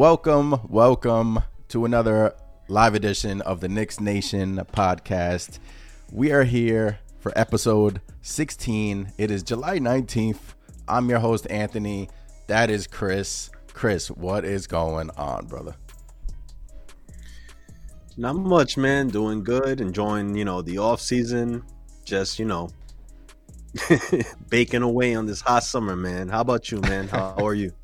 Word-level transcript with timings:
welcome, 0.00 0.58
welcome 0.70 1.40
to 1.68 1.84
another 1.84 2.34
live 2.68 2.94
edition 2.94 3.42
of 3.42 3.60
the 3.60 3.68
Knicks 3.68 4.00
Nation 4.00 4.56
podcast. 4.72 5.58
We 6.10 6.32
are 6.32 6.44
here 6.44 7.00
for 7.18 7.36
episode 7.36 8.00
16. 8.22 9.12
It 9.18 9.30
is 9.30 9.42
July 9.42 9.78
19th. 9.78 10.54
I'm 10.88 11.10
your 11.10 11.18
host, 11.18 11.46
Anthony. 11.50 12.08
That 12.46 12.70
is 12.70 12.86
Chris. 12.86 13.50
Chris, 13.74 14.10
what 14.10 14.46
is 14.46 14.66
going 14.66 15.10
on, 15.18 15.44
brother? 15.48 15.74
Not 18.16 18.36
much, 18.36 18.78
man. 18.78 19.08
Doing 19.08 19.44
good. 19.44 19.82
Enjoying, 19.82 20.34
you 20.34 20.46
know, 20.46 20.62
the 20.62 20.78
off 20.78 21.02
season. 21.02 21.62
Just, 22.06 22.38
you 22.38 22.46
know, 22.46 22.70
baking 24.48 24.80
away 24.80 25.14
on 25.14 25.26
this 25.26 25.42
hot 25.42 25.62
summer, 25.62 25.94
man. 25.94 26.30
How 26.30 26.40
about 26.40 26.72
you, 26.72 26.80
man? 26.80 27.06
How 27.06 27.34
are 27.36 27.52
you? 27.52 27.72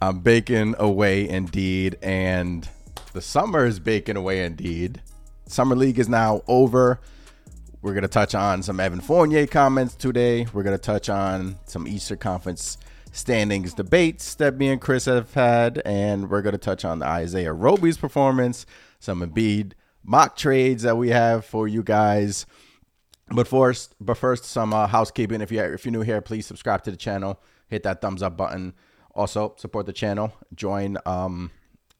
I'm 0.00 0.20
baking 0.20 0.76
away 0.78 1.28
indeed, 1.28 1.98
and 2.02 2.68
the 3.14 3.20
summer 3.20 3.66
is 3.66 3.80
baking 3.80 4.16
away 4.16 4.44
indeed. 4.44 5.02
Summer 5.46 5.74
League 5.74 5.98
is 5.98 6.08
now 6.08 6.42
over. 6.46 7.00
We're 7.82 7.94
gonna 7.94 8.06
touch 8.06 8.32
on 8.32 8.62
some 8.62 8.78
Evan 8.78 9.00
Fournier 9.00 9.48
comments 9.48 9.96
today. 9.96 10.46
We're 10.52 10.62
gonna 10.62 10.78
touch 10.78 11.08
on 11.08 11.56
some 11.66 11.88
Eastern 11.88 12.18
Conference 12.18 12.78
standings 13.10 13.74
debates 13.74 14.36
that 14.36 14.56
me 14.56 14.68
and 14.68 14.80
Chris 14.80 15.06
have 15.06 15.34
had, 15.34 15.82
and 15.84 16.30
we're 16.30 16.42
gonna 16.42 16.58
touch 16.58 16.84
on 16.84 17.02
Isaiah 17.02 17.52
Roby's 17.52 17.98
performance, 17.98 18.66
some 19.00 19.20
Embiid 19.20 19.72
mock 20.04 20.36
trades 20.36 20.84
that 20.84 20.96
we 20.96 21.08
have 21.08 21.44
for 21.44 21.66
you 21.66 21.82
guys. 21.82 22.46
But 23.30 23.48
first, 23.48 23.96
but 24.00 24.16
first, 24.16 24.44
some 24.44 24.72
uh, 24.72 24.86
housekeeping. 24.86 25.40
If 25.40 25.50
you 25.50 25.60
if 25.60 25.84
you're 25.84 25.92
new 25.92 26.02
here, 26.02 26.20
please 26.20 26.46
subscribe 26.46 26.84
to 26.84 26.92
the 26.92 26.96
channel. 26.96 27.42
Hit 27.66 27.82
that 27.82 28.00
thumbs 28.00 28.22
up 28.22 28.36
button. 28.36 28.74
Also, 29.14 29.54
support 29.56 29.86
the 29.86 29.92
channel. 29.92 30.32
Join 30.54 30.96
um, 31.06 31.50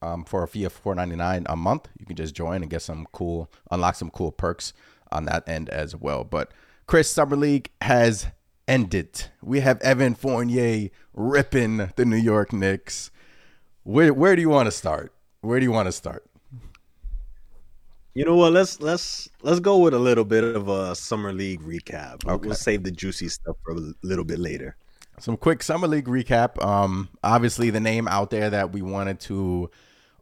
um, 0.03 0.25
for 0.25 0.43
a 0.43 0.49
fee 0.49 0.65
of 0.65 0.73
four 0.73 0.95
ninety 0.95 1.17
nine 1.17 1.47
a 1.49 1.57
month. 1.57 1.89
You 1.99 2.07
can 2.07 2.17
just 2.17 2.35
join 2.35 2.63
and 2.63 2.71
get 2.71 2.83
some 2.83 3.07
cool, 3.13 3.51
unlock 3.71 3.97
some 3.97 4.11
cool 4.11 4.33
perks 4.33 4.73
on 5.11 5.25
that 5.25 5.49
end 5.49 5.69
as 5.71 5.97
well. 5.97 6.25
But 6.25 6.53
Chris, 6.87 7.11
Summer 7.11 7.37
League 7.37 7.71
has 7.83 8.27
ended. 8.67 9.25
We 9.43 9.61
have 9.61 9.81
Evan 9.81 10.15
Fournier 10.15 10.91
ripping 11.15 11.91
the 11.97 12.05
New 12.05 12.17
York 12.17 12.53
Knicks. 12.53 13.11
Where 13.83 14.13
where 14.13 14.37
do 14.37 14.43
you 14.43 14.51
want 14.51 14.67
to 14.67 14.73
start? 14.73 15.13
Where 15.41 15.59
do 15.59 15.65
you 15.65 15.73
want 15.73 15.87
to 15.87 15.93
start? 15.93 16.25
You 18.15 18.25
know 18.25 18.37
what? 18.37 18.53
Let's 18.53 18.81
let's 18.81 19.29
let's 19.43 19.61
go 19.61 19.79
with 19.79 19.95
a 19.95 19.99
little 19.99 20.25
bit 20.25 20.45
of 20.45 20.69
a 20.69 20.95
summer 20.95 21.33
league 21.33 21.63
recap. 21.63 22.27
Okay. 22.27 22.49
We'll 22.49 22.57
save 22.57 22.83
the 22.83 22.91
juicy 22.91 23.29
stuff 23.29 23.57
for 23.65 23.75
a 23.75 23.95
little 24.03 24.25
bit 24.25 24.39
later. 24.39 24.77
Some 25.21 25.37
quick 25.37 25.63
summer 25.63 25.89
league 25.89 26.07
recap. 26.07 26.63
Um, 26.65 27.09
obviously 27.23 27.71
the 27.71 27.81
name 27.81 28.07
out 28.09 28.31
there 28.31 28.51
that 28.51 28.73
we 28.73 28.83
wanted 28.83 29.21
to 29.21 29.71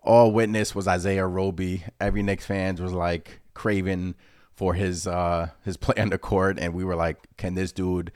all 0.02 0.32
witness 0.32 0.74
was 0.74 0.88
Isaiah 0.88 1.26
Roby. 1.26 1.84
Every 2.00 2.22
Knicks 2.22 2.46
fans 2.46 2.80
was 2.80 2.92
like 2.92 3.40
craving 3.54 4.14
for 4.54 4.72
his 4.74 5.06
uh 5.06 5.50
his 5.64 5.76
play 5.76 5.94
on 6.00 6.10
the 6.10 6.18
court, 6.18 6.58
and 6.58 6.72
we 6.72 6.84
were 6.84 6.96
like, 6.96 7.18
can 7.36 7.54
this 7.54 7.72
dude, 7.72 8.12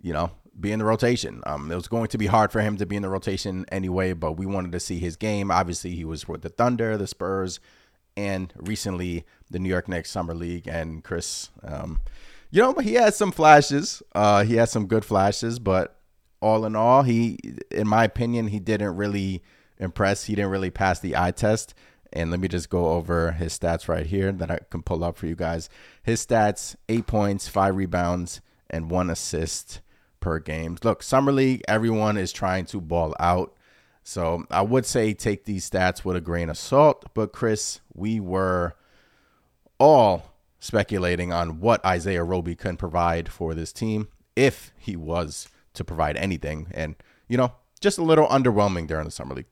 you 0.00 0.12
know, 0.12 0.30
be 0.58 0.72
in 0.72 0.78
the 0.78 0.84
rotation? 0.84 1.42
Um, 1.44 1.70
it 1.70 1.74
was 1.74 1.88
going 1.88 2.08
to 2.08 2.18
be 2.18 2.26
hard 2.26 2.52
for 2.52 2.60
him 2.60 2.76
to 2.78 2.86
be 2.86 2.96
in 2.96 3.02
the 3.02 3.08
rotation 3.08 3.66
anyway, 3.70 4.12
but 4.12 4.32
we 4.32 4.46
wanted 4.46 4.72
to 4.72 4.80
see 4.80 4.98
his 4.98 5.16
game. 5.16 5.50
Obviously, 5.50 5.94
he 5.94 6.04
was 6.04 6.26
with 6.26 6.42
the 6.42 6.48
Thunder, 6.48 6.96
the 6.96 7.06
Spurs, 7.06 7.60
and 8.16 8.52
recently 8.56 9.26
the 9.50 9.58
New 9.58 9.68
York 9.68 9.88
Knicks 9.88 10.10
Summer 10.10 10.34
League. 10.34 10.66
And 10.66 11.04
Chris, 11.04 11.50
um, 11.62 12.00
you 12.50 12.62
know, 12.62 12.72
he 12.74 12.94
had 12.94 13.14
some 13.14 13.32
flashes. 13.32 14.02
Uh, 14.14 14.44
he 14.44 14.54
had 14.54 14.68
some 14.68 14.86
good 14.86 15.04
flashes, 15.04 15.58
but 15.58 15.95
all 16.46 16.64
in 16.64 16.76
all, 16.76 17.02
he, 17.02 17.38
in 17.70 17.88
my 17.88 18.04
opinion, 18.04 18.48
he 18.48 18.60
didn't 18.60 18.96
really 18.96 19.42
impress. 19.78 20.24
He 20.24 20.34
didn't 20.34 20.50
really 20.50 20.70
pass 20.70 21.00
the 21.00 21.16
eye 21.16 21.32
test. 21.32 21.74
And 22.12 22.30
let 22.30 22.40
me 22.40 22.48
just 22.48 22.70
go 22.70 22.90
over 22.90 23.32
his 23.32 23.58
stats 23.58 23.88
right 23.88 24.06
here 24.06 24.32
that 24.32 24.50
I 24.50 24.60
can 24.70 24.82
pull 24.82 25.02
up 25.04 25.18
for 25.18 25.26
you 25.26 25.34
guys. 25.34 25.68
His 26.02 26.24
stats: 26.24 26.76
eight 26.88 27.06
points, 27.06 27.48
five 27.48 27.76
rebounds, 27.76 28.40
and 28.70 28.90
one 28.90 29.10
assist 29.10 29.80
per 30.20 30.38
game. 30.38 30.78
Look, 30.82 31.02
summer 31.02 31.32
league, 31.32 31.62
everyone 31.66 32.16
is 32.16 32.32
trying 32.32 32.64
to 32.66 32.80
ball 32.80 33.14
out. 33.18 33.54
So 34.02 34.44
I 34.50 34.62
would 34.62 34.86
say 34.86 35.14
take 35.14 35.44
these 35.44 35.68
stats 35.68 36.04
with 36.04 36.16
a 36.16 36.20
grain 36.20 36.48
of 36.48 36.56
salt. 36.56 37.06
But 37.12 37.32
Chris, 37.32 37.80
we 37.92 38.20
were 38.20 38.74
all 39.78 40.32
speculating 40.60 41.32
on 41.32 41.60
what 41.60 41.84
Isaiah 41.84 42.24
Roby 42.24 42.54
can 42.54 42.76
provide 42.76 43.28
for 43.28 43.52
this 43.52 43.72
team 43.72 44.08
if 44.36 44.72
he 44.78 44.96
was 44.96 45.48
to 45.76 45.84
provide 45.84 46.16
anything. 46.16 46.68
And, 46.72 46.96
you 47.28 47.36
know, 47.36 47.52
just 47.80 47.98
a 47.98 48.02
little 48.04 48.26
underwhelming 48.28 48.86
during 48.86 49.04
the 49.06 49.10
summer 49.10 49.34
league. 49.34 49.46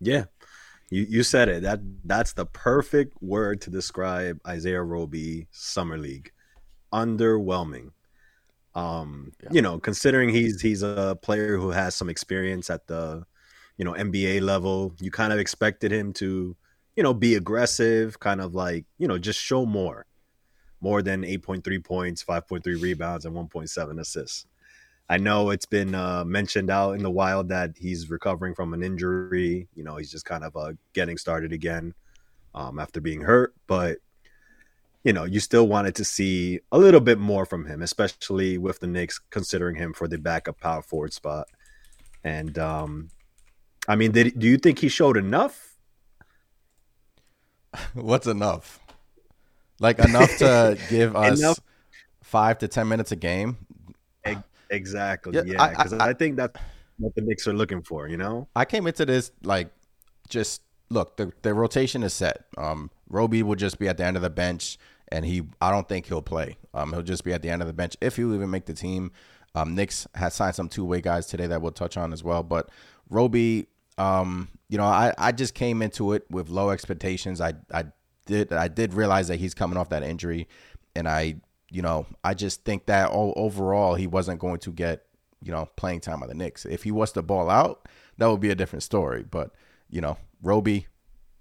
Yeah. 0.00 0.24
You 0.90 1.06
you 1.08 1.22
said 1.22 1.48
it. 1.48 1.62
That 1.62 1.80
that's 2.04 2.34
the 2.34 2.46
perfect 2.46 3.20
word 3.22 3.60
to 3.62 3.70
describe 3.70 4.40
Isaiah 4.46 4.82
Roby 4.82 5.48
summer 5.50 5.98
league. 5.98 6.32
Underwhelming. 6.92 7.92
Um, 8.74 9.32
Yeah. 9.42 9.50
you 9.50 9.62
know, 9.62 9.78
considering 9.80 10.30
he's 10.30 10.60
he's 10.60 10.82
a 10.82 11.18
player 11.22 11.58
who 11.58 11.70
has 11.70 11.94
some 11.96 12.10
experience 12.10 12.70
at 12.70 12.86
the 12.88 13.24
you 13.78 13.84
know 13.84 13.94
NBA 13.94 14.40
level, 14.40 14.94
you 15.00 15.10
kind 15.10 15.32
of 15.32 15.38
expected 15.38 15.92
him 15.92 16.12
to, 16.14 16.56
you 16.96 17.02
know, 17.02 17.14
be 17.14 17.34
aggressive, 17.36 18.20
kind 18.20 18.40
of 18.40 18.54
like, 18.54 18.86
you 18.98 19.08
know, 19.08 19.18
just 19.18 19.40
show 19.40 19.66
more. 19.66 20.06
More 20.84 21.00
than 21.00 21.22
8.3 21.22 21.82
points, 21.82 22.22
5.3 22.22 22.82
rebounds 22.82 23.24
and 23.24 23.34
1.7 23.34 23.98
assists. 23.98 24.44
I 25.08 25.16
know 25.16 25.48
it's 25.48 25.64
been 25.64 25.94
uh, 25.94 26.26
mentioned 26.26 26.68
out 26.68 26.92
in 26.92 27.02
the 27.02 27.10
wild 27.10 27.48
that 27.48 27.70
he's 27.78 28.10
recovering 28.10 28.54
from 28.54 28.74
an 28.74 28.82
injury. 28.82 29.66
You 29.74 29.82
know, 29.82 29.96
he's 29.96 30.10
just 30.10 30.26
kind 30.26 30.44
of 30.44 30.54
uh, 30.54 30.72
getting 30.92 31.16
started 31.16 31.54
again 31.54 31.94
um, 32.54 32.78
after 32.78 33.00
being 33.00 33.22
hurt. 33.22 33.54
But, 33.66 33.96
you 35.04 35.14
know, 35.14 35.24
you 35.24 35.40
still 35.40 35.66
wanted 35.66 35.94
to 35.94 36.04
see 36.04 36.60
a 36.70 36.76
little 36.78 37.00
bit 37.00 37.18
more 37.18 37.46
from 37.46 37.64
him, 37.64 37.80
especially 37.80 38.58
with 38.58 38.80
the 38.80 38.86
Knicks 38.86 39.18
considering 39.30 39.76
him 39.76 39.94
for 39.94 40.06
the 40.06 40.18
backup 40.18 40.60
power 40.60 40.82
forward 40.82 41.14
spot. 41.14 41.48
And, 42.22 42.58
um, 42.58 43.08
I 43.88 43.96
mean, 43.96 44.12
did, 44.12 44.38
do 44.38 44.46
you 44.46 44.58
think 44.58 44.80
he 44.80 44.88
showed 44.90 45.16
enough? 45.16 45.78
What's 47.94 48.26
enough? 48.26 48.83
Like 49.80 49.98
enough 49.98 50.36
to 50.38 50.78
give 50.90 51.14
us 51.16 51.40
Enough. 51.40 51.60
five 52.22 52.58
to 52.58 52.68
ten 52.68 52.88
minutes 52.88 53.12
a 53.12 53.16
game. 53.16 53.56
Exactly. 54.70 55.34
Yeah, 55.34 55.42
Yeah. 55.46 55.62
I- 55.62 55.68
Because 55.70 55.92
I- 55.92 56.08
I, 56.08 56.12
think 56.14 56.36
that's 56.36 56.58
what 56.98 57.14
the 57.14 57.20
Knicks 57.22 57.46
are 57.46 57.52
looking 57.52 57.82
for, 57.82 58.08
you 58.08 58.16
know? 58.16 58.48
I 58.56 58.64
came 58.64 58.86
into 58.86 59.04
this 59.06 59.30
like 59.42 59.68
just 60.28 60.62
look 60.90 61.16
the 61.16 61.32
the 61.42 61.52
rotation 61.54 62.02
is 62.02 62.12
set. 62.14 62.44
Um, 62.56 62.90
Roby 63.08 63.42
will 63.42 63.56
just 63.56 63.78
be 63.78 63.88
at 63.88 63.98
the 63.98 64.04
end 64.04 64.16
of 64.16 64.22
the 64.22 64.30
bench, 64.30 64.78
and 65.08 65.24
he 65.24 65.42
I 65.60 65.70
don't 65.70 65.88
think 65.88 66.06
he'll 66.06 66.22
play. 66.22 66.56
Um, 66.72 66.92
he'll 66.92 67.02
just 67.02 67.24
be 67.24 67.32
at 67.32 67.42
the 67.42 67.50
end 67.50 67.62
of 67.62 67.68
the 67.68 67.74
bench 67.74 67.96
if 68.00 68.16
he'll 68.16 68.34
even 68.34 68.50
make 68.50 68.64
the 68.66 68.74
team. 68.74 69.12
Um, 69.54 69.74
Knicks 69.74 70.06
has 70.14 70.34
signed 70.34 70.54
some 70.56 70.68
two 70.68 70.84
way 70.84 71.00
guys 71.00 71.26
today 71.26 71.46
that 71.46 71.60
we'll 71.62 71.70
touch 71.72 71.96
on 71.96 72.12
as 72.12 72.24
well. 72.24 72.42
But 72.42 72.70
Roby, 73.10 73.66
um, 73.98 74.48
you 74.68 74.78
know, 74.78 74.84
I 74.84 75.12
I 75.18 75.30
just 75.32 75.54
came 75.54 75.82
into 75.82 76.14
it 76.14 76.24
with 76.30 76.48
low 76.48 76.70
expectations. 76.70 77.40
I 77.40 77.52
I 77.72 77.84
did 78.26 78.52
I 78.52 78.68
did 78.68 78.94
realize 78.94 79.28
that 79.28 79.36
he's 79.36 79.54
coming 79.54 79.76
off 79.76 79.88
that 79.90 80.02
injury, 80.02 80.48
and 80.94 81.08
I 81.08 81.36
you 81.70 81.82
know 81.82 82.06
I 82.22 82.34
just 82.34 82.64
think 82.64 82.86
that 82.86 83.10
overall 83.12 83.94
he 83.94 84.06
wasn't 84.06 84.40
going 84.40 84.58
to 84.60 84.70
get 84.70 85.04
you 85.42 85.52
know 85.52 85.68
playing 85.76 86.00
time 86.00 86.22
on 86.22 86.28
the 86.28 86.34
Knicks. 86.34 86.64
If 86.64 86.82
he 86.82 86.90
was 86.90 87.12
to 87.12 87.22
ball 87.22 87.50
out, 87.50 87.86
that 88.18 88.26
would 88.26 88.40
be 88.40 88.50
a 88.50 88.54
different 88.54 88.82
story. 88.82 89.22
But 89.22 89.50
you 89.90 90.00
know, 90.00 90.16
Roby, 90.42 90.86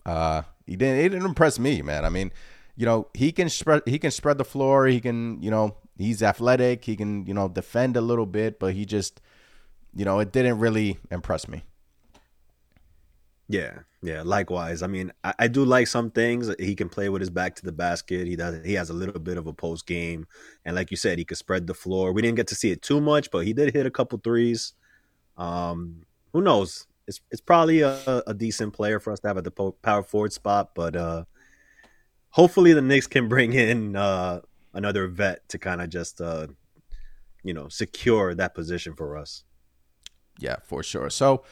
uh, 0.06 0.44
he 0.66 0.76
didn't. 0.76 1.00
It 1.00 1.10
didn't 1.10 1.26
impress 1.26 1.60
me, 1.60 1.82
man. 1.82 2.06
I 2.06 2.10
mean, 2.10 2.32
you 2.76 2.86
know, 2.86 3.08
he 3.14 3.32
can 3.32 3.50
spread. 3.50 3.82
He 3.86 4.00
can 4.00 4.12
spread 4.12 4.38
the 4.38 4.46
floor. 4.46 4.88
He 4.88 5.00
can, 5.00 5.42
you 5.42 5.52
know, 5.52 5.78
he's 5.98 6.22
athletic. 6.22 6.86
He 6.86 6.96
can, 6.96 7.26
you 7.26 7.34
know, 7.34 7.48
defend 7.48 7.98
a 7.98 8.02
little 8.02 8.26
bit. 8.26 8.60
But 8.60 8.74
he 8.74 8.86
just, 8.86 9.22
you 9.96 10.06
know, 10.06 10.20
it 10.20 10.32
didn't 10.32 10.60
really 10.60 11.00
impress 11.12 11.48
me. 11.48 11.64
Yeah, 13.50 13.80
yeah. 14.02 14.22
Likewise, 14.24 14.82
I 14.82 14.88
mean, 14.88 15.12
I, 15.24 15.34
I 15.40 15.48
do 15.48 15.66
like 15.66 15.88
some 15.88 16.12
things. 16.12 16.50
He 16.60 16.76
can 16.76 16.90
play 16.90 17.10
with 17.10 17.22
his 17.22 17.30
back 17.30 17.56
to 17.56 17.66
the 17.66 17.72
basket. 17.72 18.26
He 18.26 18.36
does. 18.36 18.66
He 18.66 18.74
has 18.74 18.90
a 18.90 18.94
little 18.94 19.20
bit 19.20 19.38
of 19.38 19.48
a 19.48 19.54
post 19.54 19.86
game, 19.86 20.28
and 20.66 20.76
like 20.76 20.92
you 20.92 20.98
said, 20.98 21.18
he 21.18 21.26
could 21.26 21.38
spread 21.38 21.68
the 21.68 21.74
floor. 21.74 22.14
We 22.14 22.22
didn't 22.22 22.38
get 22.38 22.48
to 22.48 22.56
see 22.56 22.72
it 22.72 22.82
too 22.82 23.02
much, 23.02 23.32
but 23.32 23.46
he 23.46 23.54
did 23.54 23.74
hit 23.74 23.86
a 23.86 23.92
couple 23.92 24.18
threes. 24.24 24.74
Um, 25.38 26.04
who 26.32 26.42
knows? 26.42 26.88
It's 27.06 27.20
it's 27.32 27.42
probably 27.42 27.82
a, 27.82 28.24
a 28.26 28.34
decent 28.34 28.74
player 28.74 29.00
for 29.00 29.12
us 29.12 29.20
to 29.22 29.28
have 29.28 29.38
at 29.38 29.44
the 29.44 29.52
po- 29.52 29.76
power 29.82 30.04
forward 30.04 30.32
spot, 30.32 30.70
but 30.74 30.96
uh, 30.96 31.26
hopefully 32.30 32.72
the 32.72 32.82
Knicks 32.82 33.08
can 33.08 33.28
bring 33.28 33.54
in 33.54 33.98
uh, 33.98 34.40
another 34.74 35.08
vet 35.08 35.48
to 35.50 35.58
kind 35.58 35.82
of 35.82 35.90
just 35.90 36.22
uh, 36.22 36.48
you 37.44 37.54
know 37.54 37.68
secure 37.68 38.34
that 38.36 38.56
position 38.56 38.96
for 38.96 39.18
us. 39.18 39.44
Yeah, 40.40 40.56
for 40.66 40.82
sure. 40.82 41.10
So 41.10 41.44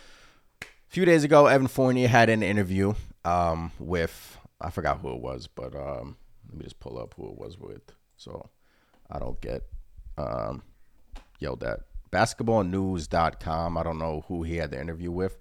a 0.92 0.94
few 0.94 1.06
days 1.06 1.24
ago, 1.24 1.46
Evan 1.46 1.68
Fournier 1.68 2.10
had 2.10 2.28
an 2.28 2.44
interview 2.44 2.94
um, 3.24 3.72
with 3.80 4.38
I 4.60 4.72
forgot 4.72 5.00
who 5.00 5.14
it 5.14 5.22
was, 5.22 5.48
but 5.48 5.74
um, 5.74 6.18
let 6.50 6.58
me 6.58 6.64
just 6.66 6.82
pull 6.82 7.00
up 7.00 7.14
who 7.16 7.30
it 7.30 7.38
was 7.38 7.58
with, 7.58 7.82
so 8.18 8.50
I 9.10 9.18
don't 9.18 9.40
get 9.40 9.64
um, 10.18 10.64
yelled 11.40 11.64
at. 11.64 11.80
Basketballnews.com. 12.12 13.78
I 13.78 13.84
don't 13.84 14.00
know 14.00 14.26
who 14.28 14.44
he 14.44 14.58
had 14.58 14.72
the 14.72 14.82
interview 14.82 15.12
with, 15.12 15.38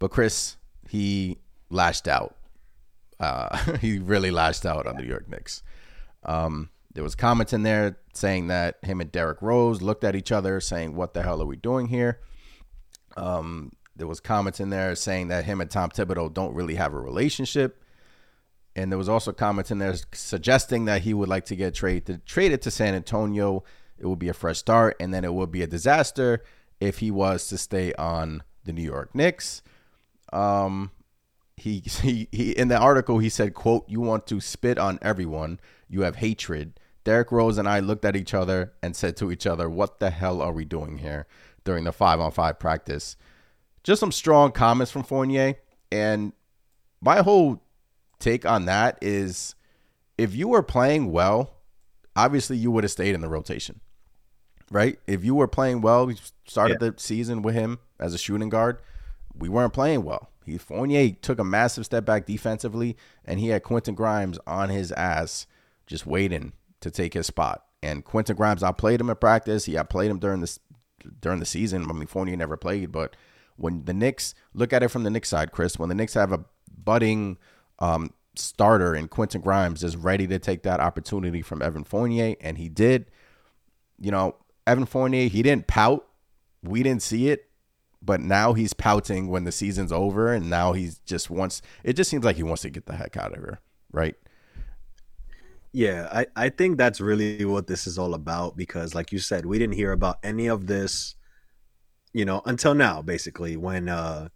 But 0.00 0.10
Chris, 0.10 0.56
he 0.88 1.38
lashed 1.70 2.08
out. 2.08 2.34
Uh, 3.20 3.56
he 3.80 4.00
really 4.00 4.32
lashed 4.32 4.66
out 4.66 4.88
on 4.88 4.96
the 4.96 5.02
New 5.02 5.08
York 5.08 5.28
Knicks. 5.28 5.62
Um, 6.24 6.68
there 6.92 7.04
was 7.04 7.14
comments 7.14 7.52
in 7.52 7.62
there 7.62 7.98
saying 8.12 8.48
that 8.48 8.78
him 8.82 9.00
and 9.00 9.12
Derrick 9.12 9.40
Rose 9.40 9.82
looked 9.82 10.02
at 10.02 10.16
each 10.16 10.32
other, 10.32 10.60
saying, 10.60 10.96
"What 10.96 11.14
the 11.14 11.22
hell 11.22 11.40
are 11.40 11.46
we 11.46 11.54
doing 11.54 11.86
here?" 11.86 12.18
Um, 13.16 13.70
there 14.00 14.08
was 14.08 14.18
comments 14.18 14.60
in 14.60 14.70
there 14.70 14.94
saying 14.94 15.28
that 15.28 15.44
him 15.44 15.60
and 15.60 15.70
Tom 15.70 15.90
Thibodeau 15.90 16.32
don't 16.32 16.54
really 16.54 16.76
have 16.76 16.94
a 16.94 16.98
relationship, 16.98 17.84
and 18.74 18.90
there 18.90 18.98
was 18.98 19.10
also 19.10 19.30
comments 19.30 19.70
in 19.70 19.78
there 19.78 19.94
suggesting 20.12 20.86
that 20.86 21.02
he 21.02 21.12
would 21.12 21.28
like 21.28 21.44
to 21.46 21.56
get 21.56 21.74
traded 21.74 22.24
traded 22.24 22.62
to 22.62 22.70
San 22.70 22.94
Antonio. 22.94 23.62
It 23.98 24.06
would 24.06 24.18
be 24.18 24.30
a 24.30 24.34
fresh 24.34 24.58
start, 24.58 24.96
and 24.98 25.12
then 25.12 25.22
it 25.22 25.34
would 25.34 25.52
be 25.52 25.60
a 25.60 25.66
disaster 25.66 26.42
if 26.80 27.00
he 27.00 27.10
was 27.10 27.46
to 27.48 27.58
stay 27.58 27.92
on 27.94 28.42
the 28.64 28.72
New 28.72 28.82
York 28.82 29.14
Knicks. 29.14 29.62
Um, 30.32 30.92
he, 31.58 31.80
he 31.80 32.28
he 32.32 32.52
in 32.52 32.68
the 32.68 32.78
article 32.78 33.18
he 33.18 33.28
said, 33.28 33.52
"quote 33.52 33.84
You 33.86 34.00
want 34.00 34.26
to 34.28 34.40
spit 34.40 34.78
on 34.78 34.98
everyone. 35.02 35.60
You 35.88 36.02
have 36.02 36.16
hatred." 36.16 36.80
Derrick 37.04 37.32
Rose 37.32 37.58
and 37.58 37.68
I 37.68 37.80
looked 37.80 38.04
at 38.04 38.16
each 38.16 38.34
other 38.34 38.72
and 38.82 38.96
said 38.96 39.16
to 39.18 39.30
each 39.30 39.46
other, 39.46 39.68
"What 39.68 40.00
the 40.00 40.10
hell 40.10 40.40
are 40.40 40.52
we 40.52 40.64
doing 40.64 40.98
here?" 40.98 41.26
During 41.64 41.84
the 41.84 41.92
five 41.92 42.20
on 42.20 42.30
five 42.30 42.58
practice, 42.58 43.16
just 43.82 44.00
some 44.00 44.12
strong 44.12 44.52
comments 44.52 44.92
from 44.92 45.02
Fournier, 45.02 45.54
and 45.90 46.32
my 47.00 47.22
whole 47.22 47.62
take 48.18 48.44
on 48.44 48.66
that 48.66 48.98
is, 49.00 49.54
if 50.18 50.34
you 50.34 50.48
were 50.48 50.62
playing 50.62 51.10
well, 51.12 51.54
obviously 52.14 52.56
you 52.56 52.70
would 52.70 52.84
have 52.84 52.90
stayed 52.90 53.14
in 53.14 53.20
the 53.20 53.28
rotation, 53.28 53.80
right? 54.70 54.98
If 55.06 55.24
you 55.24 55.34
were 55.34 55.48
playing 55.48 55.80
well, 55.80 56.10
you 56.10 56.16
started 56.46 56.78
yeah. 56.80 56.90
the 56.90 56.94
season 56.98 57.42
with 57.42 57.54
him 57.54 57.78
as 57.98 58.14
a 58.14 58.18
shooting 58.18 58.50
guard. 58.50 58.78
We 59.34 59.48
weren't 59.48 59.72
playing 59.72 60.04
well. 60.04 60.30
He 60.44 60.58
Fournier 60.58 61.16
took 61.22 61.38
a 61.38 61.44
massive 61.44 61.84
step 61.84 62.04
back 62.04 62.26
defensively, 62.26 62.96
and 63.24 63.40
he 63.40 63.48
had 63.48 63.62
Quentin 63.62 63.94
Grimes 63.94 64.38
on 64.46 64.68
his 64.68 64.92
ass, 64.92 65.46
just 65.86 66.06
waiting 66.06 66.52
to 66.80 66.90
take 66.90 67.14
his 67.14 67.26
spot. 67.26 67.64
And 67.82 68.04
Quentin 68.04 68.36
Grimes, 68.36 68.62
I 68.62 68.72
played 68.72 69.00
him 69.00 69.10
in 69.10 69.16
practice. 69.16 69.64
He 69.64 69.78
I 69.78 69.82
played 69.84 70.10
him 70.10 70.18
during 70.18 70.40
this 70.40 70.58
during 71.20 71.40
the 71.40 71.46
season. 71.46 71.86
I 71.88 71.92
mean, 71.92 72.06
Fournier 72.06 72.36
never 72.36 72.56
played, 72.56 72.92
but 72.92 73.16
when 73.60 73.84
the 73.84 73.94
Knicks 73.94 74.34
look 74.54 74.72
at 74.72 74.82
it 74.82 74.88
from 74.88 75.04
the 75.04 75.10
Knicks 75.10 75.28
side, 75.28 75.52
Chris, 75.52 75.78
when 75.78 75.88
the 75.88 75.94
Knicks 75.94 76.14
have 76.14 76.32
a 76.32 76.44
budding 76.82 77.36
um, 77.78 78.12
starter 78.34 78.94
and 78.94 79.10
Quentin 79.10 79.40
Grimes 79.40 79.84
is 79.84 79.96
ready 79.96 80.26
to 80.26 80.38
take 80.38 80.62
that 80.62 80.80
opportunity 80.80 81.42
from 81.42 81.62
Evan 81.62 81.84
Fournier, 81.84 82.36
and 82.40 82.58
he 82.58 82.68
did. 82.68 83.10
You 83.98 84.10
know, 84.10 84.36
Evan 84.66 84.86
Fournier, 84.86 85.28
he 85.28 85.42
didn't 85.42 85.66
pout. 85.66 86.06
We 86.62 86.82
didn't 86.82 87.02
see 87.02 87.28
it, 87.28 87.50
but 88.02 88.20
now 88.20 88.54
he's 88.54 88.72
pouting 88.72 89.28
when 89.28 89.44
the 89.44 89.52
season's 89.52 89.92
over, 89.92 90.32
and 90.32 90.48
now 90.48 90.72
he's 90.72 90.98
just 91.00 91.28
wants. 91.30 91.60
It 91.84 91.94
just 91.94 92.10
seems 92.10 92.24
like 92.24 92.36
he 92.36 92.42
wants 92.42 92.62
to 92.62 92.70
get 92.70 92.86
the 92.86 92.96
heck 92.96 93.16
out 93.16 93.32
of 93.32 93.38
here, 93.38 93.60
right? 93.92 94.14
Yeah, 95.72 96.08
I, 96.10 96.26
I 96.34 96.48
think 96.48 96.78
that's 96.78 97.00
really 97.00 97.44
what 97.44 97.66
this 97.66 97.86
is 97.86 97.98
all 97.98 98.14
about 98.14 98.56
because, 98.56 98.94
like 98.94 99.12
you 99.12 99.18
said, 99.18 99.46
we 99.46 99.58
didn't 99.58 99.76
hear 99.76 99.92
about 99.92 100.18
any 100.22 100.48
of 100.48 100.66
this, 100.66 101.14
you 102.12 102.24
know, 102.24 102.42
until 102.44 102.74
now, 102.74 103.02
basically, 103.02 103.56
when, 103.56 103.88
uh, 103.88 104.28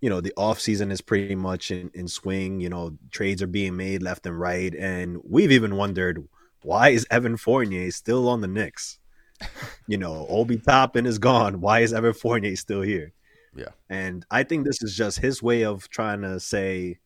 you 0.00 0.10
know, 0.10 0.20
the 0.20 0.32
off 0.36 0.60
season 0.60 0.90
is 0.90 1.00
pretty 1.00 1.34
much 1.34 1.70
in, 1.70 1.90
in 1.94 2.06
swing, 2.08 2.60
you 2.60 2.68
know, 2.68 2.96
trades 3.10 3.42
are 3.42 3.48
being 3.48 3.76
made 3.76 4.02
left 4.02 4.26
and 4.26 4.38
right. 4.38 4.74
And 4.74 5.18
we've 5.24 5.52
even 5.52 5.76
wondered 5.76 6.26
why 6.62 6.90
is 6.90 7.06
Evan 7.10 7.36
Fournier 7.36 7.90
still 7.90 8.28
on 8.28 8.40
the 8.40 8.48
Knicks? 8.48 8.98
you 9.86 9.96
know, 9.96 10.26
Obi 10.28 10.58
Toppin 10.58 11.06
is 11.06 11.18
gone. 11.18 11.60
Why 11.60 11.80
is 11.80 11.92
Evan 11.92 12.12
Fournier 12.12 12.56
still 12.56 12.82
here? 12.82 13.12
Yeah. 13.56 13.70
And 13.88 14.24
I 14.30 14.42
think 14.42 14.64
this 14.64 14.82
is 14.82 14.96
just 14.96 15.18
his 15.18 15.42
way 15.42 15.64
of 15.64 15.88
trying 15.88 16.22
to 16.22 16.38
say, 16.38 16.98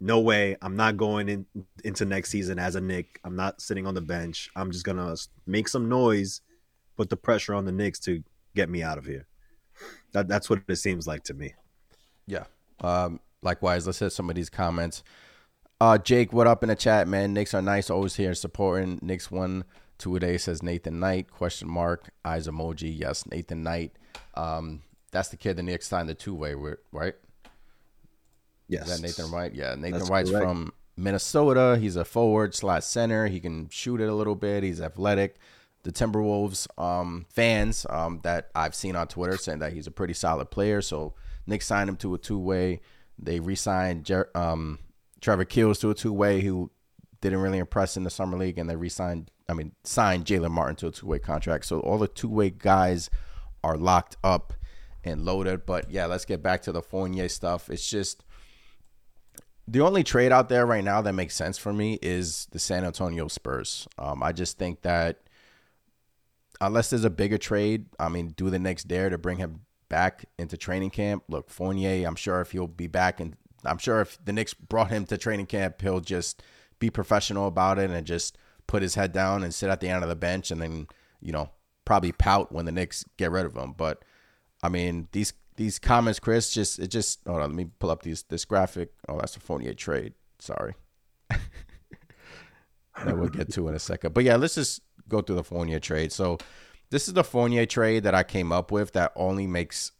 no 0.00 0.20
way. 0.20 0.56
I'm 0.62 0.76
not 0.76 0.96
going 0.96 1.28
in, 1.28 1.46
into 1.84 2.04
next 2.04 2.30
season 2.30 2.58
as 2.58 2.74
a 2.74 2.80
Knick. 2.80 3.20
I'm 3.22 3.36
not 3.36 3.60
sitting 3.60 3.86
on 3.86 3.94
the 3.94 4.00
bench. 4.00 4.50
I'm 4.56 4.72
just 4.72 4.84
gonna 4.84 5.14
make 5.46 5.68
some 5.68 5.88
noise, 5.88 6.40
put 6.96 7.10
the 7.10 7.16
pressure 7.16 7.54
on 7.54 7.66
the 7.66 7.72
Knicks 7.72 7.98
to 8.00 8.22
get 8.54 8.68
me 8.68 8.82
out 8.82 8.98
of 8.98 9.06
here. 9.06 9.26
That 10.12 10.28
that's 10.28 10.50
what 10.50 10.60
it 10.68 10.76
seems 10.76 11.06
like 11.06 11.24
to 11.24 11.34
me. 11.34 11.54
Yeah. 12.26 12.44
Um, 12.80 13.20
likewise, 13.42 13.86
let's 13.86 13.98
hit 13.98 14.10
some 14.10 14.28
of 14.28 14.36
these 14.36 14.50
comments. 14.50 15.02
Uh, 15.80 15.96
Jake, 15.96 16.32
what 16.32 16.46
up 16.46 16.62
in 16.62 16.68
the 16.68 16.76
chat, 16.76 17.08
man? 17.08 17.32
Knicks 17.32 17.54
are 17.54 17.62
nice, 17.62 17.88
always 17.88 18.16
here 18.16 18.34
supporting. 18.34 18.98
Knicks 19.02 19.30
one 19.30 19.64
two 19.98 20.16
a 20.16 20.20
day 20.20 20.38
says 20.38 20.62
Nathan 20.62 20.98
Knight 20.98 21.30
question 21.30 21.68
mark 21.68 22.10
eyes 22.24 22.48
emoji. 22.48 22.92
Yes, 22.96 23.26
Nathan 23.26 23.62
Knight. 23.62 23.92
Um, 24.34 24.82
that's 25.12 25.28
the 25.28 25.36
kid 25.36 25.56
the 25.56 25.62
Knicks 25.62 25.88
signed 25.88 26.08
the 26.08 26.14
two 26.14 26.34
way 26.34 26.54
with, 26.54 26.78
right? 26.92 27.14
Yes. 28.68 28.88
Is 28.88 29.00
that 29.00 29.06
Nathan 29.06 29.32
White? 29.32 29.54
Yeah, 29.54 29.74
Nathan 29.74 29.98
That's 29.98 30.10
White's 30.10 30.30
correct. 30.30 30.44
from 30.44 30.72
Minnesota. 30.96 31.76
He's 31.80 31.96
a 31.96 32.04
forward 32.04 32.54
slash 32.54 32.84
center. 32.84 33.26
He 33.26 33.40
can 33.40 33.68
shoot 33.68 34.00
it 34.00 34.08
a 34.08 34.14
little 34.14 34.36
bit. 34.36 34.62
He's 34.62 34.80
athletic. 34.80 35.36
The 35.82 35.92
Timberwolves 35.92 36.66
um, 36.78 37.26
fans 37.30 37.86
um, 37.88 38.20
that 38.22 38.50
I've 38.54 38.74
seen 38.74 38.96
on 38.96 39.08
Twitter 39.08 39.36
saying 39.36 39.60
that 39.60 39.72
he's 39.72 39.86
a 39.86 39.90
pretty 39.90 40.12
solid 40.14 40.50
player. 40.50 40.82
So 40.82 41.14
Nick 41.46 41.62
signed 41.62 41.88
him 41.88 41.96
to 41.96 42.14
a 42.14 42.18
two 42.18 42.38
way. 42.38 42.80
They 43.18 43.40
re-signed 43.40 44.04
Jer- 44.04 44.30
um, 44.34 44.78
Trevor 45.20 45.44
Keels 45.44 45.78
to 45.80 45.90
a 45.90 45.94
two 45.94 46.12
way 46.12 46.40
who 46.40 46.70
didn't 47.20 47.40
really 47.40 47.58
impress 47.58 47.96
in 47.96 48.04
the 48.04 48.10
summer 48.10 48.36
league, 48.36 48.58
and 48.58 48.68
they 48.68 48.76
re-signed. 48.76 49.30
I 49.48 49.52
mean, 49.52 49.72
signed 49.84 50.26
Jaylen 50.26 50.50
Martin 50.50 50.76
to 50.76 50.88
a 50.88 50.92
two 50.92 51.06
way 51.06 51.18
contract. 51.18 51.64
So 51.66 51.80
all 51.80 51.98
the 51.98 52.08
two 52.08 52.28
way 52.28 52.50
guys 52.50 53.10
are 53.64 53.76
locked 53.76 54.16
up 54.22 54.52
and 55.04 55.24
loaded. 55.24 55.66
But 55.66 55.90
yeah, 55.90 56.06
let's 56.06 56.24
get 56.24 56.42
back 56.42 56.62
to 56.62 56.72
the 56.72 56.82
Fournier 56.82 57.28
stuff. 57.28 57.70
It's 57.70 57.88
just 57.88 58.24
the 59.66 59.80
only 59.80 60.02
trade 60.02 60.32
out 60.32 60.48
there 60.48 60.66
right 60.66 60.84
now 60.84 61.00
that 61.02 61.12
makes 61.12 61.34
sense 61.34 61.56
for 61.56 61.72
me 61.72 61.98
is 62.02 62.48
the 62.50 62.58
San 62.58 62.84
Antonio 62.84 63.28
Spurs. 63.28 63.86
Um, 63.98 64.22
I 64.22 64.32
just 64.32 64.58
think 64.58 64.82
that 64.82 65.18
unless 66.60 66.90
there's 66.90 67.04
a 67.04 67.10
bigger 67.10 67.38
trade, 67.38 67.86
I 67.98 68.08
mean, 68.08 68.28
do 68.28 68.50
the 68.50 68.58
Knicks 68.58 68.84
dare 68.84 69.10
to 69.10 69.18
bring 69.18 69.38
him 69.38 69.62
back 69.88 70.24
into 70.38 70.56
training 70.56 70.90
camp? 70.90 71.24
Look, 71.28 71.50
Fournier, 71.50 72.06
I'm 72.06 72.16
sure 72.16 72.40
if 72.40 72.52
he'll 72.52 72.66
be 72.66 72.86
back, 72.86 73.20
and 73.20 73.36
I'm 73.64 73.78
sure 73.78 74.00
if 74.00 74.22
the 74.24 74.32
Knicks 74.32 74.54
brought 74.54 74.90
him 74.90 75.06
to 75.06 75.18
training 75.18 75.46
camp, 75.46 75.80
he'll 75.80 76.00
just 76.00 76.42
be 76.78 76.90
professional 76.90 77.46
about 77.46 77.78
it 77.78 77.90
and 77.90 78.06
just 78.06 78.36
put 78.66 78.82
his 78.82 78.94
head 78.94 79.12
down 79.12 79.42
and 79.42 79.54
sit 79.54 79.70
at 79.70 79.80
the 79.80 79.88
end 79.88 80.02
of 80.02 80.08
the 80.08 80.16
bench, 80.16 80.50
and 80.50 80.60
then 80.60 80.86
you 81.20 81.32
know 81.32 81.50
probably 81.84 82.12
pout 82.12 82.52
when 82.52 82.66
the 82.66 82.72
Knicks 82.72 83.04
get 83.16 83.30
rid 83.30 83.46
of 83.46 83.56
him. 83.56 83.72
But 83.72 84.04
I 84.62 84.68
mean, 84.68 85.08
these 85.12 85.32
these 85.56 85.78
comments, 85.78 86.20
Chris, 86.20 86.50
just 86.50 86.78
it 86.78 86.88
just 86.88 87.20
hold 87.26 87.40
on, 87.40 87.50
let 87.50 87.56
me 87.56 87.66
pull 87.78 87.90
up 87.90 88.02
these 88.02 88.22
this 88.24 88.44
graphic. 88.44 88.92
Oh, 89.08 89.18
that's 89.18 89.36
a 89.36 89.40
Fournier 89.40 89.74
trade. 89.74 90.14
Sorry. 90.38 90.74
that 93.04 93.18
we'll 93.18 93.28
get 93.28 93.52
to 93.52 93.68
in 93.68 93.74
a 93.74 93.78
second. 93.78 94.14
But 94.14 94.24
yeah, 94.24 94.36
let's 94.36 94.54
just 94.54 94.82
go 95.10 95.20
through 95.20 95.36
the 95.36 95.44
Fournier 95.44 95.80
trade. 95.80 96.12
So 96.12 96.38
this 96.90 97.08
is 97.08 97.14
the 97.14 97.24
Fournier 97.24 97.66
trade 97.66 98.04
that 98.04 98.14
I 98.14 98.22
came 98.22 98.52
up 98.52 98.72
with 98.72 98.92
that 98.92 99.12
only 99.14 99.46
makes 99.46 99.92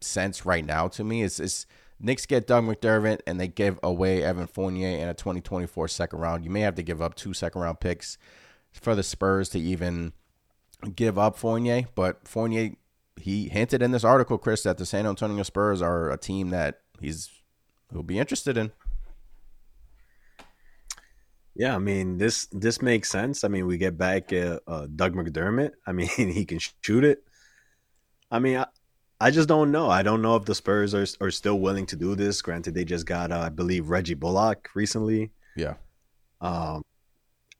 sense 0.00 0.44
right 0.44 0.64
now 0.64 0.88
to 0.88 1.04
me. 1.04 1.22
Is 1.22 1.40
is 1.40 1.66
Knicks 1.98 2.26
get 2.26 2.46
Doug 2.46 2.64
McDermott 2.64 3.20
and 3.26 3.40
they 3.40 3.48
give 3.48 3.78
away 3.82 4.22
Evan 4.22 4.46
Fournier 4.46 4.98
in 4.98 5.08
a 5.08 5.14
2024 5.14 5.88
second 5.88 6.18
round. 6.18 6.44
You 6.44 6.50
may 6.50 6.60
have 6.60 6.74
to 6.74 6.82
give 6.82 7.00
up 7.00 7.14
two 7.14 7.32
second 7.32 7.62
round 7.62 7.80
picks 7.80 8.18
for 8.72 8.94
the 8.94 9.02
Spurs 9.02 9.48
to 9.50 9.58
even 9.58 10.12
give 10.94 11.18
up 11.18 11.36
Fournier, 11.36 11.84
but 11.94 12.26
Fournier 12.26 12.72
he 13.16 13.48
hinted 13.48 13.80
in 13.80 13.92
this 13.92 14.04
article, 14.04 14.38
Chris, 14.38 14.64
that 14.64 14.76
the 14.76 14.84
San 14.84 15.06
Antonio 15.06 15.42
Spurs 15.44 15.80
are 15.80 16.10
a 16.10 16.18
team 16.18 16.50
that 16.50 16.80
he's 17.00 17.30
will 17.92 18.02
be 18.02 18.18
interested 18.18 18.56
in. 18.56 18.72
Yeah, 21.56 21.74
I 21.74 21.78
mean 21.78 22.18
this 22.18 22.46
this 22.52 22.82
makes 22.82 23.10
sense. 23.10 23.44
I 23.44 23.48
mean, 23.48 23.66
we 23.66 23.78
get 23.78 23.96
back 23.96 24.32
uh, 24.32 24.58
uh, 24.66 24.86
Doug 24.94 25.14
McDermott. 25.14 25.72
I 25.86 25.92
mean, 25.92 26.08
he 26.16 26.44
can 26.44 26.58
shoot 26.58 27.04
it. 27.04 27.22
I 28.30 28.38
mean, 28.40 28.58
I, 28.58 28.66
I 29.20 29.30
just 29.30 29.48
don't 29.48 29.70
know. 29.70 29.88
I 29.88 30.02
don't 30.02 30.22
know 30.22 30.36
if 30.36 30.44
the 30.44 30.54
Spurs 30.54 30.94
are 30.94 31.06
are 31.20 31.30
still 31.30 31.58
willing 31.60 31.86
to 31.86 31.96
do 31.96 32.16
this. 32.16 32.42
Granted, 32.42 32.74
they 32.74 32.84
just 32.84 33.06
got 33.06 33.30
uh, 33.30 33.40
I 33.40 33.48
believe 33.50 33.88
Reggie 33.88 34.14
Bullock 34.14 34.70
recently. 34.74 35.30
Yeah. 35.56 35.74
Um, 36.40 36.82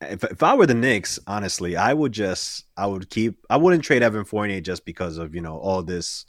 if, 0.01 0.25
if 0.25 0.43
I 0.43 0.55
were 0.55 0.67
the 0.67 0.75
Knicks, 0.75 1.19
honestly, 1.27 1.77
I 1.77 1.95
would 1.95 2.13
just 2.13 2.65
I 2.77 2.87
would 2.87 3.09
keep 3.11 3.45
I 3.49 3.57
wouldn't 3.57 3.85
trade 3.85 4.03
Evan 4.03 4.25
Fournier 4.25 4.61
just 4.61 4.85
because 4.85 5.19
of 5.19 5.35
you 5.35 5.41
know 5.41 5.59
all 5.59 5.83
this 5.83 6.27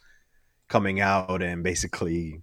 coming 0.68 1.00
out 1.00 1.42
and 1.42 1.64
basically 1.64 2.42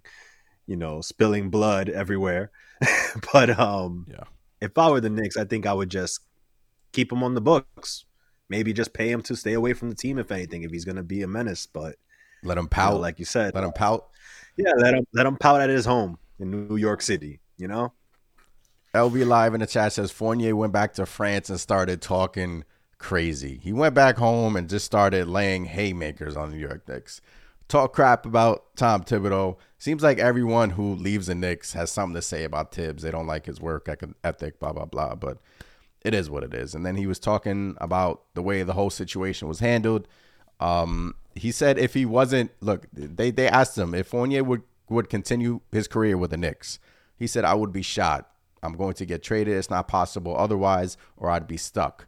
you 0.67 0.75
know 0.75 1.01
spilling 1.01 1.49
blood 1.49 1.89
everywhere. 1.89 2.51
but 3.33 3.57
um, 3.57 4.05
yeah, 4.09 4.25
if 4.63 4.77
I 4.77 4.89
were 4.89 5.01
the 5.01 5.09
Knicks, 5.09 5.35
I 5.35 5.43
think 5.43 5.65
I 5.65 5.73
would 5.73 5.89
just 5.89 6.21
keep 6.93 7.11
him 7.11 7.21
on 7.21 7.33
the 7.33 7.41
books. 7.41 8.05
Maybe 8.49 8.71
just 8.71 8.93
pay 8.93 9.11
him 9.11 9.21
to 9.23 9.35
stay 9.35 9.53
away 9.53 9.73
from 9.73 9.89
the 9.89 9.95
team 9.95 10.17
if 10.17 10.31
anything, 10.31 10.63
if 10.63 10.71
he's 10.71 10.85
going 10.85 10.95
to 10.95 11.03
be 11.03 11.21
a 11.21 11.27
menace. 11.27 11.67
But 11.67 11.95
let 12.43 12.57
him 12.57 12.67
pout, 12.67 12.93
you 12.93 12.97
know, 12.97 13.01
like 13.01 13.19
you 13.19 13.25
said. 13.25 13.53
Let 13.55 13.63
him 13.65 13.73
pout. 13.73 14.07
Yeah, 14.57 14.71
let 14.77 14.93
him 14.93 15.05
let 15.13 15.25
him 15.25 15.35
pout 15.35 15.59
at 15.59 15.69
his 15.69 15.85
home 15.85 16.17
in 16.39 16.67
New 16.67 16.77
York 16.77 17.01
City. 17.01 17.41
You 17.57 17.67
know. 17.67 17.93
LV 18.95 19.25
Live 19.25 19.53
in 19.53 19.59
the 19.59 19.67
chat 19.67 19.91
says 19.91 20.11
Fournier 20.11 20.55
went 20.55 20.71
back 20.71 20.93
to 20.93 21.05
France 21.05 21.49
and 21.49 21.59
started 21.59 22.01
talking 22.01 22.63
crazy. 22.99 23.59
He 23.61 23.73
went 23.73 23.95
back 23.95 24.17
home 24.17 24.55
and 24.55 24.69
just 24.69 24.85
started 24.85 25.27
laying 25.27 25.65
haymakers 25.65 26.37
on 26.37 26.51
the 26.51 26.55
New 26.55 26.61
York 26.61 26.87
Knicks. 26.87 27.19
Talk 27.73 27.91
crap 27.91 28.27
about 28.27 28.75
Tom 28.75 29.03
Thibodeau. 29.03 29.57
Seems 29.79 30.03
like 30.03 30.19
everyone 30.19 30.69
who 30.69 30.93
leaves 30.93 31.25
the 31.25 31.33
Knicks 31.33 31.73
has 31.73 31.89
something 31.89 32.13
to 32.13 32.21
say 32.21 32.43
about 32.43 32.71
Thibs. 32.71 33.01
They 33.01 33.09
don't 33.09 33.25
like 33.25 33.47
his 33.47 33.59
work 33.59 33.89
ethic, 34.23 34.59
blah 34.59 34.73
blah 34.73 34.85
blah. 34.85 35.15
But 35.15 35.39
it 36.05 36.13
is 36.13 36.29
what 36.29 36.43
it 36.43 36.53
is. 36.53 36.75
And 36.75 36.85
then 36.85 36.97
he 36.97 37.07
was 37.07 37.17
talking 37.17 37.75
about 37.81 38.25
the 38.35 38.43
way 38.43 38.61
the 38.61 38.73
whole 38.73 38.91
situation 38.91 39.47
was 39.47 39.59
handled. 39.59 40.07
Um, 40.59 41.15
he 41.33 41.51
said 41.51 41.79
if 41.79 41.95
he 41.95 42.05
wasn't 42.05 42.51
look, 42.61 42.85
they 42.93 43.31
they 43.31 43.47
asked 43.47 43.75
him 43.75 43.95
if 43.95 44.05
Fournier 44.05 44.43
would 44.43 44.61
would 44.89 45.09
continue 45.09 45.61
his 45.71 45.87
career 45.87 46.15
with 46.15 46.29
the 46.29 46.37
Knicks. 46.37 46.77
He 47.17 47.25
said 47.25 47.43
I 47.43 47.55
would 47.55 47.73
be 47.73 47.81
shot. 47.81 48.29
I'm 48.61 48.73
going 48.73 48.93
to 48.93 49.05
get 49.07 49.23
traded. 49.23 49.57
It's 49.57 49.71
not 49.71 49.87
possible 49.87 50.37
otherwise, 50.37 50.95
or 51.17 51.31
I'd 51.31 51.47
be 51.47 51.57
stuck. 51.57 52.05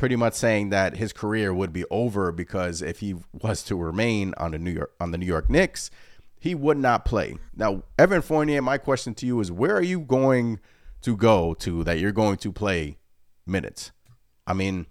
Pretty 0.00 0.16
much 0.16 0.32
saying 0.32 0.70
that 0.70 0.96
his 0.96 1.12
career 1.12 1.52
would 1.52 1.74
be 1.74 1.84
over 1.90 2.32
because 2.32 2.80
if 2.80 3.00
he 3.00 3.16
was 3.34 3.62
to 3.64 3.76
remain 3.76 4.32
on 4.38 4.52
the 4.52 4.58
New 4.58 4.70
York 4.70 4.94
on 4.98 5.10
the 5.10 5.18
New 5.18 5.26
York 5.26 5.50
Knicks, 5.50 5.90
he 6.38 6.54
would 6.54 6.78
not 6.78 7.04
play. 7.04 7.36
Now, 7.54 7.82
Evan 7.98 8.22
Fournier, 8.22 8.62
my 8.62 8.78
question 8.78 9.12
to 9.16 9.26
you 9.26 9.38
is 9.40 9.52
where 9.52 9.76
are 9.76 9.82
you 9.82 10.00
going 10.00 10.58
to 11.02 11.14
go 11.14 11.52
to 11.52 11.84
that 11.84 11.98
you're 11.98 12.12
going 12.12 12.38
to 12.38 12.50
play 12.50 12.96
minutes? 13.46 13.92
I 14.46 14.54
mean, 14.54 14.86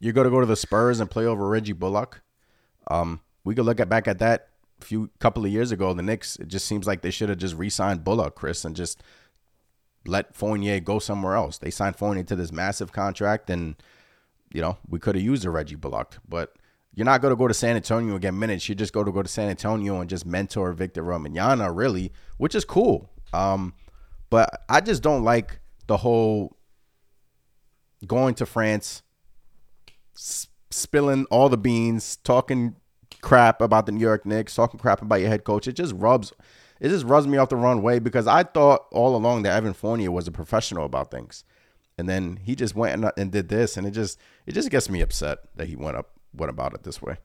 you're 0.00 0.12
going 0.12 0.24
to 0.24 0.30
go 0.32 0.40
to 0.40 0.46
the 0.46 0.56
Spurs 0.56 0.98
and 0.98 1.08
play 1.08 1.24
over 1.24 1.48
Reggie 1.48 1.72
Bullock. 1.72 2.20
Um, 2.90 3.20
we 3.44 3.54
could 3.54 3.64
look 3.64 3.78
at 3.78 3.88
back 3.88 4.08
at 4.08 4.18
that 4.18 4.48
a 4.82 4.84
few 4.84 5.08
couple 5.20 5.44
of 5.44 5.52
years 5.52 5.70
ago. 5.70 5.94
The 5.94 6.02
Knicks, 6.02 6.34
it 6.34 6.48
just 6.48 6.66
seems 6.66 6.84
like 6.84 7.02
they 7.02 7.12
should 7.12 7.28
have 7.28 7.38
just 7.38 7.54
re-signed 7.54 8.02
Bullock, 8.02 8.34
Chris, 8.34 8.64
and 8.64 8.74
just 8.74 9.04
let 10.04 10.34
Fournier 10.34 10.80
go 10.80 10.98
somewhere 10.98 11.36
else. 11.36 11.58
They 11.58 11.70
signed 11.70 11.94
Fournier 11.94 12.24
to 12.24 12.34
this 12.34 12.50
massive 12.50 12.90
contract, 12.90 13.50
and 13.50 13.76
you 14.56 14.62
know 14.62 14.78
we 14.88 14.98
could 14.98 15.14
have 15.14 15.22
used 15.22 15.44
a 15.44 15.50
Reggie 15.50 15.74
Bullock, 15.74 16.16
but 16.26 16.54
you're 16.94 17.04
not 17.04 17.20
going 17.20 17.30
to 17.30 17.36
go 17.36 17.46
to 17.46 17.52
San 17.52 17.76
Antonio 17.76 18.12
and 18.12 18.22
get 18.22 18.32
minutes. 18.32 18.66
You 18.70 18.74
just 18.74 18.94
go 18.94 19.04
to 19.04 19.12
go 19.12 19.22
to 19.22 19.28
San 19.28 19.50
Antonio 19.50 20.00
and 20.00 20.08
just 20.08 20.24
mentor 20.24 20.72
Victor 20.72 21.02
Wembanyama, 21.02 21.76
really, 21.76 22.10
which 22.38 22.54
is 22.54 22.64
cool. 22.64 23.10
Um, 23.34 23.74
but 24.30 24.62
I 24.70 24.80
just 24.80 25.02
don't 25.02 25.22
like 25.22 25.60
the 25.88 25.98
whole 25.98 26.56
going 28.06 28.34
to 28.36 28.46
France, 28.46 29.02
spilling 30.14 31.26
all 31.26 31.50
the 31.50 31.58
beans, 31.58 32.16
talking 32.16 32.76
crap 33.20 33.60
about 33.60 33.84
the 33.84 33.92
New 33.92 34.00
York 34.00 34.24
Knicks, 34.24 34.54
talking 34.54 34.80
crap 34.80 35.02
about 35.02 35.20
your 35.20 35.28
head 35.28 35.44
coach. 35.44 35.68
It 35.68 35.74
just 35.74 35.94
rubs 35.94 36.32
it 36.80 36.88
just 36.88 37.04
rubs 37.04 37.26
me 37.26 37.36
off 37.36 37.50
the 37.50 37.56
wrong 37.56 37.82
way 37.82 37.98
because 37.98 38.26
I 38.26 38.42
thought 38.42 38.86
all 38.90 39.16
along 39.16 39.42
that 39.42 39.54
Evan 39.54 39.74
Fournier 39.74 40.10
was 40.10 40.26
a 40.26 40.32
professional 40.32 40.86
about 40.86 41.10
things, 41.10 41.44
and 41.98 42.08
then 42.08 42.38
he 42.42 42.54
just 42.54 42.74
went 42.74 42.94
and, 42.94 43.12
and 43.16 43.32
did 43.32 43.48
this, 43.48 43.76
and 43.76 43.86
it 43.86 43.92
just 43.92 44.18
it 44.46 44.52
just 44.52 44.70
gets 44.70 44.88
me 44.88 45.00
upset 45.00 45.38
that 45.56 45.68
he 45.68 45.76
went 45.76 45.96
up 45.96 46.10
went 46.32 46.50
about 46.50 46.74
it 46.74 46.82
this 46.82 47.00
way. 47.00 47.16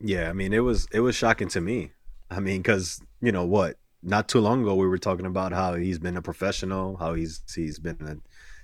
Yeah, 0.00 0.28
I 0.28 0.32
mean 0.32 0.52
it 0.52 0.60
was 0.60 0.86
it 0.92 1.00
was 1.00 1.14
shocking 1.14 1.48
to 1.48 1.60
me. 1.60 1.92
I 2.30 2.40
mean, 2.40 2.62
because 2.62 3.00
you 3.20 3.32
know 3.32 3.44
what? 3.44 3.76
Not 4.02 4.28
too 4.28 4.40
long 4.40 4.62
ago, 4.62 4.74
we 4.74 4.86
were 4.86 4.98
talking 4.98 5.26
about 5.26 5.52
how 5.52 5.74
he's 5.74 5.98
been 5.98 6.16
a 6.16 6.22
professional, 6.22 6.96
how 6.96 7.14
he's 7.14 7.42
he's 7.54 7.78
been 7.78 7.98
a 8.00 8.16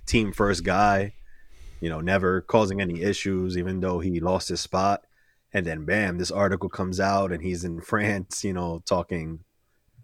team 0.05 0.33
first 0.33 0.63
guy, 0.63 1.13
you 1.79 1.89
know, 1.89 2.01
never 2.01 2.41
causing 2.41 2.81
any 2.81 3.01
issues, 3.01 3.57
even 3.57 3.79
though 3.79 3.99
he 3.99 4.19
lost 4.19 4.49
his 4.49 4.59
spot 4.59 5.05
and 5.53 5.65
then 5.65 5.85
bam 5.85 6.17
this 6.17 6.31
article 6.31 6.69
comes 6.69 6.99
out 6.99 7.31
and 7.31 7.43
he's 7.43 7.63
in 7.63 7.81
france 7.91 8.43
you 8.43 8.53
know 8.53 8.81
talking 8.85 9.39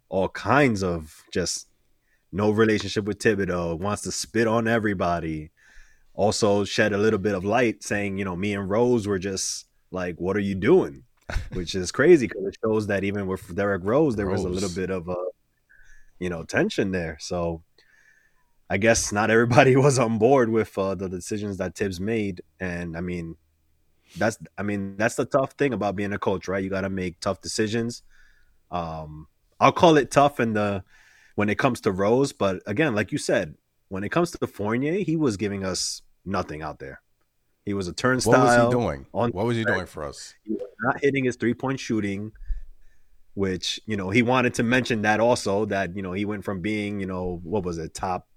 all 0.10 0.30
kinds 0.30 0.84
of 0.84 1.24
just 1.32 1.68
no 2.36 2.52
relationship 2.52 3.06
with 3.06 3.20
thibodeau 3.20 3.78
wants 3.80 4.02
to 4.04 4.12
spit 4.12 4.48
on 4.48 4.68
everybody 4.68 5.52
also 6.14 6.64
shed 6.64 6.94
a 6.94 6.98
little 6.98 7.20
bit 7.20 7.36
of 7.36 7.44
light 7.44 7.84
saying 7.84 8.18
you 8.18 8.26
know 8.26 8.36
me 8.36 8.54
and 8.54 8.70
rose 8.70 9.08
were 9.08 9.20
just 9.20 9.68
like 9.92 10.16
what 10.20 10.36
are 10.36 10.42
you 10.42 10.56
doing 10.56 11.04
which 11.54 11.74
is 11.74 11.92
crazy 11.92 12.28
because 12.28 12.46
it 12.46 12.58
shows 12.64 12.88
that 12.88 13.04
even 13.04 13.26
with 13.28 13.56
Derrick 13.56 13.82
rose 13.84 14.16
there 14.16 14.26
rose. 14.26 14.44
was 14.44 14.46
a 14.46 14.50
little 14.50 14.76
bit 14.76 14.90
of 14.90 15.08
a 15.08 15.16
you 16.20 16.30
know 16.30 16.44
tension 16.44 16.92
there 16.92 17.18
so 17.20 17.64
i 18.70 18.78
guess 18.78 19.12
not 19.12 19.32
everybody 19.32 19.76
was 19.88 19.98
on 19.98 20.18
board 20.18 20.50
with 20.50 20.78
uh, 20.78 20.94
the 20.96 21.10
decisions 21.10 21.58
that 21.58 21.76
thibs 21.76 22.00
made 22.00 22.42
and 22.60 22.96
i 22.96 23.02
mean 23.02 23.36
that's 24.18 24.38
I 24.58 24.64
mean 24.64 24.96
that's 24.98 25.16
the 25.16 25.26
tough 25.26 25.54
thing 25.54 25.74
about 25.74 25.96
being 25.96 26.14
a 26.14 26.20
coach, 26.20 26.48
right? 26.48 26.64
You 26.64 26.70
got 26.70 26.82
to 26.82 26.90
make 26.90 27.20
tough 27.20 27.42
decisions. 27.42 28.04
Um, 28.72 29.28
I'll 29.60 29.72
call 29.72 29.98
it 29.98 30.12
tough 30.12 30.40
in 30.40 30.54
the 30.54 30.84
when 31.36 31.50
it 31.50 31.58
comes 31.58 31.82
to 31.82 31.92
Rose, 31.92 32.34
but 32.34 32.62
again, 32.66 32.96
like 32.96 33.12
you 33.12 33.18
said, 33.18 33.56
when 33.90 34.04
it 34.04 34.10
comes 34.10 34.32
to 34.32 34.48
Fournier, 34.48 35.04
he 35.04 35.16
was 35.16 35.38
giving 35.38 35.64
us 35.64 36.02
nothing 36.26 36.62
out 36.62 36.80
there. 36.80 37.02
He 37.66 37.74
was 37.74 37.88
a 37.88 37.94
turnstile. 37.94 38.34
What 38.34 38.44
was 38.44 38.66
he 38.66 38.72
doing? 38.72 39.06
On 39.14 39.32
what 39.32 39.46
was 39.46 39.58
he 39.58 39.64
doing 39.64 39.86
for 39.86 40.04
us? 40.04 40.34
He 40.44 40.54
was 40.54 40.70
not 40.82 41.02
hitting 41.02 41.26
his 41.26 41.36
three 41.36 41.54
point 41.54 41.80
shooting, 41.80 42.32
which 43.34 43.80
you 43.86 43.98
know 43.98 44.10
he 44.10 44.22
wanted 44.22 44.54
to 44.56 44.64
mention 44.64 45.02
that 45.04 45.20
also 45.20 45.66
that 45.66 45.96
you 45.96 46.02
know 46.02 46.14
he 46.14 46.26
went 46.26 46.44
from 46.44 46.62
being 46.62 47.00
you 47.00 47.08
know 47.08 47.40
what 47.44 47.64
was 47.64 47.78
it 47.78 47.94
top 47.94 48.28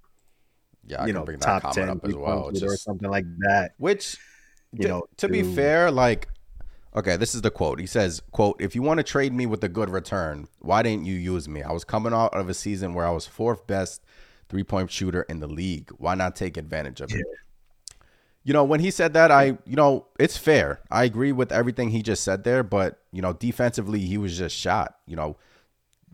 yeah, 0.87 1.02
I 1.02 1.07
you 1.07 1.12
know, 1.12 1.25
top 1.25 1.73
ten 1.75 1.90
up 1.90 2.05
as 2.05 2.14
well, 2.14 2.50
just, 2.50 2.64
or 2.64 2.76
something 2.76 3.11
like 3.11 3.26
that. 3.40 3.73
Which 3.76 4.17
you 4.73 4.88
know, 4.88 5.02
to, 5.19 5.26
to 5.26 5.33
be 5.33 5.43
fair, 5.43 5.90
like 5.90 6.28
okay, 6.95 7.16
this 7.16 7.35
is 7.35 7.42
the 7.42 7.50
quote. 7.50 7.80
He 7.80 7.87
says, 7.87 8.23
"quote 8.30 8.61
If 8.61 8.75
you 8.75 8.83
want 8.83 8.99
to 8.99 9.04
trade 9.04 9.33
me 9.33 9.47
with 9.47 9.62
a 9.64 9.68
good 9.68 9.90
return, 9.90 10.49
why 10.61 10.83
didn't 10.83 11.07
you 11.07 11.14
use 11.14 11.49
me? 11.49 11.62
I 11.62 11.73
was 11.73 11.85
coming 11.85 12.12
out 12.12 12.35
of 12.35 12.49
a 12.49 12.54
season 12.54 12.95
where 12.95 13.07
I 13.07 13.11
was 13.11 13.26
fourth 13.26 13.66
best 13.66 14.02
three 14.49 14.64
point 14.64 14.90
shooter 14.90 15.23
in 15.23 15.40
the 15.40 15.47
league. 15.47 15.90
Why 15.99 16.14
not 16.14 16.37
take 16.37 16.57
advantage 16.57 17.00
of 17.00 17.12
it?" 17.14 17.26
You 18.45 18.54
know, 18.54 18.64
when 18.64 18.80
he 18.80 18.90
said 18.90 19.12
that, 19.12 19.30
I, 19.30 19.59
you 19.66 19.76
know, 19.76 20.07
it's 20.18 20.38
fair. 20.38 20.80
I 20.90 21.04
agree 21.04 21.33
with 21.33 21.52
everything 21.52 21.90
he 21.90 22.02
just 22.02 22.25
said 22.25 22.45
there, 22.45 22.62
but 22.62 22.99
you 23.12 23.21
know, 23.21 23.35
defensively, 23.35 24.00
he 24.00 24.16
was 24.16 24.38
just 24.38 24.57
shot. 24.57 24.97
You 25.07 25.16
know, 25.16 25.37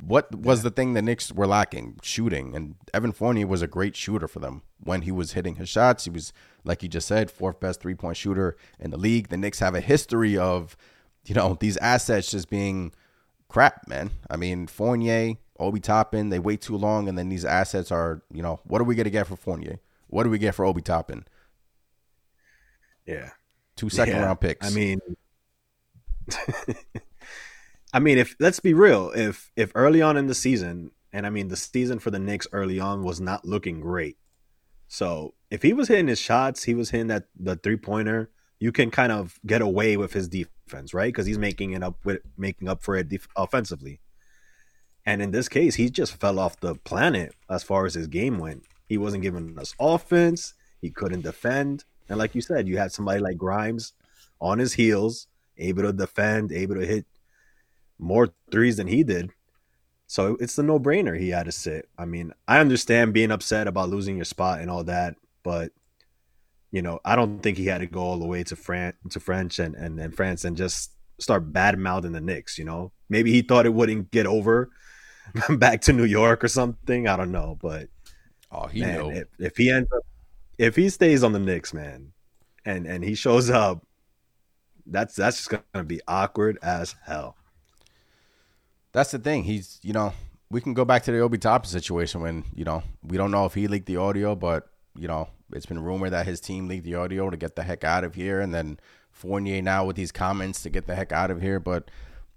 what 0.02 0.34
was 0.34 0.62
the 0.62 0.70
thing 0.70 0.94
the 0.94 1.02
Knicks 1.02 1.32
were 1.32 1.46
lacking? 1.46 1.98
Shooting. 2.02 2.54
And 2.54 2.76
Evan 2.92 3.12
Fournier 3.12 3.46
was 3.46 3.62
a 3.62 3.66
great 3.66 3.96
shooter 3.96 4.28
for 4.28 4.40
them 4.40 4.62
when 4.82 5.02
he 5.02 5.12
was 5.12 5.32
hitting 5.32 5.56
his 5.56 5.68
shots. 5.68 6.04
He 6.04 6.10
was, 6.10 6.32
like 6.64 6.82
you 6.82 6.88
just 6.88 7.08
said, 7.08 7.30
fourth 7.30 7.60
best 7.60 7.80
three 7.80 7.94
point 7.94 8.16
shooter 8.16 8.56
in 8.78 8.90
the 8.90 8.96
league. 8.96 9.28
The 9.28 9.36
Knicks 9.36 9.60
have 9.60 9.74
a 9.74 9.80
history 9.80 10.36
of, 10.36 10.76
you 11.24 11.34
know, 11.34 11.56
these 11.58 11.76
assets 11.78 12.30
just 12.30 12.50
being 12.50 12.92
crap, 13.48 13.86
man. 13.88 14.10
I 14.28 14.36
mean, 14.36 14.66
Fournier, 14.66 15.34
Obi 15.58 15.80
Toppin, 15.80 16.30
they 16.30 16.38
wait 16.38 16.60
too 16.60 16.76
long, 16.76 17.08
and 17.08 17.16
then 17.16 17.28
these 17.28 17.44
assets 17.44 17.92
are, 17.92 18.22
you 18.32 18.42
know, 18.42 18.60
what 18.64 18.80
are 18.80 18.84
we 18.84 18.94
going 18.94 19.04
to 19.04 19.10
get 19.10 19.26
for 19.26 19.36
Fournier? 19.36 19.78
What 20.08 20.24
do 20.24 20.30
we 20.30 20.38
get 20.38 20.54
for 20.54 20.64
Obi 20.64 20.82
Toppin? 20.82 21.24
Yeah. 23.06 23.30
Two 23.76 23.90
second 23.90 24.16
yeah. 24.16 24.24
round 24.24 24.40
picks. 24.40 24.66
I 24.66 24.70
mean, 24.70 25.00
I 27.94 28.00
mean, 28.00 28.18
if 28.18 28.34
let's 28.40 28.58
be 28.58 28.74
real, 28.74 29.12
if 29.14 29.52
if 29.54 29.70
early 29.76 30.02
on 30.02 30.16
in 30.16 30.26
the 30.26 30.34
season, 30.34 30.90
and 31.12 31.24
I 31.24 31.30
mean 31.30 31.46
the 31.46 31.56
season 31.56 32.00
for 32.00 32.10
the 32.10 32.18
Knicks 32.18 32.48
early 32.50 32.80
on 32.80 33.04
was 33.04 33.20
not 33.20 33.44
looking 33.44 33.80
great. 33.80 34.16
So 34.88 35.34
if 35.48 35.62
he 35.62 35.72
was 35.72 35.86
hitting 35.86 36.08
his 36.08 36.18
shots, 36.18 36.64
he 36.64 36.74
was 36.74 36.90
hitting 36.90 37.06
that 37.06 37.28
the 37.38 37.54
three 37.54 37.76
pointer. 37.76 38.30
You 38.58 38.72
can 38.72 38.90
kind 38.90 39.12
of 39.12 39.38
get 39.46 39.62
away 39.62 39.96
with 39.96 40.12
his 40.12 40.26
defense, 40.26 40.92
right? 40.92 41.12
Because 41.12 41.26
he's 41.26 41.38
making 41.38 41.70
it 41.70 41.84
up 41.84 42.04
with 42.04 42.20
making 42.36 42.68
up 42.68 42.82
for 42.82 42.96
it 42.96 43.08
def- 43.08 43.28
offensively. 43.36 44.00
And 45.06 45.22
in 45.22 45.30
this 45.30 45.48
case, 45.48 45.76
he 45.76 45.88
just 45.88 46.18
fell 46.18 46.40
off 46.40 46.58
the 46.58 46.74
planet 46.74 47.32
as 47.48 47.62
far 47.62 47.86
as 47.86 47.94
his 47.94 48.08
game 48.08 48.38
went. 48.40 48.64
He 48.88 48.98
wasn't 48.98 49.22
giving 49.22 49.56
us 49.56 49.72
offense. 49.78 50.54
He 50.80 50.90
couldn't 50.90 51.20
defend. 51.20 51.84
And 52.08 52.18
like 52.18 52.34
you 52.34 52.40
said, 52.40 52.66
you 52.66 52.76
had 52.76 52.90
somebody 52.90 53.20
like 53.20 53.36
Grimes 53.36 53.92
on 54.40 54.58
his 54.58 54.72
heels, 54.72 55.28
able 55.58 55.84
to 55.84 55.92
defend, 55.92 56.50
able 56.50 56.74
to 56.74 56.86
hit 56.86 57.06
more 57.98 58.32
threes 58.50 58.76
than 58.76 58.86
he 58.86 59.02
did. 59.02 59.30
So 60.06 60.36
it's 60.38 60.56
the 60.56 60.62
no 60.62 60.78
brainer 60.78 61.18
he 61.18 61.30
had 61.30 61.46
to 61.46 61.52
sit. 61.52 61.88
I 61.98 62.04
mean, 62.04 62.32
I 62.46 62.60
understand 62.60 63.14
being 63.14 63.30
upset 63.30 63.66
about 63.66 63.88
losing 63.88 64.16
your 64.16 64.24
spot 64.24 64.60
and 64.60 64.70
all 64.70 64.84
that, 64.84 65.16
but 65.42 65.72
you 66.70 66.82
know, 66.82 67.00
I 67.04 67.16
don't 67.16 67.40
think 67.40 67.56
he 67.56 67.66
had 67.66 67.78
to 67.78 67.86
go 67.86 68.00
all 68.00 68.18
the 68.18 68.26
way 68.26 68.42
to 68.44 68.56
France 68.56 68.96
to 69.10 69.20
French 69.20 69.58
and, 69.58 69.74
and, 69.76 69.98
and 70.00 70.14
France 70.14 70.44
and 70.44 70.56
just 70.56 70.90
start 71.20 71.52
bad 71.52 71.78
mouthing 71.78 72.12
the 72.12 72.20
Knicks, 72.20 72.58
you 72.58 72.64
know. 72.64 72.92
Maybe 73.08 73.32
he 73.32 73.42
thought 73.42 73.66
it 73.66 73.72
wouldn't 73.74 74.10
get 74.10 74.26
over 74.26 74.70
back 75.50 75.82
to 75.82 75.92
New 75.92 76.04
York 76.04 76.42
or 76.42 76.48
something. 76.48 77.06
I 77.06 77.16
don't 77.16 77.32
know. 77.32 77.56
But 77.60 77.88
oh 78.50 78.66
he 78.66 78.80
man, 78.80 79.10
if, 79.10 79.28
if 79.38 79.56
he 79.56 79.70
ends 79.70 79.88
up 79.94 80.02
if 80.58 80.76
he 80.76 80.88
stays 80.88 81.22
on 81.22 81.32
the 81.32 81.38
Knicks, 81.38 81.72
man, 81.72 82.12
and 82.64 82.86
and 82.86 83.04
he 83.04 83.14
shows 83.14 83.50
up, 83.50 83.86
that's 84.86 85.14
that's 85.14 85.36
just 85.36 85.50
gonna 85.72 85.84
be 85.84 86.00
awkward 86.08 86.58
as 86.62 86.94
hell 87.04 87.36
that's 88.94 89.10
the 89.10 89.18
thing. 89.18 89.44
He's, 89.44 89.78
you 89.82 89.92
know, 89.92 90.14
we 90.50 90.62
can 90.62 90.72
go 90.72 90.86
back 90.86 91.02
to 91.02 91.12
the 91.12 91.20
Obi 91.20 91.36
Toppin 91.36 91.68
situation 91.68 92.22
when, 92.22 92.44
you 92.54 92.64
know, 92.64 92.82
we 93.02 93.18
don't 93.18 93.30
know 93.30 93.44
if 93.44 93.52
he 93.52 93.68
leaked 93.68 93.86
the 93.86 93.98
audio, 93.98 94.34
but, 94.34 94.70
you 94.98 95.06
know, 95.06 95.28
it's 95.52 95.66
been 95.66 95.82
rumored 95.82 96.12
that 96.12 96.26
his 96.26 96.40
team 96.40 96.68
leaked 96.68 96.84
the 96.84 96.94
audio 96.94 97.28
to 97.28 97.36
get 97.36 97.56
the 97.56 97.64
heck 97.64 97.84
out 97.84 98.04
of 98.04 98.14
here. 98.14 98.40
And 98.40 98.54
then 98.54 98.80
Fournier 99.10 99.60
now 99.60 99.84
with 99.84 99.96
these 99.96 100.12
comments 100.12 100.62
to 100.62 100.70
get 100.70 100.86
the 100.86 100.94
heck 100.94 101.12
out 101.12 101.30
of 101.30 101.42
here. 101.42 101.60
But 101.60 101.90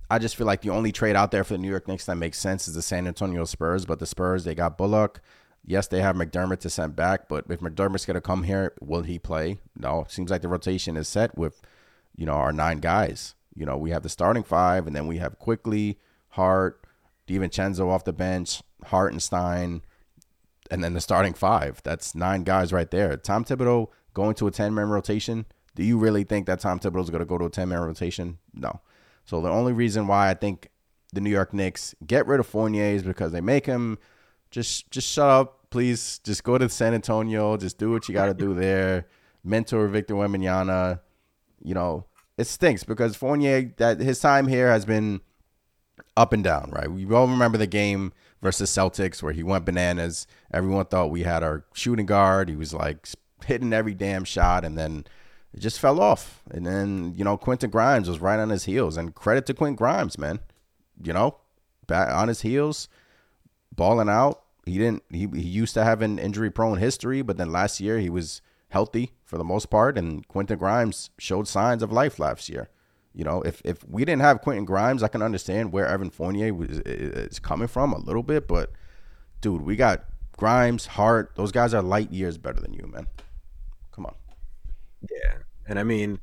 I 0.10 0.20
just 0.20 0.36
feel 0.36 0.48
like 0.48 0.62
the 0.62 0.72
only 0.72 0.92
trade 0.92 1.16
out 1.16 1.32
there 1.32 1.44
for 1.46 1.54
the 1.54 1.60
New 1.60 1.70
York 1.70 1.88
Knicks 1.88 2.06
that 2.08 2.16
makes 2.16 2.40
sense 2.40 2.68
is 2.68 2.74
the 2.76 2.82
San 2.82 3.08
Antonio 3.08 3.46
Spurs. 3.46 3.86
But 3.86 4.00
the 4.00 4.06
Spurs, 4.06 4.44
they 4.44 4.56
got 4.56 4.78
Bullock. 4.78 5.22
Yes, 5.70 5.88
they 5.88 6.02
have 6.02 6.16
McDermott 6.16 6.60
to 6.62 6.70
send 6.70 6.96
back, 6.96 7.28
but 7.28 7.44
if 7.50 7.60
McDermott's 7.60 8.06
going 8.06 8.16
to 8.16 8.22
come 8.22 8.44
here, 8.44 8.74
will 8.80 9.02
he 9.02 9.20
play? 9.20 9.60
No. 9.76 10.06
Seems 10.08 10.32
like 10.32 10.42
the 10.42 10.48
rotation 10.48 10.96
is 10.96 11.10
set 11.10 11.38
with, 11.38 11.62
you 12.16 12.26
know, 12.26 12.36
our 12.36 12.54
nine 12.54 12.78
guys 12.80 13.36
You 13.58 13.66
know, 13.66 13.76
we 13.76 13.90
have 13.90 14.04
the 14.04 14.10
starting 14.10 14.44
five, 14.44 14.88
and 14.88 14.96
then 14.96 15.08
we 15.08 15.18
have 15.18 15.40
Quickley, 15.40 15.98
Hart, 16.38 16.86
DiVincenzo 17.28 17.90
off 17.90 18.06
the 18.06 18.14
bench, 18.14 18.64
Hartenstein, 18.86 19.64
and 19.64 19.82
Stein, 19.82 19.82
and 20.72 20.84
then 20.84 20.94
the 20.94 21.02
starting 21.02 21.34
five. 21.34 21.82
That's 21.84 22.16
nine 22.16 22.44
guys 22.44 22.72
right 22.72 22.90
there. 22.90 23.18
Tom 23.18 23.44
Thibodeau 23.44 23.88
going 24.14 24.36
to 24.36 24.48
a 24.48 24.52
10 24.52 24.74
man 24.74 24.90
rotation. 24.90 25.46
Do 25.76 25.84
you 25.84 25.98
really 25.98 26.24
think 26.24 26.48
that 26.48 26.60
Tom 26.60 26.80
Thibodeau 26.80 27.04
is 27.04 27.10
going 27.10 27.20
to 27.20 27.26
go 27.26 27.38
to 27.38 27.46
a 27.46 27.50
10 27.50 27.70
man 27.70 27.80
rotation? 27.82 28.38
No. 28.54 28.82
So 29.26 29.42
the 29.42 29.50
only 29.50 29.74
reason 29.74 30.08
why 30.08 30.30
I 30.30 30.34
think 30.34 30.70
the 31.14 31.22
New 31.22 31.30
York 31.30 31.54
Knicks 31.54 31.94
get 32.06 32.26
rid 32.28 32.40
of 32.40 32.48
Fournier 32.48 32.96
is 32.96 33.04
because 33.04 33.32
they 33.32 33.42
make 33.42 33.66
him 33.66 33.98
just 34.52 34.90
just 34.92 35.10
shut 35.10 35.30
up, 35.30 35.70
please. 35.70 36.20
Just 36.24 36.44
go 36.44 36.58
to 36.58 36.70
San 36.70 36.94
Antonio. 36.94 37.58
Just 37.58 37.78
do 37.78 37.92
what 37.92 38.08
you 38.08 38.14
got 38.14 38.28
to 38.28 38.34
do 38.34 38.54
there. 38.66 39.08
Mentor 39.44 39.88
Victor 39.88 40.16
Wembanyama. 40.16 41.02
You 41.62 41.74
know, 41.74 42.06
it 42.38 42.48
stinks 42.48 42.84
because 42.84 43.16
Fournier 43.16 43.74
that 43.78 44.00
his 44.00 44.20
time 44.20 44.48
here 44.48 44.70
has 44.70 44.86
been 44.86 45.22
up 46.18 46.34
and 46.34 46.44
down, 46.44 46.72
right? 46.74 46.92
We 46.92 47.06
all 47.14 47.28
remember 47.28 47.58
the 47.58 47.68
game 47.68 48.12
versus 48.42 48.70
Celtics 48.70 49.24
where 49.24 49.34
he 49.34 49.44
went 49.44 49.66
bananas. 49.66 50.28
Everyone 50.52 50.86
thought 50.86 51.12
we 51.12 51.24
had 51.24 51.44
our 51.44 51.64
shooting 51.74 52.08
guard. 52.08 52.50
He 52.50 52.56
was 52.56 52.74
like 52.74 53.08
hitting 53.46 53.72
every 53.72 53.94
damn 53.94 54.24
shot 54.24 54.66
and 54.66 54.78
then 54.78 55.06
it 55.54 55.60
just 55.60 55.80
fell 55.80 56.02
off. 56.02 56.42
And 56.52 56.66
then, 56.66 57.14
you 57.16 57.24
know, 57.24 57.38
Quentin 57.38 57.70
Grimes 57.70 58.10
was 58.10 58.20
right 58.20 58.40
on 58.40 58.50
his 58.50 58.66
heels. 58.66 58.98
And 58.98 59.16
credit 59.16 59.46
to 59.46 59.54
Quentin 59.54 59.76
Grimes, 59.76 60.18
man. 60.18 60.40
You 61.02 61.14
know, 61.14 61.38
back 61.86 62.12
on 62.12 62.28
his 62.28 62.42
heels, 62.42 62.90
balling 63.74 64.10
out. 64.10 64.42
He 64.66 64.78
didn't 64.78 65.04
he, 65.10 65.28
he 65.34 65.48
used 65.48 65.76
to 65.76 65.84
have 65.84 66.02
an 66.02 66.20
injury 66.20 66.50
prone 66.50 66.80
history, 66.80 67.22
but 67.22 67.38
then 67.38 67.52
last 67.52 67.80
year 67.80 68.00
he 68.00 68.10
was 68.10 68.42
healthy 68.70 69.12
for 69.24 69.38
the 69.38 69.44
most 69.44 69.70
part, 69.70 69.98
and 69.98 70.28
Quentin 70.28 70.58
Grimes 70.58 71.10
showed 71.18 71.48
signs 71.48 71.82
of 71.82 71.92
life 71.92 72.20
last 72.20 72.50
year. 72.50 72.70
You 73.18 73.24
know, 73.24 73.42
if 73.42 73.64
if 73.66 73.84
we 73.90 74.06
didn't 74.06 74.22
have 74.22 74.42
Quentin 74.42 74.64
Grimes, 74.64 75.02
I 75.02 75.08
can 75.08 75.24
understand 75.24 75.72
where 75.72 75.88
Evan 75.88 76.12
Fournier 76.12 76.54
was, 76.54 76.78
is 76.86 77.40
coming 77.40 77.68
from 77.68 77.92
a 77.92 77.98
little 77.98 78.22
bit, 78.22 78.48
but 78.48 78.72
dude, 79.42 79.64
we 79.64 79.76
got 79.76 80.06
Grimes, 80.38 80.86
Hart. 80.86 81.32
Those 81.34 81.52
guys 81.52 81.74
are 81.74 81.82
light 81.82 82.12
years 82.12 82.38
better 82.38 82.60
than 82.60 82.74
you, 82.74 82.86
man. 82.86 83.08
Come 83.92 84.06
on. 84.06 84.14
Yeah, 85.02 85.38
and 85.68 85.80
I 85.80 85.84
mean, 85.84 86.20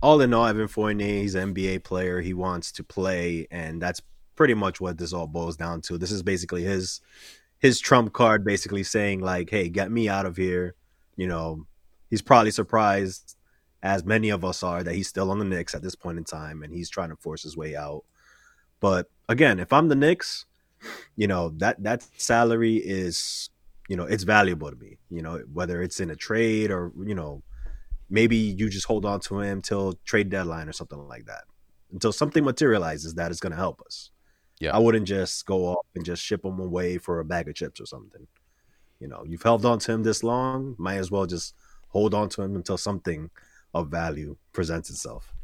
all 0.00 0.22
in 0.22 0.32
all, 0.32 0.46
Evan 0.46 0.68
Fournier, 0.68 1.20
he's 1.20 1.34
an 1.34 1.54
NBA 1.54 1.84
player. 1.84 2.22
He 2.22 2.32
wants 2.32 2.72
to 2.72 2.82
play, 2.82 3.46
and 3.50 3.82
that's 3.82 4.00
pretty 4.36 4.54
much 4.54 4.80
what 4.80 4.96
this 4.96 5.12
all 5.12 5.26
boils 5.26 5.58
down 5.58 5.82
to. 5.82 5.98
This 5.98 6.10
is 6.10 6.22
basically 6.22 6.62
his 6.62 7.02
his 7.58 7.78
trump 7.78 8.14
card, 8.14 8.42
basically 8.42 8.84
saying 8.84 9.20
like, 9.20 9.50
"Hey, 9.50 9.68
get 9.68 9.92
me 9.92 10.08
out 10.08 10.24
of 10.24 10.38
here." 10.38 10.76
You 11.16 11.26
know, 11.26 11.66
he's 12.08 12.22
probably 12.22 12.52
surprised 12.52 13.36
as 13.82 14.04
many 14.04 14.30
of 14.30 14.44
us 14.44 14.62
are, 14.62 14.82
that 14.82 14.94
he's 14.94 15.08
still 15.08 15.30
on 15.30 15.38
the 15.38 15.44
Knicks 15.44 15.74
at 15.74 15.82
this 15.82 15.94
point 15.94 16.18
in 16.18 16.24
time 16.24 16.62
and 16.62 16.72
he's 16.72 16.90
trying 16.90 17.10
to 17.10 17.16
force 17.16 17.42
his 17.42 17.56
way 17.56 17.76
out. 17.76 18.04
But 18.80 19.10
again, 19.28 19.58
if 19.58 19.72
I'm 19.72 19.88
the 19.88 19.94
Knicks, 19.94 20.46
you 21.16 21.26
know, 21.26 21.50
that 21.56 21.82
that 21.82 22.06
salary 22.16 22.76
is, 22.76 23.50
you 23.88 23.96
know, 23.96 24.04
it's 24.04 24.24
valuable 24.24 24.70
to 24.70 24.76
me, 24.76 24.98
you 25.10 25.22
know, 25.22 25.42
whether 25.52 25.82
it's 25.82 26.00
in 26.00 26.10
a 26.10 26.16
trade 26.16 26.70
or, 26.70 26.92
you 27.04 27.14
know, 27.14 27.42
maybe 28.10 28.36
you 28.36 28.68
just 28.68 28.86
hold 28.86 29.04
on 29.04 29.20
to 29.20 29.40
him 29.40 29.62
till 29.62 29.94
trade 30.04 30.28
deadline 30.28 30.68
or 30.68 30.72
something 30.72 30.98
like 31.08 31.26
that. 31.26 31.44
Until 31.92 32.12
something 32.12 32.44
materializes 32.44 33.14
that 33.14 33.30
is 33.30 33.40
going 33.40 33.52
to 33.52 33.56
help 33.56 33.80
us. 33.86 34.10
Yeah. 34.58 34.74
I 34.74 34.78
wouldn't 34.78 35.06
just 35.06 35.46
go 35.46 35.66
off 35.66 35.86
and 35.94 36.04
just 36.04 36.22
ship 36.22 36.44
him 36.44 36.58
away 36.58 36.98
for 36.98 37.20
a 37.20 37.24
bag 37.24 37.48
of 37.48 37.54
chips 37.54 37.80
or 37.80 37.86
something. 37.86 38.26
You 39.00 39.08
know, 39.08 39.24
you've 39.26 39.42
held 39.42 39.64
on 39.64 39.78
to 39.80 39.92
him 39.92 40.02
this 40.02 40.22
long, 40.22 40.74
might 40.78 40.96
as 40.96 41.10
well 41.10 41.26
just 41.26 41.54
hold 41.88 42.14
on 42.14 42.28
to 42.30 42.42
him 42.42 42.56
until 42.56 42.78
something 42.78 43.30
of 43.76 43.88
value 43.88 44.36
presents 44.52 44.90
itself. 44.90 45.34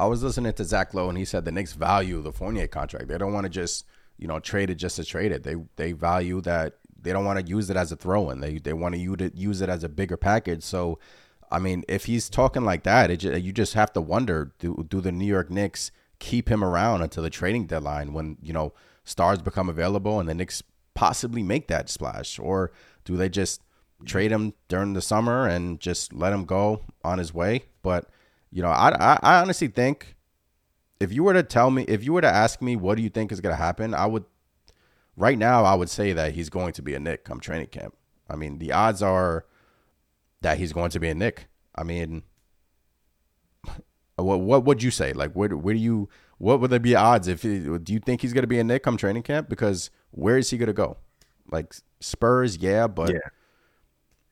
I 0.00 0.06
was 0.06 0.22
listening 0.22 0.52
to 0.52 0.64
Zach 0.64 0.94
Lowe, 0.94 1.08
and 1.08 1.18
he 1.18 1.24
said 1.24 1.44
the 1.44 1.52
Knicks 1.52 1.72
value 1.72 2.22
the 2.22 2.32
Fournier 2.32 2.68
contract. 2.68 3.08
They 3.08 3.18
don't 3.18 3.32
want 3.32 3.44
to 3.44 3.50
just 3.50 3.84
you 4.16 4.26
know 4.26 4.40
trade 4.40 4.70
it 4.70 4.76
just 4.76 4.96
to 4.96 5.04
trade 5.04 5.32
it. 5.32 5.42
They 5.42 5.56
they 5.76 5.92
value 5.92 6.40
that 6.42 6.74
they 7.00 7.12
don't 7.12 7.24
want 7.24 7.40
to 7.40 7.46
use 7.46 7.70
it 7.70 7.76
as 7.76 7.92
a 7.92 7.96
throw 7.96 8.30
in. 8.30 8.40
They 8.40 8.58
they 8.58 8.72
want 8.72 8.94
to 8.94 9.30
use 9.34 9.60
it 9.60 9.68
as 9.68 9.84
a 9.84 9.88
bigger 9.88 10.16
package. 10.16 10.62
So, 10.62 10.98
I 11.50 11.58
mean, 11.58 11.84
if 11.88 12.06
he's 12.06 12.28
talking 12.28 12.64
like 12.64 12.84
that, 12.84 13.10
it, 13.10 13.22
you 13.42 13.52
just 13.52 13.74
have 13.74 13.92
to 13.92 14.00
wonder: 14.00 14.52
do 14.58 14.86
do 14.88 15.00
the 15.00 15.12
New 15.12 15.26
York 15.26 15.50
Knicks 15.50 15.90
keep 16.18 16.48
him 16.48 16.64
around 16.64 17.02
until 17.02 17.22
the 17.22 17.30
trading 17.30 17.66
deadline 17.66 18.12
when 18.12 18.36
you 18.42 18.52
know 18.52 18.72
stars 19.04 19.40
become 19.40 19.68
available 19.68 20.18
and 20.18 20.28
the 20.28 20.34
Knicks 20.34 20.62
possibly 20.94 21.42
make 21.42 21.68
that 21.68 21.88
splash, 21.88 22.38
or 22.38 22.72
do 23.04 23.16
they 23.16 23.28
just 23.28 23.62
trade 24.04 24.30
him 24.30 24.54
during 24.68 24.92
the 24.92 25.02
summer 25.02 25.46
and 25.46 25.80
just 25.80 26.12
let 26.12 26.32
him 26.32 26.44
go 26.44 26.82
on 27.02 27.18
his 27.18 27.34
way. 27.34 27.64
But 27.82 28.08
you 28.50 28.62
know, 28.62 28.68
I, 28.68 28.90
I, 28.90 29.18
I 29.22 29.40
honestly 29.40 29.68
think 29.68 30.16
if 31.00 31.12
you 31.12 31.22
were 31.24 31.34
to 31.34 31.42
tell 31.42 31.70
me, 31.70 31.84
if 31.84 32.04
you 32.04 32.12
were 32.12 32.20
to 32.20 32.28
ask 32.28 32.62
me, 32.62 32.76
what 32.76 32.96
do 32.96 33.02
you 33.02 33.10
think 33.10 33.32
is 33.32 33.40
going 33.40 33.54
to 33.54 33.62
happen? 33.62 33.94
I 33.94 34.06
would 34.06 34.24
right 35.16 35.38
now 35.38 35.64
I 35.64 35.74
would 35.74 35.90
say 35.90 36.12
that 36.12 36.34
he's 36.34 36.48
going 36.48 36.72
to 36.74 36.82
be 36.82 36.94
a 36.94 37.00
Knick 37.00 37.24
come 37.24 37.40
training 37.40 37.68
camp. 37.68 37.94
I 38.28 38.36
mean, 38.36 38.58
the 38.58 38.72
odds 38.72 39.02
are 39.02 39.46
that 40.42 40.58
he's 40.58 40.72
going 40.72 40.90
to 40.90 41.00
be 41.00 41.08
a 41.08 41.14
Knick. 41.14 41.48
I 41.74 41.82
mean, 41.82 42.22
what 44.16 44.40
what 44.40 44.64
would 44.64 44.82
you 44.82 44.90
say? 44.90 45.12
Like, 45.12 45.32
where 45.32 45.48
where 45.48 45.74
do 45.74 45.80
you 45.80 46.08
what 46.38 46.60
would 46.60 46.70
there 46.70 46.78
be 46.78 46.94
odds 46.94 47.26
if 47.26 47.42
do 47.42 47.80
you 47.88 47.98
think 47.98 48.22
he's 48.22 48.32
going 48.32 48.42
to 48.42 48.48
be 48.48 48.60
a 48.60 48.64
Knick 48.64 48.84
come 48.84 48.96
training 48.96 49.24
camp? 49.24 49.48
Because 49.48 49.90
where 50.12 50.38
is 50.38 50.50
he 50.50 50.56
going 50.56 50.68
to 50.68 50.72
go? 50.72 50.96
Like 51.50 51.74
Spurs, 52.00 52.58
yeah, 52.58 52.86
but 52.86 53.10
yeah 53.10 53.18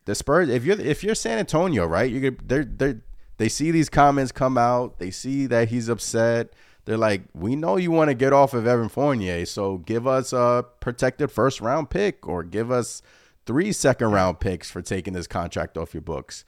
the 0.07 0.14
Spurs, 0.14 0.49
if 0.49 0.64
you're 0.64 0.81
if 0.81 1.05
you're 1.05 1.14
San 1.14 1.38
Antonio, 1.38 1.85
right? 1.87 2.11
You're 2.11 2.31
they 2.31 2.62
they 2.62 2.95
they 3.37 3.49
see 3.49 3.71
these 3.71 3.88
comments 3.88 4.33
come 4.33 4.57
out. 4.57 4.99
They 4.99 5.11
see 5.11 5.47
that 5.47 5.69
he's 5.69 5.88
upset. 5.88 6.55
They're 6.87 6.97
like, 6.97 7.23
we 7.35 7.57
know 7.57 7.77
you 7.77 7.90
want 7.90 8.11
to 8.11 8.14
get 8.14 8.33
off 8.33 8.55
of 8.55 8.66
Evan 8.66 8.88
Fournier, 8.88 9.45
so 9.45 9.79
give 9.79 10.07
us 10.07 10.33
a 10.33 10.64
protected 10.79 11.33
first 11.33 11.61
round 11.61 11.90
pick 11.90 12.27
or 12.27 12.45
give 12.45 12.71
us 12.71 13.03
three 13.45 13.73
second 13.73 14.12
round 14.12 14.38
picks 14.38 14.71
for 14.71 14.81
taking 14.81 15.12
this 15.12 15.27
contract 15.27 15.77
off 15.77 15.92
your 15.92 16.03
books. 16.03 16.45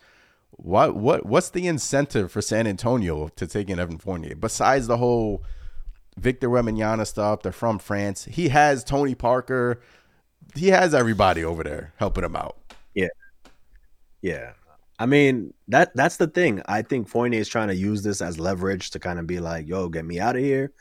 What 0.52 0.94
what 0.94 1.26
what's 1.26 1.50
the 1.50 1.66
incentive 1.66 2.30
for 2.30 2.40
San 2.40 2.68
Antonio 2.68 3.28
to 3.28 3.46
taking 3.48 3.80
Evan 3.80 3.98
Fournier 3.98 4.36
besides 4.36 4.86
the 4.86 4.98
whole 4.98 5.42
Victor 6.16 6.48
Wembanyama 6.48 7.08
stuff? 7.08 7.42
They're 7.42 7.50
from 7.50 7.80
France. 7.80 8.24
He 8.26 8.50
has 8.50 8.84
Tony 8.84 9.16
Parker. 9.16 9.80
He 10.54 10.68
has 10.68 10.94
everybody 10.94 11.44
over 11.44 11.64
there 11.64 11.92
helping 11.96 12.22
him 12.24 12.36
out. 12.36 12.56
Yeah. 12.94 13.08
Yeah. 14.22 14.52
I 14.98 15.06
mean, 15.06 15.54
that 15.68 15.94
that's 15.94 16.16
the 16.16 16.26
thing. 16.26 16.60
I 16.66 16.82
think 16.82 17.08
Fournier 17.08 17.40
is 17.40 17.48
trying 17.48 17.68
to 17.68 17.76
use 17.76 18.02
this 18.02 18.20
as 18.20 18.38
leverage 18.38 18.90
to 18.90 18.98
kind 18.98 19.18
of 19.18 19.26
be 19.26 19.38
like, 19.38 19.68
yo, 19.68 19.88
get 19.88 20.04
me 20.04 20.18
out 20.18 20.36
of 20.36 20.42
here. 20.42 20.72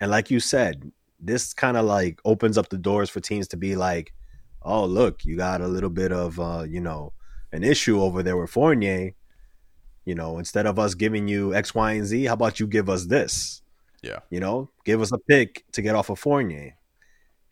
And 0.00 0.10
like 0.10 0.30
you 0.30 0.38
said, 0.38 0.92
this 1.18 1.54
kind 1.54 1.76
of 1.76 1.86
like 1.86 2.20
opens 2.24 2.58
up 2.58 2.68
the 2.68 2.76
doors 2.76 3.08
for 3.08 3.20
teams 3.20 3.48
to 3.48 3.56
be 3.56 3.74
like, 3.74 4.12
oh, 4.62 4.84
look, 4.84 5.24
you 5.24 5.36
got 5.36 5.60
a 5.60 5.68
little 5.68 5.90
bit 5.90 6.12
of 6.12 6.38
uh, 6.38 6.64
you 6.68 6.80
know, 6.80 7.12
an 7.52 7.64
issue 7.64 8.02
over 8.02 8.22
there 8.22 8.36
with 8.36 8.50
Fournier. 8.50 9.14
You 10.04 10.14
know, 10.14 10.38
instead 10.38 10.66
of 10.66 10.78
us 10.78 10.94
giving 10.94 11.28
you 11.28 11.54
X, 11.54 11.74
Y, 11.74 11.92
and 11.92 12.04
Z, 12.04 12.24
how 12.24 12.34
about 12.34 12.60
you 12.60 12.66
give 12.66 12.90
us 12.90 13.06
this? 13.06 13.62
Yeah. 14.02 14.18
You 14.30 14.40
know, 14.40 14.68
give 14.84 15.00
us 15.00 15.12
a 15.12 15.18
pick 15.18 15.64
to 15.72 15.80
get 15.80 15.94
off 15.94 16.10
of 16.10 16.18
Fournier. 16.18 16.76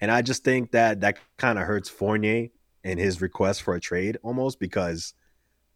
And 0.00 0.10
I 0.10 0.20
just 0.20 0.44
think 0.44 0.72
that 0.72 1.00
that 1.00 1.18
kind 1.38 1.58
of 1.58 1.64
hurts 1.64 1.88
Fournier 1.88 2.48
in 2.84 2.98
his 2.98 3.20
request 3.20 3.62
for 3.62 3.74
a 3.74 3.80
trade 3.80 4.18
almost 4.22 4.58
because 4.58 5.14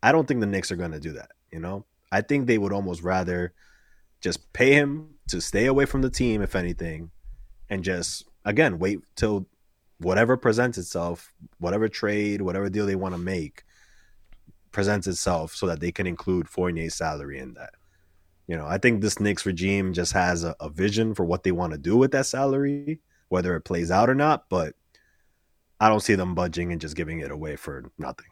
I 0.02 0.12
don't 0.12 0.26
think 0.26 0.40
the 0.40 0.46
Knicks 0.46 0.70
are 0.70 0.76
going 0.76 0.92
to 0.92 1.00
do 1.00 1.12
that. 1.12 1.30
You 1.50 1.60
know, 1.60 1.84
I 2.12 2.20
think 2.20 2.46
they 2.46 2.58
would 2.58 2.72
almost 2.72 3.02
rather 3.02 3.52
just 4.20 4.52
pay 4.52 4.72
him 4.72 5.10
to 5.28 5.40
stay 5.40 5.66
away 5.66 5.86
from 5.86 6.02
the 6.02 6.10
team, 6.10 6.42
if 6.42 6.54
anything, 6.54 7.10
and 7.70 7.82
just 7.82 8.24
again 8.44 8.78
wait 8.78 9.00
till 9.16 9.46
whatever 9.98 10.36
presents 10.36 10.78
itself, 10.78 11.32
whatever 11.58 11.88
trade, 11.88 12.42
whatever 12.42 12.68
deal 12.68 12.86
they 12.86 12.96
want 12.96 13.14
to 13.14 13.20
make 13.20 13.64
presents 14.72 15.06
itself, 15.06 15.54
so 15.54 15.66
that 15.66 15.80
they 15.80 15.92
can 15.92 16.06
include 16.06 16.48
Fournier's 16.48 16.94
salary 16.94 17.38
in 17.38 17.54
that. 17.54 17.74
You 18.46 18.56
know, 18.56 18.66
I 18.66 18.78
think 18.78 19.00
this 19.00 19.20
Knicks 19.20 19.46
regime 19.46 19.92
just 19.94 20.12
has 20.12 20.44
a, 20.44 20.54
a 20.60 20.68
vision 20.68 21.14
for 21.14 21.24
what 21.24 21.44
they 21.44 21.52
want 21.52 21.72
to 21.72 21.78
do 21.78 21.96
with 21.96 22.12
that 22.12 22.26
salary, 22.26 23.00
whether 23.28 23.56
it 23.56 23.62
plays 23.62 23.90
out 23.90 24.10
or 24.10 24.14
not. 24.14 24.50
But 24.50 24.74
I 25.80 25.88
don't 25.88 26.00
see 26.00 26.14
them 26.14 26.34
budging 26.34 26.72
and 26.72 26.80
just 26.80 26.96
giving 26.96 27.20
it 27.20 27.30
away 27.30 27.56
for 27.56 27.90
nothing. 27.98 28.26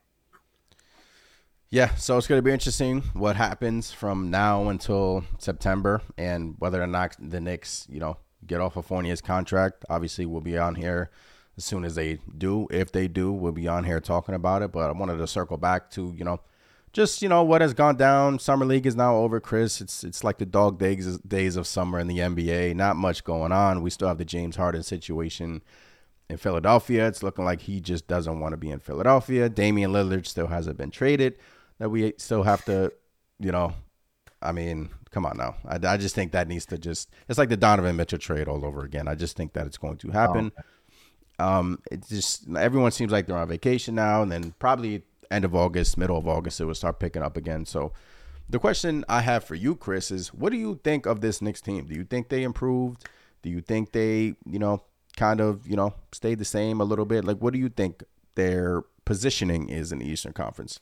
Yeah, 1.71 1.95
so 1.95 2.19
it's 2.19 2.27
going 2.27 2.39
to 2.39 2.43
be 2.43 2.53
interesting 2.53 3.01
what 3.15 3.37
happens 3.37 3.93
from 3.93 4.31
now 4.31 4.69
until 4.69 5.25
September 5.39 6.03
and 6.19 6.55
whether 6.59 6.83
or 6.83 6.87
not 6.87 7.17
the 7.19 7.41
Knicks, 7.41 7.87
you 7.89 7.99
know, 7.99 8.19
get 8.47 8.61
off 8.61 8.77
of 8.77 8.85
Fournier's 8.85 9.23
contract. 9.23 9.85
Obviously, 9.89 10.27
we'll 10.27 10.43
be 10.43 10.59
on 10.59 10.75
here 10.75 11.11
as 11.57 11.65
soon 11.65 11.85
as 11.85 11.95
they 11.95 12.19
do. 12.37 12.67
If 12.71 12.93
they 12.93 13.09
do, 13.09 13.33
we'll 13.33 13.53
be 13.53 13.69
on 13.69 13.85
here 13.85 14.01
talking 14.01 14.35
about 14.35 14.61
it. 14.61 14.71
But 14.71 14.91
I 14.91 14.93
wanted 14.93 15.17
to 15.17 15.27
circle 15.27 15.57
back 15.57 15.91
to, 15.93 16.15
you 16.15 16.25
know, 16.25 16.41
just 16.93 17.23
you 17.23 17.29
know 17.31 17.43
what 17.43 17.63
has 17.63 17.73
gone 17.73 17.97
down. 17.97 18.39
Summer 18.39 18.67
league 18.67 18.87
is 18.87 18.95
now 18.95 19.17
over, 19.17 19.41
Chris. 19.41 19.81
It's 19.81 20.05
it's 20.05 20.23
like 20.23 20.37
the 20.39 20.45
dog 20.45 20.79
days 20.79 21.19
days 21.19 21.57
of 21.57 21.67
summer 21.67 21.99
in 21.99 22.07
the 22.07 22.19
NBA. 22.19 22.75
Not 22.77 22.97
much 22.97 23.25
going 23.25 23.51
on. 23.51 23.83
We 23.83 23.89
still 23.89 24.09
have 24.09 24.19
the 24.19 24.27
James 24.27 24.57
Harden 24.57 24.83
situation 24.83 25.63
in 26.33 26.39
Philadelphia. 26.39 27.07
It's 27.07 27.23
looking 27.23 27.45
like 27.45 27.61
he 27.61 27.81
just 27.81 28.09
doesn't 28.09 28.41
want 28.41 28.53
to 28.53 28.57
be 28.57 28.71
in 28.71 28.81
Philadelphia. 28.81 29.49
Damian 29.49 29.93
Lillard 29.93 30.27
still 30.27 30.49
hasn't 30.49 30.79
been 30.79 30.91
traded. 30.91 31.39
That 31.79 31.91
we 31.91 32.15
still 32.19 32.43
have 32.43 32.65
to, 32.65 32.93
you 33.39 33.53
know, 33.53 33.75
I 34.41 34.53
mean, 34.53 34.91
come 35.11 35.25
on 35.25 35.37
now. 35.37 35.57
I, 35.67 35.79
I 35.87 35.97
just 35.97 36.15
think 36.15 36.33
that 36.33 36.49
needs 36.49 36.67
to 36.67 36.79
just. 36.79 37.11
It's 37.29 37.39
like 37.39 37.49
the 37.49 37.57
Donovan 37.57 37.97
Mitchell 37.97 38.19
trade 38.19 38.49
all 38.49 38.65
over 38.65 38.83
again. 38.85 39.07
I 39.09 39.15
just 39.15 39.37
think 39.37 39.53
that 39.53 39.67
it's 39.67 39.79
going 39.79 39.99
to 39.99 40.11
happen. 40.11 40.53
Oh, 41.39 41.45
um, 41.45 41.79
it's 41.91 42.09
just 42.09 42.49
everyone 42.57 42.91
seems 42.93 43.13
like 43.13 43.27
they're 43.27 43.37
on 43.37 43.49
vacation 43.49 43.95
now, 43.95 44.23
and 44.23 44.31
then 44.31 44.55
probably 44.59 45.03
end 45.31 45.45
of 45.45 45.55
August, 45.55 45.97
middle 45.97 46.19
of 46.19 46.29
August, 46.29 46.61
it 46.61 46.67
will 46.67 46.75
start 46.75 47.01
picking 47.01 47.23
up 47.23 47.37
again. 47.37 47.65
So, 47.65 47.93
the 48.49 48.59
question 48.59 49.05
I 49.09 49.23
have 49.23 49.45
for 49.45 49.55
you, 49.55 49.75
Chris, 49.75 50.11
is 50.11 50.29
what 50.35 50.53
do 50.53 50.59
you 50.59 50.79
think 50.85 51.07
of 51.07 51.21
this 51.21 51.41
Knicks 51.41 51.61
team? 51.61 51.87
Do 51.87 51.95
you 51.95 52.05
think 52.05 52.29
they 52.29 52.43
improved? 52.43 53.05
Do 53.43 53.51
you 53.51 53.61
think 53.61 53.93
they, 53.93 54.35
you 54.45 54.59
know, 54.59 54.85
kind 55.17 55.41
of, 55.41 55.67
you 55.67 55.77
know, 55.77 55.95
stayed 56.13 56.39
the 56.39 56.45
same 56.45 56.81
a 56.81 56.85
little 56.85 57.05
bit? 57.05 57.25
Like, 57.25 57.39
what 57.39 57.53
do 57.53 57.59
you 57.59 57.69
think 57.69 58.03
their 58.35 58.83
positioning 59.05 59.69
is 59.69 59.93
in 59.93 59.99
the 59.99 60.07
Eastern 60.07 60.33
Conference? 60.33 60.81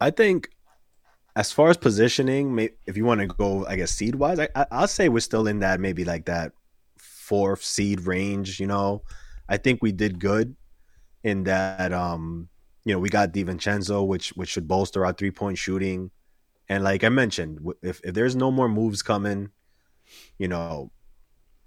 I 0.00 0.10
think 0.10 0.50
as 1.36 1.52
far 1.52 1.70
as 1.70 1.76
positioning, 1.76 2.68
if 2.86 2.96
you 2.96 3.04
want 3.04 3.20
to 3.20 3.26
go, 3.26 3.66
I 3.66 3.76
guess 3.76 3.92
seed 3.92 4.14
wise, 4.14 4.38
I'll 4.70 4.88
say 4.88 5.08
we're 5.08 5.20
still 5.20 5.46
in 5.46 5.60
that 5.60 5.80
maybe 5.80 6.04
like 6.04 6.26
that 6.26 6.52
fourth 6.96 7.62
seed 7.62 8.02
range. 8.02 8.58
You 8.58 8.66
know, 8.66 9.02
I 9.48 9.56
think 9.56 9.82
we 9.82 9.92
did 9.92 10.18
good 10.18 10.56
in 11.22 11.44
that. 11.44 11.92
Um, 11.92 12.48
you 12.84 12.94
know, 12.94 12.98
we 12.98 13.10
got 13.10 13.32
DiVincenzo, 13.32 14.06
which 14.06 14.30
which 14.30 14.48
should 14.48 14.66
bolster 14.66 15.04
our 15.04 15.12
three 15.12 15.30
point 15.30 15.58
shooting. 15.58 16.10
And 16.68 16.82
like 16.82 17.04
I 17.04 17.10
mentioned, 17.10 17.60
if 17.82 18.00
if 18.02 18.14
there's 18.14 18.34
no 18.34 18.50
more 18.50 18.68
moves 18.68 19.02
coming, 19.02 19.50
you 20.38 20.48
know, 20.48 20.90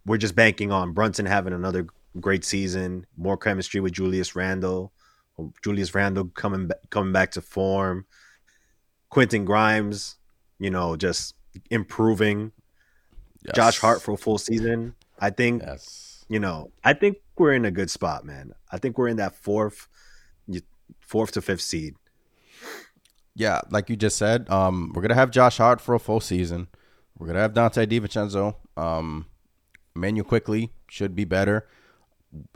we're 0.05 0.17
just 0.17 0.35
banking 0.35 0.71
on 0.71 0.91
Brunson 0.91 1.25
having 1.25 1.53
another 1.53 1.87
great 2.19 2.45
season, 2.45 3.05
more 3.17 3.37
chemistry 3.37 3.79
with 3.79 3.93
Julius 3.93 4.35
Randle, 4.35 4.91
Julius 5.63 5.95
Randle 5.95 6.25
coming 6.25 6.69
coming 6.89 7.13
back 7.13 7.31
to 7.31 7.41
form, 7.41 8.05
Quentin 9.09 9.45
Grimes, 9.45 10.17
you 10.59 10.69
know, 10.69 10.95
just 10.95 11.35
improving. 11.69 12.51
Yes. 13.45 13.55
Josh 13.55 13.79
Hart 13.79 14.01
for 14.01 14.13
a 14.13 14.17
full 14.17 14.37
season. 14.37 14.95
I 15.19 15.29
think, 15.29 15.63
yes. 15.63 16.25
you 16.29 16.39
know, 16.39 16.71
I 16.83 16.93
think 16.93 17.17
we're 17.37 17.53
in 17.53 17.65
a 17.65 17.71
good 17.71 17.89
spot, 17.89 18.25
man. 18.25 18.53
I 18.71 18.77
think 18.77 18.97
we're 18.97 19.09
in 19.09 19.17
that 19.17 19.35
fourth, 19.35 19.87
fourth 20.99 21.31
to 21.33 21.41
fifth 21.41 21.61
seed. 21.61 21.95
Yeah, 23.35 23.61
like 23.69 23.89
you 23.89 23.95
just 23.95 24.17
said, 24.17 24.49
um, 24.49 24.91
we're 24.93 25.01
gonna 25.01 25.15
have 25.15 25.31
Josh 25.31 25.57
Hart 25.57 25.81
for 25.81 25.95
a 25.95 25.99
full 25.99 26.19
season. 26.19 26.67
We're 27.17 27.27
gonna 27.27 27.39
have 27.39 27.53
Donte 27.53 27.87
DiVincenzo. 27.87 28.55
Um, 28.77 29.25
Manu 29.95 30.23
Quickley 30.23 30.71
should 30.87 31.15
be 31.15 31.25
better. 31.25 31.67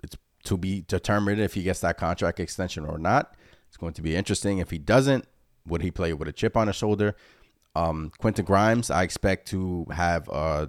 It's 0.04 0.18
to 0.48 0.58
be 0.58 0.82
determined 0.88 1.42
if 1.42 1.54
he 1.54 1.64
gets 1.64 1.82
that 1.82 1.98
contract 1.98 2.40
extension 2.40 2.86
or 2.86 2.98
not. 2.98 3.36
It's 3.68 3.78
going 3.78 3.94
to 3.94 4.02
be 4.02 4.16
interesting. 4.16 4.60
If 4.60 4.72
he 4.72 4.78
doesn't, 4.78 5.26
would 5.66 5.82
he 5.82 5.92
play 5.92 6.14
with 6.14 6.28
a 6.28 6.32
chip 6.32 6.56
on 6.56 6.68
his 6.68 6.76
shoulder? 6.76 7.16
Um, 7.76 8.12
Quentin 8.18 8.46
Grimes, 8.46 8.90
I 8.90 9.04
expect 9.04 9.48
to 9.50 9.86
have 9.92 10.30
uh, 10.32 10.68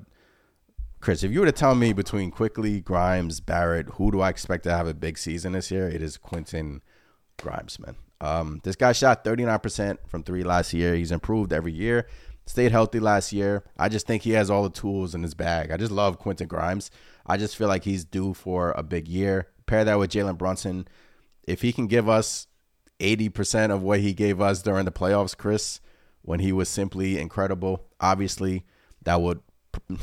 Chris. 1.00 1.22
If 1.22 1.33
you 1.33 1.40
were 1.40 1.46
to 1.46 1.52
tell 1.52 1.74
me 1.74 1.92
between 1.92 2.31
Quickley 2.31 2.81
Grimes, 2.81 3.40
Barrett, 3.40 3.88
who 3.90 4.11
do 4.11 4.20
I 4.20 4.28
expect 4.28 4.64
to 4.64 4.72
have 4.72 4.88
a 4.88 4.94
big 4.94 5.16
season 5.16 5.52
this 5.52 5.70
year? 5.70 5.88
It 5.88 6.02
is 6.02 6.16
Quentin 6.16 6.83
Grimes, 7.38 7.78
man. 7.78 7.94
Um, 8.20 8.61
this 8.64 8.74
guy 8.74 8.92
shot 8.92 9.24
39% 9.24 9.98
from 10.09 10.24
three 10.24 10.42
last 10.42 10.72
year. 10.72 10.96
He's 10.96 11.12
improved 11.12 11.52
every 11.52 11.72
year. 11.72 12.09
Stayed 12.48 12.72
healthy 12.72 12.98
last 12.98 13.30
year. 13.30 13.62
I 13.78 13.90
just 13.90 14.06
think 14.06 14.22
he 14.22 14.30
has 14.30 14.48
all 14.48 14.62
the 14.62 14.70
tools 14.70 15.14
in 15.14 15.22
his 15.22 15.34
bag. 15.34 15.70
I 15.70 15.76
just 15.76 15.92
love 15.92 16.18
Quentin 16.18 16.48
Grimes. 16.48 16.90
I 17.26 17.37
just 17.37 17.54
feel 17.54 17.68
like 17.68 17.84
he's 17.84 18.06
due 18.06 18.32
for 18.32 18.72
a 18.72 18.82
big 18.82 19.06
year. 19.06 19.48
Pair 19.66 19.84
that 19.84 19.98
with 19.98 20.11
Jalen 20.11 20.38
Brunson. 20.38 20.88
If 21.46 21.61
he 21.61 21.72
can 21.72 21.88
give 21.88 22.08
us 22.08 22.46
80% 23.00 23.70
of 23.70 23.82
what 23.82 24.00
he 24.00 24.14
gave 24.14 24.40
us 24.40 24.62
during 24.62 24.87
the 24.87 24.90
playoffs, 24.90 25.37
Chris, 25.37 25.80
when 26.22 26.40
he 26.40 26.50
was 26.50 26.70
simply 26.70 27.18
incredible. 27.18 27.84
Obviously, 28.00 28.64
that 29.02 29.20
would 29.20 29.40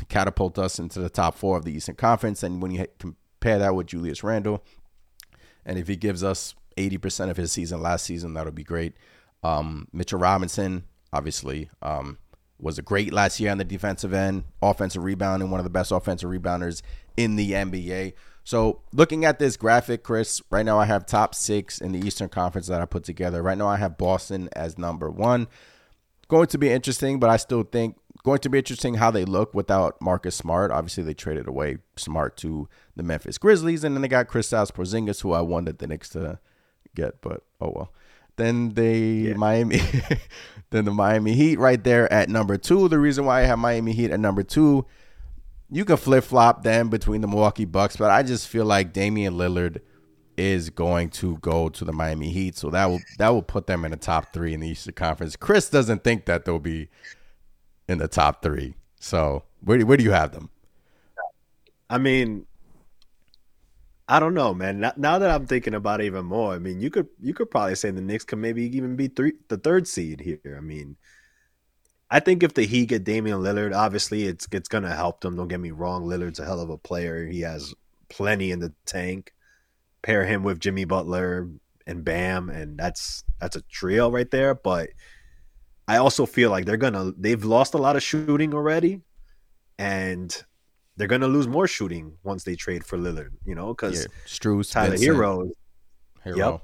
catapult 0.08 0.56
us 0.56 0.78
into 0.78 1.00
the 1.00 1.10
top 1.10 1.34
four 1.34 1.56
of 1.56 1.64
the 1.64 1.72
Eastern 1.72 1.96
Conference. 1.96 2.44
And 2.44 2.62
when 2.62 2.70
you 2.70 2.86
compare 3.00 3.58
that 3.58 3.74
with 3.74 3.88
Julius 3.88 4.22
Randle, 4.22 4.64
and 5.64 5.80
if 5.80 5.88
he 5.88 5.96
gives 5.96 6.22
us 6.22 6.54
80% 6.76 7.28
of 7.28 7.36
his 7.36 7.50
season 7.50 7.82
last 7.82 8.04
season, 8.04 8.34
that'll 8.34 8.52
be 8.52 8.62
great. 8.62 8.94
Um, 9.42 9.88
Mitchell 9.92 10.20
Robinson, 10.20 10.84
obviously, 11.12 11.70
um, 11.82 12.18
was 12.58 12.78
a 12.78 12.82
great 12.82 13.12
last 13.12 13.38
year 13.40 13.50
on 13.50 13.58
the 13.58 13.64
defensive 13.64 14.12
end, 14.12 14.44
offensive 14.62 15.04
rebounding, 15.04 15.50
one 15.50 15.60
of 15.60 15.64
the 15.64 15.70
best 15.70 15.92
offensive 15.92 16.30
rebounders 16.30 16.82
in 17.16 17.36
the 17.36 17.52
NBA. 17.52 18.14
So 18.44 18.80
looking 18.92 19.24
at 19.24 19.38
this 19.38 19.56
graphic, 19.56 20.02
Chris, 20.02 20.40
right 20.50 20.64
now 20.64 20.78
I 20.78 20.84
have 20.84 21.04
top 21.04 21.34
six 21.34 21.80
in 21.80 21.92
the 21.92 21.98
Eastern 21.98 22.28
Conference 22.28 22.68
that 22.68 22.80
I 22.80 22.84
put 22.84 23.04
together. 23.04 23.42
Right 23.42 23.58
now 23.58 23.68
I 23.68 23.76
have 23.76 23.98
Boston 23.98 24.48
as 24.54 24.78
number 24.78 25.10
one. 25.10 25.48
Going 26.28 26.46
to 26.48 26.58
be 26.58 26.70
interesting, 26.70 27.18
but 27.20 27.30
I 27.30 27.36
still 27.36 27.62
think 27.62 27.96
going 28.26 28.38
to 28.40 28.48
be 28.48 28.58
interesting 28.58 28.94
how 28.94 29.10
they 29.10 29.24
look 29.24 29.54
without 29.54 30.00
Marcus 30.02 30.34
Smart. 30.34 30.72
Obviously, 30.72 31.04
they 31.04 31.14
traded 31.14 31.46
away 31.46 31.78
Smart 31.96 32.36
to 32.38 32.68
the 32.96 33.04
Memphis 33.04 33.38
Grizzlies, 33.38 33.84
and 33.84 33.94
then 33.94 34.02
they 34.02 34.08
got 34.08 34.26
Kristaps 34.26 34.72
Porzingis, 34.72 35.22
who 35.22 35.32
I 35.32 35.42
wanted 35.42 35.78
the 35.78 35.86
Knicks 35.86 36.08
to 36.10 36.40
get, 36.94 37.20
but 37.20 37.44
oh 37.60 37.72
well. 37.74 37.92
Then 38.36 38.70
they 38.70 38.98
yeah. 38.98 39.34
Miami, 39.34 39.80
then 40.70 40.84
the 40.84 40.90
Miami 40.90 41.34
Heat 41.34 41.58
right 41.58 41.82
there 41.82 42.12
at 42.12 42.28
number 42.28 42.56
two. 42.56 42.88
The 42.88 42.98
reason 42.98 43.24
why 43.24 43.40
I 43.40 43.44
have 43.44 43.58
Miami 43.58 43.92
Heat 43.92 44.10
at 44.10 44.20
number 44.20 44.42
two 44.42 44.86
you 45.70 45.84
can 45.84 45.96
flip 45.96 46.24
flop 46.24 46.62
them 46.62 46.88
between 46.88 47.20
the 47.20 47.26
Milwaukee 47.26 47.64
Bucks, 47.64 47.96
but 47.96 48.10
I 48.10 48.22
just 48.22 48.48
feel 48.48 48.64
like 48.64 48.92
Damian 48.92 49.34
Lillard 49.34 49.80
is 50.36 50.70
going 50.70 51.08
to 51.08 51.38
go 51.38 51.68
to 51.70 51.84
the 51.84 51.92
Miami 51.92 52.30
Heat, 52.30 52.56
so 52.56 52.70
that 52.70 52.86
will 52.86 53.00
that 53.18 53.30
will 53.30 53.42
put 53.42 53.66
them 53.66 53.84
in 53.84 53.90
the 53.90 53.96
top 53.96 54.32
three 54.32 54.54
in 54.54 54.60
the 54.60 54.68
Eastern 54.68 54.94
Conference. 54.94 55.34
Chris 55.34 55.68
doesn't 55.68 56.04
think 56.04 56.26
that 56.26 56.44
they'll 56.44 56.58
be 56.58 56.88
in 57.88 57.98
the 57.98 58.08
top 58.08 58.42
three. 58.42 58.74
So 59.00 59.44
where 59.60 59.78
do, 59.78 59.86
where 59.86 59.96
do 59.96 60.04
you 60.04 60.12
have 60.12 60.32
them? 60.32 60.50
I 61.88 61.98
mean, 61.98 62.46
I 64.08 64.20
don't 64.20 64.34
know, 64.34 64.54
man. 64.54 64.80
Now 64.96 65.18
that 65.18 65.30
I'm 65.30 65.46
thinking 65.46 65.74
about 65.74 66.00
it 66.00 66.04
even 66.04 66.26
more, 66.26 66.54
I 66.54 66.58
mean, 66.58 66.80
you 66.80 66.90
could 66.90 67.08
you 67.20 67.34
could 67.34 67.50
probably 67.50 67.74
say 67.74 67.90
the 67.90 68.00
Knicks 68.00 68.24
could 68.24 68.38
maybe 68.38 68.64
even 68.76 68.94
be 68.96 69.08
three 69.08 69.32
the 69.48 69.56
third 69.58 69.88
seed 69.88 70.20
here. 70.20 70.56
I 70.56 70.60
mean, 70.60 70.96
I 72.10 72.20
think 72.20 72.42
if 72.42 72.54
the 72.54 72.64
Heat 72.66 72.86
get 72.86 73.04
Damian 73.04 73.40
Lillard, 73.40 73.74
obviously 73.74 74.24
it's 74.24 74.46
it's 74.52 74.68
gonna 74.68 74.94
help 74.94 75.20
them. 75.20 75.36
Don't 75.36 75.48
get 75.48 75.60
me 75.60 75.72
wrong. 75.72 76.04
Lillard's 76.04 76.38
a 76.38 76.44
hell 76.44 76.60
of 76.60 76.70
a 76.70 76.78
player. 76.78 77.26
He 77.26 77.40
has 77.40 77.74
plenty 78.08 78.52
in 78.52 78.60
the 78.60 78.72
tank. 78.86 79.32
Pair 80.02 80.24
him 80.24 80.44
with 80.44 80.60
Jimmy 80.60 80.84
Butler 80.84 81.48
and 81.86 82.04
Bam, 82.04 82.48
and 82.50 82.78
that's 82.78 83.24
that's 83.40 83.56
a 83.56 83.62
trio 83.62 84.10
right 84.10 84.30
there. 84.30 84.54
But 84.54 84.90
I 85.88 85.96
also 85.98 86.26
feel 86.26 86.50
like 86.50 86.64
they're 86.64 86.76
gonna 86.76 87.12
they've 87.18 87.44
lost 87.44 87.74
a 87.74 87.78
lot 87.78 87.96
of 87.96 88.02
shooting 88.04 88.54
already, 88.54 89.02
and 89.78 90.44
they're 90.96 91.08
gonna 91.08 91.28
lose 91.28 91.46
more 91.46 91.68
shooting 91.68 92.16
once 92.22 92.44
they 92.44 92.56
trade 92.56 92.84
for 92.84 92.96
Lillard. 92.96 93.30
You 93.44 93.54
know, 93.54 93.68
because 93.68 94.00
yeah, 94.00 94.06
Strus, 94.26 94.72
Tyler 94.72 94.96
Herro, 94.96 95.50
Herro, 96.24 96.36
yep, 96.36 96.62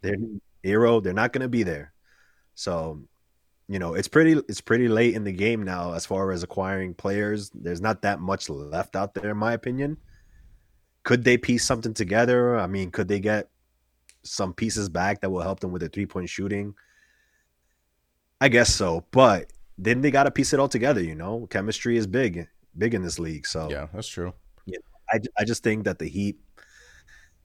they're 0.00 0.16
Herro. 0.64 1.02
They're 1.02 1.12
not 1.12 1.32
gonna 1.32 1.48
be 1.48 1.64
there. 1.64 1.92
So 2.54 3.02
you 3.68 3.78
know 3.78 3.94
it's 3.94 4.08
pretty 4.08 4.40
it's 4.48 4.60
pretty 4.60 4.88
late 4.88 5.14
in 5.14 5.24
the 5.24 5.32
game 5.32 5.62
now 5.62 5.92
as 5.92 6.06
far 6.06 6.30
as 6.32 6.42
acquiring 6.42 6.94
players. 6.94 7.50
There's 7.50 7.80
not 7.80 8.02
that 8.02 8.20
much 8.20 8.48
left 8.48 8.96
out 8.96 9.14
there 9.14 9.30
in 9.30 9.36
my 9.36 9.52
opinion. 9.52 9.98
Could 11.02 11.24
they 11.24 11.36
piece 11.36 11.64
something 11.64 11.94
together? 11.94 12.56
I 12.56 12.66
mean 12.66 12.90
could 12.90 13.08
they 13.08 13.20
get 13.20 13.48
some 14.22 14.52
pieces 14.52 14.88
back 14.88 15.20
that 15.20 15.30
will 15.30 15.42
help 15.42 15.60
them 15.60 15.72
with 15.72 15.80
their 15.80 15.88
three 15.88 16.06
point 16.06 16.28
shooting? 16.28 16.74
I 18.40 18.48
guess 18.48 18.74
so 18.74 19.04
but 19.10 19.52
then 19.76 20.00
they 20.00 20.10
got 20.10 20.24
to 20.24 20.30
piece 20.30 20.52
it 20.52 20.60
all 20.60 20.68
together 20.68 21.00
you 21.02 21.14
know? 21.14 21.46
Chemistry 21.50 21.96
is 21.96 22.06
big 22.06 22.48
big 22.78 22.94
in 22.94 23.02
this 23.02 23.18
league 23.18 23.46
so 23.46 23.68
yeah 23.70 23.86
that's 23.92 24.08
true 24.08 24.32
yeah 24.66 24.78
i, 25.10 25.18
I 25.38 25.44
just 25.44 25.62
think 25.62 25.84
that 25.84 25.98
the 25.98 26.08
heat 26.08 26.36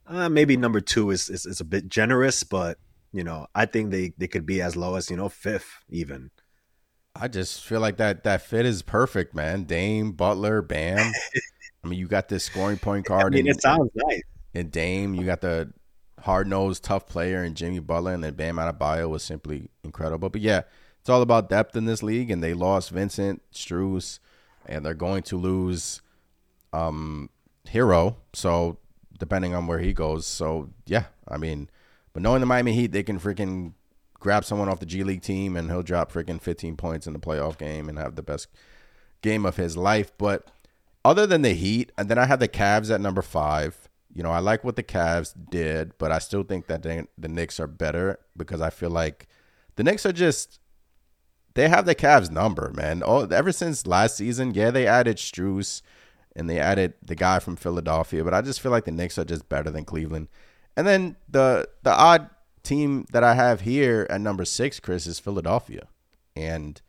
uh, 0.06 0.28
maybe 0.28 0.58
number 0.58 0.82
two 0.82 1.12
is, 1.12 1.30
is 1.30 1.46
is 1.46 1.62
a 1.62 1.65
bit 1.65 1.88
generous 1.88 2.43
but 2.43 2.78
you 3.13 3.24
know, 3.24 3.48
I 3.54 3.67
think 3.67 3.91
they 3.91 4.12
they 4.17 4.28
could 4.28 4.46
be 4.46 4.62
as 4.62 4.76
low 4.76 4.96
as 4.96 5.10
you 5.10 5.15
know 5.15 5.30
fifth 5.30 5.84
even. 5.88 6.32
I 7.15 7.28
just 7.28 7.63
feel 7.63 7.80
like 7.80 7.98
that 7.98 8.24
that 8.24 8.41
fit 8.41 8.65
is 8.65 8.82
perfect, 8.82 9.36
man. 9.36 9.63
Dame, 9.63 10.12
Butler, 10.12 10.63
Bam. 10.63 10.98
I 11.84 11.88
mean, 11.88 12.00
you 12.00 12.08
got 12.08 12.28
this 12.28 12.43
scoring 12.43 12.80
point 12.80 13.06
guard. 13.06 13.34
I 13.34 13.38
mean, 13.38 13.48
and, 13.48 13.56
it 13.56 13.62
sounds 13.62 13.91
nice. 13.93 14.24
And 14.56 14.72
Dame, 14.72 15.13
you 15.13 15.26
got 15.26 15.41
the 15.41 15.72
hard 16.22 16.48
nosed, 16.48 16.84
tough 16.84 17.06
player, 17.06 17.43
and 17.43 17.56
Jimmy 17.56 17.80
Butler, 17.80 18.13
and 18.13 18.24
then 18.24 18.34
Bam 18.34 18.56
Adebayo 18.56 19.08
was 19.10 19.22
simply 19.22 19.69
incredible. 19.84 20.30
But 20.30 20.41
yeah, 20.41 20.63
it's 21.00 21.10
all 21.10 21.22
about 21.22 21.50
depth 21.50 21.76
in 21.76 21.86
this 21.86 22.02
league, 22.02 22.32
and 22.32 22.43
they 22.43 22.56
lost 22.56 22.89
Vincent 22.89 23.43
Strus, 23.54 24.17
and 24.65 24.86
they're 24.86 24.93
going 24.93 25.23
to 25.23 25.38
lose 25.38 26.02
um 26.71 27.30
Herro. 27.67 28.17
So 28.34 28.78
depending 29.17 29.54
on 29.54 29.67
where 29.67 29.80
he 29.80 29.93
goes, 29.93 30.26
so 30.26 30.69
yeah, 30.86 31.06
I 31.28 31.38
mean 31.38 31.69
but 32.13 32.21
knowing 32.21 32.39
the 32.39 32.45
Miami 32.45 32.73
Heat, 32.73 32.91
they 32.91 33.04
can 33.04 33.19
freaking 33.19 33.73
grab 34.13 34.45
someone 34.45 34.69
off 34.69 34.80
the 34.80 34.86
G 34.86 35.04
League 35.04 35.21
team 35.21 35.58
and 35.58 35.69
he'll 35.69 35.84
drop 35.84 36.12
freaking 36.12 36.39
15 36.39 36.78
points 36.78 37.08
in 37.08 37.13
the 37.13 37.19
playoff 37.19 37.58
game 37.58 37.89
and 37.89 37.97
have 37.97 38.15
the 38.15 38.23
best 38.23 38.47
game 39.21 39.45
of 39.45 39.58
his 39.58 39.76
life. 39.76 40.12
But 40.17 40.49
other 41.04 41.28
than 41.28 41.41
the 41.41 41.54
Heat, 41.54 41.91
and 41.97 42.08
then 42.10 42.17
I 42.17 42.26
have 42.26 42.39
the 42.39 42.47
Cavs 42.47 42.93
at 42.93 43.02
number 43.02 43.21
five. 43.21 43.89
You 44.13 44.21
know, 44.21 44.32
I 44.32 44.39
like 44.39 44.63
what 44.63 44.76
the 44.76 44.84
Cavs 44.84 45.34
did, 45.49 45.97
but 45.97 46.12
I 46.12 46.19
still 46.19 46.43
think 46.43 46.67
that 46.67 46.84
they, 46.84 47.04
the 47.17 47.28
Knicks 47.28 47.60
are 47.60 47.67
better 47.67 48.19
because 48.38 48.62
I 48.62 48.69
feel 48.69 48.91
like 48.91 49.28
the 49.76 49.84
Knicks 49.84 50.06
are 50.06 50.13
just 50.13 50.60
they 51.56 51.70
have 51.70 51.86
the 51.86 51.96
Cavs 51.96 52.32
number, 52.32 52.72
man. 52.74 53.04
Oh, 53.06 53.26
ever 53.26 53.52
since 53.52 53.88
last 53.88 54.18
season, 54.18 54.54
yeah, 54.54 54.72
they 54.72 54.88
added 54.88 55.18
Strus 55.18 55.82
and 56.36 56.50
they 56.50 56.60
added 56.60 56.94
the 57.04 57.16
guy 57.16 57.39
from 57.39 57.56
Philadelphia, 57.56 58.24
but 58.24 58.34
I 58.34 58.42
just 58.42 58.60
feel 58.62 58.72
like 58.72 58.86
the 58.86 58.92
Knicks 58.92 59.18
are 59.18 59.26
just 59.26 59.50
better 59.50 59.70
than 59.70 59.86
Cleveland. 59.86 60.30
And 60.76 60.88
then 60.88 61.16
the 61.30 61.70
the 61.84 61.92
odd 61.92 62.30
team 62.63 63.06
that 63.12 63.24
I 63.24 63.36
have 63.36 63.62
here 63.62 64.08
at 64.10 64.22
number 64.22 64.46
six, 64.46 64.80
Chris, 64.80 65.06
is 65.06 65.20
Philadelphia, 65.20 65.88
and 66.36 66.82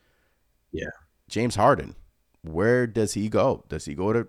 yeah, 0.72 0.90
James 1.29 1.57
Harden. 1.57 1.94
Where 2.42 2.87
does 2.87 3.14
he 3.14 3.29
go? 3.29 3.64
Does 3.68 3.87
he 3.87 3.94
go 3.94 4.12
to 4.12 4.29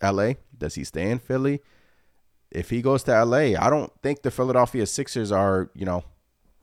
L.A.? 0.00 0.38
Does 0.56 0.74
he 0.74 0.84
stay 0.84 1.10
in 1.10 1.18
Philly? 1.18 1.60
If 2.50 2.70
he 2.70 2.80
goes 2.80 3.02
to 3.04 3.14
L.A., 3.14 3.56
I 3.56 3.68
don't 3.68 3.92
think 4.02 4.22
the 4.22 4.30
Philadelphia 4.30 4.86
Sixers 4.86 5.30
are, 5.30 5.70
you 5.74 5.84
know, 5.84 6.04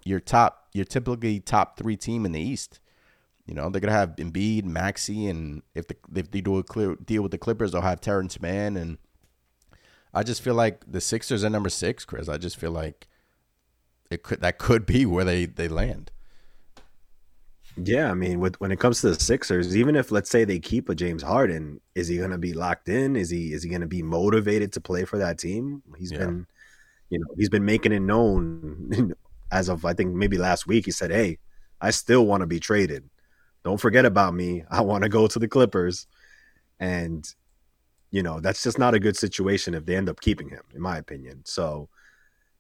your 0.06 0.20
top, 0.20 0.62
your 0.73 0.86
typically 0.86 1.39
top 1.39 1.77
three 1.77 1.97
team 1.97 2.25
in 2.25 2.31
the 2.31 2.41
East. 2.41 2.79
You 3.45 3.53
know, 3.53 3.69
they're 3.69 3.81
gonna 3.81 3.91
have 3.91 4.15
Embiid, 4.15 4.65
Maxey, 4.65 5.27
and 5.27 5.62
if 5.75 5.88
the, 5.88 5.95
if 6.15 6.31
they 6.31 6.41
do 6.41 6.57
a 6.57 6.63
clear 6.63 6.95
deal 6.95 7.21
with 7.21 7.31
the 7.31 7.38
Clippers, 7.38 7.71
they'll 7.71 7.81
have 7.81 8.01
Terrence 8.01 8.39
Mann. 8.41 8.77
And 8.77 8.97
I 10.13 10.23
just 10.23 10.41
feel 10.41 10.55
like 10.55 10.83
the 10.88 11.01
Sixers 11.01 11.43
are 11.43 11.49
number 11.49 11.69
six, 11.69 12.05
Chris. 12.05 12.29
I 12.29 12.38
just 12.38 12.57
feel 12.57 12.71
like 12.71 13.07
it 14.09 14.23
could 14.23 14.41
that 14.41 14.57
could 14.57 14.86
be 14.86 15.05
where 15.05 15.25
they 15.25 15.45
they 15.45 15.67
land. 15.67 16.12
Yeah, 17.75 18.12
I 18.12 18.13
mean, 18.13 18.39
with, 18.39 18.59
when 18.62 18.71
it 18.71 18.79
comes 18.79 19.01
to 19.01 19.09
the 19.09 19.19
Sixers, 19.19 19.75
even 19.75 19.95
if 19.95 20.12
let's 20.12 20.29
say 20.29 20.45
they 20.45 20.59
keep 20.59 20.89
a 20.89 20.95
James 20.95 21.23
Harden, 21.23 21.81
is 21.95 22.07
he 22.07 22.17
going 22.17 22.29
to 22.29 22.38
be 22.38 22.53
locked 22.53 22.88
in? 22.88 23.15
Is 23.15 23.31
he 23.31 23.51
is 23.51 23.63
he 23.63 23.69
going 23.69 23.81
to 23.81 23.88
be 23.88 24.03
motivated 24.03 24.71
to 24.73 24.81
play 24.81 25.05
for 25.05 25.17
that 25.17 25.39
team? 25.39 25.81
He's 25.97 26.12
yeah. 26.12 26.19
been, 26.19 26.47
you 27.09 27.19
know, 27.19 27.25
he's 27.36 27.49
been 27.49 27.65
making 27.65 27.91
it 27.91 28.01
known 28.01 29.15
as 29.54 29.70
of 29.70 29.86
I 29.86 29.94
think 29.94 30.13
maybe 30.13 30.38
last 30.38 30.68
week. 30.68 30.86
He 30.86 30.92
said, 30.92 31.12
"Hey, 31.12 31.38
I 31.80 31.92
still 31.92 32.26
want 32.26 32.42
to 32.42 32.48
be 32.48 32.60
traded. 32.60 33.10
Don't 33.63 33.80
forget 33.80 34.06
about 34.06 34.34
me. 34.34 34.63
I 34.72 34.82
want 34.82 35.04
to 35.04 35.10
go 35.10 35.28
to 35.28 35.39
the 35.39 35.48
Clippers." 35.48 36.08
And 36.80 37.26
you 38.12 38.22
know, 38.22 38.39
that's 38.39 38.62
just 38.62 38.78
not 38.78 38.94
a 38.94 39.00
good 39.00 39.18
situation 39.18 39.74
if 39.74 39.86
they 39.86 39.96
end 39.96 40.08
up 40.08 40.22
keeping 40.22 40.48
him, 40.48 40.62
in 40.76 40.82
my 40.82 40.98
opinion. 41.00 41.42
So, 41.46 41.89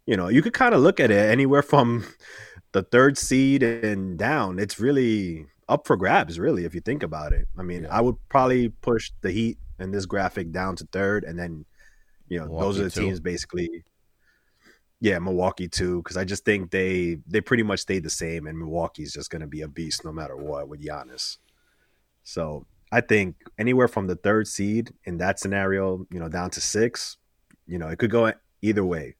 you 0.07 0.17
know, 0.17 0.27
you 0.27 0.41
could 0.41 0.53
kind 0.53 0.73
of 0.73 0.81
look 0.81 0.99
at 0.99 1.11
it 1.11 1.29
anywhere 1.29 1.61
from 1.61 2.05
the 2.71 2.81
third 2.81 3.17
seed 3.19 3.61
and 3.61 4.17
down, 4.17 4.57
it's 4.57 4.79
really 4.79 5.45
up 5.69 5.87
for 5.87 5.95
grabs, 5.95 6.39
really, 6.39 6.65
if 6.65 6.73
you 6.75 6.81
think 6.81 7.03
about 7.03 7.33
it. 7.33 7.47
I 7.57 7.61
mean, 7.61 7.83
yeah. 7.83 7.95
I 7.95 8.01
would 8.01 8.15
probably 8.29 8.69
push 8.69 9.11
the 9.21 9.31
Heat 9.31 9.59
in 9.79 9.91
this 9.91 10.07
graphic 10.07 10.51
down 10.51 10.75
to 10.77 10.87
third, 10.91 11.23
and 11.23 11.37
then, 11.37 11.65
you 12.29 12.39
know, 12.39 12.45
Milwaukee 12.45 12.65
those 12.65 12.79
are 12.79 12.83
the 12.85 12.89
too. 12.89 13.01
teams 13.01 13.19
basically. 13.19 13.83
Yeah, 15.03 15.19
Milwaukee 15.19 15.67
too, 15.67 16.01
because 16.01 16.15
I 16.15 16.23
just 16.23 16.45
think 16.45 16.71
they 16.71 17.17
they 17.27 17.41
pretty 17.41 17.61
much 17.61 17.81
stayed 17.81 18.03
the 18.03 18.09
same, 18.09 18.47
and 18.47 18.57
Milwaukee's 18.57 19.11
just 19.11 19.29
going 19.29 19.41
to 19.41 19.47
be 19.47 19.59
a 19.59 19.67
beast 19.67 20.05
no 20.05 20.13
matter 20.13 20.37
what 20.37 20.69
with 20.69 20.81
Giannis. 20.81 21.39
So 22.23 22.65
I 22.89 23.01
think 23.01 23.35
anywhere 23.57 23.89
from 23.89 24.07
the 24.07 24.15
third 24.15 24.47
seed 24.47 24.93
in 25.03 25.17
that 25.17 25.41
scenario, 25.41 26.07
you 26.09 26.21
know, 26.21 26.29
down 26.29 26.51
to 26.51 26.61
six, 26.61 27.17
you 27.67 27.77
know, 27.77 27.89
it 27.89 27.99
could 27.99 28.11
go 28.11 28.31
either 28.61 28.85
way. 28.85 29.17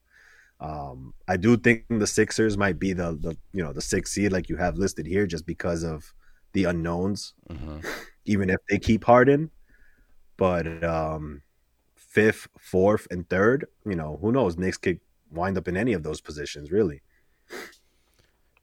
Um, 0.62 1.14
I 1.28 1.36
do 1.36 1.58
think 1.58 1.84
the 1.90 2.08
Sixers 2.08 2.58
might 2.58 2.80
be 2.80 2.94
the 2.94 3.18
the 3.20 3.36
you 3.52 3.62
know 3.62 3.74
the 3.74 3.82
sixth 3.82 4.14
seed 4.14 4.32
like 4.32 4.48
you 4.48 4.56
have 4.56 4.78
listed 4.78 5.06
here, 5.06 5.28
just 5.28 5.46
because 5.46 5.84
of 5.84 6.14
the 6.54 6.64
unknowns. 6.64 7.34
Mm-hmm. 7.50 7.80
Even 8.24 8.50
if 8.50 8.62
they 8.70 8.80
keep 8.80 9.04
Harden, 9.04 9.52
but 10.38 10.82
um, 10.82 11.42
fifth, 11.98 12.48
fourth, 12.58 13.06
and 13.12 13.28
third, 13.28 13.66
you 13.86 13.98
know, 13.98 14.18
who 14.22 14.32
knows? 14.32 14.58
Knicks 14.58 14.78
could 14.78 15.02
wind 15.34 15.58
up 15.58 15.68
in 15.68 15.78
any 15.78 15.94
of 15.94 16.04
those 16.04 16.22
positions, 16.22 16.72
really. 16.72 17.02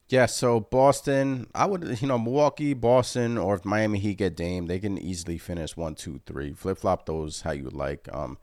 Yeah, 0.09 0.27
so 0.27 0.59
Boston, 0.59 1.47
I 1.55 1.67
would, 1.67 2.01
you 2.03 2.09
know, 2.09 2.19
Milwaukee, 2.19 2.75
Boston, 2.75 3.39
or 3.39 3.55
if 3.55 3.65
Miami 3.65 4.01
Heat 4.01 4.19
get 4.19 4.37
Dame, 4.37 4.67
they 4.67 4.81
can 4.81 4.99
easily 4.99 5.39
finish 5.39 5.77
one, 5.77 5.95
two, 5.95 6.21
three. 6.27 6.53
Flip 6.53 6.79
flop 6.79 7.07
those 7.07 7.43
how 7.43 7.53
you 7.53 7.71
like. 7.71 8.09
Um, 8.13 8.39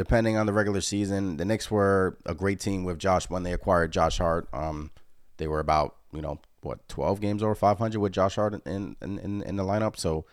depending 0.00 0.36
on 0.36 0.46
the 0.46 0.52
regular 0.54 0.80
season. 0.80 1.36
The 1.36 1.44
Knicks 1.44 1.70
were 1.70 2.16
a 2.24 2.34
great 2.34 2.58
team 2.58 2.84
with 2.84 2.98
Josh 2.98 3.28
when 3.28 3.42
they 3.42 3.52
acquired 3.52 3.92
Josh 3.92 4.16
Hart. 4.16 4.48
Um, 4.50 4.92
they 5.36 5.46
were 5.46 5.60
about 5.60 5.96
you 6.12 6.22
know 6.22 6.38
what 6.62 6.86
12 6.88 7.20
games 7.20 7.42
over 7.42 7.54
500 7.54 7.98
with 7.98 8.12
Josh 8.12 8.36
Hart 8.36 8.54
in 8.64 8.96
in, 9.02 9.18
in, 9.18 9.42
in 9.42 9.56
the 9.56 9.62
lineup. 9.62 9.98
So, 9.98 10.24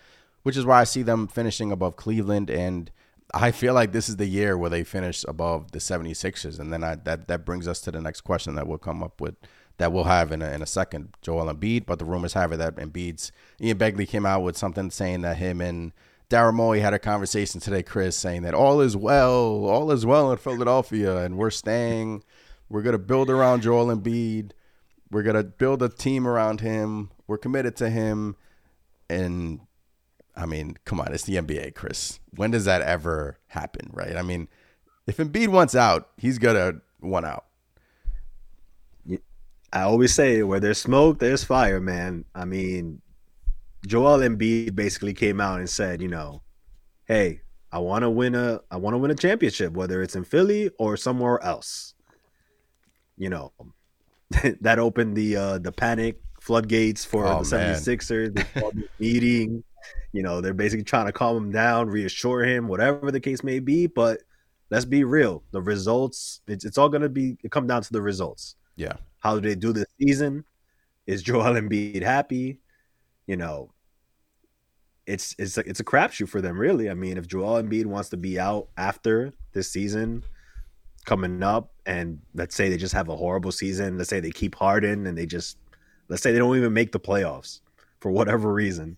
which 0.44 0.56
is 0.56 0.66
why 0.66 0.80
I 0.80 0.86
see 0.86 1.04
them 1.04 1.28
finishing 1.28 1.72
above 1.72 1.96
Cleveland 1.96 2.50
and. 2.50 2.92
I 3.34 3.52
feel 3.52 3.74
like 3.74 3.92
this 3.92 4.08
is 4.08 4.16
the 4.16 4.26
year 4.26 4.58
where 4.58 4.70
they 4.70 4.84
finish 4.84 5.26
above 5.28 5.72
the 5.72 5.80
76ers. 5.80 6.60
And 6.60 6.72
then 6.72 6.84
I, 6.84 6.96
that, 6.96 7.28
that 7.28 7.46
brings 7.46 7.68
us 7.68 7.82
to 7.82 7.92
the 7.92 8.02
next 8.02 8.22
question 8.22 8.56
that 8.56 8.68
we'll 8.68 8.78
come 8.78 9.04
up 9.04 9.20
with 9.20 9.36
that 9.78 9.92
we'll 9.92 10.06
have 10.06 10.32
in 10.32 10.42
a, 10.42 10.52
in 10.52 10.62
a 10.62 10.66
second. 10.66 11.14
Joel 11.22 11.54
Embiid, 11.54 11.86
but 11.86 12.00
the 12.00 12.06
rumors 12.06 12.34
have 12.34 12.52
it 12.52 12.58
that 12.58 12.76
Embiid's 12.78 13.32
Ian 13.62 13.78
Begley 13.78 14.08
came 14.08 14.26
out 14.26 14.42
with 14.42 14.58
something 14.58 14.90
saying 14.90 15.22
that 15.22 15.38
him 15.38 15.62
and 15.62 15.92
Daryl 16.30 16.54
Morey 16.54 16.82
had 16.82 16.94
a 16.94 17.00
conversation 17.00 17.62
today, 17.62 17.84
Chris, 17.84 18.16
saying 18.16 18.42
that 18.42 18.54
all 18.54 18.82
is 18.82 18.98
well, 18.98 19.66
all 19.66 19.92
is 19.92 20.06
well 20.06 20.32
in 20.32 20.38
Philadelphia, 20.38 21.18
and 21.18 21.38
we're 21.38 21.50
staying. 21.50 22.24
We're 22.70 22.82
gonna 22.82 22.98
build 22.98 23.30
around 23.30 23.62
Joel 23.62 23.96
Embiid. 23.96 24.52
We're 25.10 25.24
gonna 25.24 25.44
build 25.44 25.82
a 25.82 25.90
team 25.90 26.28
around 26.28 26.60
him. 26.60 27.12
We're 27.28 27.38
committed 27.38 27.78
to 27.78 27.90
him, 27.90 28.36
and 29.10 29.62
I 30.38 30.46
mean, 30.46 30.78
come 30.86 31.02
on, 31.02 31.14
it's 31.14 31.24
the 31.24 31.36
NBA, 31.36 31.74
Chris. 31.74 32.20
When 32.36 32.52
does 32.52 32.66
that 32.66 32.82
ever 32.84 33.40
happen, 33.48 33.90
right? 33.92 34.16
I 34.16 34.22
mean, 34.22 34.48
if 35.08 35.18
Embiid 35.18 35.48
wants 35.48 35.76
out, 35.76 36.10
he's 36.18 36.38
gonna 36.38 36.74
want 37.02 37.26
out. 37.26 37.46
I 39.74 39.82
always 39.82 40.14
say, 40.14 40.44
where 40.44 40.60
there's 40.60 40.78
smoke, 40.78 41.20
there's 41.20 41.44
fire, 41.44 41.82
man. 41.82 42.24
I 42.34 42.46
mean, 42.46 43.02
Joel 43.86 44.20
Embiid 44.20 44.76
basically 44.76 45.14
came 45.14 45.42
out 45.42 45.60
and 45.60 45.70
said, 45.70 46.02
you 46.02 46.08
know, 46.08 46.42
hey, 47.06 47.42
I 47.72 47.80
want 47.80 48.04
to 48.04 48.10
win 48.10 48.36
a 48.36 48.62
I 48.72 48.78
want 48.78 48.94
to 48.94 48.98
win 48.98 49.12
a 49.12 49.16
championship, 49.16 49.74
whether 49.74 50.02
it's 50.02 50.16
in 50.16 50.24
Philly 50.24 50.70
or 50.78 50.96
somewhere 50.98 51.44
else. 51.44 51.96
You 53.18 53.30
know, 53.30 53.52
that 54.62 54.80
opened 54.80 55.18
the 55.18 55.36
uh 55.36 55.58
the 55.58 55.72
panic 55.72 56.22
floodgates 56.40 57.04
for 57.04 57.26
oh, 57.28 57.44
the 57.44 57.56
76ers. 57.56 58.36
They 58.36 58.72
meeting. 59.00 59.64
You 60.18 60.24
know, 60.24 60.42
they're 60.42 60.56
basically 60.56 60.84
trying 60.84 61.06
to 61.06 61.12
calm 61.12 61.38
him 61.38 61.52
down, 61.52 61.92
reassure 61.92 62.44
him, 62.44 62.68
whatever 62.68 63.12
the 63.12 63.20
case 63.20 63.44
may 63.44 63.60
be. 63.60 63.86
But 63.86 64.24
let's 64.72 64.84
be 64.84 65.04
real. 65.04 65.44
The 65.52 65.62
results, 65.62 66.42
it's, 66.48 66.66
it's 66.66 66.80
all 66.80 66.90
going 66.90 67.04
to 67.04 67.10
be, 67.10 67.38
it 67.44 67.52
come 67.52 67.68
down 67.68 67.84
to 67.84 67.94
the 67.94 68.02
results. 68.02 68.56
Yeah. 68.78 68.94
How 69.20 69.36
do 69.36 69.48
they 69.48 69.54
do 69.54 69.74
this 69.74 69.86
season? 70.02 70.44
Is 71.06 71.22
Joel 71.22 71.54
Embiid 71.54 72.02
happy? 72.02 72.58
You 73.28 73.38
know, 73.38 73.70
it's 75.06 75.36
it's 75.38 75.60
a, 75.60 75.70
it's 75.70 75.80
a 75.80 75.84
crapshoot 75.84 76.30
for 76.30 76.42
them, 76.42 76.58
really. 76.58 76.90
I 76.90 76.96
mean, 76.96 77.20
if 77.20 77.28
Joel 77.28 77.62
Embiid 77.62 77.86
wants 77.86 78.10
to 78.10 78.18
be 78.18 78.40
out 78.40 78.70
after 78.76 79.34
this 79.54 79.72
season 79.72 80.24
coming 81.06 81.44
up, 81.44 81.72
and 81.86 82.20
let's 82.34 82.56
say 82.56 82.70
they 82.70 82.78
just 82.78 82.96
have 82.96 83.10
a 83.10 83.16
horrible 83.16 83.52
season, 83.52 84.00
let's 84.00 84.10
say 84.10 84.20
they 84.20 84.32
keep 84.32 84.56
Harden 84.56 85.06
and 85.06 85.16
they 85.16 85.28
just 85.28 85.58
let's 86.10 86.24
say 86.24 86.32
they 86.32 86.40
don't 86.40 86.58
even 86.58 86.74
make 86.74 86.92
the 86.92 87.00
playoffs 87.00 87.62
for 88.00 88.12
whatever 88.12 88.54
reason, 88.54 88.98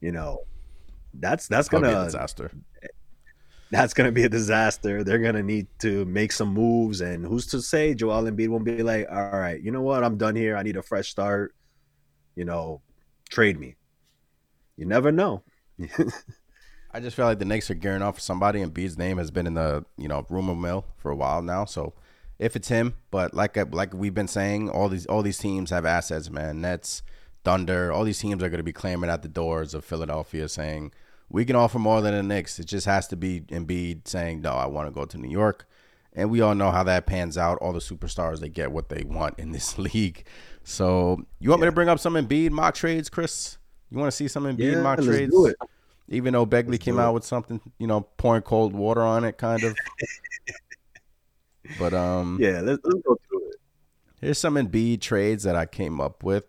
you 0.00 0.12
know, 0.12 0.40
that's 1.14 1.48
that's 1.48 1.68
gonna 1.68 1.88
be 1.88 2.04
disaster. 2.04 2.50
That's 3.70 3.92
gonna 3.92 4.12
be 4.12 4.24
a 4.24 4.28
disaster. 4.28 5.04
They're 5.04 5.18
gonna 5.18 5.42
need 5.42 5.66
to 5.80 6.04
make 6.06 6.32
some 6.32 6.54
moves, 6.54 7.00
and 7.00 7.24
who's 7.24 7.46
to 7.48 7.60
say 7.60 7.94
Joel 7.94 8.24
Embiid 8.24 8.48
won't 8.48 8.64
be 8.64 8.82
like, 8.82 9.06
all 9.10 9.30
right, 9.38 9.60
you 9.60 9.70
know 9.70 9.82
what, 9.82 10.04
I'm 10.04 10.16
done 10.16 10.36
here. 10.36 10.56
I 10.56 10.62
need 10.62 10.76
a 10.76 10.82
fresh 10.82 11.08
start. 11.08 11.54
You 12.34 12.44
know, 12.44 12.80
trade 13.28 13.58
me 13.58 13.76
you 14.78 14.86
never 14.86 15.12
know. 15.12 15.42
I 16.90 17.00
just 17.00 17.16
feel 17.16 17.26
like 17.26 17.40
the 17.40 17.44
Knicks 17.44 17.70
are 17.70 17.74
gearing 17.74 18.00
off 18.00 18.14
for 18.14 18.20
somebody, 18.20 18.62
and 18.62 18.72
Embiid's 18.72 18.96
name 18.96 19.18
has 19.18 19.30
been 19.30 19.46
in 19.46 19.54
the 19.54 19.84
you 19.98 20.08
know 20.08 20.24
rumor 20.30 20.54
mill 20.54 20.86
for 20.96 21.10
a 21.10 21.16
while 21.16 21.42
now. 21.42 21.66
So 21.66 21.92
if 22.38 22.56
it's 22.56 22.68
him, 22.68 22.94
but 23.10 23.34
like 23.34 23.56
like 23.74 23.92
we've 23.92 24.14
been 24.14 24.28
saying, 24.28 24.70
all 24.70 24.88
these 24.88 25.04
all 25.06 25.22
these 25.22 25.36
teams 25.36 25.70
have 25.70 25.84
assets, 25.84 26.30
man. 26.30 26.62
Nets, 26.62 27.02
Thunder, 27.44 27.92
all 27.92 28.04
these 28.04 28.18
teams 28.18 28.42
are 28.42 28.48
going 28.48 28.58
to 28.58 28.64
be 28.64 28.72
clamoring 28.72 29.10
at 29.10 29.22
the 29.22 29.28
doors 29.28 29.74
of 29.74 29.84
Philadelphia, 29.84 30.48
saying 30.48 30.92
we 31.28 31.44
can 31.44 31.56
offer 31.56 31.78
more 31.78 32.00
than 32.00 32.14
the 32.14 32.22
Knicks. 32.22 32.58
It 32.58 32.66
just 32.66 32.86
has 32.86 33.06
to 33.08 33.16
be 33.16 33.42
Embiid 33.42 34.08
saying, 34.08 34.42
"No, 34.42 34.52
I 34.52 34.66
want 34.66 34.88
to 34.88 34.92
go 34.92 35.04
to 35.04 35.18
New 35.18 35.30
York." 35.30 35.66
And 36.14 36.30
we 36.30 36.40
all 36.40 36.54
know 36.54 36.70
how 36.70 36.82
that 36.84 37.06
pans 37.06 37.38
out. 37.38 37.58
All 37.58 37.72
the 37.72 37.78
superstars 37.78 38.40
they 38.40 38.48
get 38.48 38.72
what 38.72 38.88
they 38.88 39.04
want 39.04 39.38
in 39.38 39.52
this 39.52 39.78
league. 39.94 40.24
So 40.64 41.22
you 41.38 41.50
want 41.50 41.60
yeah. 41.60 41.66
me 41.66 41.68
to 41.68 41.72
bring 41.72 41.88
up 41.88 41.98
some 41.98 42.14
Embiid 42.14 42.50
mock 42.50 42.74
trades, 42.74 43.08
Chris? 43.08 43.58
You 43.90 43.98
want 43.98 44.10
to 44.10 44.16
see 44.16 44.28
some 44.28 44.44
Embiid 44.44 44.72
yeah, 44.72 44.82
mock 44.82 45.00
trades? 45.00 45.34
Even 46.10 46.32
though 46.32 46.46
Begley 46.46 46.72
let's 46.72 46.84
came 46.84 46.98
out 46.98 47.12
with 47.12 47.24
something, 47.24 47.60
you 47.78 47.86
know, 47.86 48.00
pouring 48.00 48.42
cold 48.42 48.74
water 48.74 49.02
on 49.02 49.24
it, 49.24 49.36
kind 49.36 49.62
of. 49.62 49.76
but 51.78 51.92
um, 51.92 52.38
yeah, 52.40 52.60
let's, 52.60 52.80
let's 52.82 53.02
go 53.02 53.18
through 53.28 53.48
it. 53.50 53.56
Here's 54.20 54.38
some 54.38 54.54
Embiid 54.54 55.02
trades 55.02 55.44
that 55.44 55.54
I 55.54 55.66
came 55.66 56.00
up 56.00 56.24
with. 56.24 56.44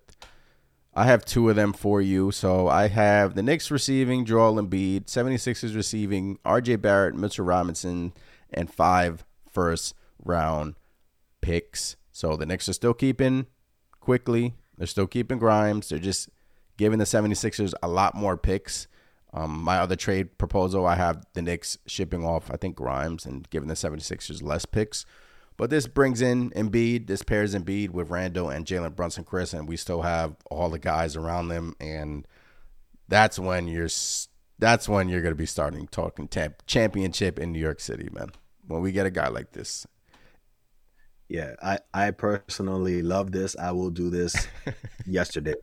I 1.00 1.06
have 1.06 1.24
two 1.24 1.50
of 1.50 1.56
them 1.56 1.72
for 1.72 2.02
you. 2.02 2.30
So 2.32 2.68
I 2.68 2.90
have 2.90 3.34
the 3.34 3.42
Knicks 3.42 3.72
receiving 3.72 4.26
Joel 4.26 4.56
Embiid, 4.56 5.06
76ers 5.06 5.74
receiving 5.74 6.40
RJ 6.46 6.82
Barrett, 6.82 7.16
Mitchell 7.16 7.46
Robinson, 7.46 8.12
and 8.52 8.70
five 8.70 9.24
first 9.50 9.96
round 10.22 10.76
picks. 11.40 11.96
So 12.12 12.36
the 12.36 12.46
Knicks 12.46 12.68
are 12.68 12.74
still 12.74 12.94
keeping 12.94 13.48
Quickley. 14.02 14.56
They're 14.78 14.88
still 14.88 15.08
keeping 15.08 15.40
Grimes. 15.40 15.88
They're 15.88 16.00
just 16.00 16.28
giving 16.76 17.00
the 17.00 17.06
76ers 17.06 17.74
a 17.82 17.88
lot 17.88 18.14
more 18.14 18.36
picks. 18.36 18.90
Um, 19.34 19.64
my 19.64 19.78
other 19.78 19.96
trade 19.96 20.38
proposal, 20.38 20.86
I 20.86 20.96
have 20.96 21.26
the 21.32 21.42
Knicks 21.42 21.78
shipping 21.86 22.26
off, 22.26 22.52
I 22.52 22.58
think, 22.58 22.76
Grimes 22.76 23.26
and 23.26 23.50
giving 23.50 23.70
the 23.70 23.76
76ers 23.76 24.44
less 24.44 24.66
picks. 24.66 25.06
But 25.60 25.70
this 25.70 25.88
brings 25.88 26.22
in 26.22 26.52
Embiid. 26.52 27.08
This 27.08 27.22
pairs 27.22 27.54
Embiid 27.54 27.90
with 27.90 28.10
Randle 28.10 28.50
and 28.50 28.66
Jalen 28.66 28.96
Brunson, 28.96 29.26
Chris, 29.26 29.54
and 29.54 29.68
we 29.68 29.76
still 29.76 30.04
have 30.04 30.38
all 30.50 30.70
the 30.70 30.80
guys 30.80 31.18
around 31.18 31.50
them. 31.50 31.76
And 31.82 32.26
that's 33.10 33.38
when 33.38 33.68
you're 33.68 33.90
that's 34.58 34.88
when 34.88 35.10
you're 35.10 35.22
going 35.22 35.34
to 35.34 35.38
be 35.38 35.46
starting 35.46 35.88
talking 35.88 36.30
temp- 36.30 36.66
championship 36.66 37.38
in 37.38 37.52
New 37.52 37.60
York 37.60 37.82
City, 37.82 38.08
man. 38.14 38.30
When 38.68 38.82
we 38.82 38.94
get 38.94 39.06
a 39.06 39.10
guy 39.12 39.28
like 39.28 39.52
this. 39.52 39.86
Yeah, 41.28 41.56
I 41.62 41.80
I 41.94 42.12
personally 42.12 43.02
love 43.02 43.34
this. 43.34 43.58
I 43.58 43.74
will 43.74 43.90
do 43.90 44.10
this 44.10 44.48
yesterday. 45.06 45.56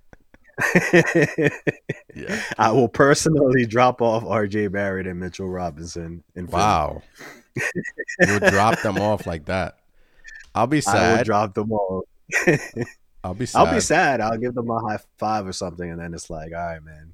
yeah. 2.15 2.43
I 2.59 2.71
will 2.71 2.89
personally 2.89 3.65
drop 3.65 4.03
off 4.03 4.25
RJ 4.25 4.73
Barrett 4.73 5.07
and 5.07 5.19
Mitchell 5.19 5.49
Robinson. 5.49 6.23
In 6.35 6.49
wow. 6.49 7.01
You'll 8.27 8.41
drop 8.41 8.83
them 8.83 8.99
off 8.99 9.27
like 9.27 9.47
that. 9.47 9.79
I'll 10.61 10.67
be 10.67 10.81
sad. 10.81 10.97
I 10.97 11.17
will 11.19 11.25
drop 11.25 11.55
them 11.55 11.73
all. 11.73 12.05
I'll 13.23 13.35
be 13.35 13.47
sad. 13.47 13.59
I'll 13.59 13.75
be 13.75 13.81
sad. 13.81 14.21
I'll 14.21 14.39
give 14.39 14.55
them 14.55 14.71
a 14.71 14.81
high 14.81 14.99
five 15.19 15.47
or 15.47 15.53
something, 15.53 15.91
and 15.91 16.01
then 16.01 16.15
it's 16.15 16.31
like, 16.31 16.53
all 16.53 16.59
right, 16.59 16.83
man. 16.83 17.13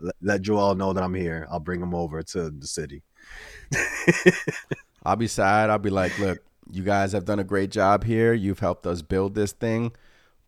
Let, 0.00 0.14
let 0.20 0.42
Joel 0.42 0.74
know 0.74 0.92
that 0.92 1.02
I'm 1.02 1.14
here. 1.14 1.46
I'll 1.50 1.60
bring 1.60 1.80
him 1.80 1.94
over 1.94 2.22
to 2.22 2.50
the 2.50 2.66
city. 2.66 3.02
I'll 5.04 5.16
be 5.16 5.28
sad. 5.28 5.70
I'll 5.70 5.78
be 5.78 5.90
like, 5.90 6.18
look, 6.18 6.38
you 6.70 6.82
guys 6.82 7.12
have 7.12 7.24
done 7.24 7.38
a 7.38 7.44
great 7.44 7.70
job 7.70 8.04
here. 8.04 8.32
You've 8.32 8.60
helped 8.60 8.86
us 8.86 9.02
build 9.02 9.34
this 9.34 9.52
thing. 9.52 9.92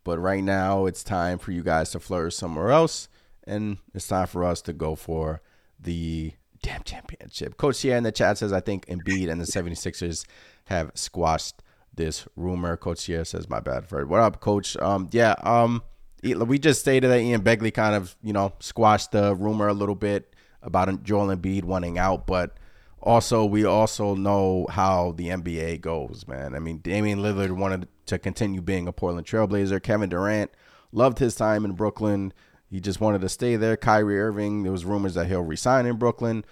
But 0.03 0.19
right 0.19 0.43
now, 0.43 0.85
it's 0.85 1.03
time 1.03 1.37
for 1.37 1.51
you 1.51 1.63
guys 1.63 1.91
to 1.91 1.99
flourish 1.99 2.35
somewhere 2.35 2.71
else. 2.71 3.07
And 3.45 3.77
it's 3.93 4.07
time 4.07 4.27
for 4.27 4.43
us 4.43 4.61
to 4.63 4.73
go 4.73 4.95
for 4.95 5.41
the 5.79 6.33
damn 6.61 6.83
championship. 6.83 7.57
Coach 7.57 7.81
here 7.81 7.95
in 7.95 8.03
the 8.03 8.11
chat 8.11 8.37
says, 8.37 8.51
I 8.51 8.59
think 8.59 8.85
Embiid 8.87 9.29
and 9.29 9.39
the 9.39 9.45
76ers 9.45 10.25
have 10.65 10.91
squashed 10.95 11.61
this 11.95 12.27
rumor. 12.35 12.77
Coach 12.77 13.05
here 13.05 13.25
says, 13.25 13.49
my 13.49 13.59
bad, 13.59 13.87
Fred. 13.87 14.07
What 14.07 14.21
up, 14.21 14.39
Coach? 14.39 14.77
Um, 14.77 15.09
yeah, 15.11 15.35
um, 15.43 15.83
we 16.23 16.59
just 16.59 16.81
stated 16.81 17.09
that 17.09 17.21
Ian 17.21 17.41
Begley 17.41 17.73
kind 17.73 17.95
of, 17.95 18.15
you 18.21 18.33
know, 18.33 18.53
squashed 18.59 19.11
the 19.11 19.35
rumor 19.35 19.67
a 19.67 19.73
little 19.73 19.95
bit 19.95 20.35
about 20.61 21.03
Joel 21.03 21.35
Embiid 21.35 21.63
wanting 21.63 21.97
out, 21.97 22.25
but 22.25 22.57
also 23.01 23.45
we 23.45 23.63
also 23.65 24.15
know 24.15 24.67
how 24.69 25.13
the 25.15 25.29
NBA 25.29 25.81
goes, 25.81 26.25
man. 26.27 26.55
I 26.55 26.59
mean, 26.59 26.79
Damian 26.79 27.19
Lillard 27.19 27.51
wanted 27.51 27.87
to 28.07 28.17
continue 28.17 28.61
being 28.61 28.87
a 28.87 28.91
Portland 28.91 29.27
Trailblazer. 29.27 29.81
Kevin 29.81 30.09
Durant 30.09 30.51
loved 30.91 31.19
his 31.19 31.35
time 31.35 31.63
in 31.65 31.73
Brooklyn. 31.73 32.33
He 32.67 32.79
just 32.79 32.99
wanted 32.99 33.21
to 33.21 33.29
stay 33.29 33.55
there. 33.55 33.77
Kyrie 33.77 34.19
Irving, 34.19 34.63
there 34.63 34.71
was 34.71 34.85
rumors 34.85 35.13
that 35.13 35.27
he'll 35.27 35.41
resign 35.41 35.85
in 35.85 35.97
Brooklyn. 35.97 36.43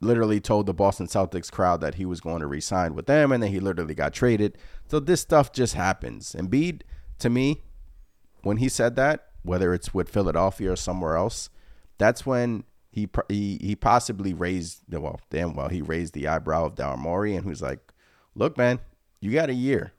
Literally 0.00 0.40
told 0.40 0.66
the 0.66 0.74
Boston 0.74 1.06
Celtics 1.06 1.52
crowd 1.52 1.80
that 1.82 1.96
he 1.96 2.06
was 2.06 2.20
going 2.20 2.40
to 2.40 2.46
resign 2.46 2.94
with 2.94 3.06
them, 3.06 3.32
and 3.32 3.42
then 3.42 3.50
he 3.50 3.60
literally 3.60 3.94
got 3.94 4.14
traded. 4.14 4.56
So 4.88 4.98
this 4.98 5.20
stuff 5.20 5.52
just 5.52 5.74
happens. 5.74 6.34
Embiid, 6.34 6.82
to 7.18 7.28
me, 7.28 7.62
when 8.42 8.56
he 8.56 8.68
said 8.68 8.96
that, 8.96 9.26
whether 9.42 9.74
it's 9.74 9.92
with 9.92 10.08
Philadelphia 10.08 10.72
or 10.72 10.76
somewhere 10.76 11.16
else, 11.16 11.50
that's 11.98 12.24
when 12.24 12.64
he 12.90 13.08
he 13.28 13.58
he 13.60 13.76
possibly 13.76 14.32
raised 14.32 14.82
the 14.88 15.00
well, 15.00 15.20
damn 15.30 15.54
well, 15.54 15.68
he 15.68 15.82
raised 15.82 16.14
the 16.14 16.26
eyebrow 16.26 16.64
of 16.64 16.74
Daryl 16.74 16.98
Morey, 16.98 17.36
and 17.36 17.44
who's 17.44 17.62
like, 17.62 17.92
"Look, 18.34 18.56
man, 18.56 18.80
you 19.20 19.32
got 19.32 19.50
a 19.50 19.54
year, 19.54 19.92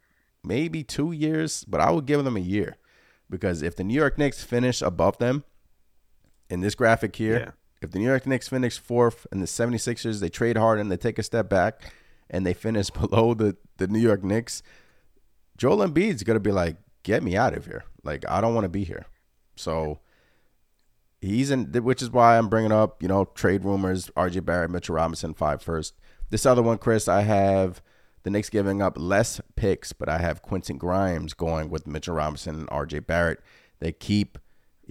maybe 0.44 0.84
two 0.84 1.12
years, 1.12 1.64
but 1.66 1.80
I 1.80 1.92
would 1.92 2.06
give 2.06 2.24
them 2.24 2.38
a 2.38 2.42
year 2.42 2.78
because 3.30 3.62
if 3.62 3.76
the 3.76 3.84
New 3.84 3.94
York 3.94 4.18
Knicks 4.18 4.44
finish 4.44 4.82
above 4.82 5.18
them 5.18 5.44
in 6.50 6.62
this 6.62 6.76
graphic 6.76 7.16
here, 7.16 7.40
yeah. 7.40 7.52
If 7.82 7.92
the 7.92 8.00
New 8.00 8.06
York 8.06 8.28
Knicks 8.28 8.48
finish 8.48 8.78
fourth 8.80 9.26
and 9.32 9.42
the 9.42 9.48
76ers, 9.48 10.20
they 10.20 10.30
trade 10.30 10.58
hard 10.58 10.80
and 10.80 10.92
they 10.92 10.98
take 10.98 11.18
a 11.18 11.24
step 11.24 11.50
back 11.50 11.82
and 12.30 12.46
they 12.46 12.54
finish 12.54 12.90
below 12.92 13.34
the, 13.34 13.58
the 13.78 13.88
New 13.88 14.00
York 14.00 14.24
Knicks, 14.24 14.62
Joel 15.58 15.78
Embiid's 15.78 16.24
going 16.24 16.36
to 16.36 16.40
be 16.40 16.52
like, 16.52 16.78
get 17.04 17.24
me 17.24 17.36
out 17.36 17.56
of 17.56 17.66
here. 17.66 17.84
Like, 18.04 18.24
I 18.30 18.42
don't 18.42 18.56
want 18.56 18.66
to 18.66 18.70
be 18.70 18.84
here. 18.84 19.06
So 19.56 20.00
he's 21.20 21.52
in, 21.52 21.66
which 21.84 22.02
is 22.02 22.10
why 22.10 22.38
I'm 22.38 22.50
bringing 22.50 22.72
up, 22.72 23.02
you 23.02 23.10
know, 23.10 23.26
trade 23.26 23.66
rumors, 23.66 24.10
RJ 24.16 24.46
Barrett, 24.46 24.72
Mitchell 24.72 24.96
Robinson, 24.96 25.34
five 25.34 25.62
first. 25.62 25.96
This 26.30 26.46
other 26.46 26.62
one, 26.62 26.78
Chris, 26.78 27.08
I 27.08 27.22
have 27.22 27.82
the 28.24 28.30
Knicks 28.30 28.50
giving 28.50 28.82
up 28.82 28.94
less 28.98 29.42
picks, 29.56 29.92
but 29.94 30.08
I 30.08 30.20
have 30.20 30.42
Quentin 30.42 30.78
Grimes 30.78 31.34
going 31.34 31.70
with 31.70 31.88
Mitchell 31.88 32.16
Robinson 32.16 32.56
and 32.56 32.70
RJ 32.70 33.06
Barrett. 33.06 33.40
They 33.80 33.92
keep 33.92 34.38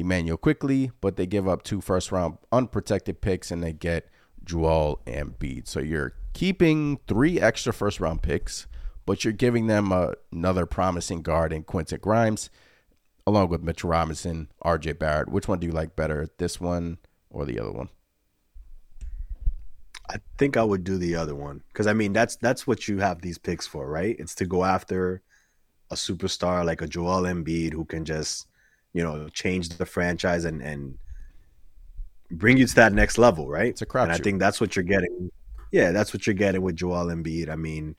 Immanuel 0.00 0.36
Quickley, 0.36 0.90
but 1.00 1.16
they 1.16 1.26
give 1.26 1.48
up 1.48 1.62
two 1.62 1.80
first 1.80 2.12
round 2.12 2.38
unprotected 2.52 3.20
picks 3.20 3.50
and 3.50 3.62
they 3.62 3.72
get 3.72 4.08
Joel 4.44 5.00
Embiid. 5.06 5.68
So 5.68 5.80
you're 5.80 6.14
keeping 6.32 6.98
three 7.06 7.40
extra 7.40 7.72
first 7.72 8.00
round 8.00 8.22
picks, 8.22 8.66
but 9.06 9.24
you're 9.24 9.32
giving 9.32 9.66
them 9.66 9.92
a, 9.92 10.14
another 10.32 10.66
promising 10.66 11.22
guard 11.22 11.52
in 11.52 11.62
Quentin 11.62 12.00
Grimes, 12.00 12.50
along 13.26 13.48
with 13.48 13.62
Mitchell 13.62 13.90
Robinson, 13.90 14.48
RJ 14.64 14.98
Barrett. 14.98 15.28
Which 15.28 15.48
one 15.48 15.60
do 15.60 15.66
you 15.66 15.72
like 15.72 15.96
better, 15.96 16.28
this 16.38 16.60
one 16.60 16.98
or 17.30 17.44
the 17.44 17.60
other 17.60 17.72
one? 17.72 17.88
I 20.08 20.16
think 20.38 20.56
I 20.56 20.64
would 20.64 20.82
do 20.82 20.98
the 20.98 21.14
other 21.14 21.36
one 21.36 21.62
because 21.68 21.86
I 21.86 21.92
mean 21.92 22.12
that's 22.12 22.34
that's 22.36 22.66
what 22.66 22.88
you 22.88 22.98
have 22.98 23.22
these 23.22 23.38
picks 23.38 23.66
for, 23.66 23.88
right? 23.88 24.16
It's 24.18 24.34
to 24.36 24.46
go 24.46 24.64
after 24.64 25.22
a 25.90 25.94
superstar 25.94 26.64
like 26.64 26.82
a 26.82 26.88
Joel 26.88 27.22
Embiid 27.22 27.72
who 27.72 27.84
can 27.84 28.04
just 28.04 28.48
you 28.92 29.02
know 29.02 29.28
change 29.28 29.68
the 29.70 29.86
franchise 29.86 30.44
and 30.44 30.62
and 30.62 30.98
bring 32.30 32.56
you 32.56 32.66
to 32.66 32.74
that 32.76 32.92
next 32.92 33.18
level, 33.18 33.48
right? 33.48 33.68
It's 33.68 33.82
a 33.82 33.86
crap. 33.86 34.04
And 34.04 34.12
I 34.12 34.18
think 34.18 34.38
that's 34.38 34.60
what 34.60 34.76
you're 34.76 34.82
getting. 34.84 35.30
Yeah, 35.72 35.92
that's 35.92 36.12
what 36.12 36.26
you're 36.26 36.34
getting 36.34 36.62
with 36.62 36.76
Joel 36.76 37.06
Embiid. 37.06 37.48
I 37.48 37.56
mean, 37.56 37.94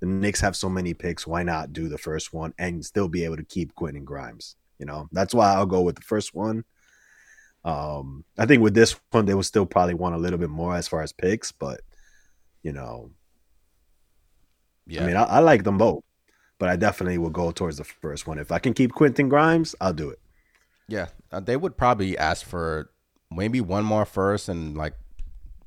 the 0.00 0.06
Knicks 0.06 0.40
have 0.40 0.56
so 0.56 0.68
many 0.68 0.94
picks. 0.94 1.26
Why 1.26 1.42
not 1.42 1.72
do 1.72 1.88
the 1.88 1.98
first 1.98 2.32
one 2.32 2.54
and 2.58 2.84
still 2.84 3.08
be 3.08 3.24
able 3.24 3.36
to 3.36 3.44
keep 3.44 3.74
Quentin 3.74 4.04
Grimes? 4.04 4.56
You 4.78 4.86
know, 4.86 5.08
that's 5.12 5.34
why 5.34 5.52
I'll 5.52 5.66
go 5.66 5.82
with 5.82 5.96
the 5.96 6.02
first 6.02 6.34
one. 6.34 6.64
Um, 7.64 8.24
I 8.38 8.46
think 8.46 8.62
with 8.62 8.72
this 8.72 8.98
one, 9.10 9.26
they 9.26 9.34
will 9.34 9.42
still 9.42 9.66
probably 9.66 9.94
want 9.94 10.14
a 10.14 10.18
little 10.18 10.38
bit 10.38 10.48
more 10.48 10.74
as 10.74 10.88
far 10.88 11.02
as 11.02 11.12
picks, 11.12 11.52
but 11.52 11.82
you 12.62 12.72
know, 12.72 13.10
yeah. 14.86 15.04
I 15.04 15.06
mean, 15.06 15.16
I, 15.16 15.24
I 15.24 15.38
like 15.40 15.64
them 15.64 15.76
both, 15.76 16.02
but 16.58 16.70
I 16.70 16.76
definitely 16.76 17.18
will 17.18 17.30
go 17.30 17.50
towards 17.50 17.76
the 17.76 17.84
first 17.84 18.26
one. 18.26 18.38
If 18.38 18.50
I 18.50 18.58
can 18.58 18.72
keep 18.72 18.92
Quentin 18.92 19.28
Grimes, 19.28 19.74
I'll 19.80 19.92
do 19.92 20.08
it. 20.08 20.19
Yeah, 20.90 21.06
uh, 21.30 21.38
they 21.38 21.56
would 21.56 21.76
probably 21.76 22.18
ask 22.18 22.44
for 22.44 22.90
maybe 23.30 23.60
one 23.60 23.84
more 23.84 24.04
first, 24.04 24.48
and 24.48 24.76
like 24.76 24.94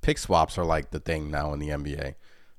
pick 0.02 0.18
swaps 0.18 0.58
are 0.58 0.66
like 0.66 0.92
the 0.92 1.00
thing 1.00 1.32
now 1.32 1.54
in 1.54 1.60
the 1.60 1.70
NBA. 1.70 2.16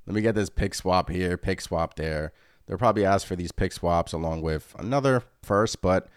Let 0.06 0.14
me 0.14 0.22
get 0.22 0.34
this 0.34 0.48
pick 0.48 0.74
swap 0.74 1.10
here, 1.10 1.36
pick 1.36 1.60
swap 1.60 1.96
there. 1.96 2.32
They'll 2.66 2.78
probably 2.78 3.04
ask 3.04 3.26
for 3.26 3.36
these 3.36 3.52
pick 3.52 3.72
swaps 3.72 4.14
along 4.14 4.40
with 4.40 4.74
another 4.78 5.24
first, 5.42 5.82
but 5.82 6.08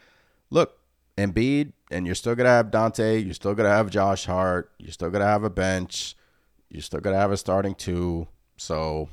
look, 0.49 0.79
Embiid, 1.17 1.73
and 1.91 2.05
you're 2.05 2.15
still 2.15 2.33
gonna 2.33 2.47
have 2.47 2.71
Donte, 2.71 3.25
you're 3.25 3.33
still 3.33 3.53
gonna 3.53 3.67
have 3.67 3.89
Josh 3.89 4.25
Hart, 4.25 4.71
you're 4.77 4.93
still 4.93 5.09
gonna 5.09 5.25
have 5.25 5.43
a 5.43 5.49
bench, 5.49 6.15
you're 6.69 6.81
still 6.81 7.01
gonna 7.01 7.17
have 7.17 7.31
a 7.33 7.37
starting 7.37 7.75
two. 7.75 8.27
So 8.55 9.09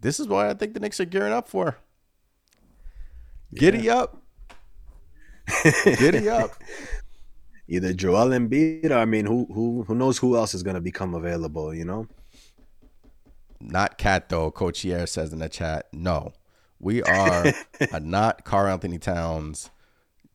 this 0.00 0.18
is 0.18 0.28
what 0.28 0.46
I 0.46 0.54
think 0.54 0.72
the 0.72 0.80
Knicks 0.80 0.98
are 0.98 1.04
gearing 1.04 1.34
up 1.34 1.46
for. 1.46 1.76
Giddy 3.54 3.90
up. 3.90 4.21
Giddy 5.84 6.28
up. 6.28 6.52
Either 7.68 7.92
Joel 7.92 8.28
Embiid 8.28 8.90
or 8.90 8.98
I 8.98 9.04
mean 9.04 9.26
who 9.26 9.46
who 9.52 9.84
who 9.84 9.94
knows 9.94 10.18
who 10.18 10.36
else 10.36 10.54
is 10.54 10.62
gonna 10.62 10.80
become 10.80 11.14
available, 11.14 11.74
you 11.74 11.84
know? 11.84 12.06
Not 13.60 13.98
Cat 13.98 14.28
though, 14.28 14.50
Coach 14.50 14.80
Hier 14.80 15.06
says 15.06 15.32
in 15.32 15.38
the 15.38 15.48
chat. 15.48 15.86
No. 15.92 16.32
We 16.80 17.02
are 17.02 17.52
not 18.00 18.44
Karl-Anthony 18.44 18.98
Towns 18.98 19.70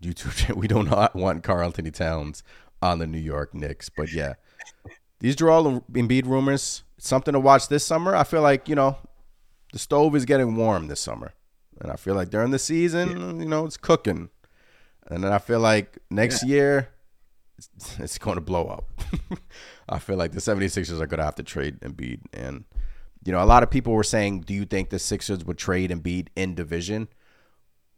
YouTube. 0.02 0.56
We 0.56 0.68
do 0.68 0.84
not 0.84 1.16
want 1.16 1.44
Karl-Anthony 1.44 1.92
Towns 1.92 2.44
on 2.82 3.00
the 3.00 3.08
New 3.08 3.20
York 3.20 3.54
Knicks. 3.54 3.90
But 3.90 4.14
yeah, 4.14 4.36
these 5.20 5.40
are 5.42 5.50
all 5.50 5.82
Embiid 5.92 6.26
rumors. 6.26 6.84
Something 6.98 7.34
to 7.34 7.40
watch 7.40 7.68
this 7.68 7.86
summer. 7.86 8.16
I 8.16 8.24
feel 8.24 8.42
like 8.42 8.70
you 8.70 8.76
know 8.76 8.98
the 9.74 9.80
stove 9.80 10.16
is 10.16 10.26
getting 10.26 10.56
warm 10.56 10.88
this 10.88 11.00
summer, 11.00 11.34
and 11.80 11.92
I 11.92 11.96
feel 11.96 12.16
like 12.16 12.30
during 12.30 12.52
the 12.52 12.60
season, 12.60 13.10
yeah. 13.10 13.44
you 13.44 13.50
know, 13.50 13.66
it's 13.66 13.78
cooking. 13.78 14.30
And 15.10 15.24
then 15.24 15.32
I 15.32 15.38
feel 15.38 15.60
like 15.60 15.98
next 16.10 16.44
yeah. 16.44 16.50
year, 16.50 16.90
it's, 17.58 18.00
it's 18.00 18.18
going 18.18 18.36
to 18.36 18.42
blow 18.42 18.68
up. 18.68 18.86
I 19.90 20.00
feel 20.00 20.18
like 20.18 20.34
the 20.34 20.40
76ers 20.40 21.00
are 21.00 21.08
going 21.08 21.20
to 21.20 21.26
have 21.26 21.36
to 21.36 21.44
trade 21.44 21.80
Embiid. 21.80 22.22
And, 22.34 22.66
you 23.24 23.32
know, 23.32 23.42
a 23.42 23.46
lot 23.46 23.64
of 23.64 23.72
people 23.72 23.94
were 23.94 24.04
saying, 24.04 24.42
do 24.42 24.54
you 24.54 24.66
think 24.66 24.90
the 24.90 25.00
Sixers 25.00 25.46
would 25.46 25.58
trade 25.58 25.92
Embiid 25.92 26.28
in 26.36 26.56
division? 26.56 27.08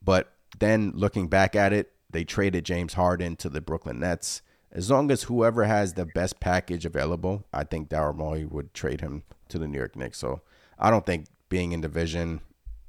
But 0.04 0.32
then 0.60 0.92
looking 0.96 1.28
back 1.28 1.56
at 1.56 1.74
it, 1.74 1.92
they 2.10 2.24
traded 2.24 2.66
James 2.66 2.94
Harden 2.94 3.36
to 3.38 3.50
the 3.50 3.62
Brooklyn 3.62 4.00
Nets. 4.00 4.42
As 4.72 4.90
long 4.90 5.10
as 5.10 5.24
whoever 5.24 5.64
has 5.64 5.94
the 5.94 6.06
best 6.06 6.40
package 6.40 6.86
available, 6.86 7.44
I 7.52 7.64
think 7.64 7.90
Daryl 7.90 8.16
Morey 8.16 8.46
would 8.46 8.74
trade 8.74 9.02
him 9.02 9.24
to 9.50 9.58
the 9.58 9.68
New 9.68 9.78
York 9.78 9.96
Knicks. 9.96 10.20
So 10.20 10.42
I 10.78 10.92
don't 10.92 11.06
think 11.06 11.26
being 11.50 11.72
in 11.72 11.82
division, 11.82 12.42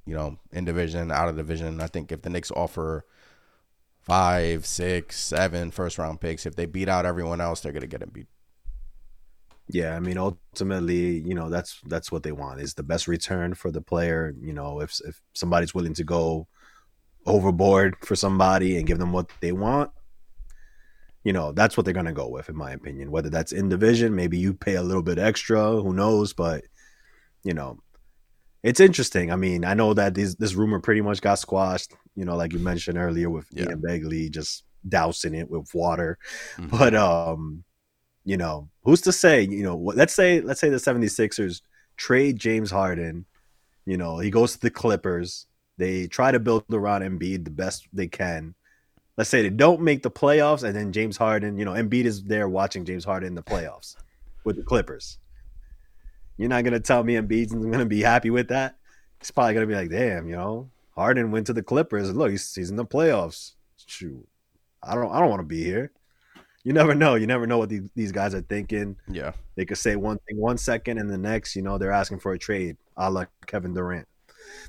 you 0.05 0.15
know, 0.15 0.39
in 0.53 0.67
division, 0.67 1.11
out 1.11 1.29
of 1.29 1.37
division, 1.37 1.81
I 1.81 1.87
think 1.87 2.13
if 2.13 2.23
the 2.23 2.31
Knicks 2.31 2.51
offer 2.51 3.05
five, 4.11 4.67
six, 4.67 5.21
seven 5.21 5.71
first 5.71 5.97
round 5.97 6.21
picks. 6.21 6.45
If 6.45 6.57
they 6.57 6.67
beat 6.67 6.89
out 6.89 7.07
everyone 7.07 7.41
else, 7.41 7.61
they're 7.61 7.71
gonna 7.71 7.87
get 7.87 8.13
beat. 8.13 8.27
Yeah, 9.69 9.95
I 9.95 10.01
mean, 10.01 10.19
ultimately, 10.19 11.21
you 11.21 11.33
know, 11.33 11.49
that's 11.49 11.81
that's 11.87 12.11
what 12.11 12.25
they 12.25 12.33
want 12.33 12.61
is 12.61 12.75
the 12.75 12.83
best 12.83 13.07
return 13.07 13.55
for 13.55 13.71
the 13.71 13.81
player. 13.81 14.35
You 14.41 14.53
know, 14.53 14.81
if 14.81 15.01
if 15.07 15.23
somebody's 15.33 15.75
willing 15.75 15.95
to 15.95 16.03
go 16.03 16.49
overboard 17.25 17.95
for 18.05 18.17
somebody 18.17 18.77
and 18.77 18.87
give 18.89 18.99
them 18.99 19.13
what 19.13 19.31
they 19.41 19.53
want, 19.53 19.93
you 21.23 21.33
know, 21.33 21.53
that's 21.53 21.77
what 21.77 21.85
they're 21.85 21.95
gonna 21.95 22.13
go 22.13 22.27
with, 22.29 22.49
in 22.49 22.57
my 22.57 22.73
opinion. 22.73 23.13
Whether 23.13 23.31
that's 23.31 23.53
in 23.53 23.69
division, 23.69 24.17
maybe 24.17 24.39
you 24.39 24.55
pay 24.55 24.75
a 24.75 24.83
little 24.83 25.05
bit 25.05 25.21
extra, 25.21 25.81
who 25.81 25.93
knows? 25.93 26.33
But 26.33 26.65
you 27.45 27.55
know, 27.55 27.79
it's 28.65 28.81
interesting. 28.81 29.31
I 29.31 29.37
mean, 29.37 29.65
I 29.65 29.75
know 29.75 29.95
that 29.95 30.15
this 30.15 30.35
this 30.35 30.55
rumor 30.55 30.81
pretty 30.81 31.01
much 31.01 31.21
got 31.21 31.39
squashed. 31.39 31.95
You 32.21 32.27
know, 32.27 32.37
like 32.37 32.53
you 32.53 32.59
mentioned 32.59 32.99
earlier 32.99 33.31
with 33.31 33.47
yeah. 33.51 33.71
Ian 33.71 33.81
Begley 33.81 34.31
just 34.31 34.65
dousing 34.87 35.35
it 35.35 35.51
with 35.51 35.75
water, 35.75 36.19
mm-hmm. 36.57 36.77
but 36.77 36.95
um 36.95 37.65
you 38.25 38.37
know, 38.37 38.69
who's 38.85 39.01
to 39.01 39.13
say, 39.13 39.41
you 39.41 39.63
know, 39.63 39.75
let's 39.79 40.13
say 40.13 40.43
let's 40.43 40.61
say 40.61 40.69
the 40.69 40.77
76ers 40.77 41.63
trade 41.97 42.39
James 42.39 42.71
Harden, 42.71 43.25
you 43.87 43.97
know, 43.97 44.19
he 44.19 44.31
goes 44.31 44.53
to 44.53 44.61
the 44.61 44.69
Clippers. 44.69 45.47
They 45.79 46.09
try 46.09 46.31
to 46.31 46.39
build 46.39 46.65
around 46.71 47.01
Embiid 47.01 47.45
the 47.45 47.51
best 47.51 47.89
they 47.91 48.07
can. 48.07 48.55
Let's 49.17 49.31
say 49.31 49.41
they 49.41 49.49
don't 49.49 49.81
make 49.81 50.03
the 50.03 50.11
playoffs 50.11 50.63
and 50.63 50.77
then 50.77 50.93
James 50.93 51.17
Harden, 51.17 51.57
you 51.57 51.65
know, 51.65 51.73
Embiid 51.73 52.05
is 52.05 52.23
there 52.25 52.51
watching 52.51 52.85
James 52.85 53.07
Harden 53.07 53.29
in 53.29 53.35
the 53.35 53.43
playoffs 53.43 53.97
with 54.45 54.57
the 54.57 54.63
Clippers. 54.63 55.17
You're 56.37 56.51
not 56.51 56.65
going 56.65 56.75
to 56.75 56.81
tell 56.81 57.03
me 57.03 57.15
Embiid's 57.15 57.55
going 57.55 57.73
to 57.79 57.87
be 57.87 58.03
happy 58.03 58.29
with 58.29 58.49
that? 58.49 58.77
He's 59.21 59.31
probably 59.31 59.55
going 59.55 59.67
to 59.69 59.75
be 59.75 59.79
like, 59.79 59.91
"Damn, 59.91 60.29
you 60.29 60.37
know, 60.37 60.71
Harden 60.95 61.31
went 61.31 61.47
to 61.47 61.53
the 61.53 61.63
Clippers. 61.63 62.15
Look, 62.15 62.31
he's, 62.31 62.55
he's 62.55 62.71
in 62.71 62.77
the 62.77 62.85
playoffs. 62.85 63.53
Shoot. 63.87 64.27
I 64.83 64.95
don't 64.95 65.13
I 65.13 65.21
don't 65.21 65.31
want 65.31 65.41
to 65.41 65.47
be 65.47 65.63
here." 65.63 65.93
you 66.63 66.73
never 66.73 66.95
know. 66.95 67.15
You 67.15 67.27
never 67.27 67.47
know 67.47 67.59
what 67.59 67.69
these, 67.69 67.89
these 67.95 68.13
guys 68.13 68.35
are 68.35 68.43
thinking. 68.43 68.97
Yeah. 69.09 69.33
They 69.57 69.65
could 69.65 69.79
say 69.79 69.97
one 69.97 70.19
thing 70.29 70.37
one 70.37 70.59
second 70.59 70.99
and 70.99 71.09
the 71.09 71.19
next, 71.19 71.57
you 71.57 71.63
know, 71.63 71.79
they're 71.79 71.93
asking 71.93 72.21
for 72.21 72.33
a 72.33 72.39
trade, 72.39 72.77
a 72.97 73.11
la 73.11 73.27
Kevin 73.47 73.75
Durant. 73.75 74.07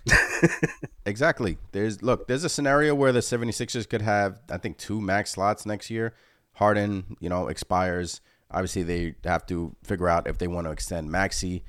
exactly. 1.06 1.58
There's 1.72 2.02
look, 2.02 2.28
there's 2.28 2.44
a 2.44 2.50
scenario 2.50 2.96
where 2.96 3.12
the 3.12 3.20
76ers 3.20 3.90
could 3.90 4.02
have, 4.02 4.40
I 4.50 4.58
think, 4.58 4.78
two 4.78 5.02
max 5.02 5.32
slots 5.32 5.66
next 5.66 5.90
year. 5.90 6.14
Harden, 6.54 7.18
you 7.20 7.30
know, 7.30 7.48
expires. 7.48 8.22
Obviously, 8.50 8.84
they 8.84 9.16
have 9.24 9.46
to 9.48 9.76
figure 9.84 10.10
out 10.10 10.28
if 10.28 10.38
they 10.38 10.48
want 10.48 10.68
to 10.68 10.72
extend 10.72 11.12
Maxey. 11.12 11.64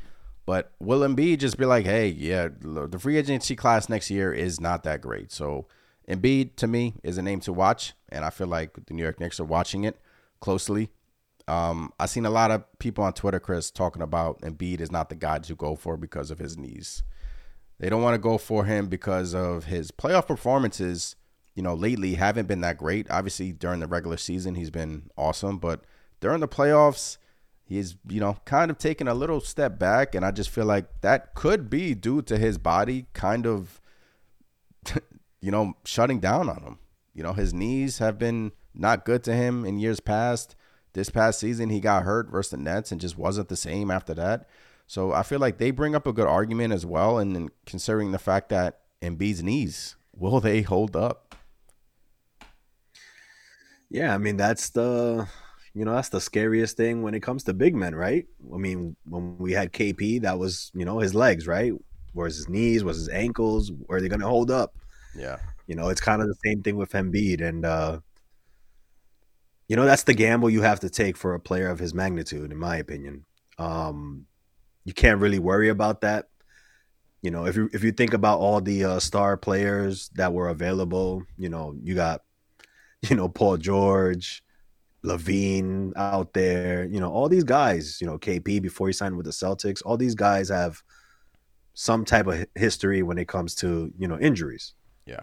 But 0.45 0.73
will 0.81 1.01
Embiid 1.01 1.39
just 1.39 1.57
be 1.57 1.65
like, 1.65 1.87
hey, 1.87 2.09
yeah, 2.09 2.49
the 2.61 2.99
free 2.99 3.17
agency 3.17 3.55
class 3.55 3.89
next 3.89 4.11
year 4.11 4.33
is 4.33 4.61
not 4.61 4.83
that 4.83 5.01
great. 5.01 5.31
So 5.31 5.67
Embiid, 6.09 6.57
to 6.57 6.67
me, 6.67 6.95
is 7.03 7.17
a 7.17 7.23
name 7.23 7.41
to 7.41 7.53
watch. 7.53 7.93
And 8.09 8.25
I 8.25 8.31
feel 8.31 8.49
like 8.49 8.87
the 8.87 8.95
New 8.95 9.03
York 9.03 9.21
Knicks 9.21 9.39
are 9.39 9.45
watching 9.45 9.85
it 9.85 10.01
closely. 10.41 10.91
Um, 11.49 11.93
I've 11.99 12.11
seen 12.11 12.27
a 12.27 12.31
lot 12.31 12.51
of 12.51 12.65
people 12.79 13.05
on 13.05 13.13
Twitter, 13.13 13.41
Chris, 13.41 13.71
talking 13.71 14.03
about 14.03 14.41
Embiid 14.43 14.81
is 14.81 14.93
not 14.93 15.09
the 15.09 15.15
guy 15.15 15.39
to 15.39 15.55
go 15.55 15.75
for 15.75 15.97
because 15.97 16.31
of 16.31 16.39
his 16.39 16.57
knees. 16.57 17.03
They 17.79 17.89
don't 17.89 18.03
want 18.03 18.15
to 18.15 18.19
go 18.19 18.39
for 18.39 18.65
him 18.65 18.87
because 18.87 19.35
of 19.35 19.65
his 19.65 19.91
playoff 19.91 20.27
performances. 20.27 21.17
You 21.55 21.63
know, 21.63 21.75
lately 21.75 22.15
haven't 22.15 22.49
been 22.49 22.61
that 22.63 22.79
great. 22.79 23.11
Obviously, 23.11 23.53
during 23.53 23.81
the 23.81 23.87
regular 23.87 24.17
season, 24.17 24.55
he's 24.55 24.71
been 24.71 25.11
awesome, 25.17 25.59
but 25.59 25.85
during 26.21 26.41
the 26.41 26.49
playoffs, 26.49 27.19
he's 27.73 27.97
you 28.09 28.21
know 28.21 28.37
kind 28.45 28.71
of 28.71 28.79
taken 28.79 29.09
a 29.09 29.15
little 29.15 29.41
step 29.41 29.79
back, 29.79 30.15
and 30.15 30.25
I 30.25 30.31
just 30.31 30.51
feel 30.51 30.67
like 30.67 31.01
that 31.01 31.35
could 31.35 31.71
be 31.71 31.95
due 31.95 32.23
to 32.23 32.37
his 32.37 32.59
body 32.59 33.07
kind 33.15 33.47
of, 33.47 33.81
you 35.41 35.51
know, 35.51 35.75
shutting 35.85 36.21
down 36.21 36.49
on 36.49 36.63
him. 36.63 36.79
You 37.15 37.23
know, 37.23 37.33
his 37.33 37.53
knees 37.53 37.99
have 37.99 38.19
been 38.19 38.53
not 38.75 39.05
good 39.05 39.23
to 39.25 39.35
him 39.35 39.65
in 39.65 39.79
years 39.79 40.01
past. 40.01 40.55
This 40.95 41.09
past 41.09 41.41
season, 41.41 41.71
he 41.71 41.81
got 41.81 42.03
hurt 42.03 42.31
versus 42.31 42.51
the 42.51 42.59
Nets 42.59 42.93
and 42.93 43.01
just 43.01 43.17
wasn't 43.17 43.49
the 43.49 43.57
same 43.57 43.91
after 43.91 44.13
that. 44.15 44.47
So 44.87 45.13
I 45.13 45.23
feel 45.23 45.39
like 45.39 45.57
they 45.57 45.71
bring 45.71 45.95
up 45.95 46.07
a 46.07 46.13
good 46.13 46.27
argument 46.27 46.75
as 46.75 46.85
well. 46.85 47.19
And 47.19 47.51
considering 47.65 48.13
the 48.13 48.19
fact 48.19 48.51
that 48.51 48.81
Embiid's 49.01 49.43
knees, 49.43 49.97
will 50.15 50.41
they 50.41 50.61
hold 50.61 50.95
up? 50.95 51.35
Yeah, 53.89 54.15
I 54.15 54.19
mean 54.19 54.37
that's 54.37 54.71
the 54.71 55.29
you 55.75 55.85
know 55.85 55.95
that's 55.95 56.11
the 56.11 56.21
scariest 56.21 56.77
thing 56.77 57.03
when 57.03 57.15
it 57.15 57.21
comes 57.21 57.45
to 57.45 57.55
big 57.55 57.75
men, 57.75 57.95
right? 57.95 58.27
I 58.53 58.57
mean, 58.57 58.97
when 59.05 59.39
we 59.39 59.53
had 59.53 59.73
KP, 59.73 60.23
that 60.23 60.39
was 60.39 60.71
you 60.75 60.85
know 60.85 60.99
his 60.99 61.15
legs, 61.15 61.47
right? 61.47 61.73
Where's 62.13 62.37
his 62.37 62.49
knees? 62.49 62.85
Was 62.85 62.99
his 62.99 63.09
ankles? 63.09 63.73
Were 63.89 64.01
they 64.01 64.09
going 64.09 64.21
to 64.21 64.29
hold 64.29 64.51
up? 64.51 64.75
Yeah, 65.17 65.39
you 65.67 65.75
know, 65.75 65.89
it's 65.89 66.01
kind 66.01 66.21
of 66.21 66.29
the 66.29 66.37
same 66.45 66.63
thing 66.63 66.77
with 66.77 66.93
Embiid, 66.93 67.41
and 67.41 67.65
uh, 67.65 68.01
you 69.73 69.77
know 69.77 69.87
that's 69.87 70.03
the 70.03 70.13
gamble 70.13 70.51
you 70.51 70.61
have 70.61 70.81
to 70.81 70.91
take 70.91 71.17
for 71.17 71.33
a 71.33 71.41
player 71.41 71.69
of 71.69 71.79
his 71.79 71.95
magnitude 71.95 72.53
in 72.53 72.59
my 72.59 72.77
opinion 72.77 73.25
um, 73.59 74.27
you 74.85 74.93
can't 74.93 75.19
really 75.19 75.39
worry 75.39 75.71
about 75.71 76.03
that 76.03 76.29
you 77.23 77.31
know 77.31 77.47
if 77.47 77.57
you 77.57 77.71
if 77.73 77.83
you 77.83 77.91
think 77.91 78.13
about 78.13 78.39
all 78.39 78.61
the 78.61 78.85
uh, 78.85 78.99
star 78.99 79.35
players 79.37 80.11
that 80.15 80.35
were 80.35 80.51
available 80.51 81.23
you 81.39 81.49
know 81.49 81.75
you 81.83 81.95
got 81.95 82.21
you 83.09 83.17
know 83.17 83.31
Paul 83.31 83.57
George 83.57 84.45
LaVine 85.05 85.93
out 85.97 86.33
there 86.33 86.85
you 86.85 87.01
know 87.01 87.11
all 87.11 87.29
these 87.29 87.45
guys 87.45 87.99
you 88.01 88.07
know 88.07 88.19
KP 88.19 88.63
before 88.63 88.87
he 88.87 88.93
signed 88.93 89.17
with 89.17 89.27
the 89.27 89.33
Celtics 89.33 89.83
all 89.85 89.97
these 89.97 90.15
guys 90.15 90.49
have 90.49 90.83
some 91.75 92.05
type 92.05 92.27
of 92.27 92.47
history 92.55 93.03
when 93.03 93.19
it 93.19 93.27
comes 93.27 93.55
to 93.57 93.93
you 93.99 94.07
know 94.07 94.19
injuries 94.19 94.75
yeah 95.07 95.21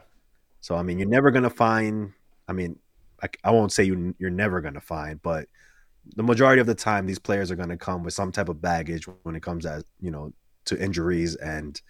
so 0.59 0.75
I 0.75 0.83
mean 0.83 0.99
you're 0.99 1.07
never 1.07 1.31
going 1.31 1.43
to 1.43 1.49
find 1.49 2.11
I 2.47 2.53
mean 2.53 2.77
I, 3.21 3.27
I 3.43 3.51
won't 3.51 3.71
say 3.71 3.83
you 3.83 4.15
you're 4.19 4.29
never 4.29 4.61
going 4.61 4.73
to 4.73 4.81
find, 4.81 5.21
but 5.21 5.47
the 6.15 6.23
majority 6.23 6.61
of 6.61 6.67
the 6.67 6.75
time 6.75 7.05
these 7.05 7.19
players 7.19 7.51
are 7.51 7.55
going 7.55 7.69
to 7.69 7.77
come 7.77 8.03
with 8.03 8.13
some 8.13 8.31
type 8.31 8.49
of 8.49 8.61
baggage 8.61 9.07
when 9.23 9.35
it 9.35 9.43
comes 9.43 9.65
as 9.65 9.83
you 9.99 10.11
know 10.11 10.33
to 10.65 10.81
injuries 10.81 11.35
and 11.35 11.81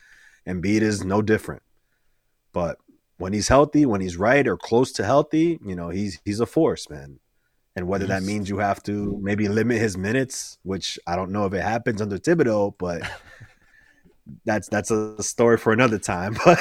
Embiid 0.48 0.82
is 0.82 1.04
no 1.04 1.22
different. 1.22 1.62
But 2.54 2.78
when 3.18 3.34
he's 3.34 3.48
healthy, 3.48 3.86
when 3.86 4.02
he's 4.02 4.18
right 4.18 4.48
or 4.48 4.58
close 4.58 4.92
to 4.94 5.06
healthy, 5.06 5.60
you 5.66 5.76
know, 5.76 5.90
he's 5.90 6.20
he's 6.26 6.40
a 6.40 6.46
force, 6.46 6.90
man. 6.90 7.20
And 7.80 7.88
whether 7.88 8.08
that 8.08 8.24
means 8.24 8.50
you 8.50 8.58
have 8.58 8.84
to 8.84 9.18
maybe 9.22 9.48
limit 9.48 9.78
his 9.78 9.98
minutes, 9.98 10.58
which 10.64 11.00
I 11.08 11.16
don't 11.16 11.32
know 11.32 11.46
if 11.46 11.54
it 11.54 11.62
happens 11.62 12.02
under 12.02 12.18
Thibodeau, 12.18 12.74
but 12.78 13.02
that's 14.46 14.68
that's 14.68 14.92
a 14.92 15.24
story 15.24 15.58
for 15.58 15.72
another 15.72 15.98
time. 15.98 16.36
But 16.46 16.60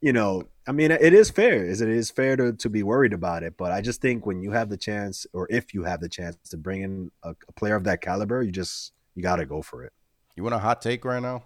you 0.00 0.12
know, 0.12 0.44
I 0.68 0.70
mean, 0.70 0.92
it 0.92 1.12
is 1.12 1.32
fair. 1.32 1.64
Is 1.66 1.80
it 1.80 1.88
is 1.88 2.12
fair 2.12 2.36
to 2.36 2.52
to 2.52 2.70
be 2.70 2.84
worried 2.84 3.12
about 3.12 3.42
it? 3.42 3.56
But 3.56 3.72
I 3.72 3.80
just 3.80 4.00
think 4.00 4.24
when 4.24 4.40
you 4.40 4.52
have 4.52 4.68
the 4.68 4.76
chance, 4.76 5.26
or 5.32 5.48
if 5.50 5.74
you 5.74 5.82
have 5.82 6.00
the 6.00 6.08
chance 6.08 6.36
to 6.50 6.56
bring 6.56 6.82
in 6.82 7.10
a, 7.24 7.30
a 7.48 7.52
player 7.54 7.74
of 7.74 7.82
that 7.82 8.00
caliber, 8.00 8.40
you 8.40 8.52
just 8.52 8.92
you 9.16 9.22
got 9.24 9.36
to 9.36 9.46
go 9.46 9.62
for 9.62 9.82
it. 9.82 9.92
You 10.36 10.44
want 10.44 10.54
a 10.54 10.60
hot 10.60 10.80
take 10.80 11.04
right 11.04 11.20
now? 11.20 11.42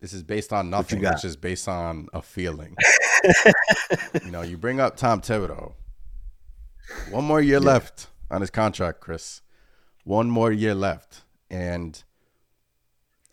This 0.00 0.14
is 0.14 0.22
based 0.22 0.54
on 0.54 0.70
nothing, 0.70 1.02
which 1.02 1.24
is 1.24 1.36
based 1.36 1.68
on 1.68 2.08
a 2.14 2.22
feeling. 2.22 2.76
you 4.24 4.30
know, 4.30 4.40
you 4.40 4.56
bring 4.56 4.80
up 4.80 4.96
Tom 4.96 5.20
Thibodeau. 5.20 5.74
One 7.10 7.24
more 7.24 7.40
year 7.40 7.60
yeah. 7.60 7.66
left 7.66 8.08
on 8.30 8.40
his 8.40 8.50
contract, 8.50 9.00
Chris. 9.00 9.42
One 10.04 10.28
more 10.28 10.52
year 10.52 10.74
left, 10.74 11.22
and 11.50 12.02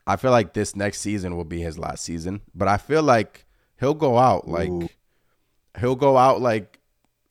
I 0.07 0.15
feel 0.15 0.31
like 0.31 0.53
this 0.53 0.75
next 0.75 0.99
season 0.99 1.35
will 1.35 1.45
be 1.45 1.61
his 1.61 1.77
last 1.77 2.03
season, 2.03 2.41
but 2.55 2.67
I 2.67 2.77
feel 2.77 3.03
like 3.03 3.45
he'll 3.79 3.93
go 3.93 4.17
out 4.17 4.47
like 4.47 4.69
Ooh. 4.69 4.89
he'll 5.79 5.95
go 5.95 6.17
out 6.17 6.41
like 6.41 6.79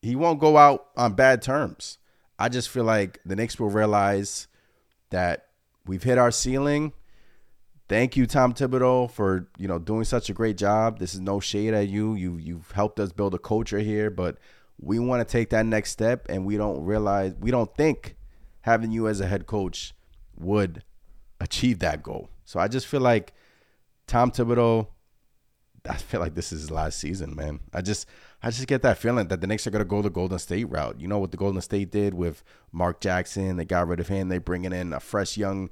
he 0.02 0.16
won't 0.16 0.40
go 0.40 0.56
out 0.56 0.86
on 0.96 1.14
bad 1.14 1.42
terms. 1.42 1.98
I 2.38 2.48
just 2.48 2.68
feel 2.68 2.84
like 2.84 3.20
the 3.24 3.36
Knicks 3.36 3.58
will 3.58 3.70
realize 3.70 4.48
that 5.10 5.48
we've 5.86 6.02
hit 6.02 6.18
our 6.18 6.30
ceiling. 6.30 6.92
Thank 7.88 8.16
you, 8.16 8.26
Tom 8.26 8.54
Thibodeau, 8.54 9.10
for 9.10 9.48
you 9.58 9.68
know 9.68 9.78
doing 9.78 10.04
such 10.04 10.30
a 10.30 10.34
great 10.34 10.56
job. 10.56 10.98
This 10.98 11.14
is 11.14 11.20
no 11.20 11.40
shade 11.40 11.74
at 11.74 11.88
you. 11.88 12.14
You 12.14 12.36
you've 12.36 12.70
helped 12.70 13.00
us 13.00 13.12
build 13.12 13.34
a 13.34 13.38
culture 13.38 13.80
here, 13.80 14.10
but 14.10 14.38
we 14.82 14.98
want 14.98 15.26
to 15.26 15.30
take 15.30 15.50
that 15.50 15.66
next 15.66 15.90
step, 15.90 16.26
and 16.28 16.44
we 16.44 16.56
don't 16.56 16.84
realize 16.84 17.34
we 17.38 17.50
don't 17.50 17.74
think 17.76 18.16
having 18.62 18.90
you 18.90 19.08
as 19.08 19.20
a 19.20 19.26
head 19.26 19.46
coach 19.46 19.94
would 20.38 20.82
achieve 21.40 21.78
that 21.80 22.02
goal. 22.02 22.28
So 22.44 22.58
I 22.58 22.68
just 22.68 22.86
feel 22.86 23.00
like 23.00 23.32
Tom 24.06 24.30
Thibodeau. 24.30 24.88
I 25.88 25.96
feel 25.96 26.20
like 26.20 26.34
this 26.34 26.52
is 26.52 26.60
his 26.60 26.70
last 26.70 26.98
season, 26.98 27.34
man. 27.34 27.60
I 27.72 27.80
just 27.80 28.06
I 28.42 28.50
just 28.50 28.66
get 28.66 28.82
that 28.82 28.98
feeling 28.98 29.28
that 29.28 29.40
the 29.40 29.46
Knicks 29.46 29.66
are 29.66 29.70
gonna 29.70 29.84
go 29.84 30.02
the 30.02 30.10
Golden 30.10 30.38
State 30.38 30.68
route. 30.70 31.00
You 31.00 31.08
know 31.08 31.18
what 31.18 31.30
the 31.30 31.36
Golden 31.36 31.60
State 31.62 31.90
did 31.90 32.12
with 32.14 32.42
Mark 32.72 33.00
Jackson? 33.00 33.56
They 33.56 33.64
got 33.64 33.88
rid 33.88 34.00
of 34.00 34.08
him. 34.08 34.28
They 34.28 34.38
bringing 34.38 34.72
in 34.72 34.92
a 34.92 35.00
fresh 35.00 35.38
young, 35.38 35.70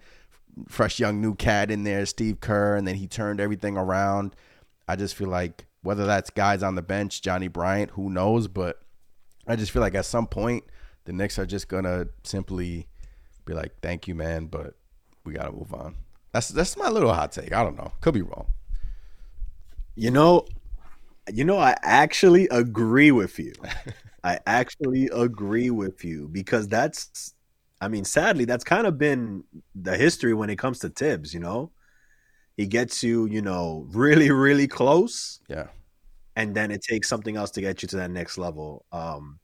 fresh 0.66 0.98
young 0.98 1.20
new 1.20 1.34
cat 1.34 1.70
in 1.70 1.84
there, 1.84 2.06
Steve 2.06 2.40
Kerr, 2.40 2.76
and 2.76 2.88
then 2.88 2.94
he 2.96 3.06
turned 3.06 3.38
everything 3.38 3.76
around. 3.76 4.34
I 4.86 4.96
just 4.96 5.14
feel 5.14 5.28
like 5.28 5.66
whether 5.82 6.06
that's 6.06 6.30
guys 6.30 6.62
on 6.62 6.74
the 6.74 6.82
bench, 6.82 7.20
Johnny 7.20 7.48
Bryant, 7.48 7.90
who 7.90 8.08
knows, 8.08 8.48
but 8.48 8.82
I 9.48 9.56
just 9.56 9.72
feel 9.72 9.82
like 9.82 9.94
at 9.94 10.06
some 10.06 10.26
point 10.26 10.64
the 11.04 11.12
Knicks 11.12 11.38
are 11.38 11.46
just 11.46 11.68
gonna 11.68 12.08
simply 12.24 12.88
be 13.46 13.54
like, 13.54 13.72
"Thank 13.82 14.08
you, 14.08 14.14
man," 14.14 14.46
but 14.46 14.76
we 15.24 15.34
gotta 15.34 15.52
move 15.52 15.72
on. 15.74 15.96
That's 16.32 16.48
that's 16.48 16.76
my 16.76 16.88
little 16.90 17.12
hot 17.12 17.32
take. 17.32 17.52
I 17.52 17.62
don't 17.62 17.76
know. 17.76 17.92
Could 18.00 18.14
be 18.14 18.22
wrong. 18.22 18.48
You 19.94 20.10
know, 20.10 20.46
You 21.32 21.44
know, 21.44 21.58
I 21.58 21.76
actually 21.82 22.48
agree 22.50 23.12
with 23.12 23.38
you. 23.38 23.54
I 24.24 24.40
actually 24.46 25.08
agree 25.12 25.70
with 25.70 26.04
you 26.04 26.28
because 26.28 26.68
that's, 26.68 27.34
I 27.80 27.88
mean, 27.88 28.04
sadly, 28.04 28.44
that's 28.46 28.64
kind 28.64 28.86
of 28.86 28.98
been 28.98 29.44
the 29.74 29.96
history 29.96 30.34
when 30.34 30.50
it 30.50 30.58
comes 30.58 30.80
to 30.80 30.90
Thibs. 30.90 31.34
You 31.34 31.40
know, 31.40 31.72
he 32.56 32.66
gets 32.66 33.02
you, 33.04 33.26
you 33.26 33.42
know, 33.42 33.86
really, 33.90 34.30
really 34.30 34.68
close. 34.68 35.40
Yeah. 35.48 35.68
And 36.38 36.54
then 36.54 36.70
it 36.70 36.82
takes 36.82 37.08
something 37.08 37.36
else 37.36 37.50
to 37.50 37.60
get 37.60 37.82
you 37.82 37.88
to 37.88 37.96
that 37.96 38.12
next 38.12 38.38
level. 38.38 38.86
Um, 38.92 39.40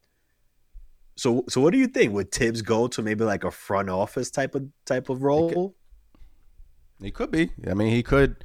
so, 1.17 1.45
so 1.49 1.61
what 1.61 1.73
do 1.73 1.79
you 1.79 1.89
think? 1.89 2.13
Would 2.13 2.31
Thibs 2.31 2.63
go 2.63 2.87
to 2.87 3.03
maybe 3.03 3.25
like 3.25 3.43
a 3.43 3.51
front 3.51 3.91
office 3.91 4.31
type 4.31 4.55
of 4.55 4.69
type 4.87 5.09
of 5.09 5.25
role? 5.25 5.75
He 7.03 7.11
could 7.11 7.33
be. 7.33 7.51
I 7.69 7.75
mean, 7.75 7.91
he 7.91 8.05
could. 8.05 8.45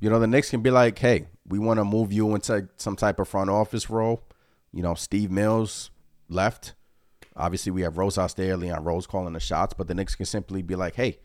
You 0.00 0.10
know, 0.10 0.20
the 0.20 0.26
Knicks 0.26 0.50
can 0.50 0.60
be 0.60 0.70
like, 0.70 0.98
"Hey, 0.98 1.28
we 1.48 1.58
want 1.58 1.78
to 1.78 1.84
move 1.84 2.12
you 2.12 2.34
into 2.34 2.68
some 2.76 2.94
type 2.94 3.18
of 3.18 3.26
front 3.26 3.48
office 3.48 3.88
role." 3.88 4.22
You 4.70 4.82
know, 4.82 4.92
Steve 4.92 5.30
Mills 5.30 5.90
left. 6.28 6.74
Obviously, 7.36 7.72
we 7.72 7.80
have 7.80 7.96
Rosas 7.96 8.34
there, 8.34 8.58
Leon 8.58 8.84
Rose 8.84 9.06
calling 9.06 9.32
the 9.32 9.40
shots, 9.40 9.72
but 9.72 9.88
the 9.88 9.94
Knicks 9.94 10.14
can 10.14 10.26
simply 10.26 10.60
be 10.60 10.76
like, 10.76 10.94
"Hey, 10.96 11.20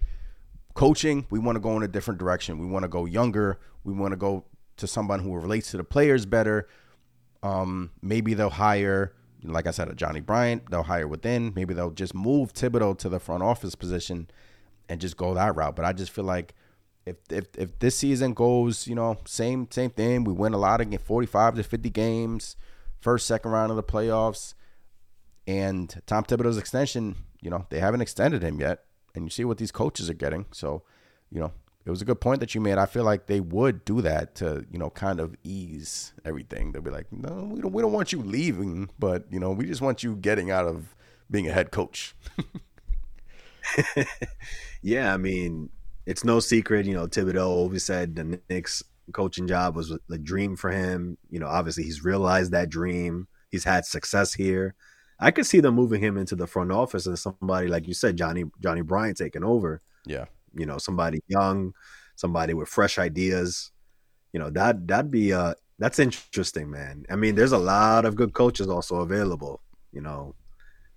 coaching, 0.76 1.28
we 1.30 1.39
want 1.39 1.58
to 1.58 1.60
go 1.60 1.76
in 1.76 1.84
a 1.84 1.89
different 1.89 2.22
direction. 2.22 2.58
We 2.58 2.68
want 2.68 2.84
to 2.84 2.89
go 2.89 3.04
younger. 3.04 3.60
We 3.84 3.93
want 3.93 4.14
to 4.14 4.18
go 4.18 4.45
to 4.78 4.88
someone 4.88 5.19
who 5.19 5.36
relates 5.36 5.71
to 5.71 5.78
the 5.78 5.84
players 5.84 6.25
better. 6.25 6.67
Um, 7.43 7.91
maybe 8.01 8.34
they'll 8.34 8.49
hire, 8.49 9.13
like 9.43 9.67
I 9.67 9.71
said, 9.71 9.89
a 9.89 9.95
Johnny 9.95 10.19
Bryant. 10.19 10.69
They'll 10.69 10.84
hire 10.84 11.07
within. 11.07 11.53
Maybe 11.55 11.73
they'll 11.73 11.91
just 11.91 12.13
move 12.15 12.53
Thibodeau 12.53 12.97
to 12.99 13.09
the 13.09 13.19
front 13.19 13.43
office 13.43 13.75
position 13.75 14.30
and 14.89 15.01
just 15.01 15.17
go 15.17 15.34
that 15.34 15.55
route. 15.55 15.75
But 15.75 15.86
I 15.86 15.93
just 15.93 16.11
feel 16.11 16.25
like 16.25 16.53
if 17.05 17.17
if 17.30 17.47
if 17.57 17.80
this 17.80 17.97
season 17.97 18.34
goes, 18.34 18.88
you 18.88 18.95
know, 18.95 19.17
same 19.25 19.67
same 19.71 19.89
thing, 19.89 20.23
we 20.23 20.34
win 20.34 20.53
a 20.53 20.57
lot 20.57 20.82
of 20.82 21.01
45 21.01 21.55
to 21.55 21.63
50 21.63 21.89
games, 21.89 22.55
first 22.99 23.25
second 23.25 23.51
round 23.51 23.71
of 23.71 23.78
the 23.78 23.84
playoffs, 23.84 24.53
and 25.47 26.01
Tom 26.05 26.25
Thibodeau's 26.25 26.57
extension, 26.57 27.15
you 27.41 27.49
know, 27.49 27.65
they 27.69 27.80
haven't 27.80 28.01
extended 28.01 28.43
him 28.43 28.59
yet, 28.59 28.84
and 29.15 29.23
you 29.25 29.30
see 29.30 29.45
what 29.45 29.57
these 29.57 29.71
coaches 29.71 30.09
are 30.09 30.13
getting. 30.15 30.45
So, 30.51 30.84
you 31.32 31.39
know, 31.39 31.51
it 31.88 31.90
was 31.90 32.02
a 32.02 32.06
good 32.06 32.20
point 32.20 32.42
that 32.42 32.54
you 32.54 32.60
made. 32.60 32.78
I 32.78 32.86
feel 32.86 33.06
like 33.06 33.28
they 33.28 33.40
would 33.40 33.86
do 33.86 34.02
that 34.02 34.36
to, 34.36 34.66
you 34.70 34.78
know, 34.78 34.90
kind 34.90 35.22
of 35.22 35.38
ease 35.46 36.12
everything. 36.26 36.74
They'll 36.74 36.82
be 36.82 36.92
like, 36.92 37.10
no, 37.14 37.50
we 37.54 37.62
don't 37.62 37.72
we 37.72 37.82
don't 37.82 37.94
want 37.94 38.12
you 38.12 38.22
leaving, 38.22 38.90
but 39.00 39.24
you 39.32 39.40
know, 39.40 39.52
we 39.52 39.66
just 39.66 39.80
want 39.80 40.04
you 40.04 40.18
getting 40.18 40.52
out 40.52 40.68
of 40.68 40.94
being 41.32 41.48
a 41.48 41.54
head 41.54 41.72
coach. 41.72 42.14
yeah, 44.82 45.14
I 45.14 45.18
mean, 45.18 45.70
it's 46.06 46.26
no 46.26 46.42
secret, 46.42 46.86
you 46.86 46.94
know, 46.94 47.08
Thibodeau 47.08 47.48
always 47.48 47.86
said 47.86 48.18
the 48.18 48.42
Knicks 48.50 48.84
coaching 49.14 49.48
job 49.48 49.78
was 49.78 49.98
a 50.12 50.18
dream 50.18 50.58
for 50.58 50.70
him. 50.70 51.18
You 51.30 51.40
know, 51.40 51.48
obviously 51.48 51.86
he's 51.86 52.04
realized 52.04 52.52
that 52.52 52.70
dream. 52.70 53.30
He's 53.50 53.64
had 53.64 53.86
success 53.86 54.34
here. 54.34 54.76
I 55.22 55.32
could 55.32 55.46
see 55.46 55.62
them 55.62 55.76
moving 55.76 56.02
him 56.02 56.18
into 56.18 56.36
the 56.36 56.48
front 56.48 56.74
office 56.74 57.08
and 57.08 57.18
somebody 57.18 57.70
like 57.70 57.88
you 57.88 57.94
said, 57.94 58.18
Johnny 58.18 58.44
Johnny 58.62 58.82
Bryant 58.82 59.16
taking 59.16 59.46
over. 59.46 59.82
Yeah. 60.06 60.26
You 60.56 60.66
know, 60.66 60.78
somebody 60.78 61.20
young, 61.28 61.74
somebody 62.16 62.54
with 62.54 62.70
fresh 62.70 62.98
ideas. 62.98 63.72
You 64.34 64.39
know, 64.39 64.50
that 64.52 64.88
that'd 64.88 65.12
be 65.12 65.34
uh 65.34 65.54
that's 65.80 66.00
interesting, 66.00 66.70
man. 66.70 67.06
I 67.10 67.16
mean, 67.16 67.36
there's 67.36 67.52
a 67.52 67.58
lot 67.58 68.06
of 68.06 68.16
good 68.16 68.34
coaches 68.34 68.68
also 68.68 68.98
available, 68.98 69.62
you 69.91 70.02
know. 70.02 70.36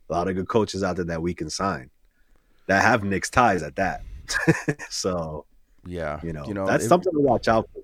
A 0.08 0.12
lot 0.12 0.26
of 0.28 0.34
good 0.34 0.48
coaches 0.48 0.82
out 0.82 0.96
there 0.96 1.04
that 1.04 1.22
we 1.22 1.34
can 1.34 1.48
sign 1.48 1.90
that 2.70 2.82
have 2.82 3.02
Knicks 3.02 3.28
ties 3.28 3.64
at 3.64 3.74
that. 3.76 4.02
so 4.90 5.44
yeah, 5.86 6.20
you 6.22 6.32
know, 6.32 6.44
you 6.46 6.54
know 6.54 6.66
that's 6.66 6.86
something 6.86 7.12
to 7.12 7.18
watch 7.18 7.48
out 7.48 7.68
for. 7.72 7.82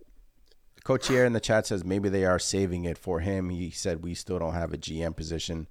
Coach 0.85 1.09
here 1.09 1.25
in 1.25 1.33
the 1.33 1.41
chat 1.41 1.67
says 1.67 1.85
maybe 1.85 2.09
they 2.09 2.25
are 2.25 2.39
saving 2.39 2.85
it 2.85 2.97
for 2.97 3.19
him. 3.19 3.51
He 3.51 3.71
said 3.71 4.05
we 4.05 4.15
still 4.15 4.39
don't 4.39 4.55
have 4.55 4.73
a 4.73 4.79
GM 4.79 5.17
position. 5.17 5.67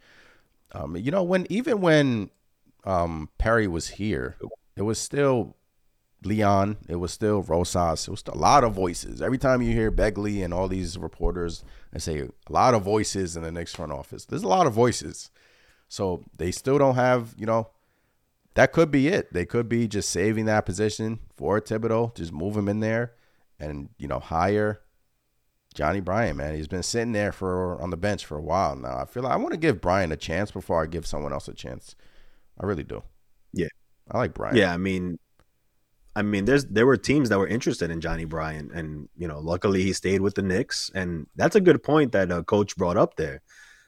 Um, 0.73 0.97
you 0.97 1.11
know, 1.11 1.23
when 1.23 1.47
even 1.49 1.79
when 1.79 2.29
um, 2.83 3.29
Perry 3.37 3.67
was 3.67 3.87
here, 3.87 4.35
it 4.75 4.81
was 4.81 4.99
still 4.99 5.55
Leon. 6.25 6.77
It 6.87 6.95
was 6.95 7.11
still 7.11 7.41
Rosas. 7.41 8.07
It 8.07 8.11
was 8.11 8.23
a 8.27 8.37
lot 8.37 8.63
of 8.63 8.73
voices. 8.73 9.21
Every 9.21 9.37
time 9.37 9.61
you 9.61 9.71
hear 9.71 9.91
Begley 9.91 10.43
and 10.43 10.53
all 10.53 10.67
these 10.67 10.97
reporters, 10.97 11.63
I 11.93 11.99
say 11.99 12.19
a 12.19 12.29
lot 12.49 12.73
of 12.73 12.83
voices 12.83 13.37
in 13.37 13.43
the 13.43 13.51
Knicks 13.51 13.75
front 13.75 13.91
office. 13.91 14.25
There's 14.25 14.43
a 14.43 14.47
lot 14.47 14.67
of 14.67 14.73
voices. 14.73 15.29
So 15.87 16.23
they 16.35 16.51
still 16.51 16.77
don't 16.77 16.95
have, 16.95 17.35
you 17.37 17.45
know, 17.45 17.69
that 18.55 18.71
could 18.71 18.89
be 18.89 19.07
it. 19.07 19.33
They 19.33 19.45
could 19.45 19.69
be 19.69 19.87
just 19.87 20.09
saving 20.09 20.45
that 20.45 20.65
position 20.65 21.19
for 21.35 21.61
Thibodeau, 21.61 22.15
just 22.15 22.33
move 22.33 22.57
him 22.57 22.67
in 22.67 22.79
there 22.79 23.13
and, 23.59 23.89
you 23.97 24.07
know, 24.07 24.19
hire 24.19 24.81
Johnny 25.73 25.99
Bryant, 25.99 26.37
man. 26.37 26.55
He's 26.55 26.67
been 26.67 26.83
sitting 26.83 27.11
there 27.11 27.31
for 27.31 27.79
on 27.81 27.89
the 27.89 27.97
bench 27.97 28.25
for 28.25 28.37
a 28.37 28.41
while 28.41 28.75
now. 28.75 28.97
I 28.97 29.05
feel 29.05 29.23
like 29.23 29.33
I 29.33 29.37
want 29.37 29.51
to 29.51 29.59
give 29.59 29.81
Bryant 29.81 30.13
a 30.13 30.17
chance 30.17 30.51
before 30.51 30.81
I 30.81 30.87
give 30.87 31.05
someone 31.05 31.33
else 31.33 31.47
a 31.47 31.53
chance. 31.53 31.95
I 32.59 32.65
really 32.65 32.83
do. 32.83 33.03
Yeah. 33.53 33.67
I 34.09 34.17
like 34.17 34.33
Bryant. 34.33 34.57
Yeah, 34.57 34.73
I 34.73 34.77
mean 34.77 35.19
I 36.15 36.21
mean 36.21 36.45
there's 36.45 36.65
there 36.65 36.85
were 36.85 36.97
teams 36.97 37.29
that 37.29 37.39
were 37.39 37.47
interested 37.47 37.91
in 37.91 38.01
Johnny 38.01 38.25
Bryant 38.25 38.71
and, 38.71 39.09
you 39.17 39.27
know, 39.27 39.39
luckily 39.39 39.83
he 39.83 39.93
stayed 39.93 40.21
with 40.21 40.35
the 40.35 40.41
Knicks 40.41 40.89
and 40.95 41.27
that's 41.35 41.55
a 41.55 41.61
good 41.61 41.83
point 41.83 42.13
that 42.13 42.31
a 42.31 42.43
coach 42.43 42.75
brought 42.77 42.97
up 42.97 43.15
there. 43.15 43.41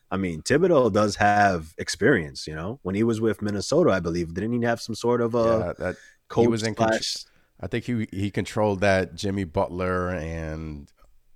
I 0.10 0.18
mean, 0.18 0.42
Thibodeau 0.42 0.92
does 0.92 1.18
have 1.18 1.74
experience. 1.78 2.48
You 2.48 2.56
know, 2.56 2.80
when 2.84 2.96
he 2.96 3.04
was 3.04 3.20
with 3.20 3.42
Minnesota, 3.42 3.92
I 3.92 4.00
believe, 4.00 4.34
didn't 4.34 4.54
he 4.54 4.66
have 4.66 4.82
some 4.82 4.96
sort 4.96 5.22
of 5.22 5.36
a 5.36 5.74
yeah, 5.78 5.86
that 5.86 5.96
coach 6.30 6.44
he 6.44 6.48
was 6.48 6.64
in 6.64 6.76
slash... 6.76 7.26
I 7.60 7.68
think 7.68 7.86
he 7.86 8.08
he 8.12 8.30
controlled 8.30 8.82
that 8.82 9.16
Jimmy 9.16 9.44
Butler 9.44 10.12
and 10.12 10.92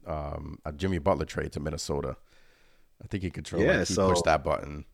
um, 0.06 0.60
a 0.64 0.72
Jimmy 0.72 1.00
Butler 1.00 1.26
trade 1.26 1.52
to 1.54 1.60
Minnesota. 1.60 2.16
I 3.04 3.08
think 3.08 3.24
he 3.24 3.32
controlled. 3.32 3.66
Yeah, 3.66 3.80
like 3.80 3.88
he 3.88 3.94
so, 3.94 4.10
pushed 4.10 4.26
that 4.26 4.44
button. 4.44 4.86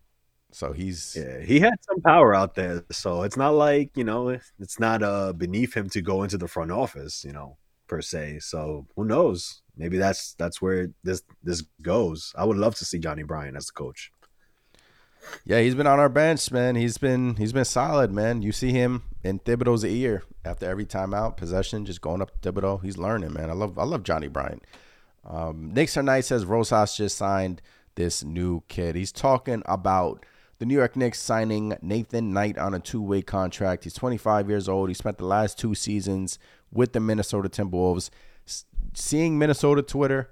So 0.57 0.73
he's 0.73 1.15
yeah, 1.19 1.39
he 1.41 1.59
had 1.59 1.75
some 1.81 2.01
power 2.01 2.33
out 2.33 2.55
there. 2.55 2.83
So 2.91 3.23
it's 3.23 3.37
not 3.37 3.53
like 3.53 3.95
you 3.95 4.03
know, 4.03 4.29
it's 4.59 4.79
not 4.79 5.03
uh 5.03 5.33
beneath 5.33 5.75
him 5.75 5.89
to 5.89 6.01
go 6.01 6.23
into 6.23 6.37
the 6.37 6.47
front 6.47 6.71
office, 6.71 7.23
you 7.23 7.31
know, 7.31 7.57
per 7.87 8.01
se. 8.01 8.39
So 8.39 8.87
who 8.95 9.05
knows? 9.05 9.61
maybe 9.77 9.97
that's 9.97 10.33
that's 10.33 10.61
where 10.61 10.89
this 11.03 11.21
this 11.43 11.63
goes. 11.81 12.33
I 12.37 12.45
would 12.45 12.57
love 12.57 12.75
to 12.75 12.85
see 12.85 12.99
Johnny 12.99 13.23
Bryant 13.23 13.55
as 13.55 13.67
the 13.67 13.73
coach. 13.73 14.11
Yeah, 15.45 15.59
he's 15.59 15.75
been 15.75 15.87
on 15.87 15.99
our 15.99 16.09
bench, 16.09 16.51
man. 16.51 16.75
He's 16.75 16.97
been 16.97 17.35
he's 17.35 17.53
been 17.53 17.65
solid, 17.65 18.11
man. 18.11 18.41
You 18.41 18.51
see 18.51 18.71
him 18.71 19.03
in 19.23 19.39
Thibodeau's 19.39 19.85
ear 19.85 20.23
after 20.45 20.65
every 20.65 20.85
timeout, 20.85 21.37
possession, 21.37 21.85
just 21.85 22.01
going 22.01 22.21
up 22.21 22.41
to 22.41 22.51
Thibodeau. 22.51 22.83
He's 22.83 22.97
learning, 22.97 23.33
man. 23.33 23.49
I 23.49 23.53
love 23.53 23.77
I 23.77 23.83
love 23.83 24.03
Johnny 24.03 24.27
Bryant. 24.27 24.63
Um, 25.25 25.73
Nick 25.73 25.95
Night 25.97 26.25
says 26.25 26.45
Rosas 26.45 26.95
just 26.95 27.17
signed 27.17 27.61
this 27.95 28.23
new 28.23 28.63
kid. 28.67 28.95
He's 28.95 29.11
talking 29.11 29.61
about 29.65 30.25
the 30.59 30.65
New 30.65 30.75
York 30.75 30.95
Knicks 30.95 31.19
signing 31.19 31.75
Nathan 31.81 32.33
Knight 32.33 32.57
on 32.57 32.73
a 32.73 32.79
two-way 32.79 33.21
contract. 33.21 33.83
He's 33.83 33.93
25 33.93 34.49
years 34.49 34.67
old. 34.67 34.89
He 34.89 34.95
spent 34.95 35.17
the 35.17 35.25
last 35.25 35.59
two 35.59 35.75
seasons 35.75 36.39
with 36.71 36.93
the 36.93 36.99
Minnesota 36.99 37.47
Timberwolves 37.49 38.09
seeing 38.93 39.37
Minnesota 39.37 39.81
Twitter, 39.81 40.29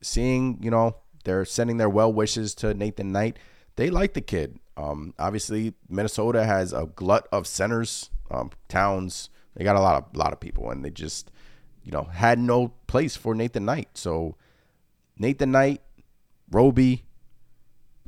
seeing, 0.00 0.58
you 0.62 0.70
know, 0.70 0.96
they're 1.24 1.44
sending 1.44 1.78
their 1.78 1.88
well 1.88 2.12
wishes 2.12 2.54
to 2.56 2.74
Nathan 2.74 3.12
Knight. 3.12 3.38
They 3.76 3.90
like 3.90 4.14
the 4.14 4.20
kid. 4.20 4.58
Um, 4.76 5.14
obviously, 5.18 5.74
Minnesota 5.88 6.44
has 6.44 6.72
a 6.72 6.86
glut 6.86 7.28
of 7.32 7.46
centers, 7.46 8.10
um, 8.30 8.50
towns. 8.68 9.30
They 9.54 9.64
got 9.64 9.76
a 9.76 9.80
lot 9.80 9.96
of 9.96 10.16
lot 10.16 10.32
of 10.32 10.40
people, 10.40 10.70
and 10.70 10.84
they 10.84 10.90
just, 10.90 11.30
you 11.82 11.92
know, 11.92 12.04
had 12.04 12.38
no 12.38 12.68
place 12.86 13.16
for 13.16 13.34
Nathan 13.34 13.64
Knight. 13.64 13.88
So, 13.94 14.36
Nathan 15.18 15.52
Knight, 15.52 15.80
Roby, 16.50 17.04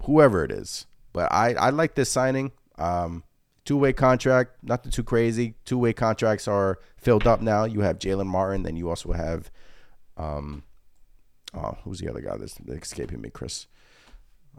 whoever 0.03 0.45
it 0.45 0.51
is. 0.51 0.87
But 1.17 1.33
I, 1.33 1.55
I 1.55 1.71
like 1.71 1.95
this 1.95 2.11
signing. 2.11 2.53
Um, 2.77 3.25
two 3.65 3.79
way 3.79 3.95
contract, 3.95 4.63
nothing 4.63 4.93
too 4.93 5.03
crazy. 5.03 5.55
Two 5.65 5.79
way 5.79 5.95
contracts 5.95 6.47
are 6.47 6.79
filled 6.99 7.27
up 7.27 7.41
now. 7.41 7.65
You 7.65 7.81
have 7.81 7.99
Jaylen 7.99 8.27
Martin, 8.27 8.65
then 8.65 8.77
you 8.77 8.91
also 8.91 9.13
have 9.13 9.51
um, 10.19 10.63
oh, 11.55 11.79
who's 11.85 12.01
the 12.01 12.11
other 12.11 12.21
guy 12.21 12.37
that's 12.37 12.61
escaping 12.69 13.23
me? 13.23 13.31
Chris, 13.31 13.67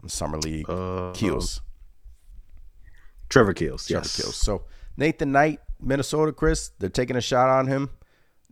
summer 0.08 0.36
league, 0.36 0.68
uh, 0.68 1.12
Keels, 1.12 1.60
Trevor 3.28 3.54
Keels, 3.54 3.86
Trevor 3.86 4.06
yes. 4.06 4.16
Keels. 4.16 4.34
So 4.34 4.64
Nathan 4.96 5.30
Knight, 5.30 5.60
Minnesota, 5.80 6.32
Chris, 6.32 6.72
they're 6.80 6.90
taking 6.90 7.14
a 7.14 7.20
shot 7.20 7.48
on 7.50 7.68
him. 7.68 7.90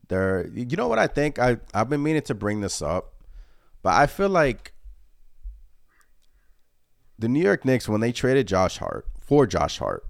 They're, 0.07 0.47
you 0.55 0.77
know 0.77 0.87
what 0.87 1.01
I 1.01 1.09
think? 1.09 1.41
I 1.41 1.57
I've 1.75 1.91
been 1.91 2.05
meaning 2.05 2.23
to 2.23 2.37
bring 2.37 2.61
this 2.61 2.83
up, 2.83 3.15
but 3.83 3.95
I 3.95 4.07
feel 4.07 4.29
like 4.29 4.75
the 7.19 7.29
New 7.29 7.43
York 7.43 7.65
Knicks 7.65 7.89
when 7.89 8.01
they 8.01 8.13
traded 8.13 8.47
Josh 8.47 8.79
Hart 8.79 9.07
for 9.21 9.47
Josh 9.47 9.79
Hart. 9.79 10.05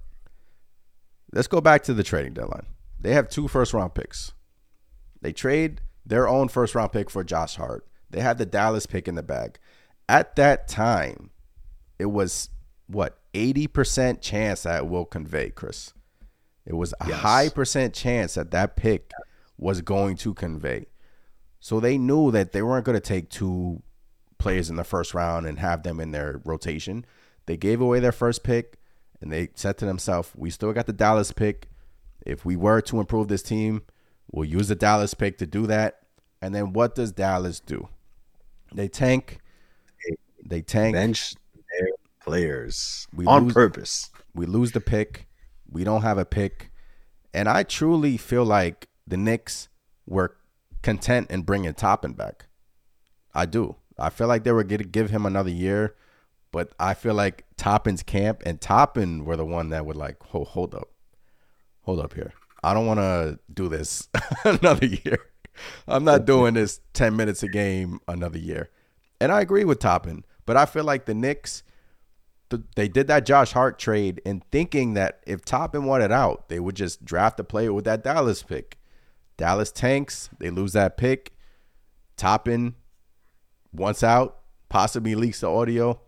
Let's 1.31 1.47
go 1.47 1.61
back 1.61 1.83
to 1.83 1.93
the 1.93 2.03
trading 2.03 2.33
deadline. 2.33 2.67
They 2.99 3.13
have 3.13 3.29
two 3.29 3.47
first 3.47 3.73
round 3.73 3.93
picks. 3.93 4.33
They 5.21 5.33
trade 5.33 5.81
their 6.05 6.27
own 6.27 6.47
first 6.47 6.75
round 6.75 6.91
pick 6.91 7.09
for 7.09 7.23
Josh 7.23 7.55
Hart. 7.55 7.85
They 8.09 8.21
had 8.21 8.37
the 8.37 8.45
Dallas 8.45 8.85
pick 8.85 9.07
in 9.07 9.15
the 9.15 9.23
bag. 9.23 9.59
At 10.07 10.35
that 10.37 10.67
time, 10.67 11.31
it 11.99 12.05
was 12.05 12.49
what 12.87 13.19
80% 13.33 14.21
chance 14.21 14.63
that 14.63 14.83
it 14.83 14.87
will 14.87 15.05
convey, 15.05 15.49
Chris. 15.49 15.93
It 16.65 16.73
was 16.73 16.93
a 17.01 17.09
yes. 17.09 17.19
high 17.19 17.49
percent 17.49 17.93
chance 17.93 18.35
that 18.35 18.51
that 18.51 18.75
pick 18.75 19.11
was 19.57 19.81
going 19.81 20.15
to 20.17 20.33
convey. 20.33 20.87
So 21.59 21.79
they 21.79 21.97
knew 21.97 22.31
that 22.31 22.51
they 22.51 22.61
weren't 22.61 22.85
going 22.85 22.95
to 22.95 23.01
take 23.01 23.29
two 23.29 23.81
players 24.37 24.69
in 24.69 24.75
the 24.75 24.83
first 24.83 25.13
round 25.13 25.45
and 25.45 25.59
have 25.59 25.83
them 25.83 25.99
in 25.99 26.11
their 26.11 26.41
rotation. 26.45 27.05
They 27.45 27.57
gave 27.57 27.81
away 27.81 27.99
their 27.99 28.11
first 28.11 28.43
pick 28.43 28.77
and 29.21 29.31
they 29.31 29.49
said 29.55 29.77
to 29.79 29.85
themselves, 29.85 30.31
we 30.35 30.49
still 30.49 30.73
got 30.73 30.85
the 30.85 30.93
Dallas 30.93 31.31
pick. 31.31 31.69
If 32.25 32.45
we 32.45 32.55
were 32.55 32.81
to 32.81 32.99
improve 32.99 33.27
this 33.27 33.41
team, 33.41 33.83
we'll 34.31 34.45
use 34.45 34.67
the 34.67 34.75
Dallas 34.75 35.13
pick 35.13 35.37
to 35.39 35.47
do 35.47 35.65
that. 35.67 36.01
And 36.41 36.53
then 36.53 36.73
what 36.73 36.95
does 36.95 37.11
Dallas 37.11 37.59
do? 37.59 37.87
They 38.73 38.87
tank. 38.87 39.39
They 40.45 40.61
tank. 40.61 40.95
Bench 40.95 41.33
their 41.55 41.89
players 42.21 43.07
we 43.13 43.25
on 43.25 43.45
lose, 43.45 43.53
purpose. 43.53 44.11
We 44.35 44.45
lose 44.45 44.73
the 44.73 44.81
pick. 44.81 45.27
We 45.69 45.83
don't 45.83 46.03
have 46.03 46.17
a 46.17 46.25
pick. 46.25 46.71
And 47.33 47.49
I 47.49 47.63
truly 47.63 48.17
feel 48.17 48.45
like 48.45 48.87
the 49.05 49.17
Knicks 49.17 49.69
were 50.05 50.35
content 50.81 51.31
in 51.31 51.41
bringing 51.41 51.73
Toppin 51.73 52.13
back. 52.13 52.45
I 53.33 53.45
do. 53.45 53.75
I 53.99 54.09
feel 54.09 54.27
like 54.27 54.43
they 54.43 54.51
were 54.51 54.63
going 54.63 54.79
to 54.79 54.87
give 54.87 55.09
him 55.09 55.25
another 55.25 55.49
year, 55.49 55.95
but 56.51 56.71
I 56.79 56.93
feel 56.93 57.13
like 57.13 57.45
Toppin's 57.57 58.03
camp 58.03 58.43
and 58.45 58.61
Toppin 58.61 59.25
were 59.25 59.37
the 59.37 59.45
one 59.45 59.69
that 59.69 59.85
would 59.85 59.95
like, 59.95 60.17
oh, 60.33 60.43
hold 60.43 60.75
up, 60.75 60.89
hold 61.81 61.99
up 61.99 62.13
here. 62.13 62.33
I 62.63 62.73
don't 62.73 62.85
want 62.85 62.99
to 62.99 63.39
do 63.53 63.69
this 63.69 64.07
another 64.43 64.85
year. 64.85 65.19
I'm 65.87 66.03
not 66.03 66.25
doing 66.25 66.53
this 66.53 66.81
10 66.93 67.15
minutes 67.15 67.43
a 67.43 67.47
game 67.47 67.99
another 68.07 68.37
year. 68.37 68.69
And 69.19 69.31
I 69.31 69.41
agree 69.41 69.63
with 69.63 69.79
Toppin, 69.79 70.25
but 70.45 70.57
I 70.57 70.65
feel 70.65 70.83
like 70.83 71.05
the 71.05 71.15
Knicks, 71.15 71.63
they 72.75 72.87
did 72.87 73.07
that 73.07 73.25
Josh 73.25 73.51
Hart 73.53 73.79
trade 73.79 74.21
and 74.25 74.43
thinking 74.51 74.93
that 74.93 75.21
if 75.25 75.43
Toppin 75.43 75.85
wanted 75.85 76.11
out, 76.11 76.49
they 76.49 76.59
would 76.59 76.75
just 76.75 77.03
draft 77.03 77.39
a 77.39 77.43
player 77.43 77.73
with 77.73 77.85
that 77.85 78.03
Dallas 78.03 78.43
pick. 78.43 78.77
Dallas 79.37 79.71
tanks, 79.71 80.29
they 80.39 80.49
lose 80.49 80.73
that 80.73 80.97
pick. 80.97 81.33
Toppin 82.15 82.75
once 83.71 84.03
out, 84.03 84.39
possibly 84.69 85.15
leaks 85.15 85.41
the 85.41 85.49
audio. 85.49 85.99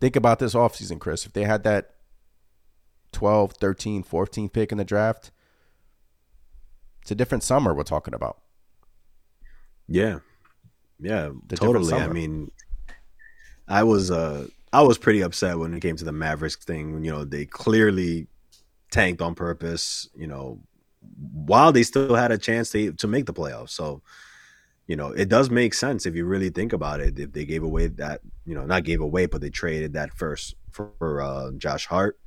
Think 0.00 0.16
about 0.16 0.38
this 0.38 0.54
offseason, 0.54 0.98
Chris. 0.98 1.26
If 1.26 1.32
they 1.32 1.44
had 1.44 1.62
that 1.64 1.94
12, 3.12 3.54
13, 3.54 4.02
14 4.02 4.48
pick 4.48 4.72
in 4.72 4.78
the 4.78 4.84
draft, 4.84 5.30
it's 7.02 7.10
a 7.10 7.14
different 7.14 7.42
summer 7.42 7.74
we're 7.74 7.82
talking 7.82 8.14
about. 8.14 8.40
Yeah. 9.88 10.20
Yeah, 11.00 11.30
the 11.46 11.56
totally. 11.56 11.94
I 11.94 12.08
mean, 12.08 12.50
I 13.66 13.84
was 13.84 14.10
uh 14.10 14.46
I 14.72 14.82
was 14.82 14.98
pretty 14.98 15.22
upset 15.22 15.58
when 15.58 15.74
it 15.74 15.80
came 15.80 15.96
to 15.96 16.04
the 16.04 16.12
Mavericks 16.12 16.56
thing. 16.56 17.04
You 17.04 17.10
know, 17.10 17.24
they 17.24 17.46
clearly 17.46 18.26
tanked 18.90 19.22
on 19.22 19.34
purpose, 19.34 20.08
you 20.14 20.26
know, 20.26 20.60
while 21.32 21.72
they 21.72 21.82
still 21.82 22.14
had 22.14 22.32
a 22.32 22.38
chance 22.38 22.70
to 22.72 22.92
to 22.92 23.08
make 23.08 23.26
the 23.26 23.32
playoffs. 23.32 23.70
So, 23.70 24.02
you 24.90 24.96
know, 24.96 25.12
it 25.12 25.28
does 25.28 25.50
make 25.50 25.72
sense 25.72 26.04
if 26.04 26.16
you 26.16 26.24
really 26.24 26.50
think 26.50 26.72
about 26.72 26.98
it. 26.98 27.16
If 27.16 27.32
they 27.32 27.44
gave 27.44 27.62
away 27.62 27.86
that, 27.86 28.22
you 28.44 28.56
know, 28.56 28.66
not 28.66 28.82
gave 28.82 29.00
away, 29.00 29.26
but 29.26 29.40
they 29.40 29.48
traded 29.48 29.92
that 29.92 30.12
first 30.12 30.56
for, 30.72 30.90
for 30.98 31.22
uh, 31.22 31.52
Josh 31.58 31.86
Hart, 31.86 32.18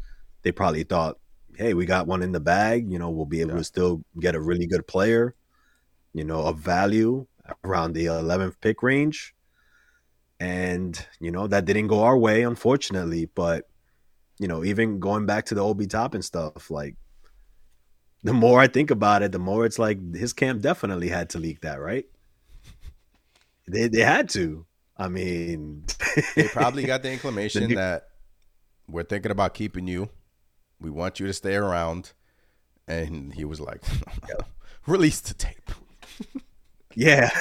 they 0.43 0.53
probably 0.53 0.83
thought, 0.83 1.17
hey, 1.57 1.73
we 1.73 1.85
got 1.85 2.07
one 2.07 2.23
in 2.23 2.31
the 2.31 2.39
bag. 2.39 2.89
You 2.89 2.99
know, 2.99 3.09
we'll 3.09 3.25
be 3.25 3.41
able 3.41 3.51
yeah. 3.51 3.57
to 3.57 3.63
still 3.65 4.05
get 4.17 4.33
a 4.33 4.39
really 4.39 4.65
good 4.65 4.87
player, 4.87 5.35
you 6.13 6.23
know, 6.23 6.39
of 6.39 6.57
value 6.57 7.27
around 7.65 7.95
the 7.95 8.05
11th 8.05 8.55
pick 8.61 8.81
range. 8.81 9.35
And, 10.39 11.05
you 11.19 11.31
know, 11.31 11.47
that 11.47 11.65
didn't 11.65 11.87
go 11.87 12.03
our 12.03 12.17
way, 12.17 12.43
unfortunately. 12.43 13.25
But, 13.25 13.67
you 14.39 14.47
know, 14.47 14.63
even 14.63 15.01
going 15.01 15.25
back 15.25 15.47
to 15.47 15.55
the 15.55 15.65
Obi 15.65 15.85
Toppin 15.85 16.21
stuff, 16.21 16.71
like, 16.71 16.95
the 18.23 18.31
more 18.31 18.61
I 18.61 18.67
think 18.67 18.89
about 18.89 19.21
it, 19.21 19.33
the 19.33 19.37
more 19.37 19.65
it's 19.65 19.79
like 19.79 20.15
his 20.15 20.31
camp 20.31 20.61
definitely 20.61 21.09
had 21.09 21.29
to 21.31 21.39
leak 21.39 21.59
that, 21.59 21.81
right? 21.81 22.05
They 23.73 23.87
they 23.87 24.01
had 24.01 24.29
to. 24.29 24.65
I 24.97 25.09
mean, 25.09 25.85
they 26.35 26.47
probably 26.47 26.83
got 26.83 27.03
the 27.03 27.11
inclination 27.13 27.69
the 27.69 27.75
that 27.75 28.07
we're 28.87 29.03
thinking 29.03 29.31
about 29.31 29.53
keeping 29.53 29.87
you. 29.87 30.09
We 30.79 30.89
want 30.89 31.19
you 31.19 31.27
to 31.27 31.33
stay 31.33 31.55
around. 31.55 32.13
And 32.87 33.33
he 33.33 33.45
was 33.45 33.61
like, 33.61 33.81
release 34.87 35.21
the 35.21 35.33
tape. 35.33 35.71
Yeah, 36.95 37.31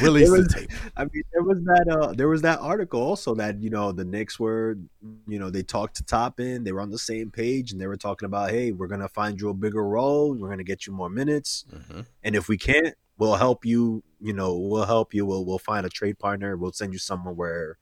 release 0.00 0.30
was, 0.30 0.46
the 0.46 0.54
tape. 0.60 0.70
I 0.96 1.04
mean, 1.04 1.24
there 1.32 1.42
was 1.42 1.60
that. 1.64 1.88
Uh, 1.90 2.12
there 2.12 2.28
was 2.28 2.42
that 2.42 2.60
article 2.60 3.00
also 3.00 3.34
that 3.34 3.60
you 3.60 3.68
know 3.68 3.90
the 3.90 4.04
Knicks 4.04 4.38
were, 4.38 4.78
you 5.26 5.40
know, 5.40 5.50
they 5.50 5.64
talked 5.64 5.96
to 5.96 6.04
Toppin. 6.04 6.62
They 6.62 6.70
were 6.70 6.80
on 6.80 6.90
the 6.90 7.00
same 7.00 7.32
page, 7.32 7.72
and 7.72 7.80
they 7.80 7.88
were 7.88 7.96
talking 7.96 8.26
about, 8.26 8.50
hey, 8.50 8.70
we're 8.70 8.86
gonna 8.86 9.08
find 9.08 9.40
you 9.40 9.48
a 9.48 9.54
bigger 9.54 9.82
role. 9.82 10.34
We're 10.34 10.50
gonna 10.50 10.62
get 10.62 10.86
you 10.86 10.92
more 10.92 11.10
minutes, 11.10 11.64
mm-hmm. 11.74 12.02
and 12.22 12.36
if 12.36 12.48
we 12.48 12.56
can't, 12.56 12.94
we'll 13.18 13.36
help 13.36 13.64
you. 13.64 14.02
You 14.20 14.32
know, 14.32 14.56
we'll 14.56 14.86
help 14.86 15.14
you. 15.14 15.26
We'll 15.26 15.44
we'll 15.44 15.58
find 15.58 15.86
a 15.86 15.90
trade 15.90 16.18
partner. 16.18 16.56
We'll 16.56 16.72
send 16.72 16.92
you 16.92 16.98
somewhere 16.98 17.34
where, 17.34 17.78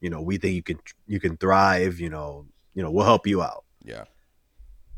you 0.00 0.10
know, 0.10 0.20
we 0.20 0.38
think 0.38 0.54
you 0.54 0.62
can 0.62 0.80
you 1.06 1.20
can 1.20 1.36
thrive. 1.36 2.00
You 2.00 2.10
know, 2.10 2.46
you 2.74 2.82
know, 2.82 2.90
we'll 2.90 3.06
help 3.06 3.26
you 3.26 3.42
out. 3.42 3.64
Yeah 3.84 4.04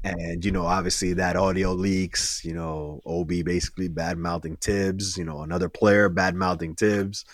and 0.04 0.44
you 0.44 0.52
know 0.52 0.66
obviously 0.66 1.14
that 1.14 1.34
audio 1.34 1.72
leaks 1.72 2.44
you 2.44 2.52
know 2.52 3.00
ob 3.06 3.28
basically 3.28 3.88
bad 3.88 4.18
mouthing 4.18 4.56
Thibs 4.56 5.16
you 5.16 5.24
know 5.24 5.42
another 5.42 5.68
player 5.68 6.08
bad 6.08 6.34
mouthing 6.34 6.74
Thibs 6.74 7.24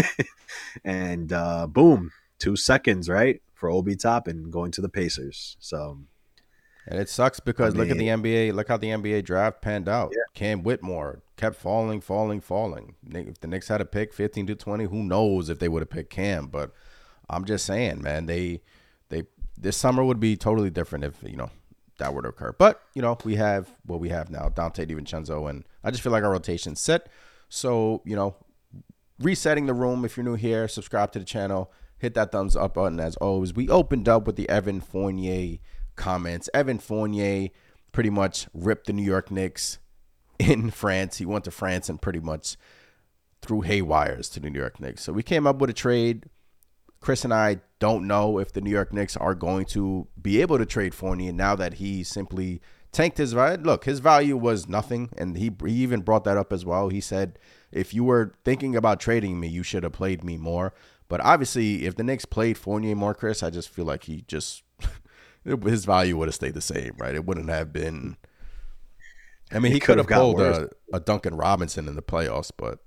and 0.84 1.32
uh 1.32 1.66
boom 1.66 2.12
two 2.38 2.54
seconds 2.54 3.08
right 3.08 3.40
for 3.54 3.70
ob 3.70 3.88
top 3.98 4.28
and 4.28 4.52
going 4.52 4.70
to 4.72 4.82
the 4.82 4.88
pacers 4.88 5.56
so 5.58 5.98
and 6.86 7.00
it 7.00 7.08
sucks 7.08 7.40
because 7.40 7.74
I 7.74 7.78
mean, 7.78 7.88
look 7.88 7.90
at 7.90 7.98
the 7.98 8.08
nba 8.08 8.54
look 8.54 8.68
how 8.68 8.76
the 8.76 8.88
nba 8.88 9.24
draft 9.24 9.60
panned 9.60 9.88
out 9.88 10.12
yeah. 10.12 10.22
cam 10.34 10.62
whitmore 10.62 11.22
kept 11.36 11.56
falling 11.56 12.00
falling 12.00 12.40
falling 12.40 12.94
if 13.10 13.40
the 13.40 13.46
knicks 13.46 13.68
had 13.68 13.80
a 13.80 13.84
pick 13.84 14.12
15 14.12 14.46
to 14.46 14.54
20 14.54 14.84
who 14.84 15.02
knows 15.02 15.48
if 15.48 15.58
they 15.58 15.68
would 15.68 15.82
have 15.82 15.90
picked 15.90 16.10
cam 16.10 16.46
but 16.46 16.72
i'm 17.28 17.44
just 17.44 17.66
saying 17.66 18.02
man 18.02 18.26
they 18.26 18.62
they 19.08 19.24
this 19.58 19.76
summer 19.76 20.04
would 20.04 20.20
be 20.20 20.36
totally 20.36 20.70
different 20.70 21.04
if 21.04 21.14
you 21.22 21.36
know 21.36 21.50
that 21.98 22.14
were 22.14 22.22
to 22.22 22.28
occur. 22.28 22.54
But 22.56 22.82
you 22.94 23.02
know, 23.02 23.16
we 23.24 23.36
have 23.36 23.70
what 23.84 24.00
we 24.00 24.08
have 24.10 24.30
now, 24.30 24.48
Donte 24.48 24.86
DiVincenzo, 24.86 25.48
and 25.48 25.64
I 25.82 25.90
just 25.90 26.02
feel 26.02 26.12
like 26.12 26.24
our 26.24 26.32
rotation's 26.32 26.80
set. 26.80 27.08
So 27.48 28.02
you 28.04 28.16
know, 28.16 28.36
resetting 29.18 29.66
the 29.66 29.74
room. 29.74 30.04
If 30.04 30.16
you're 30.16 30.24
new 30.24 30.34
here, 30.34 30.68
subscribe 30.68 31.12
to 31.12 31.18
the 31.18 31.24
channel, 31.24 31.72
hit 31.98 32.14
that 32.14 32.32
thumbs 32.32 32.56
up 32.56 32.74
button. 32.74 33.00
As 33.00 33.16
always, 33.16 33.54
we 33.54 33.68
opened 33.68 34.08
up 34.08 34.26
with 34.26 34.36
the 34.36 34.48
Evan 34.48 34.80
Fournier 34.80 35.58
comments. 35.96 36.48
Evan 36.54 36.78
Fournier 36.78 37.48
pretty 37.92 38.10
much 38.10 38.46
ripped 38.54 38.86
the 38.86 38.92
New 38.92 39.02
York 39.02 39.30
Knicks 39.30 39.78
in 40.38 40.70
France. 40.82 41.18
He 41.18 41.26
went 41.26 41.44
to 41.44 41.50
France 41.50 41.88
and 41.88 42.00
pretty 42.00 42.20
much 42.20 42.56
threw 43.42 43.62
haywires 43.62 44.28
to 44.30 44.40
the 44.40 44.50
New 44.50 44.58
York 44.58 44.80
Knicks. 44.80 45.02
So 45.02 45.12
we 45.12 45.22
came 45.22 45.46
up 45.46 45.56
with 45.56 45.70
a 45.70 45.74
trade 45.74 46.26
Chris 47.00 47.24
and 47.24 47.32
I 47.32 47.60
don't 47.78 48.06
know 48.06 48.38
if 48.38 48.52
the 48.52 48.60
New 48.60 48.70
York 48.70 48.92
Knicks 48.92 49.16
are 49.16 49.34
going 49.34 49.66
to 49.66 50.08
be 50.20 50.40
able 50.40 50.58
to 50.58 50.66
trade 50.66 50.94
Fournier 50.94 51.32
now 51.32 51.54
that 51.54 51.74
he 51.74 52.02
simply 52.02 52.60
tanked 52.90 53.18
his 53.18 53.32
value. 53.32 53.62
Look, 53.62 53.84
his 53.84 54.00
value 54.00 54.36
was 54.36 54.68
nothing, 54.68 55.10
and 55.16 55.36
he, 55.36 55.52
he 55.64 55.72
even 55.74 56.00
brought 56.00 56.24
that 56.24 56.36
up 56.36 56.52
as 56.52 56.64
well. 56.64 56.88
He 56.88 57.00
said, 57.00 57.38
if 57.70 57.92
you 57.92 58.04
were 58.04 58.32
thinking 58.44 58.74
about 58.74 58.98
trading 58.98 59.38
me, 59.38 59.48
you 59.48 59.62
should 59.62 59.82
have 59.82 59.92
played 59.92 60.24
me 60.24 60.36
more. 60.36 60.72
But 61.08 61.20
obviously, 61.20 61.84
if 61.86 61.94
the 61.94 62.02
Knicks 62.02 62.24
played 62.24 62.58
Fournier 62.58 62.96
more, 62.96 63.14
Chris, 63.14 63.42
I 63.42 63.50
just 63.50 63.68
feel 63.68 63.84
like 63.84 64.04
he 64.04 64.24
just 64.26 64.62
his 65.46 65.84
value 65.84 66.16
would 66.16 66.28
have 66.28 66.34
stayed 66.34 66.54
the 66.54 66.60
same, 66.60 66.94
right? 66.98 67.14
It 67.14 67.24
wouldn't 67.24 67.48
have 67.48 67.72
been. 67.72 68.16
I 69.52 69.60
mean, 69.60 69.70
he, 69.70 69.74
he 69.74 69.80
could 69.80 69.98
have 69.98 70.08
pulled 70.08 70.40
a, 70.40 70.68
a 70.92 70.98
Duncan 70.98 71.36
Robinson 71.36 71.86
in 71.86 71.94
the 71.94 72.02
playoffs, 72.02 72.50
but 72.56 72.80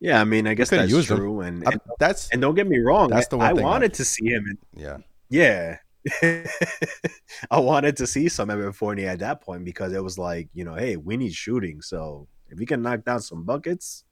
yeah, 0.00 0.20
I 0.20 0.24
mean, 0.24 0.46
I 0.46 0.54
guess 0.54 0.70
that's 0.70 1.06
true, 1.06 1.40
and, 1.40 1.64
and, 1.66 1.80
that's 1.98 2.28
and 2.30 2.40
don't 2.40 2.54
get 2.54 2.68
me 2.68 2.78
wrong, 2.78 3.10
that's 3.10 3.28
the 3.28 3.36
one 3.36 3.46
I 3.46 3.52
wanted 3.52 3.94
to 3.94 4.04
see 4.04 4.26
him. 4.26 4.44
In, 4.48 4.58
yeah, 4.80 4.96
yeah, 5.28 5.78
I 7.50 7.60
wanted 7.60 7.96
to 7.98 8.06
see 8.06 8.28
some 8.28 8.50
Evan 8.50 8.72
Fournier 8.72 9.10
at 9.10 9.20
that 9.20 9.40
point 9.40 9.64
because 9.64 9.92
it 9.92 10.02
was 10.02 10.18
like, 10.18 10.48
you 10.52 10.64
know, 10.64 10.74
hey, 10.74 10.96
we 10.96 11.16
need 11.16 11.32
shooting, 11.32 11.80
so 11.80 12.26
if 12.48 12.58
we 12.58 12.66
can 12.66 12.82
knock 12.82 13.04
down 13.04 13.20
some 13.20 13.44
buckets, 13.44 14.04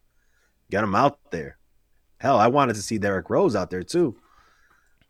get 0.70 0.84
him 0.84 0.94
out 0.94 1.18
there. 1.30 1.58
Hell, 2.18 2.38
I 2.38 2.46
wanted 2.48 2.74
to 2.76 2.82
see 2.82 2.98
Derrick 2.98 3.30
Rose 3.30 3.56
out 3.56 3.70
there 3.70 3.82
too. 3.82 4.16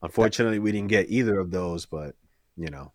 Unfortunately, 0.03 0.59
we 0.59 0.73
didn't 0.73 0.89
get 0.89 1.11
either 1.11 1.39
of 1.39 1.51
those, 1.51 1.87
but 1.87 2.15
you 2.57 2.69
know, 2.69 2.93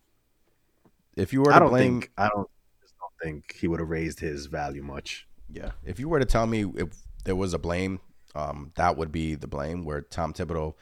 if 1.16 1.32
you 1.32 1.40
were 1.40 1.50
to 1.50 1.56
I 1.56 1.58
don't 1.58 1.70
blame, 1.70 2.00
think, 2.00 2.12
I 2.16 2.28
don't, 2.28 2.48
just 2.80 2.94
don't 2.98 3.12
think 3.22 3.56
he 3.58 3.68
would 3.68 3.80
have 3.80 3.90
raised 3.90 4.20
his 4.20 4.46
value 4.46 4.82
much. 4.82 5.26
Yeah, 5.48 5.72
if 5.84 5.98
you 5.98 6.08
were 6.08 6.18
to 6.18 6.24
tell 6.24 6.46
me 6.46 6.64
if 6.76 6.88
there 7.24 7.36
was 7.36 7.54
a 7.54 7.58
blame, 7.58 8.00
um, 8.34 8.72
that 8.76 8.96
would 8.96 9.12
be 9.12 9.34
the 9.34 9.46
blame 9.46 9.84
where 9.84 10.00
Tom 10.00 10.32
Thibodeau, 10.32 10.74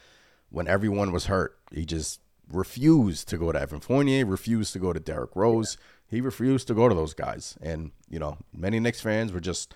when 0.49 0.67
everyone 0.67 1.11
was 1.11 1.25
hurt, 1.25 1.57
he 1.71 1.85
just 1.85 2.21
refused 2.51 3.27
to 3.29 3.37
go 3.37 3.51
to 3.51 3.59
Evan 3.59 3.79
Fournier, 3.79 4.25
refused 4.25 4.73
to 4.73 4.79
go 4.79 4.93
to 4.93 4.99
Derrick 4.99 5.35
Rose. 5.35 5.77
He 6.07 6.21
refused 6.21 6.67
to 6.67 6.73
go 6.73 6.89
to 6.89 6.95
those 6.95 7.13
guys. 7.13 7.57
And, 7.61 7.91
you 8.09 8.19
know, 8.19 8.37
many 8.53 8.79
Knicks 8.79 9.01
fans 9.01 9.31
were 9.31 9.39
just 9.39 9.73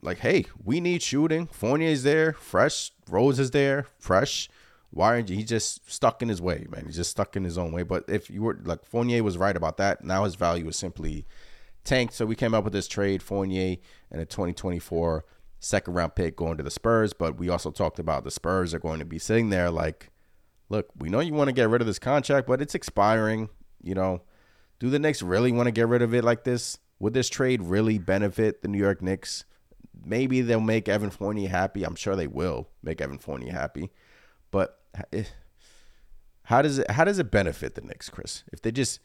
like, 0.00 0.18
hey, 0.18 0.46
we 0.62 0.80
need 0.80 1.02
shooting. 1.02 1.46
Fournier's 1.46 2.02
there, 2.02 2.32
fresh. 2.32 2.92
Rose 3.08 3.38
is 3.38 3.50
there, 3.50 3.86
fresh. 3.98 4.48
Why 4.94 5.14
aren't 5.14 5.30
you? 5.30 5.36
He's 5.36 5.48
just 5.48 5.90
stuck 5.90 6.20
in 6.20 6.28
his 6.28 6.42
way, 6.42 6.66
man. 6.68 6.84
He's 6.84 6.96
just 6.96 7.10
stuck 7.10 7.34
in 7.34 7.44
his 7.44 7.56
own 7.56 7.72
way. 7.72 7.82
But 7.82 8.04
if 8.08 8.28
you 8.28 8.42
were 8.42 8.60
like 8.62 8.84
Fournier 8.84 9.22
was 9.22 9.38
right 9.38 9.56
about 9.56 9.78
that, 9.78 10.04
now 10.04 10.24
his 10.24 10.34
value 10.34 10.68
is 10.68 10.76
simply 10.76 11.26
tanked. 11.82 12.12
So 12.14 12.26
we 12.26 12.36
came 12.36 12.52
up 12.52 12.64
with 12.64 12.74
this 12.74 12.88
trade, 12.88 13.22
Fournier, 13.22 13.78
and 14.10 14.20
a 14.20 14.26
2024 14.26 15.24
second 15.60 15.94
round 15.94 16.14
pick 16.14 16.36
going 16.36 16.58
to 16.58 16.62
the 16.62 16.70
Spurs, 16.70 17.12
but 17.12 17.38
we 17.38 17.48
also 17.48 17.70
talked 17.70 17.98
about 17.98 18.24
the 18.24 18.30
Spurs 18.30 18.74
are 18.74 18.78
going 18.78 18.98
to 18.98 19.04
be 19.04 19.18
sitting 19.18 19.50
there 19.50 19.70
like, 19.70 20.10
look, 20.68 20.88
we 20.98 21.08
know 21.08 21.20
you 21.20 21.32
want 21.32 21.48
to 21.48 21.54
get 21.54 21.68
rid 21.68 21.80
of 21.80 21.86
this 21.86 21.98
contract, 21.98 22.46
but 22.46 22.60
it's 22.60 22.74
expiring. 22.74 23.48
You 23.82 23.94
know, 23.94 24.22
do 24.78 24.90
the 24.90 24.98
Knicks 24.98 25.22
really 25.22 25.52
want 25.52 25.68
to 25.68 25.72
get 25.72 25.88
rid 25.88 26.02
of 26.02 26.14
it 26.14 26.24
like 26.24 26.44
this? 26.44 26.78
Would 26.98 27.14
this 27.14 27.28
trade 27.28 27.62
really 27.62 27.98
benefit 27.98 28.62
the 28.62 28.68
New 28.68 28.78
York 28.78 29.02
Knicks? 29.02 29.44
Maybe 30.04 30.40
they'll 30.40 30.60
make 30.60 30.88
Evan 30.88 31.10
Fournier 31.10 31.48
happy. 31.48 31.84
I'm 31.84 31.94
sure 31.94 32.16
they 32.16 32.26
will 32.26 32.68
make 32.82 33.00
Evan 33.00 33.18
Fournier 33.18 33.52
happy. 33.52 33.90
But 34.50 34.81
how 36.44 36.62
does 36.62 36.78
it 36.78 36.90
how 36.90 37.04
does 37.04 37.18
it 37.18 37.30
benefit 37.30 37.74
the 37.74 37.80
Knicks, 37.80 38.08
Chris? 38.08 38.44
If 38.52 38.62
they 38.62 38.72
just 38.72 39.00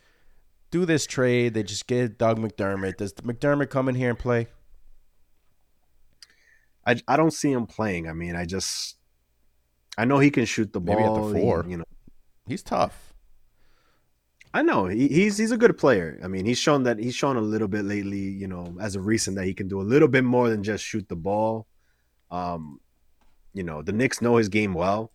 do 0.72 0.86
this 0.86 1.06
trade, 1.06 1.54
they 1.54 1.64
just 1.64 1.88
get 1.88 2.18
Doug 2.18 2.40
McDermott. 2.40 2.98
Does 2.98 3.14
McDermott 3.14 3.70
come 3.70 3.88
in 3.90 3.96
here 3.96 4.10
and 4.10 4.20
play? 4.20 4.48
I, 6.86 6.96
I 7.08 7.18
don't 7.18 7.32
see 7.32 7.52
him 7.52 7.66
playing. 7.66 8.08
I 8.08 8.14
mean, 8.14 8.36
I 8.36 8.46
just 8.46 8.96
I 9.98 10.06
know 10.06 10.20
he 10.20 10.32
can 10.32 10.46
shoot 10.46 10.72
the 10.74 10.80
Maybe 10.80 11.02
ball. 11.02 11.30
at 11.30 11.34
the 11.34 11.40
four. 11.40 11.64
He, 11.64 11.72
you 11.72 11.78
know, 11.78 11.84
He's 12.48 12.64
tough. 12.64 13.14
I 14.54 14.62
know 14.62 14.86
he, 14.88 15.08
he's 15.10 15.38
he's 15.38 15.52
a 15.52 15.58
good 15.58 15.78
player. 15.78 16.20
I 16.24 16.28
mean, 16.28 16.46
he's 16.46 16.58
shown 16.58 16.84
that 16.84 16.98
he's 16.98 17.14
shown 17.14 17.36
a 17.36 17.42
little 17.42 17.68
bit 17.68 17.84
lately. 17.84 18.20
You 18.20 18.48
know, 18.48 18.76
as 18.80 18.96
of 18.96 19.06
recent, 19.06 19.36
that 19.36 19.46
he 19.46 19.54
can 19.54 19.68
do 19.68 19.82
a 19.82 19.84
little 19.84 20.08
bit 20.08 20.24
more 20.24 20.50
than 20.50 20.64
just 20.64 20.84
shoot 20.84 21.08
the 21.10 21.16
ball. 21.16 21.68
Um, 22.32 22.80
you 23.54 23.64
know, 23.64 23.82
the 23.82 23.92
Knicks 23.92 24.22
know 24.22 24.38
his 24.38 24.48
game 24.50 24.74
well, 24.74 25.12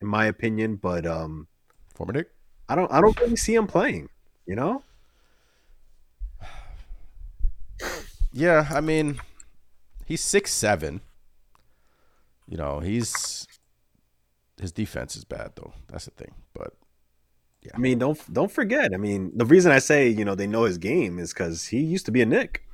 in 0.00 0.06
my 0.06 0.26
opinion. 0.26 0.76
But 0.76 1.06
um, 1.06 1.48
Former 1.94 2.12
Knick? 2.12 2.28
I 2.68 2.74
don't 2.74 2.90
I 2.92 3.00
don't 3.00 3.18
really 3.20 3.36
see 3.36 3.54
him 3.54 3.66
playing. 3.66 4.08
You 4.46 4.56
know, 4.56 4.82
Yeah, 8.32 8.68
I 8.70 8.80
mean, 8.80 9.20
he's 10.06 10.20
six 10.22 10.52
seven. 10.52 11.00
You 12.48 12.56
know, 12.56 12.80
he's 12.80 13.46
his 14.60 14.72
defense 14.72 15.16
is 15.16 15.24
bad 15.24 15.52
though. 15.56 15.72
That's 15.88 16.04
the 16.04 16.12
thing. 16.12 16.34
But 16.54 16.74
yeah. 17.62 17.72
I 17.74 17.78
mean, 17.78 17.98
don't 17.98 18.32
don't 18.32 18.50
forget. 18.50 18.92
I 18.94 18.96
mean, 18.96 19.32
the 19.34 19.44
reason 19.46 19.72
I 19.72 19.78
say 19.78 20.08
you 20.08 20.24
know 20.24 20.34
they 20.34 20.46
know 20.46 20.64
his 20.64 20.78
game 20.78 21.18
is 21.18 21.32
because 21.32 21.66
he 21.66 21.80
used 21.80 22.06
to 22.06 22.12
be 22.12 22.22
a 22.22 22.26
Knick. 22.26 22.64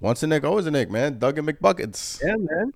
once 0.00 0.22
a 0.22 0.26
Knick, 0.26 0.44
always 0.44 0.66
a 0.66 0.70
Knick, 0.70 0.90
man. 0.90 1.18
Dougie 1.18 1.48
McBuckets. 1.48 2.20
Yeah, 2.24 2.36
man. 2.36 2.72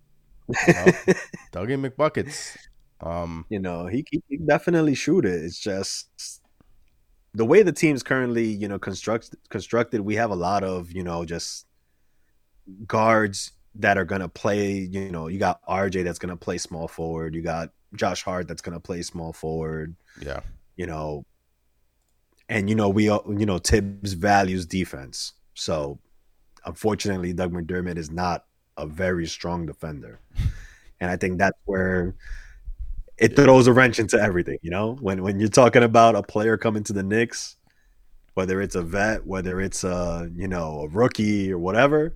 You 0.49 0.75
know? 0.75 0.93
Dougie 1.53 1.91
McBuckets. 1.91 2.57
Um, 3.01 3.45
you 3.49 3.59
know, 3.59 3.87
he, 3.87 4.05
he 4.11 4.37
definitely 4.39 4.95
shoot 4.95 5.25
it. 5.25 5.45
It's 5.45 5.59
just 5.59 6.41
the 7.35 7.45
way 7.45 7.63
the 7.63 7.73
team's 7.73 8.03
currently, 8.03 8.47
you 8.47 8.69
know, 8.69 8.79
construct, 8.79 9.35
constructed. 9.51 10.01
We 10.01 10.15
have 10.17 10.31
a 10.31 10.37
lot 10.37 10.65
of, 10.65 10.93
you 10.93 11.03
know, 11.03 11.25
just 11.25 11.67
guards 12.87 13.53
that 13.79 13.99
are 13.99 14.05
gonna 14.05 14.29
play. 14.29 14.73
You 14.73 15.11
know, 15.11 15.29
you 15.29 15.39
got 15.39 15.65
RJ 15.67 16.05
that's 16.05 16.19
gonna 16.19 16.37
play 16.37 16.59
small 16.59 16.89
forward. 16.89 17.35
You 17.35 17.43
got 17.43 17.71
Josh 17.95 18.23
Hart 18.23 18.49
that's 18.49 18.63
gonna 18.63 18.81
play 18.81 19.03
small 19.03 19.33
forward. 19.33 19.95
yeah. 20.21 20.41
You 20.77 20.87
know, 20.87 21.25
and 22.49 22.69
you 22.69 22.75
know 22.77 22.89
we, 22.89 23.05
you 23.05 23.47
know, 23.47 23.59
Thibs 23.59 24.13
values 24.13 24.67
defense. 24.67 25.33
So, 25.55 25.99
unfortunately, 26.67 27.33
Doug 27.33 27.53
McDermott 27.53 27.97
is 27.97 28.11
not 28.11 28.45
a 28.77 28.87
very 28.87 29.27
strong 29.27 29.65
defender, 29.65 30.21
and 31.01 31.11
I 31.11 31.17
think 31.17 31.39
that's 31.39 31.59
where 31.65 32.15
it 33.19 33.35
throws 33.37 33.67
a 33.67 33.73
wrench 33.73 33.99
into 33.99 34.21
everything. 34.21 34.59
You 34.63 34.71
know, 34.71 34.97
when 35.01 35.23
when 35.23 35.41
you're 35.41 35.49
talking 35.49 35.83
about 35.83 36.15
a 36.17 36.23
player 36.23 36.57
coming 36.57 36.85
to 36.85 36.93
the 36.93 37.03
Knicks, 37.03 37.57
whether 38.35 38.61
it's 38.61 38.75
a 38.75 38.83
vet, 38.83 39.27
whether 39.27 39.61
it's 39.61 39.85
a 39.85 40.31
you 40.35 40.49
know 40.49 40.81
a 40.81 40.89
rookie 40.89 41.53
or 41.53 41.59
whatever, 41.59 42.15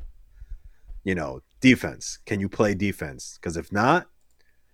you 1.05 1.15
know, 1.15 1.41
defense. 1.61 2.19
Can 2.27 2.41
you 2.41 2.49
play 2.49 2.75
defense? 2.75 3.39
Because 3.41 3.57
if 3.57 3.73
not, 3.73 4.07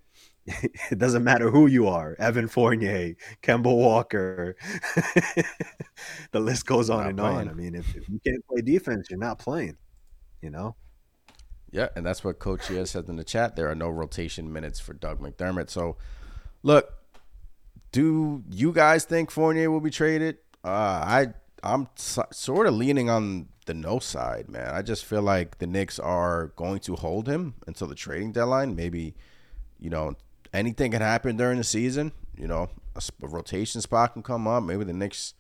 it 0.47 0.99
doesn't 0.99 1.25
matter 1.25 1.51
who 1.51 1.67
you 1.67 1.89
are. 1.89 2.17
Evan 2.19 2.49
Fournier, 2.49 3.15
Kemba 3.43 3.65
Walker, 3.65 4.57
the 6.33 6.41
list 6.41 6.67
goes 6.67 6.91
on 6.91 6.99
Not 6.99 7.09
and 7.09 7.19
playing. 7.19 7.37
on. 7.37 7.49
I 7.49 7.53
mean, 7.53 7.75
if, 7.75 7.95
if 7.95 8.09
you 8.09 8.21
can't 8.25 8.45
play 8.47 8.63
defense, 8.63 9.09
you're 9.11 9.19
not 9.19 9.39
playing. 9.39 9.77
You 10.43 10.51
know. 10.51 10.77
Yeah, 11.77 11.89
and 11.95 12.07
that's 12.07 12.25
what 12.25 12.39
Coach 12.39 12.69
Chia 12.69 12.87
said 12.87 13.07
in 13.07 13.17
the 13.17 13.23
chat. 13.23 13.55
There 13.55 13.71
are 13.71 13.75
no 13.75 13.91
rotation 13.91 14.51
minutes 14.51 14.81
for 14.81 14.95
Doug 14.95 15.21
McDermott. 15.21 15.69
So, 15.69 15.99
look, 16.63 16.91
do 17.93 18.43
you 18.51 18.73
guys 18.73 19.05
think 19.05 19.31
Fournier 19.31 19.71
will 19.71 19.83
be 19.83 19.91
traded? 19.91 20.39
Uh, 20.65 20.69
I 20.69 21.27
I'm 21.63 21.89
so, 21.97 22.25
sort 22.33 22.67
of 22.67 22.73
leaning 22.73 23.11
on 23.11 23.49
the 23.67 23.75
no 23.75 23.99
side, 23.99 24.49
man. 24.49 24.75
I 24.75 24.81
just 24.81 25.05
feel 25.05 25.21
like 25.21 25.59
the 25.59 25.67
Knicks 25.67 25.99
are 25.99 26.47
going 26.57 26.79
to 26.81 26.97
hold 26.97 27.29
him 27.29 27.57
until 27.67 27.89
the 27.89 27.95
trading 27.95 28.33
deadline. 28.33 28.75
Maybe, 28.75 29.15
you 29.79 29.91
know, 29.91 30.15
anything 30.55 30.93
can 30.93 31.03
happen 31.03 31.37
during 31.37 31.59
the 31.59 31.65
season. 31.65 32.13
You 32.39 32.47
know, 32.49 32.71
a, 32.95 33.03
a 33.23 33.29
rotation 33.29 33.83
spot 33.83 34.15
can 34.15 34.23
come 34.23 34.49
up. 34.49 34.63
Maybe 34.63 34.85
the 34.85 34.95
Knicks. 34.95 35.35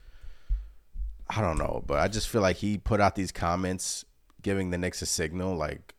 I 1.30 1.41
don't 1.41 1.57
know, 1.57 1.82
but 1.87 1.99
I 1.99 2.09
just 2.09 2.28
feel 2.28 2.43
like 2.43 2.57
he 2.57 2.76
put 2.76 3.01
out 3.01 3.14
these 3.14 3.32
comments 3.32 4.05
giving 4.43 4.68
the 4.68 4.76
Knicks 4.76 5.01
a 5.01 5.07
signal 5.07 5.57
like 5.57 5.95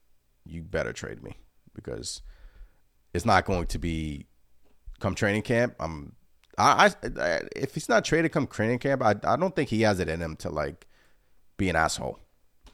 you 0.47 0.63
better 0.63 0.93
trade 0.93 1.23
me 1.23 1.37
because 1.73 2.21
it's 3.13 3.25
not 3.25 3.45
going 3.45 3.67
to 3.67 3.79
be 3.79 4.25
come 4.99 5.15
training 5.15 5.43
camp. 5.43 5.75
I'm 5.79 6.15
I, 6.57 6.91
I 7.19 7.41
if 7.55 7.73
he's 7.73 7.89
not 7.89 8.03
traded 8.03 8.31
come 8.31 8.47
training 8.47 8.79
camp, 8.79 9.03
I 9.03 9.15
I 9.23 9.35
don't 9.35 9.55
think 9.55 9.69
he 9.69 9.81
has 9.81 9.99
it 9.99 10.09
in 10.09 10.19
him 10.19 10.35
to 10.37 10.49
like 10.49 10.87
be 11.57 11.69
an 11.69 11.75
asshole. 11.75 12.19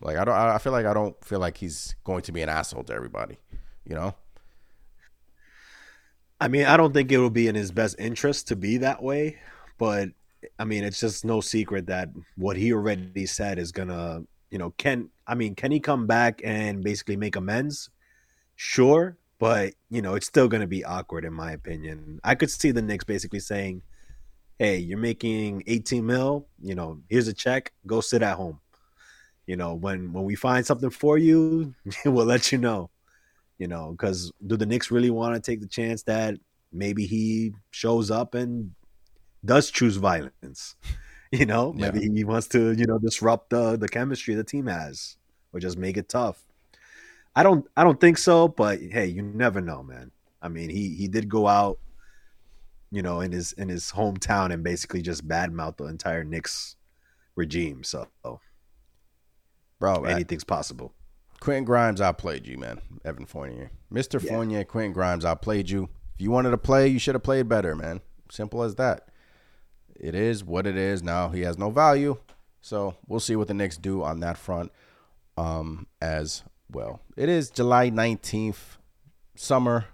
Like 0.01 0.17
I 0.17 0.26
don't 0.26 0.36
I 0.36 0.57
feel 0.57 0.71
like 0.71 0.86
I 0.86 0.93
don't 0.93 1.21
feel 1.24 1.39
like 1.39 1.57
he's 1.57 1.95
going 2.03 2.21
to 2.24 2.32
be 2.32 2.41
an 2.41 2.49
asshole 2.49 2.84
to 2.86 2.93
everybody, 2.93 3.38
you 3.86 3.95
know? 3.95 4.15
I 6.39 6.49
mean, 6.49 6.65
I 6.65 6.76
don't 6.76 6.93
think 6.93 7.09
it 7.11 7.19
will 7.19 7.30
be 7.30 7.47
in 7.47 7.55
his 7.55 7.71
best 7.71 7.95
interest 7.97 8.49
to 8.49 8.57
be 8.57 8.78
that 8.78 9.01
way, 9.01 9.38
but 9.78 10.09
I 10.59 10.65
mean, 10.65 10.84
it's 10.84 10.99
just 10.99 11.24
no 11.24 11.39
secret 11.39 11.88
that 11.88 12.09
what 12.36 12.57
he 12.57 12.74
already 12.74 13.26
said 13.26 13.57
is 13.57 13.71
gonna, 13.71 14.24
you 14.54 14.60
know, 14.60 14.70
can 14.78 15.10
I 15.26 15.34
mean, 15.34 15.56
can 15.56 15.72
he 15.72 15.80
come 15.80 16.06
back 16.06 16.39
and 16.43 16.84
basically 16.84 17.18
make 17.18 17.36
amends? 17.36 17.89
Sure, 18.56 19.18
but 19.39 19.74
you 19.89 19.99
know, 19.99 20.14
it's 20.14 20.28
still 20.28 20.47
gonna 20.47 20.68
be 20.68 20.86
awkward 20.86 21.26
in 21.26 21.34
my 21.34 21.54
opinion. 21.54 22.20
I 22.24 22.36
could 22.36 22.51
see 22.51 22.70
the 22.70 22.84
Knicks 22.84 23.04
basically 23.04 23.39
saying, 23.39 23.82
"Hey, 24.60 24.78
you're 24.78 24.99
making 24.99 25.64
18 25.66 26.06
mil. 26.06 26.45
You 26.62 26.76
know, 26.76 27.01
here's 27.10 27.28
a 27.28 27.34
check. 27.34 27.74
Go 27.88 27.99
sit 27.99 28.22
at 28.22 28.38
home. 28.38 28.60
You 29.47 29.56
know, 29.58 29.74
when 29.74 30.14
when 30.14 30.24
we 30.24 30.36
find 30.36 30.64
something 30.64 30.91
for 30.91 31.18
you, 31.18 31.74
we'll 32.06 32.26
let 32.26 32.51
you 32.51 32.60
know." 32.60 32.91
You 33.58 33.68
know, 33.68 33.91
because 33.93 34.32
do 34.45 34.56
the 34.56 34.68
Knicks 34.68 34.91
really 34.91 35.10
want 35.10 35.34
to 35.34 35.41
take 35.41 35.62
the 35.62 35.68
chance 35.68 36.04
that 36.04 36.36
maybe 36.72 37.08
he 37.08 37.54
shows 37.72 38.12
up 38.12 38.36
and 38.36 38.76
does 39.43 39.72
choose 39.72 39.95
violence? 39.95 40.76
You 41.39 41.47
know, 41.47 41.73
Yeah. 41.75 41.89
maybe 41.91 42.07
he 42.13 42.23
wants 42.23 42.47
to, 42.49 42.73
you 42.73 42.86
know, 42.86 42.99
disrupt 42.99 43.49
the 43.49 43.75
the 43.75 43.89
chemistry 43.89 44.36
the 44.36 44.43
team 44.43 44.67
has, 44.67 45.17
or 45.51 45.59
just 45.59 45.77
make 45.79 45.97
it 45.97 46.07
tough. 46.07 46.43
I 47.36 47.41
don't, 47.41 47.65
I 47.75 47.84
don't 47.84 47.99
think 47.99 48.19
so. 48.19 48.47
But 48.47 48.79
hey, 48.79 49.07
you 49.07 49.23
never 49.23 49.59
know, 49.59 49.81
man. 49.81 50.11
I 50.43 50.47
mean, 50.49 50.69
he 50.69 50.89
he 50.93 51.07
did 51.07 51.27
go 51.29 51.47
out, 51.47 51.79
you 52.91 53.01
know, 53.01 53.19
in 53.21 53.31
his 53.31 53.53
in 53.53 53.67
his 53.69 53.91
hometown 53.93 54.53
and 54.53 54.63
basically 54.63 55.01
just 55.01 55.27
badmouth 55.27 55.77
the 55.77 55.86
entire 55.86 56.23
Knicks 56.23 56.75
regime. 57.36 57.84
So 57.84 58.07
Bro, 59.79 60.05
I- 60.05 60.11
anything's 60.11 60.43
possible. 60.43 60.93
Quentin 61.39 61.65
Grimes 61.65 61.99
I 61.99 62.11
played 62.13 62.45
you, 62.47 62.57
man. 62.57 62.79
Evan 63.03 63.25
Fournier. 63.25 63.71
Mr. 63.91 64.21
Yeah. 64.23 64.29
Fournier, 64.29 64.63
Quentin 64.63 64.93
Grimes 64.93 65.25
I 65.25 65.34
played 65.36 65.69
you. 65.69 65.89
If 66.15 66.21
you 66.21 66.31
wanted 66.31 66.51
to 66.51 66.57
play, 66.57 66.88
you 66.88 66.99
should 66.99 67.15
have 67.15 67.23
played 67.23 67.49
better, 67.49 67.75
man. 67.75 67.99
Simple 68.31 68.63
as 68.63 68.75
that. 68.75 69.09
It 69.99 70.15
is 70.15 70.43
what 70.43 70.67
it 70.67 70.75
is. 70.75 71.03
Now 71.03 71.29
he 71.29 71.41
has 71.41 71.57
no 71.57 71.69
value. 71.69 72.17
So 72.61 72.95
we'll 73.07 73.19
see 73.19 73.35
what 73.35 73.47
the 73.47 73.53
Knicks 73.53 73.77
do 73.77 74.03
on 74.03 74.21
that 74.21 74.37
front 74.37 74.71
um, 75.37 75.87
as 76.01 76.43
well. 76.71 77.01
It 77.17 77.29
is 77.29 77.49
July 77.49 77.89
19th, 77.89 78.77
summer. 79.35 79.85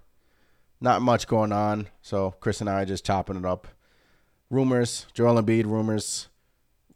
Not 0.81 1.01
much 1.01 1.27
going 1.27 1.51
on. 1.51 1.87
So 2.01 2.35
Chris 2.39 2.61
and 2.61 2.69
I 2.69 2.85
just 2.85 3.05
chopping 3.05 3.37
it 3.37 3.45
up. 3.45 3.67
Rumors, 4.49 5.07
Joel 5.13 5.41
Embiid 5.41 5.65
rumors. 5.65 6.29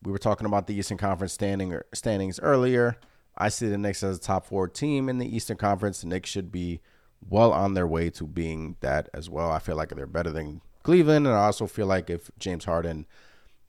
We 0.02 0.12
were 0.12 0.18
talking 0.18 0.46
about 0.46 0.68
the 0.68 0.76
Eastern 0.76 0.98
Conference 0.98 1.34
standing 1.34 1.78
standings 1.94 2.40
earlier. 2.40 2.98
I 3.38 3.50
see 3.50 3.68
the 3.68 3.78
Knicks 3.78 4.04
as 4.04 4.18
a 4.18 4.22
top 4.22 4.46
four 4.46 4.68
team 4.68 5.10
in 5.10 5.18
the 5.18 5.36
Eastern 5.36 5.58
Conference. 5.58 6.02
The 6.02 6.08
Knicks 6.08 6.30
should 6.30 6.52
be 6.52 6.82
well 7.30 7.52
on 7.52 7.74
their 7.74 7.88
way 7.88 8.10
to 8.12 8.26
being 8.26 8.76
that 8.82 9.10
as 9.14 9.30
well. 9.30 9.52
I 9.52 9.60
feel 9.60 9.76
like 9.76 9.90
they're 9.90 10.06
better 10.06 10.32
than 10.32 10.62
Cleveland, 10.84 11.28
and 11.28 11.36
I 11.36 11.46
also 11.46 11.68
feel 11.68 11.88
like 11.88 12.10
if 12.10 12.30
James 12.38 12.66
Harden 12.66 13.06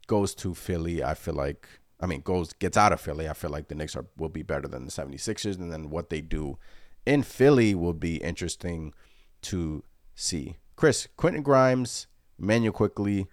goes 0.07 0.35
to 0.37 0.55
Philly, 0.55 1.03
I 1.03 1.15
feel 1.15 1.35
like 1.35 1.69
I 2.01 2.07
mean 2.07 2.21
goes 2.21 2.53
gets 2.55 2.77
out 2.77 2.93
of 2.93 3.01
Philly, 3.01 3.29
I 3.29 3.33
feel 3.33 3.51
like 3.51 3.69
the 3.69 3.75
Knicks 3.75 3.97
are 3.97 4.07
will 4.17 4.29
be 4.29 4.43
better 4.43 4.69
than 4.69 4.85
the 4.85 4.91
76ers, 4.91 5.59
and 5.59 5.73
then 5.73 5.91
what 5.91 6.11
they 6.11 6.21
do 6.21 6.59
in 7.07 7.23
Philly 7.23 7.75
will 7.75 7.95
be 7.95 8.17
interesting 8.17 8.93
to 9.43 9.85
see. 10.15 10.57
Chris, 10.77 11.09
Quentin 11.17 11.43
Grimes, 11.43 12.07
Manuel 12.39 12.73
Quickley, 12.73 13.27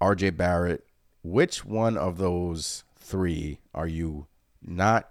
RJ 0.00 0.36
Barrett, 0.36 0.86
which 1.22 1.64
one 1.64 1.96
of 1.96 2.18
those 2.18 2.84
three 2.96 3.60
are 3.74 3.86
you 3.86 4.26
not 4.62 5.10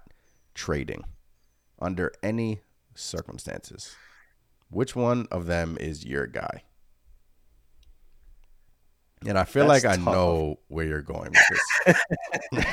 trading 0.54 1.04
under 1.78 2.12
any 2.22 2.60
circumstances. 2.94 3.94
Which 4.70 4.96
one 4.96 5.26
of 5.30 5.46
them 5.46 5.76
is 5.78 6.06
your 6.06 6.26
guy? 6.26 6.62
And 9.26 9.38
I 9.38 9.44
feel 9.44 9.66
That's 9.68 9.84
like 9.84 9.92
I 9.92 9.96
tough. 9.96 10.14
know 10.14 10.58
where 10.68 10.86
you're 10.86 11.02
going 11.02 11.30
with 11.30 11.94
this. 12.54 12.66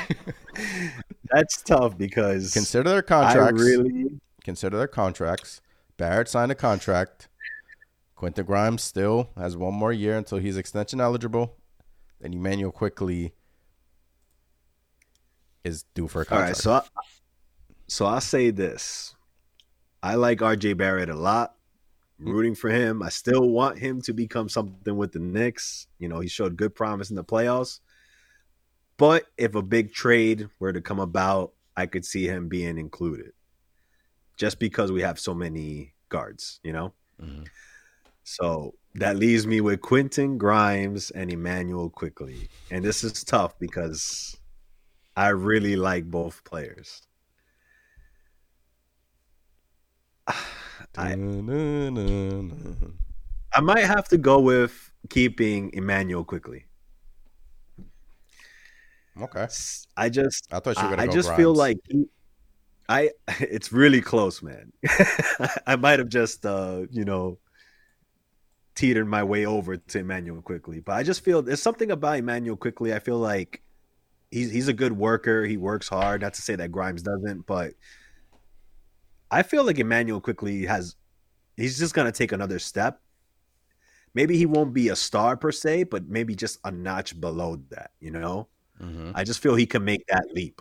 That's 1.30 1.62
tough 1.62 1.96
because 1.96 2.52
Consider 2.52 2.88
their 2.90 3.02
contracts. 3.02 3.60
I 3.60 3.64
really 3.64 4.20
Consider 4.44 4.78
their 4.78 4.88
contracts. 4.88 5.60
Barrett 5.96 6.28
signed 6.28 6.50
a 6.50 6.54
contract. 6.54 7.28
Quentin 8.16 8.44
Grimes 8.44 8.82
still 8.82 9.30
has 9.36 9.56
one 9.56 9.74
more 9.74 9.92
year 9.92 10.16
until 10.16 10.38
he's 10.38 10.56
extension 10.56 11.00
eligible. 11.00 11.56
Then 12.20 12.32
Immanuel 12.34 12.72
Quickley 12.72 13.32
is 15.64 15.84
due 15.94 16.08
for 16.08 16.22
a 16.22 16.24
contract. 16.24 16.48
right. 16.48 16.56
So, 16.56 16.72
I, 16.72 16.82
so 17.86 18.06
I'll 18.06 18.20
say 18.20 18.50
this: 18.50 19.14
I 20.02 20.16
like 20.16 20.38
RJ 20.38 20.76
Barrett 20.76 21.08
a 21.08 21.14
lot. 21.14 21.54
Mm. 22.20 22.32
Rooting 22.32 22.54
for 22.54 22.70
him. 22.70 23.02
I 23.02 23.08
still 23.08 23.48
want 23.48 23.78
him 23.78 24.00
to 24.02 24.12
become 24.12 24.48
something 24.48 24.96
with 24.96 25.12
the 25.12 25.18
Knicks. 25.20 25.86
You 25.98 26.08
know, 26.08 26.20
he 26.20 26.28
showed 26.28 26.56
good 26.56 26.74
promise 26.74 27.10
in 27.10 27.16
the 27.16 27.24
playoffs. 27.24 27.80
But 28.96 29.26
if 29.38 29.54
a 29.54 29.62
big 29.62 29.92
trade 29.92 30.48
were 30.58 30.72
to 30.72 30.80
come 30.80 31.00
about, 31.00 31.52
I 31.76 31.86
could 31.86 32.04
see 32.04 32.26
him 32.26 32.48
being 32.48 32.76
included. 32.78 33.32
Just 34.36 34.58
because 34.58 34.92
we 34.92 35.02
have 35.02 35.18
so 35.18 35.34
many 35.34 35.94
guards, 36.08 36.60
you 36.62 36.72
know? 36.72 36.92
Mhm. 37.20 37.46
So 38.24 38.74
that 38.94 39.16
leaves 39.16 39.46
me 39.46 39.60
with 39.60 39.80
Quentin 39.80 40.38
Grimes 40.38 41.10
and 41.10 41.30
Immanuel 41.32 41.90
Quickley. 41.90 42.48
And 42.70 42.84
this 42.84 43.04
is 43.04 43.24
tough 43.24 43.58
because 43.58 44.36
I 45.16 45.28
really 45.30 45.76
like 45.76 46.10
both 46.10 46.44
players. 46.44 47.02
I, 50.96 51.12
I 53.54 53.60
might 53.60 53.84
have 53.84 54.08
to 54.08 54.18
go 54.18 54.40
with 54.40 54.90
keeping 55.08 55.70
Immanuel 55.72 56.24
Quickley. 56.24 56.66
Okay. 59.20 59.46
I 59.96 60.08
just 60.08 60.48
I 60.52 60.60
thought 60.60 60.76
you 60.76 60.82
were 60.82 60.88
I, 60.88 60.90
gonna 60.90 61.02
I 61.02 61.06
go 61.06 61.12
just 61.12 61.28
Grimes. 61.28 61.38
feel 61.38 61.54
like 61.54 61.78
he, 61.88 62.06
I 62.88 63.10
it's 63.40 63.72
really 63.72 64.00
close, 64.00 64.42
man. 64.42 64.72
I 65.66 65.76
might 65.76 65.98
have 65.98 66.08
just 66.08 66.46
uh, 66.46 66.82
you 66.90 67.04
know 67.04 67.38
teetered 68.74 69.06
my 69.06 69.22
way 69.22 69.46
over 69.46 69.76
to 69.76 69.98
Immanuel 69.98 70.42
Quickley, 70.42 70.80
but 70.80 70.92
I 70.92 71.02
just 71.02 71.22
feel 71.22 71.42
there's 71.42 71.62
something 71.62 71.90
about 71.90 72.18
Immanuel 72.18 72.56
Quickley. 72.56 72.94
I 72.94 72.98
feel 72.98 73.18
like 73.18 73.62
he's 74.30 74.50
he's 74.50 74.68
a 74.68 74.72
good 74.72 74.96
worker. 74.96 75.44
He 75.44 75.56
works 75.56 75.88
hard. 75.88 76.22
Not 76.22 76.34
to 76.34 76.42
say 76.42 76.56
that 76.56 76.72
Grimes 76.72 77.02
doesn't, 77.02 77.46
but 77.46 77.74
I 79.30 79.42
feel 79.42 79.64
like 79.64 79.78
Immanuel 79.78 80.20
Quickley 80.20 80.64
has 80.66 80.96
he's 81.56 81.78
just 81.78 81.94
gonna 81.94 82.12
take 82.12 82.32
another 82.32 82.58
step. 82.58 83.02
Maybe 84.14 84.36
he 84.36 84.46
won't 84.46 84.74
be 84.74 84.88
a 84.88 84.96
star 84.96 85.36
per 85.36 85.52
se, 85.52 85.84
but 85.84 86.08
maybe 86.08 86.34
just 86.34 86.58
a 86.64 86.70
notch 86.70 87.20
below 87.20 87.56
that, 87.70 87.92
you 88.00 88.10
know? 88.10 88.48
Mhm. 88.80 89.12
I 89.14 89.24
just 89.24 89.40
feel 89.40 89.54
he 89.54 89.66
can 89.66 89.84
make 89.84 90.06
that 90.08 90.26
leap. 90.32 90.60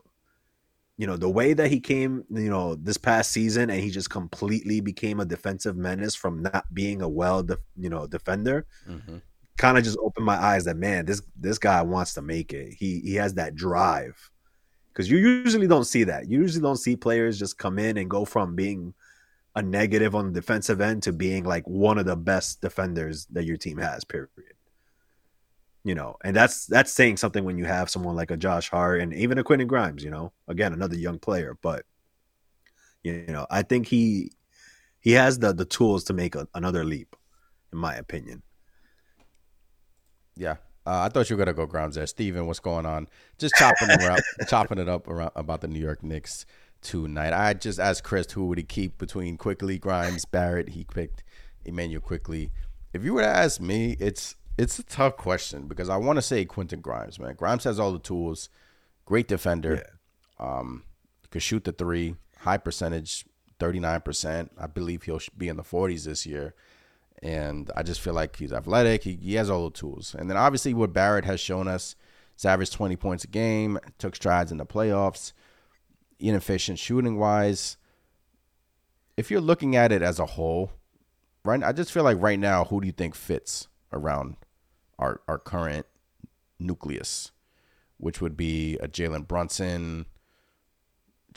You 0.97 1.07
know, 1.07 1.15
the 1.15 1.29
way 1.29 1.53
that 1.53 1.71
he 1.71 1.79
came, 1.79 2.25
you 2.29 2.49
know, 2.49 2.75
this 2.75 2.97
past 2.97 3.31
season 3.31 3.69
and 3.69 3.79
he 3.81 3.89
just 3.89 4.09
completely 4.09 4.81
became 4.81 5.19
a 5.21 5.25
defensive 5.25 5.77
menace 5.77 6.13
from 6.15 6.41
not 6.43 6.73
being 6.73 7.01
a 7.01 7.07
well, 7.07 7.41
def- 7.43 7.59
you 7.77 7.89
know, 7.89 8.05
defender, 8.05 8.67
Mhm. 8.85 9.21
kind 9.57 9.77
of 9.77 9.83
just 9.83 9.97
opened 10.01 10.25
my 10.25 10.35
eyes 10.37 10.65
that 10.65 10.77
man, 10.77 11.05
this 11.05 11.21
this 11.35 11.59
guy 11.59 11.81
wants 11.83 12.13
to 12.15 12.21
make 12.21 12.53
it. 12.53 12.73
He 12.73 13.01
he 13.01 13.15
has 13.15 13.35
that 13.35 13.55
drive. 13.55 14.31
Cuz 14.99 15.09
you 15.09 15.17
usually 15.17 15.67
don't 15.67 15.85
see 15.85 16.03
that. 16.03 16.29
You 16.29 16.41
usually 16.41 16.61
don't 16.61 16.77
see 16.77 16.95
players 16.97 17.39
just 17.39 17.57
come 17.57 17.79
in 17.79 17.97
and 17.97 18.09
go 18.09 18.25
from 18.25 18.55
being 18.55 18.93
a 19.55 19.61
negative 19.61 20.13
on 20.13 20.25
the 20.25 20.41
defensive 20.41 20.81
end 20.81 21.03
to 21.03 21.13
being 21.13 21.45
like 21.45 21.67
one 21.67 21.97
of 21.97 22.05
the 22.05 22.17
best 22.17 22.61
defenders 22.61 23.25
that 23.27 23.45
your 23.45 23.57
team 23.57 23.77
has, 23.77 24.03
period 24.03 24.29
you 25.83 25.95
know, 25.95 26.17
and 26.23 26.35
that's 26.35 26.65
that's 26.65 26.91
saying 26.91 27.17
something 27.17 27.43
when 27.43 27.57
you 27.57 27.65
have 27.65 27.89
someone 27.89 28.15
like 28.15 28.31
a 28.31 28.37
Josh 28.37 28.69
Hart 28.69 29.01
and 29.01 29.13
even 29.13 29.37
a 29.37 29.43
Quentin 29.43 29.67
Grimes, 29.67 30.03
you 30.03 30.11
know, 30.11 30.33
again 30.47 30.73
another 30.73 30.95
young 30.95 31.19
player, 31.19 31.57
but 31.61 31.85
you 33.03 33.25
know, 33.27 33.47
I 33.49 33.61
think 33.61 33.87
he 33.87 34.33
he 34.99 35.13
has 35.13 35.39
the 35.39 35.53
the 35.53 35.65
tools 35.65 36.03
to 36.05 36.13
make 36.13 36.35
a, 36.35 36.47
another 36.53 36.83
leap, 36.83 37.15
in 37.71 37.79
my 37.79 37.95
opinion. 37.95 38.43
Yeah. 40.35 40.57
Uh, 40.89 41.01
I 41.01 41.09
thought 41.09 41.29
you 41.29 41.35
were 41.35 41.45
gonna 41.45 41.53
go 41.53 41.67
Grimes 41.67 41.93
there, 41.93 42.07
Steven, 42.07 42.47
What's 42.47 42.59
going 42.59 42.87
on? 42.87 43.07
Just 43.37 43.53
chopping 43.53 43.91
it 43.91 44.01
up, 44.01 44.19
chopping 44.47 44.79
it 44.79 44.89
up 44.89 45.07
around 45.07 45.29
about 45.35 45.61
the 45.61 45.67
New 45.67 45.79
York 45.79 46.01
Knicks 46.01 46.47
tonight. 46.81 47.31
I 47.31 47.53
just 47.53 47.79
asked 47.79 48.03
Chris 48.03 48.31
who 48.31 48.47
would 48.47 48.57
he 48.57 48.63
keep 48.63 48.97
between 48.97 49.37
Quickley, 49.37 49.77
Grimes, 49.77 50.25
Barrett. 50.25 50.69
He 50.69 50.85
picked 50.85 51.23
Immanuel 51.63 52.01
Quickley. 52.01 52.49
If 52.91 53.03
you 53.03 53.13
were 53.13 53.21
to 53.21 53.27
ask 53.27 53.61
me, 53.61 53.97
it's 53.99 54.35
it's 54.57 54.79
a 54.79 54.83
tough 54.83 55.15
question 55.15 55.67
because 55.67 55.89
I 55.89 55.97
want 55.97 56.17
to 56.17 56.23
say 56.23 56.43
Quentin 56.43 56.81
Grimes, 56.81 57.19
man. 57.19 57.35
Grimes 57.35 57.65
has 57.65 57.79
all 57.79 57.91
the 57.91 57.99
tools, 57.99 58.49
great 59.05 59.27
defender, 59.27 59.85
um, 60.39 60.85
could 61.29 61.43
shoot 61.43 61.65
the 61.65 61.71
three, 61.71 62.15
high 62.39 62.57
percentage, 62.57 63.25
thirty 63.59 63.79
nine 63.79 64.01
percent. 64.01 64.53
I 64.57 64.65
believe 64.65 65.03
he'll 65.03 65.21
be 65.37 65.49
in 65.49 65.57
the 65.57 65.63
forties 65.63 66.05
this 66.05 66.25
year 66.25 66.55
and 67.21 67.69
I 67.75 67.83
just 67.83 68.01
feel 68.01 68.13
like 68.13 68.35
he's 68.37 68.53
athletic. 68.53 69.03
He, 69.03 69.17
he 69.21 69.35
has 69.35 69.49
all 69.49 69.65
the 69.69 69.77
tools. 69.77 70.15
And 70.17 70.29
then 70.29 70.37
obviously 70.37 70.73
what 70.73 70.93
Barrett 70.93 71.25
has 71.25 71.39
shown 71.39 71.67
us, 71.67 71.95
he's 72.35 72.45
averaged 72.45 72.73
20 72.73 72.95
points 72.95 73.23
a 73.23 73.27
game, 73.27 73.77
took 73.97 74.15
strides 74.15 74.51
in 74.51 74.57
the 74.57 74.65
playoffs, 74.65 75.33
inefficient 76.19 76.79
shooting 76.79 77.17
wise. 77.17 77.77
If 79.17 79.29
you're 79.29 79.41
looking 79.41 79.75
at 79.75 79.91
it 79.91 80.01
as 80.01 80.19
a 80.19 80.25
whole, 80.25 80.71
right, 81.43 81.61
I 81.63 81.73
just 81.73 81.91
feel 81.91 82.03
like 82.03 82.21
right 82.21 82.39
now, 82.39 82.65
who 82.65 82.79
do 82.81 82.87
you 82.87 82.93
think 82.93 83.15
fits 83.15 83.67
around 83.91 84.37
our 84.97 85.21
our 85.27 85.37
current 85.37 85.85
nucleus, 86.59 87.31
which 87.97 88.21
would 88.21 88.37
be 88.37 88.77
a 88.77 88.87
Jalen 88.87 89.27
Brunson, 89.27 90.05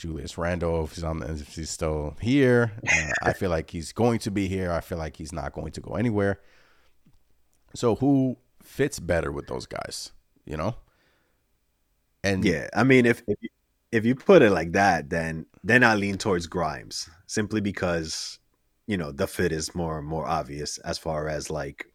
Julius 0.03 0.37
Randle, 0.37 0.83
if 0.83 0.95
he's 0.95 1.03
on, 1.05 1.23
if 1.23 1.55
he's 1.55 1.69
still 1.69 2.17
here. 2.19 2.73
Uh, 2.91 3.11
I 3.23 3.31
feel 3.31 3.49
like 3.49 3.69
he's 3.71 3.93
going 3.93 4.19
to 4.19 4.31
be 4.31 4.49
here. 4.49 4.69
I 4.69 4.81
feel 4.81 4.97
like 4.97 5.15
he's 5.15 5.31
not 5.31 5.53
going 5.53 5.71
to 5.71 5.79
go 5.79 5.95
anywhere. 5.95 6.41
So 7.73 7.95
who 7.95 8.35
fits 8.61 8.99
better 8.99 9.31
with 9.31 9.47
those 9.47 9.65
guys? 9.65 10.11
You 10.45 10.57
know. 10.57 10.75
And 12.21 12.43
Yeah, 12.43 12.67
I 12.75 12.83
mean, 12.83 13.05
if 13.05 13.23
if 13.27 13.37
you, 13.39 13.49
if 13.93 14.05
you 14.05 14.13
put 14.13 14.41
it 14.41 14.51
like 14.51 14.73
that, 14.73 15.09
then 15.09 15.45
then 15.63 15.85
I 15.85 15.95
lean 15.95 16.17
towards 16.17 16.47
Grimes 16.47 17.09
simply 17.25 17.61
because 17.61 18.39
you 18.87 18.97
know 18.97 19.13
the 19.13 19.25
fit 19.25 19.53
is 19.53 19.73
more 19.73 20.01
more 20.01 20.27
obvious 20.27 20.79
as 20.79 20.97
far 20.97 21.29
as 21.29 21.49
like 21.49 21.85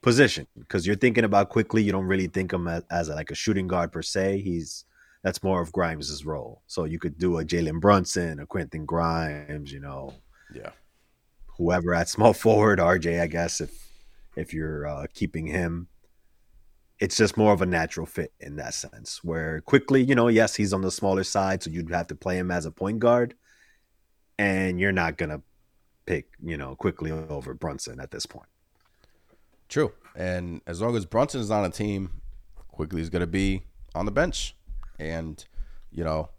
position 0.00 0.46
because 0.60 0.86
you're 0.86 0.94
thinking 0.94 1.24
about 1.24 1.50
Quickley. 1.50 1.82
You 1.82 1.90
don't 1.90 2.06
really 2.06 2.28
think 2.28 2.52
him 2.52 2.68
as, 2.68 2.84
as 2.88 3.08
like 3.08 3.32
a 3.32 3.34
shooting 3.34 3.66
guard 3.66 3.90
per 3.90 4.02
se. 4.02 4.42
He's 4.42 4.84
that's 5.22 5.42
more 5.42 5.60
of 5.60 5.72
Grimes's 5.72 6.24
role. 6.24 6.62
So 6.66 6.84
you 6.84 6.98
could 6.98 7.18
do 7.18 7.38
a 7.38 7.44
Jalen 7.44 7.80
Brunson, 7.80 8.40
a 8.40 8.46
Quentin 8.46 8.84
Grimes, 8.84 9.72
you 9.72 9.80
know, 9.80 10.14
yeah, 10.54 10.70
whoever 11.56 11.94
at 11.94 12.08
small 12.08 12.32
forward, 12.44 12.78
RJ, 12.78 13.20
I 13.20 13.26
guess 13.26 13.60
if 13.60 13.88
if 14.36 14.52
you're 14.52 14.86
uh, 14.86 15.06
keeping 15.14 15.46
him, 15.46 15.88
it's 16.98 17.16
just 17.16 17.36
more 17.36 17.52
of 17.52 17.62
a 17.62 17.66
natural 17.66 18.06
fit 18.06 18.32
in 18.40 18.56
that 18.56 18.74
sense. 18.74 19.22
Where 19.22 19.60
Quickley, 19.60 20.02
you 20.02 20.14
know, 20.14 20.28
yes, 20.28 20.54
he's 20.54 20.72
on 20.72 20.82
the 20.82 20.90
smaller 20.90 21.24
side, 21.24 21.62
so 21.62 21.70
you'd 21.70 21.90
have 21.90 22.08
to 22.08 22.14
play 22.14 22.38
him 22.38 22.50
as 22.50 22.66
a 22.66 22.70
point 22.70 22.98
guard, 22.98 23.34
and 24.38 24.80
you're 24.80 24.92
not 24.92 25.18
gonna 25.18 25.42
pick, 26.06 26.28
you 26.42 26.56
know, 26.56 26.74
Quickley 26.74 27.10
over 27.10 27.54
Brunson 27.54 28.00
at 28.00 28.10
this 28.10 28.26
point. 28.26 28.48
true. 29.68 29.92
And 30.14 30.60
as 30.66 30.82
long 30.82 30.94
as 30.96 31.06
Brunson 31.06 31.40
is 31.40 31.50
on 31.50 31.64
a 31.64 31.70
team, 31.70 32.20
Quickley 32.68 33.00
is 33.00 33.08
going 33.08 33.20
to 33.20 33.26
be 33.26 33.62
on 33.94 34.04
the 34.04 34.12
bench. 34.12 34.54
And 35.10 35.44
you 35.90 36.04
know, 36.04 36.30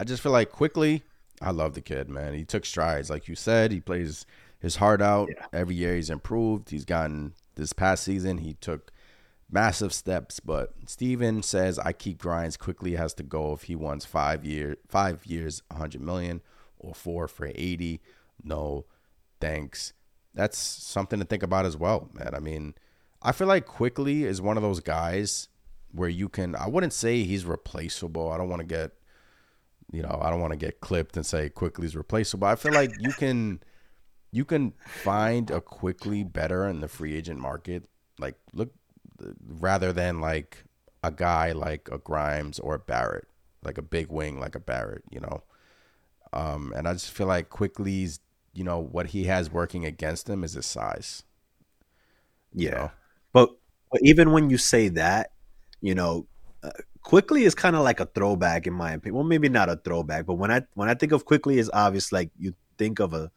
I 0.00 0.04
just 0.04 0.22
feel 0.22 0.32
like 0.32 0.50
Quickley. 0.50 1.02
I 1.40 1.50
love 1.52 1.74
the 1.74 1.80
kid, 1.80 2.08
man. 2.08 2.34
He 2.34 2.44
took 2.44 2.64
strides, 2.64 3.10
like 3.10 3.28
you 3.28 3.34
said. 3.36 3.70
He 3.70 3.80
plays 3.80 4.26
his 4.58 4.76
heart 4.76 5.00
out 5.00 5.28
Yeah. 5.30 5.46
every 5.52 5.76
year. 5.76 5.94
He's 5.94 6.10
improved. 6.10 6.70
He's 6.70 6.84
gotten 6.84 7.34
this 7.54 7.72
past 7.72 8.02
season. 8.02 8.38
He 8.38 8.54
took 8.54 8.90
massive 9.50 9.92
steps. 9.92 10.40
But 10.40 10.72
Steven 10.86 11.42
says 11.44 11.78
I 11.78 11.92
keep 11.92 12.18
Grimes 12.18 12.56
Quickley 12.56 12.96
has 12.96 13.14
to 13.14 13.22
go 13.22 13.52
if 13.52 13.62
he 13.64 13.76
wants 13.76 14.04
five 14.04 14.44
year 14.44 14.76
five 14.88 15.24
years, 15.26 15.62
hundred 15.72 16.00
million, 16.00 16.40
or 16.78 16.92
four 16.94 17.28
for 17.28 17.50
eighty. 17.54 18.00
No, 18.42 18.84
thanks. 19.40 19.92
That's 20.34 20.58
something 20.58 21.18
to 21.18 21.24
think 21.24 21.42
about 21.42 21.66
as 21.66 21.76
well, 21.76 22.08
man. 22.12 22.32
I 22.34 22.38
mean, 22.40 22.74
I 23.22 23.32
feel 23.32 23.48
like 23.48 23.66
Quickley 23.66 24.24
is 24.24 24.40
one 24.40 24.56
of 24.56 24.62
those 24.62 24.80
guys 24.80 25.48
where 25.92 26.08
you 26.08 26.28
can. 26.28 26.54
I 26.54 26.68
wouldn't 26.68 26.92
say 26.92 27.22
he's 27.22 27.44
replaceable. 27.44 28.30
I 28.30 28.36
don't 28.36 28.48
want 28.48 28.60
to 28.60 28.66
get, 28.66 28.92
you 29.90 30.02
know, 30.02 30.18
I 30.22 30.30
don't 30.30 30.40
want 30.40 30.52
to 30.52 30.58
get 30.58 30.80
clipped 30.80 31.16
and 31.16 31.24
say 31.24 31.48
Quickley 31.48 31.86
is 31.86 31.96
replaceable. 31.96 32.46
I 32.46 32.56
feel 32.56 32.72
like 32.72 32.92
you 32.98 33.12
can, 33.12 33.60
you 34.30 34.44
can 34.44 34.74
find 34.86 35.50
a 35.50 35.60
Quickley 35.60 36.24
better 36.24 36.66
in 36.66 36.80
the 36.80 36.88
free 36.88 37.14
agent 37.14 37.40
market. 37.40 37.88
Like 38.18 38.36
look, 38.52 38.72
rather 39.46 39.92
than 39.92 40.20
like 40.20 40.64
a 41.02 41.10
guy 41.10 41.52
like 41.52 41.88
a 41.90 41.98
Grimes 41.98 42.58
or 42.58 42.74
a 42.74 42.78
Barrett, 42.78 43.28
like 43.62 43.78
a 43.78 43.82
big 43.82 44.08
wing 44.10 44.40
like 44.40 44.54
a 44.54 44.60
Barrett, 44.60 45.04
you 45.10 45.20
know. 45.20 45.42
Um, 46.32 46.74
and 46.76 46.86
I 46.86 46.92
just 46.92 47.10
feel 47.10 47.26
like 47.26 47.48
Quickley's 47.48 48.20
you 48.58 48.64
know, 48.64 48.80
what 48.80 49.06
he 49.06 49.24
has 49.24 49.50
working 49.52 49.84
against 49.84 50.28
him 50.28 50.42
is 50.42 50.54
his 50.54 50.66
size. 50.66 51.22
Yeah. 52.52 52.64
You 52.64 52.70
know? 52.74 52.90
But, 53.32 53.50
but 53.92 54.00
even 54.02 54.32
when 54.32 54.50
you 54.50 54.58
say 54.58 54.88
that, 54.88 55.30
you 55.80 55.94
know, 55.94 56.26
uh, 56.62 56.70
Quickley 57.02 57.44
is 57.44 57.54
kind 57.54 57.76
of 57.76 57.82
like 57.82 58.00
a 58.00 58.06
throwback 58.06 58.66
in 58.66 58.74
my 58.74 58.92
opinion. 58.92 59.14
Well, 59.14 59.24
maybe 59.24 59.48
not 59.48 59.68
a 59.68 59.76
throwback, 59.76 60.26
but 60.26 60.34
when 60.34 60.50
I 60.50 60.62
when 60.74 60.88
I 60.88 60.94
think 60.94 61.12
of 61.12 61.24
Quickley 61.24 61.58
is 61.58 61.70
obvious 61.72 62.12
like 62.12 62.30
you 62.38 62.54
think 62.76 63.00
of 63.00 63.14
a. 63.14 63.30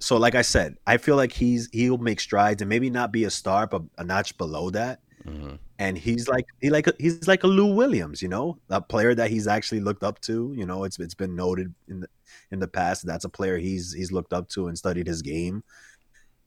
So, 0.00 0.16
like 0.16 0.36
I 0.36 0.42
said, 0.42 0.76
I 0.86 0.96
feel 0.96 1.16
like 1.16 1.32
he's 1.32 1.68
he'll 1.72 1.98
make 1.98 2.20
strides 2.20 2.62
and 2.62 2.68
maybe 2.68 2.88
not 2.88 3.12
be 3.12 3.24
a 3.24 3.30
star, 3.30 3.66
but 3.66 3.82
a 3.98 4.04
notch 4.04 4.36
below 4.38 4.70
that. 4.70 5.00
Mm-hmm. 5.24 5.56
And 5.80 5.98
he's 5.98 6.28
like 6.28 6.46
he 6.60 6.70
like 6.70 6.88
he's 6.98 7.26
like 7.26 7.44
a 7.44 7.46
Lou 7.46 7.74
Williams, 7.74 8.22
you 8.22 8.28
know, 8.28 8.58
a 8.68 8.80
player 8.80 9.14
that 9.14 9.30
he's 9.30 9.46
actually 9.46 9.80
looked 9.80 10.02
up 10.02 10.20
to. 10.22 10.52
You 10.56 10.66
know, 10.66 10.84
it's 10.84 10.98
it's 10.98 11.14
been 11.14 11.34
noted 11.34 11.72
in 11.88 12.00
the 12.00 12.08
in 12.50 12.58
the 12.58 12.68
past 12.68 13.06
that's 13.06 13.24
a 13.24 13.28
player 13.28 13.58
he's 13.58 13.92
he's 13.92 14.12
looked 14.12 14.32
up 14.32 14.48
to 14.50 14.68
and 14.68 14.76
studied 14.76 15.06
his 15.06 15.22
game, 15.22 15.62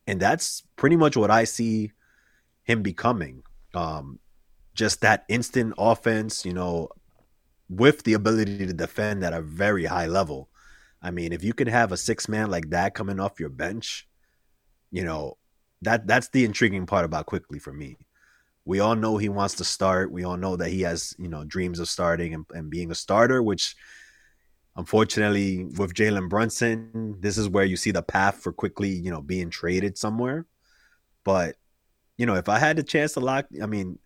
and 0.07 0.19
that's 0.19 0.63
pretty 0.75 0.95
much 0.95 1.17
what 1.17 1.31
I 1.31 1.45
see 1.45 1.91
him 2.63 2.81
becoming. 2.81 3.43
Um, 3.73 4.19
just 4.73 5.01
that 5.01 5.25
instant 5.27 5.73
offense, 5.77 6.45
you 6.45 6.53
know, 6.53 6.89
with 7.69 8.03
the 8.03 8.13
ability 8.13 8.65
to 8.65 8.73
defend 8.73 9.23
at 9.23 9.33
a 9.33 9.41
very 9.41 9.85
high 9.85 10.07
level. 10.07 10.49
I 11.01 11.11
mean, 11.11 11.33
if 11.33 11.43
you 11.43 11.53
can 11.53 11.67
have 11.67 11.91
a 11.91 11.97
six 11.97 12.29
man 12.29 12.51
like 12.51 12.69
that 12.69 12.93
coming 12.93 13.19
off 13.19 13.39
your 13.39 13.49
bench, 13.49 14.07
you 14.91 15.03
know, 15.03 15.37
that 15.81 16.05
that's 16.05 16.29
the 16.29 16.45
intriguing 16.45 16.85
part 16.85 17.05
about 17.05 17.25
Quickley 17.25 17.59
for 17.59 17.73
me. 17.73 17.97
We 18.65 18.79
all 18.79 18.95
know 18.95 19.17
he 19.17 19.29
wants 19.29 19.55
to 19.55 19.63
start. 19.63 20.11
We 20.11 20.23
all 20.23 20.37
know 20.37 20.55
that 20.55 20.69
he 20.69 20.81
has, 20.81 21.15
you 21.17 21.27
know, 21.27 21.43
dreams 21.43 21.79
of 21.79 21.89
starting 21.89 22.33
and, 22.33 22.45
and 22.53 22.69
being 22.69 22.91
a 22.91 22.95
starter, 22.95 23.41
which 23.41 23.75
unfortunately 24.75 25.65
with 25.65 25.93
Jalen 25.93 26.29
Brunson, 26.29 27.17
this 27.19 27.37
is 27.37 27.49
where 27.49 27.65
you 27.65 27.75
see 27.75 27.91
the 27.91 28.03
path 28.03 28.35
for 28.43 28.53
Quickley, 28.53 28.91
you 28.91 29.09
know, 29.09 29.21
being 29.21 29.49
traded 29.49 29.97
somewhere. 29.97 30.45
But, 31.23 31.55
you 32.17 32.25
know, 32.25 32.35
if 32.35 32.49
I 32.49 32.59
had 32.59 32.77
the 32.77 32.83
chance 32.83 33.13
to 33.13 33.19
lock, 33.19 33.47
I 33.61 33.65
mean, 33.65 33.97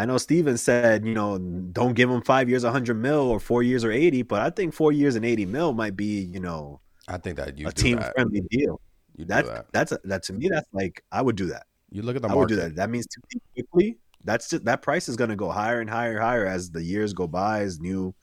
I 0.00 0.06
know 0.06 0.16
Steven 0.16 0.56
said, 0.56 1.04
you 1.04 1.12
know, 1.12 1.36
don't 1.36 1.92
give 1.92 2.08
him 2.08 2.22
five 2.22 2.48
years, 2.48 2.64
100 2.64 2.94
mil, 2.94 3.28
or 3.28 3.38
four 3.38 3.62
years, 3.62 3.84
or 3.84 3.92
80. 3.92 4.22
But 4.22 4.40
I 4.40 4.48
think 4.48 4.72
four 4.72 4.92
years 4.92 5.14
and 5.14 5.26
80 5.26 5.44
mil 5.44 5.74
might 5.74 5.94
be, 5.94 6.22
you 6.32 6.40
know, 6.40 6.80
I 7.06 7.18
think 7.18 7.36
that 7.36 7.58
you 7.58 7.68
a 7.68 7.72
team 7.72 7.98
that. 7.98 8.14
friendly 8.14 8.40
deal. 8.50 8.80
You 9.16 9.26
that, 9.26 9.44
that 9.44 9.66
that's 9.72 9.92
a, 9.92 9.98
that 10.04 10.22
to 10.24 10.32
me. 10.32 10.48
That's 10.48 10.66
like 10.72 11.04
I 11.12 11.20
would 11.20 11.36
do 11.36 11.46
that. 11.48 11.66
You 11.90 12.00
look 12.00 12.16
at 12.16 12.22
the 12.22 12.28
I 12.28 12.34
market. 12.34 12.40
would 12.40 12.48
do 12.48 12.56
that. 12.56 12.76
That 12.76 12.88
means 12.88 13.06
Quickley. 13.54 13.98
That's 14.24 14.48
just 14.48 14.64
that 14.64 14.80
price 14.80 15.06
is 15.06 15.16
going 15.16 15.28
to 15.28 15.36
go 15.36 15.50
higher 15.50 15.80
and 15.80 15.90
higher 15.90 16.12
and 16.12 16.22
higher 16.22 16.46
as 16.46 16.70
the 16.70 16.82
years 16.82 17.12
go 17.12 17.26
by, 17.26 17.60
as 17.60 17.78
new 17.78 18.14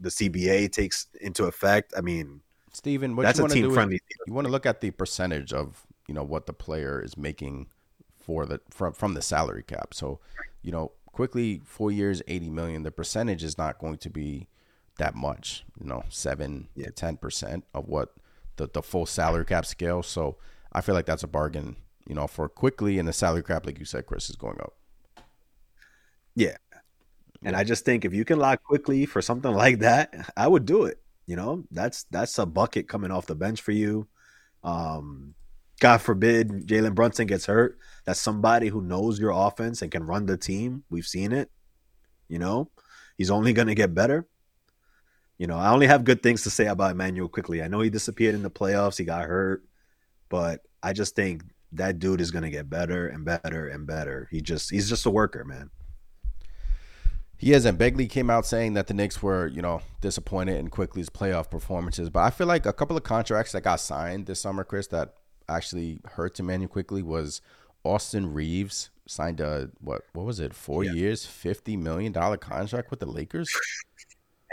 the 0.00 0.10
CBA 0.10 0.70
takes 0.70 1.08
into 1.20 1.46
effect. 1.46 1.92
I 1.96 2.02
mean, 2.02 2.40
Steven, 2.72 3.16
what 3.16 3.24
that's 3.24 3.40
you 3.40 3.46
a 3.46 3.48
team 3.48 3.72
friendly. 3.72 4.00
You 4.28 4.32
want 4.32 4.46
to 4.46 4.52
look 4.52 4.66
at 4.66 4.80
the 4.80 4.92
percentage 4.92 5.52
of 5.52 5.84
you 6.06 6.14
know 6.14 6.22
what 6.22 6.46
the 6.46 6.52
player 6.52 7.02
is 7.02 7.16
making 7.16 7.66
for 8.28 8.44
the 8.44 8.60
from 8.68 8.92
from 8.92 9.14
the 9.14 9.22
salary 9.22 9.62
cap. 9.62 9.94
So 9.94 10.20
you 10.60 10.70
know, 10.70 10.92
Quickley 11.06 11.62
four 11.64 11.90
years, 11.90 12.20
eighty 12.28 12.50
million. 12.50 12.82
The 12.82 12.90
percentage 12.90 13.42
is 13.42 13.56
not 13.56 13.78
going 13.78 13.96
to 13.98 14.10
be 14.10 14.48
that 14.98 15.14
much. 15.14 15.64
You 15.80 15.86
know, 15.86 16.04
seven 16.10 16.68
yeah. 16.74 16.86
to 16.86 16.92
ten 16.92 17.16
percent 17.16 17.64
of 17.72 17.88
what 17.88 18.14
the 18.56 18.68
the 18.68 18.82
full 18.82 19.06
salary 19.06 19.46
cap 19.46 19.64
scale. 19.64 20.02
So 20.02 20.36
I 20.70 20.82
feel 20.82 20.94
like 20.94 21.06
that's 21.06 21.22
a 21.22 21.28
bargain. 21.28 21.76
You 22.06 22.14
know, 22.14 22.26
for 22.26 22.50
Quickley 22.50 22.98
and 22.98 23.08
the 23.08 23.14
salary 23.14 23.42
cap, 23.42 23.64
like 23.64 23.78
you 23.78 23.86
said, 23.86 24.04
Chris, 24.04 24.28
is 24.28 24.36
going 24.36 24.60
up. 24.60 24.74
Yeah, 26.34 26.58
and 27.42 27.56
I 27.56 27.64
just 27.64 27.86
think 27.86 28.04
if 28.04 28.12
you 28.12 28.26
can 28.26 28.38
lock 28.38 28.62
Quickley 28.62 29.06
for 29.06 29.22
something 29.22 29.52
like 29.64 29.78
that, 29.78 30.12
I 30.36 30.46
would 30.48 30.66
do 30.66 30.84
it. 30.84 31.00
You 31.24 31.36
know, 31.36 31.64
that's 31.70 32.04
that's 32.10 32.38
a 32.38 32.44
bucket 32.44 32.88
coming 32.88 33.10
off 33.10 33.24
the 33.24 33.34
bench 33.34 33.62
for 33.62 33.72
you. 33.72 34.06
Um, 34.62 35.34
God 35.80 35.98
forbid 35.98 36.66
Jalen 36.66 36.94
Brunson 36.94 37.26
gets 37.26 37.46
hurt. 37.46 37.78
That's 38.04 38.20
somebody 38.20 38.68
who 38.68 38.82
knows 38.82 39.18
your 39.18 39.30
offense 39.30 39.82
and 39.82 39.90
can 39.90 40.04
run 40.04 40.26
the 40.26 40.36
team. 40.36 40.84
We've 40.90 41.06
seen 41.06 41.32
it. 41.32 41.50
You 42.28 42.38
know, 42.38 42.70
he's 43.16 43.30
only 43.30 43.52
going 43.52 43.68
to 43.68 43.74
get 43.74 43.94
better. 43.94 44.26
You 45.38 45.46
know, 45.46 45.56
I 45.56 45.70
only 45.70 45.86
have 45.86 46.04
good 46.04 46.22
things 46.22 46.42
to 46.42 46.50
say 46.50 46.66
about 46.66 46.90
Immanuel 46.90 47.28
Quickley. 47.28 47.62
I 47.62 47.68
know 47.68 47.80
he 47.80 47.90
disappeared 47.90 48.34
in 48.34 48.42
the 48.42 48.50
playoffs, 48.50 48.98
he 48.98 49.04
got 49.04 49.24
hurt, 49.24 49.64
but 50.28 50.62
I 50.82 50.92
just 50.92 51.14
think 51.14 51.44
that 51.72 51.98
dude 52.00 52.20
is 52.20 52.32
going 52.32 52.42
to 52.42 52.50
get 52.50 52.68
better 52.68 53.06
and 53.06 53.24
better 53.24 53.68
and 53.68 53.86
better. 53.86 54.28
He 54.30 54.40
just 54.40 54.70
he's 54.70 54.88
just 54.88 55.06
a 55.06 55.10
worker, 55.10 55.44
man. 55.44 55.70
He 57.36 57.52
is, 57.52 57.64
and 57.64 57.78
Begley 57.78 58.10
came 58.10 58.30
out 58.30 58.46
saying 58.46 58.74
that 58.74 58.88
the 58.88 58.94
Knicks 58.94 59.22
were, 59.22 59.46
you 59.46 59.62
know, 59.62 59.80
disappointed 60.00 60.56
in 60.56 60.70
Quickley's 60.70 61.08
playoff 61.08 61.48
performances. 61.48 62.10
But 62.10 62.24
I 62.24 62.30
feel 62.30 62.48
like 62.48 62.66
a 62.66 62.72
couple 62.72 62.96
of 62.96 63.04
contracts 63.04 63.52
that 63.52 63.60
got 63.60 63.78
signed 63.78 64.26
this 64.26 64.40
summer, 64.40 64.64
Chris, 64.64 64.88
that 64.88 65.14
actually 65.48 66.00
hurt 66.12 66.38
Immanuel 66.38 66.68
Quickley 66.68 67.02
was 67.02 67.40
Austin 67.84 68.32
Reaves 68.32 68.90
signed 69.06 69.40
a 69.40 69.70
what 69.80 70.02
what 70.12 70.26
was 70.26 70.38
it 70.38 70.54
four 70.54 70.84
yeah. 70.84 70.92
years 70.92 71.24
fifty 71.24 71.76
million 71.76 72.12
dollar 72.12 72.36
contract 72.36 72.90
with 72.90 73.00
the 73.00 73.06
Lakers. 73.06 73.50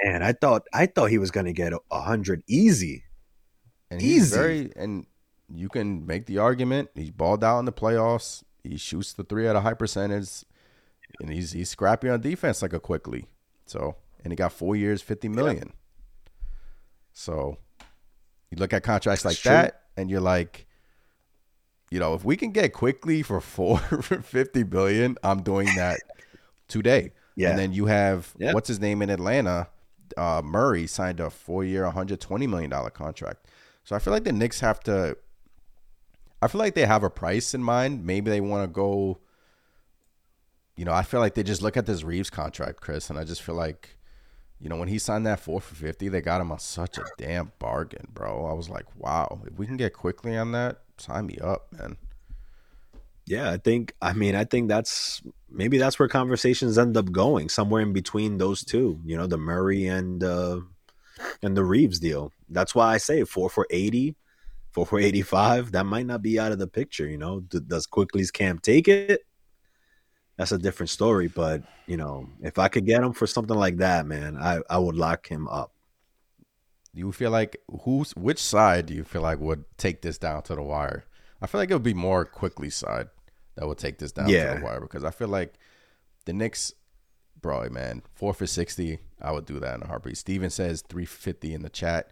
Man, 0.03 0.23
I 0.23 0.33
thought 0.33 0.63
I 0.73 0.85
thought 0.85 1.09
he 1.09 1.17
was 1.17 1.31
going 1.31 1.45
to 1.45 1.53
get 1.53 1.73
a 1.91 2.01
hundred 2.01 2.43
easy, 2.47 3.03
and 3.89 4.01
he's 4.01 4.27
easy. 4.27 4.35
very 4.35 4.71
and 4.75 5.05
you 5.53 5.69
can 5.69 6.05
make 6.05 6.25
the 6.25 6.39
argument 6.39 6.89
he's 6.95 7.11
balled 7.11 7.43
out 7.43 7.59
in 7.59 7.65
the 7.65 7.73
playoffs. 7.73 8.43
He 8.63 8.77
shoots 8.77 9.13
the 9.13 9.23
three 9.23 9.47
at 9.47 9.55
a 9.55 9.61
high 9.61 9.73
percentage, 9.73 10.43
and 11.19 11.31
he's 11.31 11.51
he's 11.51 11.69
scrappy 11.69 12.09
on 12.09 12.21
defense 12.21 12.61
like 12.61 12.73
a 12.73 12.79
Quickley. 12.79 13.27
So 13.65 13.95
and 14.23 14.31
he 14.31 14.35
got 14.35 14.51
four 14.51 14.75
years, 14.75 15.01
fifty 15.01 15.29
million. 15.29 15.67
Yeah. 15.67 16.43
So 17.13 17.57
you 18.51 18.57
look 18.57 18.73
at 18.73 18.83
contracts 18.83 19.23
That's 19.23 19.35
like 19.35 19.41
true. 19.41 19.51
that, 19.51 19.81
and 19.95 20.09
you're 20.09 20.19
like, 20.19 20.64
you 21.95 22.01
know, 22.01 22.13
if 22.13 22.25
we 22.25 22.35
can 22.35 22.51
get 22.51 22.73
Quickley 22.73 23.21
for 23.21 23.39
four 23.39 23.77
for 24.01 24.21
fifty 24.21 24.63
billion, 24.63 25.15
I'm 25.23 25.43
doing 25.43 25.67
that 25.77 26.01
today. 26.67 27.13
Yeah. 27.37 27.51
And 27.51 27.57
then 27.57 27.71
you 27.71 27.85
have 27.85 28.33
yeah. 28.37 28.51
what's 28.51 28.67
his 28.67 28.81
name 28.81 29.01
in 29.01 29.09
Atlanta, 29.09 29.69
uh, 30.17 30.41
Murray 30.43 30.87
signed 30.87 31.21
a 31.21 31.29
four 31.29 31.63
year, 31.63 31.83
120 31.83 32.47
million 32.47 32.69
dollar 32.69 32.89
contract. 32.89 33.47
So 33.85 33.95
I 33.95 33.99
feel 33.99 34.11
like 34.11 34.25
the 34.25 34.33
Knicks 34.33 34.59
have 34.59 34.81
to. 34.81 35.15
I 36.41 36.49
feel 36.49 36.59
like 36.59 36.75
they 36.75 36.85
have 36.85 37.03
a 37.03 37.09
price 37.09 37.53
in 37.53 37.63
mind. 37.63 38.05
Maybe 38.05 38.29
they 38.29 38.41
want 38.41 38.63
to 38.63 38.67
go. 38.67 39.19
You 40.75 40.83
know, 40.83 40.91
I 40.91 41.03
feel 41.03 41.21
like 41.21 41.35
they 41.35 41.43
just 41.43 41.61
look 41.61 41.77
at 41.77 41.85
this 41.85 42.03
Reaves 42.03 42.29
contract, 42.29 42.81
Chris, 42.81 43.09
and 43.09 43.17
I 43.17 43.23
just 43.23 43.41
feel 43.41 43.55
like, 43.55 43.97
you 44.59 44.67
know, 44.67 44.75
when 44.75 44.89
he 44.89 44.99
signed 44.99 45.25
that 45.27 45.39
four 45.39 45.61
for 45.61 45.75
fifty, 45.75 46.09
they 46.09 46.19
got 46.19 46.41
him 46.41 46.51
on 46.51 46.59
such 46.59 46.97
a 46.97 47.05
damn 47.17 47.53
bargain, 47.57 48.09
bro. 48.13 48.47
I 48.47 48.51
was 48.53 48.67
like, 48.67 48.85
wow, 48.97 49.39
if 49.47 49.57
we 49.57 49.65
can 49.65 49.77
get 49.77 49.93
Quickley 49.93 50.35
on 50.35 50.51
that, 50.51 50.81
sign 50.97 51.25
me 51.27 51.37
up, 51.39 51.67
man. 51.71 51.97
Yeah, 53.27 53.49
I 53.51 53.57
think. 53.57 53.93
I 54.01 54.13
mean, 54.13 54.35
I 54.35 54.43
think 54.43 54.67
that's 54.69 55.21
maybe 55.49 55.77
that's 55.77 55.97
where 55.97 56.07
conversations 56.07 56.77
end 56.77 56.95
up 56.95 57.11
going, 57.11 57.49
somewhere 57.49 57.81
in 57.81 57.91
between 57.91 58.37
those 58.37 58.63
two. 58.63 58.99
You 59.03 59.17
know, 59.17 59.25
the 59.25 59.37
Murray 59.37 59.87
and 59.87 60.23
uh, 60.23 60.59
and 61.41 61.57
the 61.57 61.63
Reaves 61.63 61.99
deal. 61.99 62.31
That's 62.49 62.75
why 62.75 62.93
I 62.93 62.97
say 62.97 63.23
four 63.23 63.49
for 63.49 63.65
eighty, 63.71 64.15
four 64.71 64.85
for 64.85 64.99
eighty-five. 64.99 65.71
That 65.71 65.87
might 65.87 66.05
not 66.05 66.21
be 66.21 66.39
out 66.39 66.51
of 66.51 66.59
the 66.59 66.67
picture. 66.67 67.07
You 67.07 67.17
know, 67.17 67.39
does 67.39 67.87
Quickley's 67.87 68.31
camp 68.31 68.61
take 68.61 68.87
it? 68.87 69.21
That's 70.37 70.51
a 70.51 70.59
different 70.59 70.91
story. 70.91 71.27
But 71.27 71.63
you 71.87 71.97
know, 71.97 72.29
if 72.43 72.59
I 72.59 72.67
could 72.67 72.85
get 72.85 73.01
him 73.01 73.13
for 73.13 73.25
something 73.25 73.57
like 73.57 73.77
that, 73.77 74.05
man, 74.05 74.37
I 74.37 74.59
I 74.69 74.77
would 74.77 74.95
lock 74.95 75.27
him 75.27 75.47
up. 75.47 75.71
Do 76.95 77.01
you 77.01 77.11
feel 77.11 77.29
like 77.29 77.61
who's 77.81 78.11
which 78.15 78.41
side 78.41 78.85
do 78.85 78.93
you 78.93 79.03
feel 79.03 79.21
like 79.21 79.39
would 79.39 79.65
take 79.77 80.01
this 80.01 80.17
down 80.17 80.43
to 80.43 80.55
the 80.55 80.63
wire? 80.63 81.03
I 81.41 81.47
feel 81.47 81.59
like 81.59 81.69
it 81.69 81.73
would 81.73 81.83
be 81.83 81.93
more 81.93 82.23
Quickley 82.23 82.69
side 82.69 83.09
that 83.55 83.67
would 83.67 83.77
take 83.77 83.99
this 83.99 84.13
down 84.13 84.29
yeah. 84.29 84.53
to 84.53 84.59
the 84.59 84.65
wire 84.65 84.79
because 84.79 85.03
I 85.03 85.11
feel 85.11 85.27
like 85.27 85.55
the 86.23 86.31
Knicks, 86.31 86.73
bro, 87.41 87.67
man, 87.69 88.01
four 88.13 88.33
for 88.33 88.47
sixty, 88.47 88.99
I 89.21 89.33
would 89.33 89.45
do 89.45 89.59
that 89.59 89.75
in 89.75 89.83
a 89.83 89.87
heartbeat. 89.87 90.17
Steven 90.17 90.49
says 90.49 90.83
three 90.87 91.03
fifty 91.03 91.53
in 91.53 91.63
the 91.63 91.69
chat, 91.69 92.11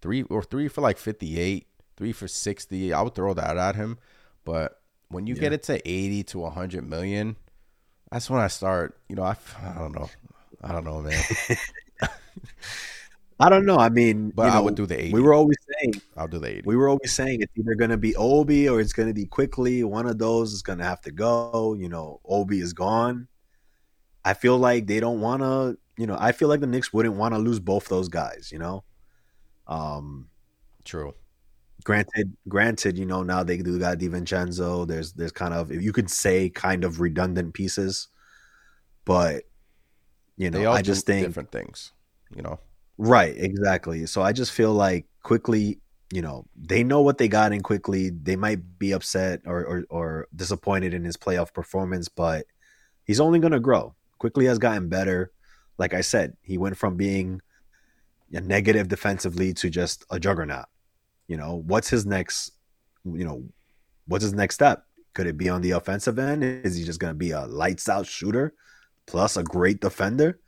three 0.00 0.22
or 0.22 0.42
three 0.42 0.66
for 0.66 0.80
like 0.80 0.96
fifty 0.96 1.38
eight, 1.38 1.66
three 1.98 2.12
for 2.12 2.26
sixty. 2.26 2.90
I 2.94 3.02
would 3.02 3.14
throw 3.14 3.34
that 3.34 3.58
at 3.58 3.76
him, 3.76 3.98
but 4.46 4.80
when 5.08 5.26
you 5.26 5.34
yeah. 5.34 5.40
get 5.42 5.52
it 5.52 5.62
to 5.64 5.86
eighty 5.86 6.22
to 6.24 6.46
hundred 6.46 6.88
million, 6.88 7.36
that's 8.10 8.30
when 8.30 8.40
I 8.40 8.48
start. 8.48 8.96
You 9.10 9.16
know, 9.16 9.24
I, 9.24 9.36
I 9.62 9.78
don't 9.78 9.94
know, 9.94 10.08
I 10.62 10.72
don't 10.72 10.84
know, 10.84 11.02
man. 11.02 11.22
I 13.42 13.48
don't 13.48 13.66
know. 13.66 13.76
I 13.76 13.88
mean, 13.88 14.30
but 14.30 14.50
I 14.50 14.54
know, 14.54 14.62
would 14.62 14.76
do 14.76 14.86
the 14.86 14.98
80. 14.98 15.12
We 15.12 15.20
were 15.20 15.34
always 15.34 15.56
saying 15.80 15.94
I'll 16.16 16.28
do 16.28 16.38
the 16.38 16.48
80. 16.48 16.62
We 16.64 16.76
were 16.76 16.88
always 16.88 17.12
saying 17.12 17.42
it's 17.42 17.52
either 17.58 17.74
going 17.74 17.90
to 17.90 17.96
be 17.96 18.14
Obi 18.14 18.68
or 18.68 18.80
it's 18.80 18.92
going 18.92 19.08
to 19.08 19.14
be 19.14 19.26
Quickley. 19.26 19.82
One 19.82 20.06
of 20.06 20.18
those 20.18 20.52
is 20.52 20.62
going 20.62 20.78
to 20.78 20.84
have 20.84 21.00
to 21.02 21.10
go. 21.10 21.74
You 21.78 21.88
know, 21.88 22.20
Obi 22.24 22.60
is 22.60 22.72
gone. 22.72 23.26
I 24.24 24.34
feel 24.34 24.58
like 24.58 24.86
they 24.86 25.00
don't 25.00 25.20
want 25.20 25.42
to. 25.42 25.76
You 25.98 26.06
know, 26.06 26.16
I 26.18 26.30
feel 26.32 26.48
like 26.48 26.60
the 26.60 26.68
Knicks 26.68 26.92
wouldn't 26.92 27.16
want 27.16 27.34
to 27.34 27.38
lose 27.38 27.58
both 27.58 27.88
those 27.88 28.08
guys. 28.08 28.50
You 28.52 28.60
know, 28.60 28.84
um, 29.66 30.28
true. 30.84 31.14
Granted, 31.84 32.36
granted, 32.46 32.96
you 32.96 33.06
know 33.06 33.24
now 33.24 33.42
they 33.42 33.56
do 33.56 33.76
got 33.76 33.98
DiVincenzo. 33.98 34.86
There's 34.86 35.14
there's 35.14 35.32
kind 35.32 35.52
of 35.52 35.72
if 35.72 35.82
you 35.82 35.92
could 35.92 36.08
say 36.08 36.48
kind 36.48 36.84
of 36.84 37.00
redundant 37.00 37.54
pieces, 37.54 38.06
but 39.04 39.42
you 40.36 40.48
know, 40.48 40.70
I 40.70 40.80
just 40.80 41.06
think 41.06 41.26
different 41.26 41.50
things. 41.50 41.92
You 42.34 42.42
know, 42.42 42.60
Right, 43.02 43.34
exactly. 43.36 44.06
So 44.06 44.22
I 44.22 44.32
just 44.32 44.52
feel 44.52 44.72
like 44.72 45.06
Quickley, 45.24 45.80
you 46.12 46.22
know, 46.22 46.46
they 46.54 46.84
know 46.84 47.00
what 47.02 47.18
they 47.18 47.26
got 47.26 47.52
in 47.52 47.60
Quickley. 47.60 48.10
They 48.10 48.36
might 48.36 48.78
be 48.78 48.92
upset 48.92 49.40
or, 49.44 49.64
or, 49.64 49.84
or 49.90 50.28
disappointed 50.36 50.94
in 50.94 51.04
his 51.04 51.16
playoff 51.16 51.52
performance, 51.52 52.08
but 52.08 52.46
he's 53.04 53.18
only 53.18 53.40
going 53.40 53.52
to 53.52 53.58
grow. 53.60 53.96
Quickley 54.20 54.46
has 54.46 54.58
gotten 54.58 54.88
better. 54.88 55.32
Like 55.78 55.94
I 55.94 56.00
said, 56.00 56.36
he 56.42 56.58
went 56.58 56.76
from 56.76 56.96
being 56.96 57.40
a 58.32 58.40
negative 58.40 58.86
defensively 58.86 59.52
to 59.54 59.68
just 59.68 60.04
a 60.10 60.20
juggernaut. 60.20 60.66
You 61.26 61.38
know, 61.38 61.56
what's 61.66 61.88
his 61.90 62.06
next, 62.06 62.52
you 63.04 63.24
know, 63.24 63.44
what's 64.06 64.22
his 64.22 64.34
next 64.34 64.54
step? 64.54 64.84
Could 65.14 65.26
it 65.26 65.36
be 65.36 65.48
on 65.48 65.60
the 65.60 65.72
offensive 65.72 66.20
end? 66.20 66.44
Is 66.44 66.76
he 66.76 66.84
just 66.84 67.00
going 67.00 67.12
to 67.14 67.18
be 67.18 67.32
a 67.32 67.46
lights 67.46 67.88
out 67.88 68.06
shooter 68.06 68.54
plus 69.08 69.36
a 69.36 69.42
great 69.42 69.80
defender? 69.80 70.38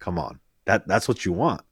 Come 0.00 0.18
on. 0.18 0.40
That 0.66 0.88
that's 0.88 1.06
what 1.08 1.24
you 1.24 1.32
want. 1.32 1.62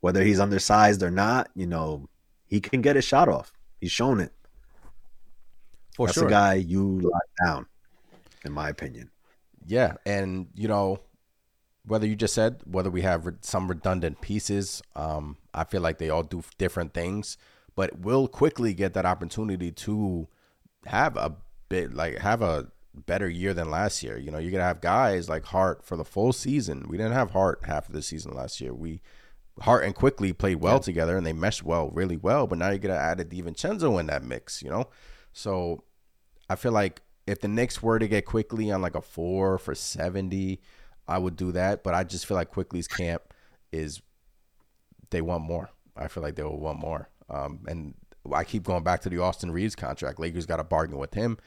Whether 0.00 0.22
he's 0.22 0.40
undersized 0.40 1.02
or 1.02 1.10
not, 1.10 1.50
you 1.54 1.66
know, 1.66 2.08
he 2.46 2.60
can 2.60 2.80
get 2.80 2.96
his 2.96 3.04
shot 3.04 3.28
off. 3.28 3.52
He's 3.80 3.92
shown 3.92 4.20
it. 4.20 4.32
For 5.94 6.06
that's 6.06 6.18
sure. 6.18 6.28
a 6.28 6.30
guy 6.30 6.54
you 6.54 7.00
lock 7.00 7.22
down, 7.44 7.66
in 8.44 8.52
my 8.52 8.68
opinion. 8.68 9.10
Yeah, 9.66 9.94
and 10.06 10.48
you 10.54 10.68
know, 10.68 11.00
whether 11.86 12.06
you 12.06 12.16
just 12.16 12.34
said 12.34 12.62
whether 12.64 12.90
we 12.90 13.02
have 13.02 13.28
some 13.42 13.68
redundant 13.68 14.20
pieces, 14.20 14.82
um, 14.96 15.36
I 15.52 15.64
feel 15.64 15.80
like 15.80 15.98
they 15.98 16.10
all 16.10 16.22
do 16.22 16.42
different 16.58 16.94
things, 16.94 17.36
but 17.76 17.98
we'll 17.98 18.28
Quickley 18.28 18.74
get 18.74 18.94
that 18.94 19.06
opportunity 19.06 19.70
to 19.72 20.28
have 20.86 21.16
a 21.16 21.36
bit 21.68 21.94
like 21.94 22.18
have 22.18 22.42
a 22.42 22.68
better 22.94 23.28
year 23.28 23.54
than 23.54 23.70
last 23.70 24.02
year. 24.02 24.18
You 24.18 24.30
know, 24.30 24.38
you're 24.38 24.52
gonna 24.52 24.64
have 24.64 24.80
guys 24.80 25.28
like 25.28 25.44
Hart 25.46 25.84
for 25.84 25.96
the 25.96 26.04
full 26.04 26.32
season. 26.32 26.86
We 26.88 26.96
didn't 26.96 27.12
have 27.12 27.30
Hart 27.30 27.60
half 27.64 27.88
of 27.88 27.94
the 27.94 28.02
season 28.02 28.32
last 28.32 28.60
year. 28.60 28.74
We 28.74 29.00
Hart 29.60 29.84
and 29.84 29.94
Quickley 29.94 30.32
played 30.32 30.56
well 30.56 30.76
yeah. 30.76 30.80
together 30.80 31.16
and 31.16 31.26
they 31.26 31.32
meshed 31.32 31.62
well, 31.62 31.90
really 31.90 32.16
well. 32.16 32.46
But 32.46 32.58
now 32.58 32.70
you're 32.70 32.78
gonna 32.78 32.94
add 32.94 33.20
a 33.20 33.24
DiVincenzo 33.24 33.98
in 34.00 34.06
that 34.06 34.22
mix, 34.22 34.62
you 34.62 34.70
know. 34.70 34.88
So 35.32 35.84
I 36.48 36.56
feel 36.56 36.72
like 36.72 37.02
if 37.26 37.40
the 37.40 37.48
Knicks 37.48 37.82
were 37.82 37.98
to 37.98 38.08
get 38.08 38.24
Quickley 38.24 38.70
on 38.70 38.82
like 38.82 38.94
a 38.94 39.02
four 39.02 39.58
for 39.58 39.74
seventy, 39.74 40.60
I 41.06 41.18
would 41.18 41.36
do 41.36 41.52
that. 41.52 41.84
But 41.84 41.94
I 41.94 42.04
just 42.04 42.26
feel 42.26 42.36
like 42.36 42.50
Quickley's 42.50 42.88
camp 42.88 43.34
is 43.70 44.00
they 45.10 45.20
want 45.20 45.44
more. 45.44 45.70
I 45.96 46.08
feel 46.08 46.22
like 46.22 46.36
they 46.36 46.42
will 46.42 46.58
want 46.58 46.78
more. 46.78 47.08
Um, 47.28 47.60
and 47.68 47.94
I 48.32 48.44
keep 48.44 48.62
going 48.62 48.82
back 48.82 49.00
to 49.02 49.08
the 49.08 49.18
Austin 49.18 49.50
Reaves 49.50 49.76
contract. 49.76 50.18
Lakers 50.18 50.46
got 50.46 50.60
a 50.60 50.64
bargain 50.64 50.98
with 50.98 51.14
him. 51.14 51.38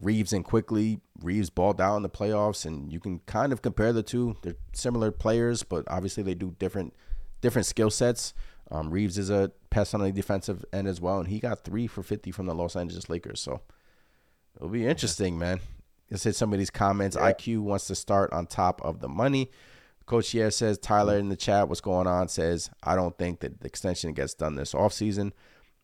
Reaves 0.00 0.32
and 0.32 0.44
Quickley. 0.44 1.00
Reaves 1.22 1.50
balled 1.50 1.80
out 1.80 1.96
in 1.96 2.02
the 2.02 2.08
playoffs, 2.10 2.64
and 2.66 2.92
you 2.92 3.00
can 3.00 3.20
kind 3.20 3.52
of 3.52 3.62
compare 3.62 3.92
the 3.92 4.02
two. 4.02 4.36
They're 4.42 4.56
similar 4.72 5.10
players, 5.10 5.62
but 5.62 5.84
obviously 5.88 6.22
they 6.22 6.34
do 6.34 6.54
different 6.58 6.94
different 7.44 7.66
skill 7.66 7.90
sets. 7.90 8.34
Um, 8.70 8.90
Reaves 8.90 9.18
is 9.18 9.28
a 9.30 9.52
pest 9.70 9.94
on 9.94 10.00
the 10.00 10.10
defensive 10.10 10.64
end 10.72 10.88
as 10.88 11.00
well, 11.00 11.18
and 11.18 11.28
he 11.28 11.38
got 11.38 11.62
three 11.62 11.86
for 11.86 12.02
fifty 12.02 12.30
from 12.30 12.46
the 12.46 12.54
Los 12.54 12.74
Angeles 12.74 13.08
Lakers. 13.08 13.40
So 13.40 13.60
it'll 14.56 14.68
be 14.68 14.86
interesting, 14.86 15.38
man. 15.38 15.60
Some 16.14 16.52
of 16.52 16.58
these 16.58 16.70
comments. 16.70 17.16
Yeah. 17.16 17.32
IQ 17.32 17.60
wants 17.60 17.86
to 17.88 17.94
start 17.94 18.32
on 18.32 18.46
top 18.46 18.80
of 18.82 19.00
the 19.00 19.08
money. 19.08 19.50
Coach 20.06 20.30
here 20.30 20.50
says 20.50 20.78
Tyler 20.78 21.18
in 21.18 21.28
the 21.28 21.36
chat, 21.36 21.68
what's 21.68 21.80
going 21.80 22.06
on? 22.06 22.28
Says 22.28 22.70
I 22.82 22.94
don't 22.94 23.16
think 23.18 23.40
that 23.40 23.60
the 23.60 23.66
extension 23.66 24.12
gets 24.12 24.34
done 24.34 24.54
this 24.54 24.74
offseason 24.74 25.32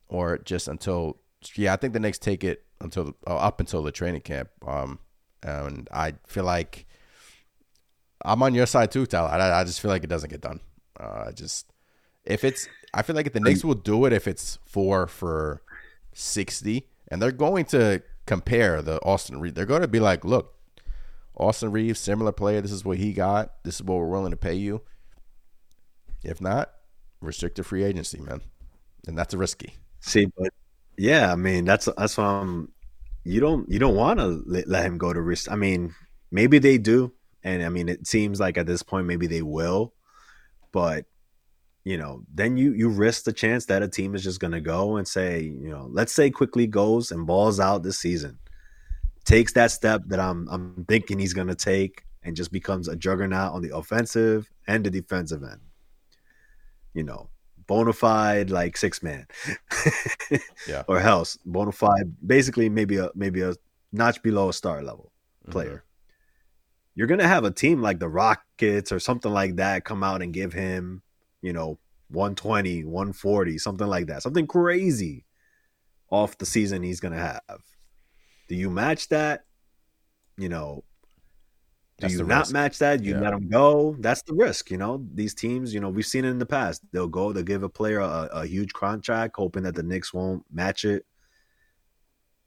or 0.09 0.39
just 0.39 0.69
until 0.69 1.19
yeah, 1.55 1.73
I 1.73 1.77
think 1.77 1.95
the 1.95 2.01
Knicks 2.01 2.19
take 2.19 2.45
it 2.45 2.65
until 2.81 3.15
uh, 3.27 3.37
up 3.37 3.61
until 3.61 3.83
the 3.83 3.93
training 3.93 4.21
camp. 4.23 4.51
Um, 4.67 4.99
and 5.43 5.89
I 5.93 6.15
feel 6.27 6.45
like 6.45 6.87
I'm 8.23 8.43
on 8.43 8.55
your 8.55 8.67
side 8.67 8.91
too, 8.91 9.07
Tyler. 9.07 9.29
I, 9.29 9.61
I 9.61 9.65
just 9.65 9.81
feel 9.81 9.91
like 9.91 10.05
it 10.05 10.11
doesn't 10.11 10.31
get 10.31 10.43
done. 10.43 10.61
Uh, 11.01 11.32
just 11.32 11.72
if 12.24 12.44
it's, 12.44 12.68
I 12.92 13.03
feel 13.03 13.16
like 13.16 13.26
if 13.26 13.32
the 13.32 13.40
Knicks 13.40 13.64
will 13.64 13.74
do 13.74 14.05
it 14.05 14.12
if 14.12 14.28
it's 14.28 14.59
four 14.64 15.07
for 15.07 15.62
sixty, 16.12 16.88
and 17.09 17.22
they're 17.22 17.32
going 17.32 17.64
to 17.66 18.03
compare 18.26 18.82
the 18.82 19.01
Austin 19.03 19.40
Reed. 19.40 19.55
They're 19.55 19.66
going 19.66 19.80
to 19.82 19.88
be 19.88 20.01
like, 20.01 20.24
look, 20.24 20.55
Austin 21.36 21.72
Reaves, 21.72 21.98
similar 21.98 22.32
player. 22.32 22.61
This 22.61 22.72
is 22.72 22.84
what 22.84 22.98
he 22.98 23.12
got. 23.12 23.55
This 23.64 23.76
is 23.76 23.82
what 23.82 23.96
we're 23.98 24.09
willing 24.09 24.30
to 24.30 24.36
pay 24.36 24.55
you. 24.55 24.82
If 26.22 26.40
not, 26.40 26.70
restricted 27.22 27.64
free 27.64 27.82
agency, 27.82 28.20
man, 28.20 28.42
and 29.07 29.16
that's 29.16 29.32
risky. 29.32 29.74
See, 30.01 30.26
but 30.36 30.53
yeah, 30.98 31.32
I 31.32 31.36
mean 31.36 31.64
that's 31.64 31.88
that's 31.96 32.18
what 32.18 32.24
I'm. 32.24 32.72
You 33.24 33.40
don't 33.40 33.70
you 33.70 33.78
don't 33.78 33.96
want 33.96 34.20
to 34.20 34.42
let 34.46 34.84
him 34.84 34.98
go 34.98 35.12
to 35.12 35.20
risk. 35.20 35.51
I 35.51 35.57
mean, 35.57 35.94
maybe 36.30 36.59
they 36.59 36.76
do, 36.78 37.12
and 37.42 37.62
I 37.62 37.70
mean 37.70 37.88
it 37.88 38.07
seems 38.07 38.38
like 38.38 38.59
at 38.59 38.66
this 38.66 38.82
point 38.82 39.07
maybe 39.07 39.26
they 39.26 39.42
will, 39.42 39.94
but 40.73 41.05
you 41.85 41.97
know 41.97 42.23
then 42.33 42.57
you 42.57 42.73
you 42.73 42.89
risk 42.89 43.25
the 43.25 43.33
chance 43.33 43.66
that 43.66 43.83
a 43.83 43.89
team 43.89 44.14
is 44.14 44.23
just 44.23 44.41
going 44.41 44.53
to 44.53 44.61
go 44.61 44.97
and 44.97 45.07
say 45.09 45.43
you 45.43 45.71
know 45.71 45.89
let's 45.91 46.12
say 46.12 46.31
Quickley 46.31 46.66
goes 46.66 47.11
and 47.11 47.27
balls 47.27 47.59
out 47.59 47.83
this 47.83 47.99
season 47.99 48.39
takes 49.25 49.53
that 49.53 49.71
step 49.71 50.03
that 50.07 50.18
i'm 50.18 50.49
i'm 50.51 50.85
thinking 50.89 51.18
he's 51.18 51.35
going 51.35 51.47
to 51.47 51.55
take 51.55 52.05
and 52.23 52.37
just 52.37 52.53
becomes 52.53 52.89
a 52.89 52.97
juggernaut 52.97 53.53
on 53.53 53.62
the 53.62 53.75
offensive 53.75 54.51
and 54.66 54.85
the 54.85 54.91
defensive 54.91 55.43
end 55.43 55.61
you 56.95 57.05
know 57.05 57.29
bona 57.71 57.93
fide 57.93 58.51
like 58.51 58.77
six 58.77 59.01
man, 59.01 59.25
yeah, 60.68 60.83
or 60.89 60.99
else 60.99 61.39
bona 61.47 61.71
fide, 61.71 62.12
basically 62.27 62.68
maybe 62.68 62.97
a 62.97 63.11
maybe 63.14 63.43
a 63.43 63.55
notch 63.93 64.21
below 64.25 64.49
a 64.49 64.53
star 64.53 64.83
level 64.83 65.12
player. 65.51 65.77
Mm-hmm. 65.77 65.89
You're 67.01 67.07
gonna 67.07 67.26
have 67.26 67.44
a 67.44 67.51
team 67.51 67.80
like 67.80 67.98
the 67.98 68.11
Rockets 68.11 68.92
or 68.92 68.98
something 68.98 69.32
like 69.32 69.57
that 69.57 69.86
come 69.86 70.03
out 70.03 70.20
and 70.20 70.34
give 70.34 70.53
him, 70.53 71.01
you 71.40 71.55
know, 71.55 71.78
120, 72.11 72.84
140, 72.84 73.57
something 73.57 73.86
like 73.86 74.09
that, 74.09 74.22
something 74.22 74.46
crazy 74.46 75.24
off 76.11 76.36
the 76.36 76.44
season 76.44 76.82
he's 76.82 77.01
gonna 77.01 77.16
have. 77.16 77.62
Do 78.48 78.55
you 78.55 78.68
match 78.68 79.09
that? 79.09 79.46
You 80.36 80.51
know, 80.51 80.84
do 81.96 82.03
That's 82.03 82.12
you 82.12 82.26
not 82.26 82.40
risk. 82.40 82.53
match 82.53 82.78
that? 82.80 83.03
You 83.03 83.14
yeah. 83.14 83.20
let 83.20 83.30
them 83.30 83.48
go. 83.48 83.96
That's 84.01 84.20
the 84.20 84.34
risk. 84.34 84.70
You 84.70 84.76
know, 84.76 85.03
these 85.14 85.32
teams. 85.32 85.72
You 85.72 85.80
know, 85.80 85.88
we've 85.88 86.05
seen 86.05 86.26
it 86.26 86.28
in 86.28 86.38
the 86.38 86.44
past. 86.44 86.82
They'll 86.92 87.09
go. 87.09 87.32
They'll 87.32 87.44
give 87.44 87.62
a 87.62 87.70
player 87.70 88.01
a, 88.01 88.28
a 88.30 88.46
huge 88.46 88.74
contract, 88.74 89.36
hoping 89.36 89.62
that 89.62 89.74
the 89.74 89.82
Knicks 89.82 90.12
won't 90.12 90.44
match 90.53 90.84
it. 90.84 91.07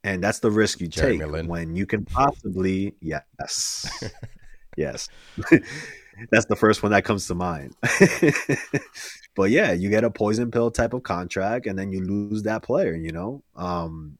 And 0.03 0.23
that's 0.23 0.37
the 0.37 0.51
risk 0.51 0.79
you 0.79 0.87
Jeremy 0.87 1.17
take 1.17 1.27
Lin. 1.27 1.47
when 1.47 1.75
you 1.75 1.87
can 1.87 2.05
possibly. 2.05 2.93
Yes, 3.01 4.13
yes. 4.77 5.09
that's 6.31 6.45
the 6.45 6.55
first 6.55 6.83
one 6.83 6.91
that 6.91 7.05
comes 7.05 7.27
to 7.27 7.35
mind. 7.35 7.75
but 9.35 9.49
yeah, 9.49 9.71
you 9.71 9.89
get 9.89 10.03
a 10.03 10.09
poison 10.09 10.51
pill 10.51 10.71
type 10.71 10.93
of 10.93 11.03
contract, 11.03 11.65
and 11.65 11.77
then 11.77 11.91
you 11.91 12.03
lose 12.03 12.43
that 12.43 12.63
player. 12.63 12.95
You 12.95 13.11
know, 13.11 13.43
um, 13.55 14.17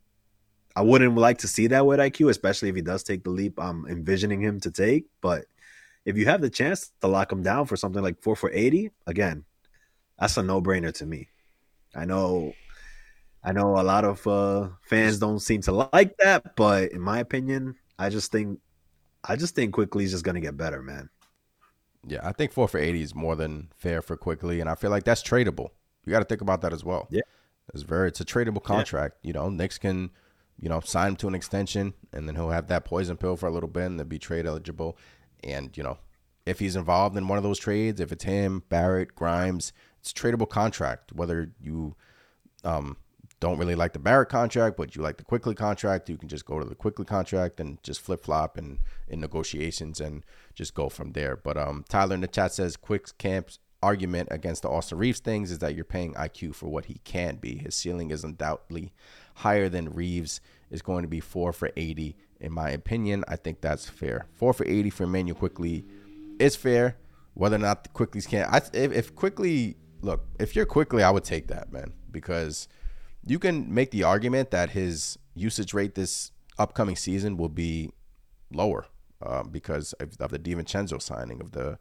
I 0.76 0.82
wouldn't 0.82 1.16
like 1.16 1.40
to 1.40 1.48
see 1.48 1.68
that 1.68 1.86
with 1.86 2.00
IQ, 2.00 2.30
especially 2.30 2.70
if 2.70 2.76
he 2.76 2.82
does 2.82 3.04
take 3.04 3.24
the 3.24 3.30
leap 3.30 3.60
I'm 3.60 3.86
envisioning 3.88 4.42
him 4.42 4.60
to 4.62 4.72
take. 4.72 5.06
But 5.22 5.46
if 6.06 6.18
you 6.18 6.26
have 6.26 6.42
the 6.42 6.50
chance 6.50 6.92
to 7.02 7.08
lock 7.08 7.32
him 7.32 7.44
down 7.44 7.66
for 7.66 7.78
something 7.78 8.02
like 8.02 8.22
four 8.22 8.36
for 8.36 8.52
80, 8.52 8.92
again, 9.08 9.46
that's 10.20 10.38
a 10.38 10.44
no 10.44 10.62
brainer 10.62 10.94
to 10.96 11.06
me. 11.06 11.30
I 11.96 12.06
know, 12.06 12.54
I 13.44 13.52
know 13.52 13.80
a 13.80 13.84
lot 13.84 14.04
of 14.04 14.26
uh, 14.26 14.70
fans 14.82 15.20
don't 15.20 15.40
seem 15.40 15.62
to 15.62 15.88
like 15.94 16.18
that, 16.18 16.56
but 16.56 16.92
in 16.92 17.02
my 17.02 17.20
opinion, 17.20 17.76
I 18.00 18.10
just 18.10 18.32
think, 18.32 18.60
I 19.24 19.36
just 19.36 19.56
think 19.56 19.74
Quickley 19.74 20.04
is 20.04 20.12
just 20.12 20.24
going 20.24 20.36
to 20.36 20.42
get 20.42 20.58
better, 20.58 20.82
man. 20.82 21.10
Yeah, 22.06 22.20
I 22.24 22.34
think 22.34 22.52
four 22.52 22.68
for 22.68 22.78
80 22.78 23.02
is 23.02 23.16
more 23.16 23.36
than 23.36 23.70
fair 23.78 24.02
for 24.02 24.18
Quickley, 24.18 24.60
And 24.60 24.70
I 24.70 24.76
feel 24.76 24.92
like 24.92 25.06
that's 25.06 25.24
tradable. 25.24 25.70
You 26.06 26.12
got 26.12 26.20
to 26.20 26.26
think 26.26 26.42
about 26.42 26.62
that 26.62 26.74
as 26.74 26.84
well. 26.84 27.08
Yeah. 27.10 27.22
It's 27.74 27.84
very, 27.84 28.10
it's 28.10 28.20
a 28.20 28.26
tradable 28.26 28.62
contract. 28.62 29.16
Yeah. 29.22 29.28
You 29.30 29.34
know, 29.34 29.50
Knicks 29.50 29.78
can 29.78 30.12
you 30.60 30.70
know, 30.70 30.80
sign 30.80 31.10
him 31.10 31.16
to 31.18 31.28
an 31.28 31.36
extension, 31.36 31.94
and 32.12 32.28
then 32.28 32.36
he'll 32.36 32.50
have 32.50 32.68
that 32.68 32.86
poison 32.86 33.18
pill 33.18 33.36
for 33.36 33.48
a 33.48 33.52
little 33.52 33.70
bit, 33.70 33.86
and 33.86 34.00
then 34.00 34.08
be 34.08 34.20
trade 34.20 34.46
eligible. 34.46 34.98
And 35.44 35.76
you 35.76 35.84
know, 35.84 35.98
if 36.46 36.60
he's 36.60 36.76
involved 36.76 37.18
in 37.18 37.28
one 37.28 37.38
of 37.38 37.44
those 37.44 37.60
trades, 37.60 38.00
if 38.00 38.12
it's 38.12 38.24
him, 38.24 38.64
Barrett, 38.70 39.16
Grimes, 39.16 39.74
it's 40.00 40.12
a 40.12 40.14
tradable 40.14 40.50
contract. 40.50 41.12
Whether 41.14 41.52
you 41.60 41.96
um, 42.64 42.98
don't 43.44 43.58
really 43.58 43.76
like 43.76 43.92
the 43.92 44.00
Barrett 44.00 44.30
contract, 44.30 44.78
but 44.78 44.96
you 44.96 45.02
like 45.02 45.18
the 45.18 45.24
Quickley 45.26 45.54
contract, 45.54 46.08
you 46.10 46.16
can 46.16 46.30
just 46.30 46.46
go 46.46 46.60
to 46.60 46.66
the 46.66 46.76
Quickley 46.76 47.04
contract 47.04 47.60
and 47.60 47.78
just 47.84 48.00
flip 48.00 48.24
flop 48.24 48.58
and 48.58 48.80
in 49.10 49.20
negotiations 49.20 50.00
and 50.00 50.24
just 50.56 50.74
go 50.74 50.88
from 50.88 51.12
there. 51.12 51.36
But 51.36 51.58
um, 51.58 51.84
Tyler 51.90 52.16
in 52.16 52.22
the 52.22 52.28
chat 52.28 52.54
says 52.54 52.78
Quick 52.78 53.18
Camp's 53.18 53.60
argument 53.82 54.30
against 54.32 54.62
the 54.62 54.70
Austin 54.70 54.98
Reaves 54.98 55.20
things 55.20 55.52
is 55.52 55.60
that 55.60 55.76
you're 55.76 55.84
paying 55.84 56.14
IQ 56.14 56.56
for 56.56 56.68
what 56.68 56.86
he 56.86 57.02
can 57.04 57.36
be. 57.36 57.58
His 57.58 57.76
ceiling 57.76 58.12
is 58.12 58.24
undoubtedly 58.24 58.94
higher 59.36 59.68
than 59.68 59.94
Reaves 59.94 60.40
is 60.72 60.82
going 60.82 61.02
to 61.02 61.10
be 61.10 61.20
four 61.20 61.52
for 61.52 61.70
80. 61.76 62.16
In 62.40 62.54
my 62.54 62.70
opinion, 62.70 63.26
I 63.28 63.36
think 63.36 63.60
that's 63.60 63.90
fair. 63.90 64.26
Four 64.36 64.54
for 64.54 64.66
80 64.66 64.90
for 64.90 65.04
Immanuel 65.04 65.38
Quickley 65.38 65.84
is 66.40 66.56
fair. 66.56 66.96
Whether 67.34 67.58
or 67.58 67.60
not 67.60 67.84
the 67.84 67.90
Quickleys 67.90 68.26
can, 68.26 68.48
I, 68.50 68.62
if, 68.72 68.94
if 68.94 69.14
Quickley, 69.16 69.76
look, 70.02 70.24
if 70.40 70.56
you're 70.56 70.66
Quickley, 70.66 71.04
I 71.04 71.12
would 71.12 71.26
take 71.26 71.48
that, 71.48 71.74
man, 71.74 71.92
because 72.10 72.70
you 73.26 73.40
can 73.40 73.74
make 73.74 73.92
the 73.92 74.04
argument 74.04 74.52
that 74.52 74.72
his 74.72 75.18
usage 75.36 75.74
rate 75.74 75.96
this 75.96 76.32
upcoming 76.58 76.96
season 76.96 77.38
will 77.38 77.50
be 77.50 77.92
lower 78.52 78.86
um, 79.26 79.50
because 79.50 79.94
of, 79.94 80.16
of 80.20 80.32
the 80.32 80.40
DiVincenzo 80.40 81.02
signing 81.02 81.42
of 81.42 81.52
the, 81.52 81.80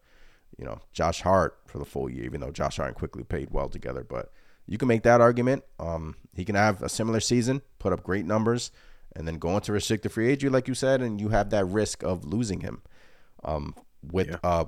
you 0.56 0.64
know, 0.64 0.80
Josh 0.92 1.22
Hart 1.22 1.58
for 1.66 1.78
the 1.78 1.84
full 1.84 2.08
year, 2.08 2.24
even 2.24 2.40
though 2.40 2.50
Josh 2.50 2.76
Hart 2.76 2.88
and 2.88 2.96
Quickley 2.96 3.24
paid 3.24 3.50
well 3.50 3.68
together. 3.68 4.04
But 4.04 4.32
you 4.66 4.78
can 4.78 4.88
make 4.88 5.02
that 5.02 5.20
argument. 5.20 5.64
Um, 5.78 6.16
he 6.34 6.44
can 6.44 6.54
have 6.54 6.82
a 6.82 6.88
similar 6.88 7.20
season, 7.20 7.62
put 7.78 7.92
up 7.92 8.02
great 8.02 8.24
numbers, 8.24 8.70
and 9.14 9.26
then 9.26 9.38
go 9.38 9.56
into 9.56 9.72
restricted 9.72 10.12
free 10.12 10.28
agency, 10.28 10.48
like 10.48 10.68
you 10.68 10.74
said, 10.74 11.02
and 11.02 11.20
you 11.20 11.28
have 11.28 11.50
that 11.50 11.66
risk 11.66 12.02
of 12.02 12.24
losing 12.24 12.60
him. 12.60 12.82
Um, 13.44 13.74
with 14.02 14.28
yeah. 14.28 14.36
a 14.42 14.66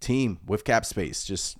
team 0.00 0.38
with 0.46 0.64
cap 0.64 0.84
space, 0.84 1.24
just 1.24 1.56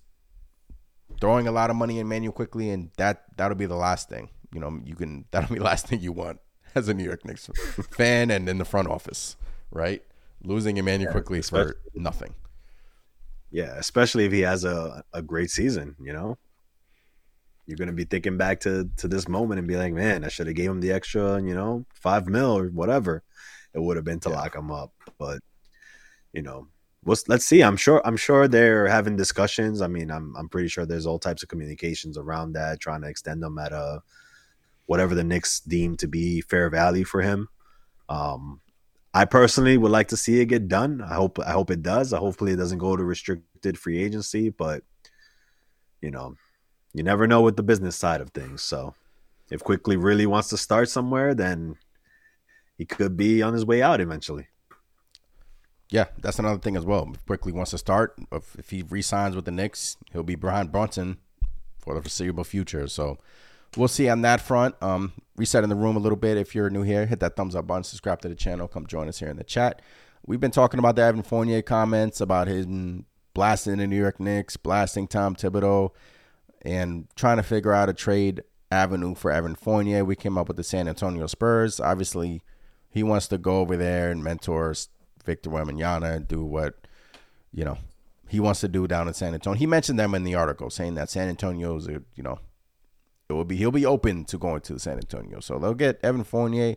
throwing 1.20 1.47
a 1.47 1.53
lot 1.53 1.70
of 1.70 1.77
money 1.77 1.99
in 1.99 2.09
Manuel 2.09 2.33
Quickley, 2.33 2.70
and 2.70 2.91
that 2.97 3.24
that'll 3.37 3.57
be 3.57 3.66
the 3.66 3.74
last 3.74 4.09
thing. 4.09 4.29
You 4.53 4.61
know, 4.61 4.81
you 4.85 4.95
can 4.95 5.24
that'll 5.31 5.53
be 5.53 5.59
the 5.59 5.65
last 5.65 5.87
thing 5.87 6.01
you 6.01 6.12
want 6.12 6.41
as 6.74 6.89
a 6.89 6.95
New 6.95 7.05
York 7.05 7.24
Knicks 7.24 7.49
fan 7.91 8.31
and 8.31 8.49
in 8.49 8.59
the 8.59 8.65
front 8.65 8.89
office, 8.89 9.37
right? 9.70 10.03
Losing 10.45 10.77
Immanuel 10.77 11.11
yeah, 11.11 11.12
Quickley 11.12 11.43
for 11.43 11.77
nothing. 11.95 12.35
Yeah, 13.51 13.74
especially 13.77 14.24
if 14.24 14.33
he 14.33 14.41
has 14.41 14.65
a, 14.65 15.05
a 15.12 15.23
great 15.23 15.51
season, 15.51 15.95
you 16.01 16.12
know? 16.12 16.39
You're 17.66 17.77
gonna 17.77 17.93
be 17.93 18.05
thinking 18.05 18.37
back 18.37 18.61
to 18.61 18.91
to 18.97 19.07
this 19.07 19.29
moment 19.29 19.59
and 19.59 19.69
be 19.69 19.77
like, 19.77 19.93
man, 19.93 20.24
I 20.24 20.29
should 20.29 20.49
have 20.49 20.57
gave 20.57 20.70
him 20.70 20.81
the 20.81 20.93
extra, 20.93 21.41
you 21.41 21.55
know, 21.55 21.85
five 21.95 22.27
mil 22.27 22.59
or 22.59 22.66
whatever 22.66 23.23
it 23.74 23.81
would 23.81 23.97
have 23.97 24.05
been 24.05 24.20
to 24.20 24.31
yeah. 24.31 24.37
lock 24.37 24.57
him 24.57 24.70
up. 24.70 24.93
But 25.19 25.41
you 26.33 26.43
know, 26.43 26.69
let's 27.05 27.29
let's 27.29 27.47
see. 27.47 27.62
I'm 27.62 27.77
sure 27.77 28.01
I'm 28.05 28.16
sure 28.16 28.49
they're 28.49 28.87
having 28.87 29.16
discussions. 29.16 29.81
I 29.81 29.87
mean, 29.87 30.11
I'm 30.11 30.35
I'm 30.37 30.49
pretty 30.49 30.69
sure 30.69 30.87
there's 30.87 31.07
all 31.07 31.19
types 31.19 31.43
of 31.43 31.49
communications 31.49 32.19
around 32.19 32.53
that, 32.53 32.81
trying 32.81 33.03
to 33.03 33.09
extend 33.09 33.43
them 33.43 33.59
at 33.59 33.73
a 33.73 34.03
whatever 34.86 35.14
the 35.14 35.24
Knicks 35.24 35.60
deem 35.60 35.96
to 35.98 36.06
be 36.06 36.40
fair 36.40 36.68
value 36.70 37.04
for 37.04 37.22
him. 37.22 37.48
Um, 38.09 38.60
I 39.14 39.24
personally 39.24 39.76
would 39.76 39.92
like 39.92 40.09
to 40.09 40.16
see 40.16 40.40
it 40.40 40.46
get 40.46 40.68
done. 40.68 41.02
I 41.02 41.14
hope 41.14 41.38
I 41.38 41.52
hope 41.52 41.70
it 41.70 41.82
does. 41.82 42.12
I 42.12 42.18
hopefully 42.18 42.52
it 42.52 42.56
doesn't 42.56 42.78
go 42.78 42.96
to 42.96 43.04
restricted 43.04 43.78
free 43.78 44.02
agency, 44.02 44.48
but 44.48 44.84
you 46.00 46.10
know, 46.10 46.34
you 46.92 47.02
never 47.02 47.26
know 47.26 47.42
with 47.42 47.56
the 47.56 47.62
business 47.62 47.96
side 47.96 48.20
of 48.20 48.30
things. 48.30 48.62
So 48.62 48.94
if 49.50 49.62
Quickley 49.62 49.96
really 49.96 50.26
wants 50.26 50.48
to 50.48 50.56
start 50.56 50.88
somewhere, 50.88 51.34
then 51.34 51.76
he 52.76 52.84
could 52.86 53.16
be 53.16 53.42
on 53.42 53.52
his 53.52 53.66
way 53.66 53.82
out 53.82 54.00
eventually. 54.00 54.48
Yeah, 55.90 56.06
that's 56.18 56.38
another 56.38 56.59
thing 56.59 56.74
as 56.74 56.86
well. 56.86 57.10
If 57.14 57.26
Quickley 57.26 57.52
wants 57.52 57.72
to 57.72 57.78
start, 57.78 58.16
if, 58.32 58.56
if 58.59 58.70
he 58.70 58.82
resigns 58.82 59.36
with 59.36 59.44
the 59.44 59.50
Knicks, 59.50 59.98
he'll 60.12 60.22
be 60.22 60.36
Brian 60.36 60.68
Brunson 60.68 61.18
for 61.78 61.94
the 61.94 62.00
foreseeable 62.00 62.44
future. 62.44 62.88
So 62.88 63.18
we'll 63.77 63.89
see 63.89 64.09
on 64.09 64.23
that 64.23 64.40
front. 64.40 64.74
Um, 64.82 65.12
in 65.39 65.69
the 65.69 65.74
room 65.74 65.97
a 65.97 66.01
little 66.01 66.16
bit. 66.16 66.36
If 66.36 66.55
you're 66.55 66.70
new 66.70 66.82
here, 66.82 67.07
hit 67.07 67.20
that 67.20 67.36
thumbs 67.36 67.57
up 67.57 67.66
button, 67.66 67.82
subscribe 67.85 68.20
to 68.23 68.28
the 68.28 68.35
channel, 68.35 68.69
come 68.69 68.86
join 68.86 69.09
us 69.09 69.19
here 69.19 69.28
in 69.28 69.36
the 69.36 69.44
chat. 69.44 69.82
We've 70.24 70.39
been 70.39 70.53
talking 70.53 70.78
about 70.78 70.94
the 70.94 71.03
Evan 71.03 71.23
Fournier 71.23 71.62
comments 71.62 72.20
about 72.20 72.47
him 72.47 73.07
blasting 73.35 73.78
the 73.78 73.86
New 73.86 73.97
York 73.97 74.20
Knicks, 74.20 74.57
blasting 74.57 75.09
Tom 75.09 75.35
Thibodeau, 75.35 75.90
and 76.65 77.09
trying 77.16 77.39
to 77.39 77.43
figure 77.43 77.73
out 77.73 77.89
a 77.89 77.93
trade 77.93 78.43
avenue 78.70 79.15
for 79.15 79.32
Evan 79.32 79.57
Fournier. 79.57 80.05
We 80.05 80.15
came 80.15 80.39
up 80.39 80.49
with 80.49 80.57
the 80.57 80.65
San 80.65 80.86
Antonio 80.86 81.27
Spurs. 81.27 81.81
Obviously, 81.81 82.43
he 82.89 83.03
wants 83.03 83.27
to 83.28 83.39
go 83.39 83.61
over 83.61 83.77
there 83.77 84.11
and 84.11 84.23
mentor 84.23 84.74
Victor 85.24 85.51
Wembanyama 85.51 86.16
and 86.16 86.28
do 86.28 86.44
what 86.44 86.86
you 87.53 87.65
know 87.65 87.78
he 88.28 88.39
wants 88.39 88.61
to 88.61 88.69
do 88.69 88.86
down 88.86 89.09
in 89.09 89.15
San 89.15 89.35
Antonio. 89.35 89.59
He 89.59 89.66
mentioned 89.66 89.99
them 89.99 90.15
in 90.15 90.24
the 90.24 90.35
article, 90.35 90.70
saying 90.70 90.94
that 90.94 91.11
San 91.11 91.28
Antonio 91.28 91.77
is 91.77 91.89
a 91.89 92.03
you 92.15 92.23
know 92.23 92.39
it 93.32 93.36
will 93.36 93.44
be 93.44 93.56
he'll 93.56 93.70
be 93.70 93.86
open 93.86 94.24
to 94.26 94.38
going 94.38 94.60
to 94.62 94.78
San 94.78 94.98
Antonio. 94.98 95.40
So 95.40 95.59
they'll 95.59 95.74
get 95.74 95.98
Evan 96.02 96.24
Fournier, 96.24 96.76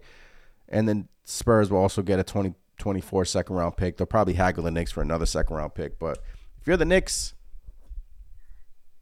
and 0.70 0.88
then 0.88 1.08
Spurs 1.24 1.70
will 1.70 1.80
also 1.80 2.02
get 2.02 2.20
a 2.20 2.24
2024 2.24 3.26
second 3.26 3.56
round 3.56 3.78
pick. 3.78 3.98
They'll 3.98 4.08
probably 4.08 4.34
haggle 4.34 4.64
the 4.64 4.72
Knicks 4.72 4.92
for 4.92 5.02
another 5.02 5.26
second 5.26 5.56
round 5.56 5.76
pick. 5.76 6.00
But 6.00 6.20
if 6.60 6.68
you're 6.68 6.78
the 6.78 6.86
Knicks, 6.86 7.34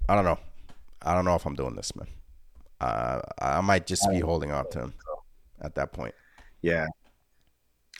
I 0.09 0.15
don't 0.15 0.25
know. 0.25 0.39
I 1.01 1.13
don't 1.13 1.25
know 1.25 1.35
if 1.35 1.45
I'm 1.45 1.55
doing 1.55 1.75
this, 1.75 1.95
man. 1.95 2.07
Uh, 2.79 3.21
I 3.39 3.61
might 3.61 3.85
just 3.85 4.09
be 4.09 4.19
holding 4.19 4.51
on 4.51 4.69
to 4.71 4.79
him 4.79 4.93
at 5.61 5.75
that 5.75 5.93
point. 5.93 6.13
Yeah, 6.61 6.87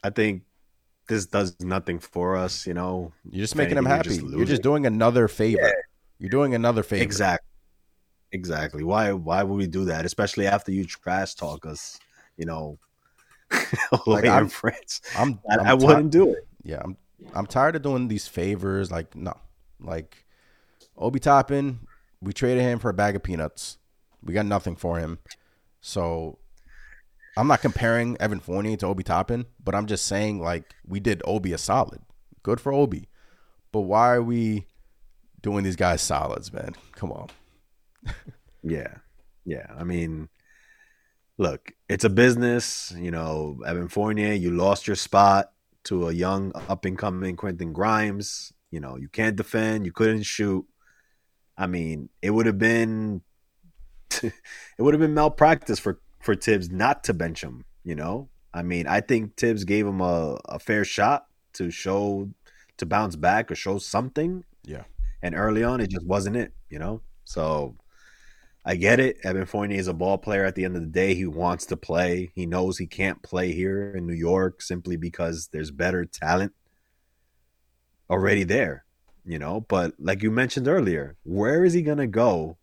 I 0.03 0.09
think 0.09 0.43
this 1.07 1.25
does 1.25 1.55
nothing 1.59 1.99
for 1.99 2.35
us. 2.35 2.65
You 2.65 2.73
know, 2.73 3.13
you're 3.30 3.43
just 3.43 3.55
making 3.55 3.77
him 3.77 3.85
happy. 3.85 4.09
You're 4.09 4.21
just, 4.21 4.35
you're 4.35 4.45
just, 4.45 4.61
doing 4.61 4.85
another 4.85 5.27
favor. 5.27 5.61
Yeah. 5.61 5.71
You're 6.19 6.30
doing 6.30 6.55
another 6.55 6.84
favor. 6.84 7.03
Exactly. 7.03 7.52
Exactly. 8.34 8.84
Why 8.84 9.14
why 9.14 9.43
would 9.43 9.55
we 9.55 9.68
do 9.68 9.85
that? 9.85 10.05
Especially 10.05 10.47
after 10.47 10.72
you 10.72 10.85
trash 10.85 11.35
talk 11.35 11.68
us, 11.68 11.99
you 12.35 12.45
know, 12.45 12.80
like 14.07 14.26
I'm, 14.26 14.49
friends. 14.49 15.01
I'm, 15.15 15.39
I'm 15.49 15.60
I, 15.60 15.69
I 15.69 15.73
wouldn't 15.76 16.11
do 16.11 16.31
it. 16.34 16.47
Yeah, 16.64 16.81
I'm 16.84 16.97
I'm 17.35 17.45
tired 17.45 17.76
of 17.76 17.84
doing 17.84 18.07
these 18.07 18.27
favors. 18.27 18.91
Like 18.91 19.15
no, 19.15 19.34
like 19.80 20.26
Obi 20.97 21.19
Toppin, 21.19 21.88
we 22.22 22.34
traded 22.34 22.64
him 22.64 22.80
for 22.80 22.89
a 22.89 22.93
bag 22.93 23.15
of 23.15 23.22
peanuts. 23.22 23.77
We 24.23 24.34
got 24.34 24.47
nothing 24.47 24.76
for 24.76 24.97
him. 24.97 25.19
So 25.80 26.39
I'm 27.38 27.47
not 27.47 27.61
comparing 27.61 28.18
Evan 28.19 28.39
Fournier 28.39 28.77
to 28.77 28.88
Obi 28.88 29.03
Toppin, 29.03 29.45
but 29.64 29.76
I'm 29.76 29.85
just 29.85 30.07
saying 30.07 30.41
like 30.41 30.73
we 30.88 30.99
did 30.99 31.22
Obi 31.23 31.53
a 31.53 31.60
solid. 31.60 32.01
Good 32.41 32.60
for 32.60 32.73
Obi. 32.73 33.10
But 33.72 33.81
why 33.81 34.11
are 34.15 34.23
we 34.23 34.65
doing 35.43 35.64
these 35.64 35.76
guys 35.76 36.01
solids, 36.01 36.51
man? 36.51 36.73
Come 36.95 37.11
on 37.11 37.30
yeah. 38.63 38.95
Yeah. 39.45 39.67
I 39.77 39.84
mean, 39.84 40.30
look, 41.38 41.71
it's 41.89 42.03
a 42.03 42.09
business. 42.09 42.93
You 42.97 43.11
know, 43.11 43.59
Evan 43.65 43.88
Fournier, 43.88 44.34
you 44.34 44.51
lost 44.51 44.88
your 44.88 44.95
spot 44.95 45.51
to 45.85 46.07
a 46.07 46.13
young 46.13 46.51
up 46.69 46.85
and 46.85 46.97
coming 46.97 47.35
Quentin 47.35 47.73
Grimes. 47.73 48.53
You 48.71 48.80
know, 48.80 48.97
you 48.97 49.09
can't 49.09 49.35
defend, 49.35 49.85
you 49.85 49.91
couldn't 49.91 50.23
shoot. 50.23 50.65
I 51.57 51.67
mean, 51.67 52.09
it 52.21 52.31
would 52.31 52.47
have 52.47 52.57
been 52.57 53.21
it 54.23 54.34
would 54.80 54.93
have 54.93 55.01
been 55.01 55.13
malpractice 55.13 55.80
for 55.80 55.99
for 56.19 56.35
Thibs 56.35 56.69
not 56.69 57.03
to 57.05 57.13
bench 57.13 57.43
him, 57.43 57.65
you 57.84 57.95
know? 57.95 58.30
I 58.53 58.63
mean, 58.63 58.88
I 58.88 59.01
think 59.01 59.35
Thibs 59.35 59.65
gave 59.65 59.85
him 59.85 59.99
a, 59.99 60.39
a 60.45 60.59
fair 60.59 60.85
shot 60.85 61.25
to 61.53 61.69
show 61.69 62.30
to 62.77 62.85
bounce 62.85 63.15
back 63.15 63.51
or 63.51 63.55
show 63.55 63.77
something. 63.77 64.43
Yeah. 64.63 64.84
And 65.21 65.35
early 65.35 65.63
on 65.63 65.81
it 65.81 65.89
just 65.89 66.05
wasn't 66.05 66.38
it, 66.38 66.53
you 66.69 66.80
know? 66.80 67.01
So 67.25 67.75
I 68.65 68.76
get 68.76 68.99
it. 68.99 69.18
Evan 69.23 69.45
Fournier 69.45 69.77
is 69.77 69.88
a 69.88 69.94
ball 69.94 70.18
player 70.18 70.45
at 70.45 70.56
the 70.56 70.64
end 70.64 70.76
of 70.76 70.81
the 70.81 70.88
day. 70.88 71.15
He 71.15 71.26
wants 71.26 71.65
to 71.68 71.77
play. 71.77 72.31
He 72.34 72.45
knows 72.45 72.77
he 72.77 72.88
can't 72.88 73.22
play 73.22 73.52
here 73.52 73.94
in 73.95 74.07
New 74.07 74.14
York 74.14 74.61
simply 74.61 74.95
because 74.95 75.48
there's 75.48 75.69
better 75.69 76.06
talent 76.06 76.53
already 78.10 78.44
there, 78.44 78.85
you 79.26 79.38
know. 79.38 79.61
But 79.61 79.95
like 79.99 80.23
you 80.23 80.31
mentioned 80.31 80.68
earlier, 80.68 81.18
where 81.23 81.65
is 81.65 81.73
he 81.73 81.81
going 81.81 81.98
to 81.98 82.07
go? 82.07 82.57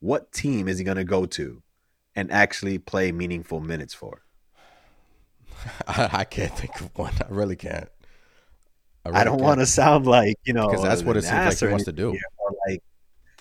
What 0.00 0.32
team 0.32 0.68
is 0.68 0.78
he 0.78 0.84
going 0.84 0.96
to 0.96 1.04
go 1.04 1.26
to 1.26 1.62
and 2.16 2.32
actually 2.32 2.78
play 2.78 3.12
meaningful 3.12 3.60
minutes 3.60 3.92
for? 3.92 4.22
I, 5.86 6.24
can't 6.24 6.56
think 6.56 6.80
of 6.80 6.96
one. 6.96 7.12
I 7.20 7.26
really 7.28 7.56
can't. 7.56 7.88
I, 9.04 9.08
really 9.10 9.20
I 9.20 9.24
don't 9.24 9.42
want 9.42 9.60
to 9.60 9.66
sound 9.66 10.06
like, 10.06 10.36
you 10.44 10.54
know, 10.54 10.68
because 10.68 10.82
that's 10.82 11.02
what 11.02 11.18
it 11.18 11.22
seems 11.22 11.44
like 11.44 11.58
he 11.58 11.66
wants 11.66 11.84
to 11.84 11.92
do. 11.92 12.16
Like, 12.66 12.82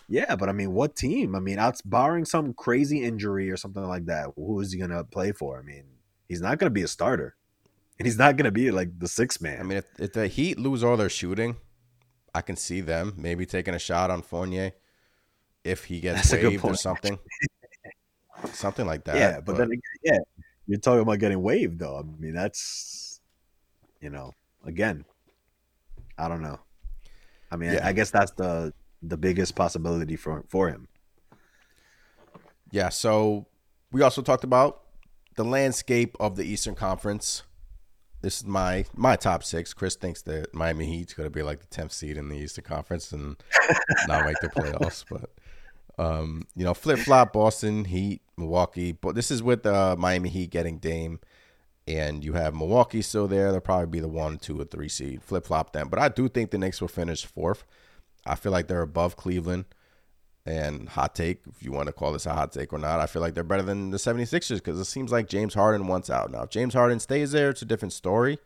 yeah, 0.10 0.36
but 0.36 0.50
I 0.50 0.54
mean, 0.54 0.74
what 0.74 0.96
team? 0.96 1.36
I 1.36 1.40
mean, 1.40 1.60
out 1.60 1.80
barring 1.86 2.26
some 2.26 2.54
crazy 2.54 3.04
injury 3.04 3.52
or 3.52 3.58
something 3.58 3.84
like 3.84 4.08
that, 4.08 4.30
who 4.36 4.60
is 4.60 4.72
he 4.74 4.80
going 4.80 4.90
to 4.90 5.04
play 5.04 5.32
for? 5.32 5.60
I 5.60 5.62
mean, 5.62 5.84
he's 6.28 6.42
not 6.42 6.58
going 6.58 6.70
to 6.70 6.74
be 6.74 6.82
a 6.82 6.88
starter, 6.88 7.36
and 8.00 8.08
he's 8.08 8.18
not 8.18 8.36
going 8.36 8.46
to 8.46 8.52
be 8.52 8.72
like 8.72 8.98
the 8.98 9.08
six 9.08 9.40
man. 9.40 9.60
I 9.60 9.64
mean, 9.64 9.78
if, 9.78 9.86
if, 10.00 10.14
the 10.14 10.28
Heat 10.28 10.58
lose 10.58 10.84
all 10.84 10.98
their 10.98 11.10
shooting, 11.10 11.58
I 12.34 12.42
can 12.42 12.56
see 12.56 12.82
them 12.82 13.14
maybe 13.18 13.46
taking 13.46 13.76
a 13.76 13.80
shot 13.80 14.10
on 14.10 14.24
Fournier 14.24 14.72
if 15.64 15.86
he 15.86 16.00
gets 16.00 16.32
That's 16.32 16.44
waived 16.44 16.66
or 16.66 16.76
something, 16.76 17.20
something 18.52 18.88
like 18.88 19.04
that. 19.06 19.16
Yeah, 19.16 19.36
but, 19.42 19.46
but 19.46 19.58
then 19.58 19.70
yeah, 20.04 20.18
you're 20.66 20.80
talking 20.80 21.02
about 21.02 21.20
getting 21.20 21.42
waived 21.42 21.78
though. 21.78 22.00
I 22.00 22.20
mean, 22.20 22.34
that's 22.34 23.22
you 24.02 24.10
know, 24.10 24.34
again, 24.66 25.06
I 26.18 26.28
don't 26.28 26.42
know. 26.42 26.60
I 27.52 27.58
mean, 27.58 27.74
yeah. 27.74 27.88
I 27.88 27.94
guess 27.94 28.10
that's 28.10 28.32
the 28.32 28.74
the 29.02 29.18
biggest 29.18 29.56
possibility 29.56 30.16
for 30.16 30.44
for 30.48 30.70
him. 30.70 30.88
Yeah, 32.72 32.90
so 32.90 33.48
we 33.92 34.02
also 34.02 34.22
talked 34.22 34.44
about 34.44 34.82
the 35.36 35.44
landscape 35.44 36.16
of 36.20 36.36
the 36.36 36.44
Eastern 36.44 36.76
Conference. 36.76 37.44
This 38.22 38.42
is 38.42 38.46
my 38.46 38.86
my 38.96 39.16
top 39.16 39.44
six. 39.44 39.74
Chris 39.74 39.96
thinks 39.96 40.22
that 40.24 40.54
Miami 40.54 40.86
Heat's 40.86 41.14
going 41.14 41.28
to 41.28 41.32
be 41.32 41.42
like 41.42 41.62
the 41.62 41.68
tenth 41.68 41.94
seed 41.94 42.18
in 42.18 42.30
the 42.30 42.38
Eastern 42.38 42.66
Conference 42.66 43.12
and 43.12 43.42
not 44.08 44.26
make 44.26 44.40
the 44.42 44.50
playoffs. 44.50 45.06
But 45.10 45.32
um, 45.98 46.48
you 46.56 46.64
know, 46.64 46.74
flip 46.74 47.00
flop 47.00 47.34
Boston 47.34 47.86
Heat, 47.86 48.22
Milwaukee. 48.38 48.92
But 48.92 49.16
this 49.16 49.32
is 49.32 49.42
with 49.42 49.66
uh, 49.66 49.96
Miami 49.98 50.30
Heat 50.30 50.50
getting 50.50 50.78
Dame, 50.78 51.20
and 51.88 52.24
you 52.24 52.34
have 52.34 52.54
Milwaukee 52.54 53.02
still 53.02 53.28
there. 53.28 53.52
They'll 53.52 53.62
probably 53.62 53.88
be 53.88 54.00
the 54.00 54.08
one, 54.08 54.38
two, 54.38 54.60
or 54.60 54.66
three 54.66 54.90
seed. 54.90 55.24
Flip 55.24 55.46
flop 55.46 55.74
them. 55.74 55.90
But 55.90 56.00
I 56.00 56.10
do 56.10 56.28
think 56.28 56.52
the 56.52 56.58
Knicks 56.58 56.82
will 56.82 56.88
finish 56.88 57.26
fourth. 57.26 57.66
I 58.30 58.36
feel 58.36 58.52
like 58.52 58.68
they're 58.68 58.82
above 58.82 59.16
Cleveland. 59.16 59.66
And 60.46 60.90
hot 60.90 61.14
take, 61.14 61.42
if 61.48 61.62
you 61.62 61.72
want 61.72 61.88
to 61.88 61.94
call 61.94 62.14
this 62.14 62.26
a 62.26 62.34
hot 62.34 62.52
take 62.52 62.74
or 62.74 62.80
not, 62.80 63.00
I 63.00 63.06
feel 63.06 63.22
like 63.22 63.36
they're 63.36 63.44
better 63.44 63.62
than 63.62 63.92
the 63.92 63.98
76ers 63.98 64.56
because 64.56 64.80
it 64.80 64.86
seems 64.86 65.12
like 65.12 65.28
James 65.28 65.54
Harden 65.54 65.86
wants 65.86 66.10
out. 66.10 66.32
Now, 66.32 66.44
if 66.44 66.50
James 66.50 66.74
Harden 66.74 67.00
stays 67.00 67.34
there, 67.34 67.50
it's 67.50 67.62
a 67.62 67.66
different 67.66 67.94
story. 67.94 68.40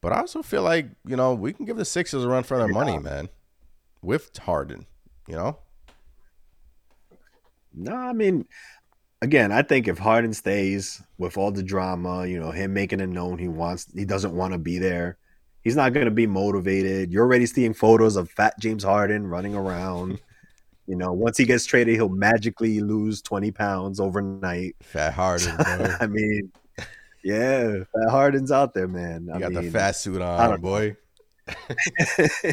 But 0.00 0.12
I 0.12 0.20
also 0.20 0.42
feel 0.42 0.62
like, 0.62 0.88
you 1.06 1.14
know, 1.14 1.34
we 1.34 1.52
can 1.52 1.66
give 1.66 1.76
the 1.76 1.84
Sixers 1.84 2.24
a 2.24 2.28
run 2.28 2.42
for 2.42 2.56
their 2.56 2.66
money, 2.66 2.98
man, 2.98 3.28
with 4.02 4.36
Harden, 4.38 4.86
you 5.28 5.36
know? 5.36 5.58
No, 7.72 7.94
I 7.94 8.12
mean, 8.12 8.46
again, 9.22 9.52
I 9.52 9.62
think 9.62 9.86
if 9.86 9.98
Harden 9.98 10.32
stays 10.32 11.02
with 11.18 11.36
all 11.36 11.52
the 11.52 11.62
drama, 11.62 12.26
you 12.26 12.40
know, 12.40 12.50
him 12.50 12.72
making 12.72 13.00
it 13.00 13.08
known 13.08 13.38
he 13.38 13.48
wants, 13.48 13.86
he 13.94 14.04
doesn't 14.04 14.34
want 14.34 14.54
to 14.54 14.58
be 14.58 14.78
there. 14.78 15.18
He's 15.62 15.76
not 15.76 15.92
going 15.92 16.06
to 16.06 16.10
be 16.10 16.26
motivated. 16.26 17.12
You're 17.12 17.24
already 17.24 17.46
seeing 17.46 17.74
photos 17.74 18.16
of 18.16 18.30
fat 18.30 18.58
James 18.58 18.82
Harden 18.82 19.26
running 19.26 19.54
around. 19.54 20.20
you 20.86 20.96
know, 20.96 21.12
once 21.12 21.36
he 21.36 21.44
gets 21.44 21.66
traded, 21.66 21.94
he'll 21.94 22.08
magically 22.08 22.80
lose 22.80 23.22
20 23.22 23.50
pounds 23.52 24.00
overnight. 24.00 24.74
Fat 24.82 25.12
Harden, 25.12 25.54
I 26.00 26.06
mean, 26.06 26.50
yeah, 27.22 27.84
Fat 27.92 28.10
Harden's 28.10 28.50
out 28.50 28.74
there, 28.74 28.88
man. 28.88 29.26
You 29.26 29.34
I 29.34 29.38
got 29.38 29.52
mean, 29.52 29.64
the 29.64 29.70
fat 29.70 29.92
suit 29.92 30.22
on, 30.22 30.60
boy. 30.60 30.96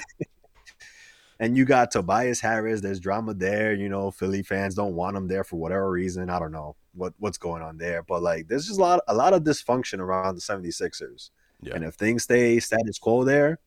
and 1.39 1.57
you 1.57 1.65
got 1.65 1.91
Tobias 1.91 2.39
Harris. 2.39 2.81
There's 2.81 2.99
drama 2.99 3.33
there. 3.33 3.73
You 3.73 3.89
know, 3.89 4.11
Philly 4.11 4.43
fans 4.43 4.75
don't 4.75 4.95
want 4.95 5.15
him 5.15 5.27
there 5.27 5.43
for 5.43 5.55
whatever 5.57 5.89
reason. 5.89 6.29
I 6.29 6.39
don't 6.39 6.51
know 6.51 6.75
what 6.93 7.13
what's 7.19 7.37
going 7.37 7.61
on 7.61 7.77
there, 7.77 8.03
but 8.03 8.21
like, 8.21 8.47
there's 8.47 8.67
just 8.67 8.79
a 8.79 8.81
lot 8.81 8.99
a 9.07 9.13
lot 9.13 9.33
of 9.33 9.43
dysfunction 9.43 9.99
around 9.99 10.35
the 10.35 10.41
76ers. 10.41 11.29
Yeah. 11.61 11.75
And 11.75 11.83
if 11.83 11.95
things 11.95 12.23
stay 12.23 12.59
status 12.59 12.99
quo 12.99 13.23
there, 13.23 13.59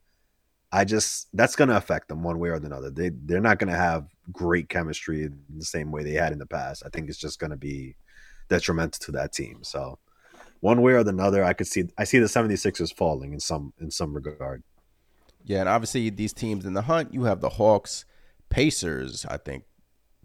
I 0.72 0.84
just 0.84 1.28
that's 1.32 1.56
going 1.56 1.68
to 1.68 1.76
affect 1.76 2.08
them 2.08 2.22
one 2.22 2.38
way 2.38 2.50
or 2.50 2.54
another. 2.54 2.90
They 2.90 3.10
they're 3.10 3.40
not 3.40 3.58
going 3.58 3.72
to 3.72 3.78
have 3.78 4.06
great 4.32 4.68
chemistry 4.68 5.28
the 5.56 5.64
same 5.64 5.90
way 5.90 6.04
they 6.04 6.12
had 6.12 6.32
in 6.32 6.38
the 6.38 6.46
past. 6.46 6.84
I 6.86 6.88
think 6.90 7.08
it's 7.08 7.18
just 7.18 7.40
going 7.40 7.50
to 7.50 7.56
be 7.56 7.96
detrimental 8.48 9.04
to 9.06 9.12
that 9.12 9.32
team. 9.32 9.58
So 9.62 9.98
one 10.60 10.82
way 10.82 10.92
or 10.92 10.98
another, 10.98 11.42
I 11.44 11.54
could 11.54 11.66
see 11.66 11.84
I 11.98 12.04
see 12.04 12.18
the 12.18 12.26
76ers 12.26 12.94
falling 12.94 13.32
in 13.32 13.40
some 13.40 13.72
in 13.80 13.90
some 13.90 14.14
regard. 14.14 14.62
Yeah, 15.44 15.60
and 15.60 15.68
obviously 15.68 16.10
these 16.10 16.32
teams 16.32 16.66
in 16.66 16.74
the 16.74 16.82
hunt, 16.82 17.14
you 17.14 17.24
have 17.24 17.40
the 17.40 17.48
Hawks, 17.48 18.04
Pacers, 18.50 19.24
I 19.26 19.38
think, 19.38 19.64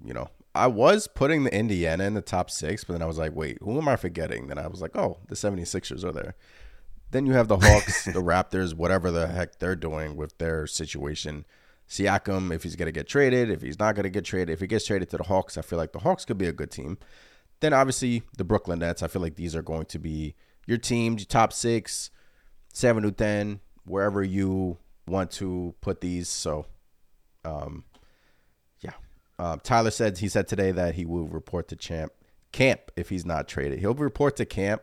you 0.03 0.13
know. 0.13 0.29
I 0.53 0.67
was 0.67 1.07
putting 1.07 1.43
the 1.43 1.53
Indiana 1.53 2.05
in 2.05 2.13
the 2.13 2.21
top 2.21 2.49
6, 2.49 2.85
but 2.85 2.93
then 2.93 3.01
I 3.01 3.05
was 3.05 3.17
like, 3.17 3.35
wait, 3.35 3.57
who 3.61 3.77
am 3.77 3.89
I 3.89 3.97
forgetting? 3.97 4.47
Then 4.47 4.57
I 4.57 4.67
was 4.67 4.81
like, 4.81 4.95
oh, 4.95 5.17
the 5.27 5.35
76ers 5.35 6.03
are 6.03 6.13
there. 6.13 6.35
Then 7.15 7.25
you 7.25 7.31
have 7.31 7.47
the 7.47 7.55
Hawks, 7.55 8.03
the 8.03 8.21
Raptors, 8.21 8.73
whatever 8.73 9.09
the 9.09 9.27
heck 9.27 9.59
they're 9.59 9.77
doing 9.77 10.17
with 10.17 10.37
their 10.37 10.67
situation. 10.67 11.45
Siakam, 11.87 12.53
if 12.53 12.63
he's 12.63 12.75
going 12.75 12.87
to 12.87 12.91
get 12.91 13.07
traded, 13.07 13.49
if 13.49 13.61
he's 13.61 13.79
not 13.79 13.95
going 13.95 14.03
to 14.03 14.09
get 14.09 14.25
traded, 14.25 14.49
if 14.49 14.59
he 14.59 14.67
gets 14.67 14.85
traded 14.85 15.09
to 15.11 15.17
the 15.17 15.23
Hawks, 15.23 15.57
I 15.57 15.61
feel 15.61 15.77
like 15.79 15.93
the 15.93 15.99
Hawks 15.99 16.25
could 16.25 16.37
be 16.37 16.47
a 16.47 16.51
good 16.51 16.71
team. 16.71 16.97
Then 17.61 17.71
obviously 17.71 18.23
the 18.35 18.43
Brooklyn 18.43 18.79
Nets, 18.79 19.01
I 19.01 19.07
feel 19.07 19.21
like 19.21 19.35
these 19.35 19.55
are 19.55 19.61
going 19.61 19.85
to 19.85 19.97
be 19.97 20.35
your 20.67 20.77
teams, 20.77 21.21
your 21.21 21.27
top 21.27 21.53
six, 21.53 22.09
seven 22.73 23.03
to 23.03 23.13
ten, 23.13 23.61
wherever 23.85 24.21
you 24.21 24.77
want 25.07 25.31
to 25.31 25.73
put 25.79 26.01
these. 26.01 26.27
So, 26.27 26.65
um, 27.45 27.85
yeah. 28.81 28.95
Um, 29.39 29.61
Tyler 29.63 29.91
said 29.91 30.17
he 30.17 30.27
said 30.27 30.49
today 30.49 30.71
that 30.71 30.95
he 30.95 31.05
will 31.05 31.27
report 31.29 31.69
to 31.69 31.77
champ 31.77 32.11
camp 32.51 32.91
if 32.97 33.07
he's 33.07 33.25
not 33.25 33.47
traded. 33.47 33.79
He'll 33.79 33.93
report 33.93 34.35
to 34.35 34.45
camp 34.45 34.81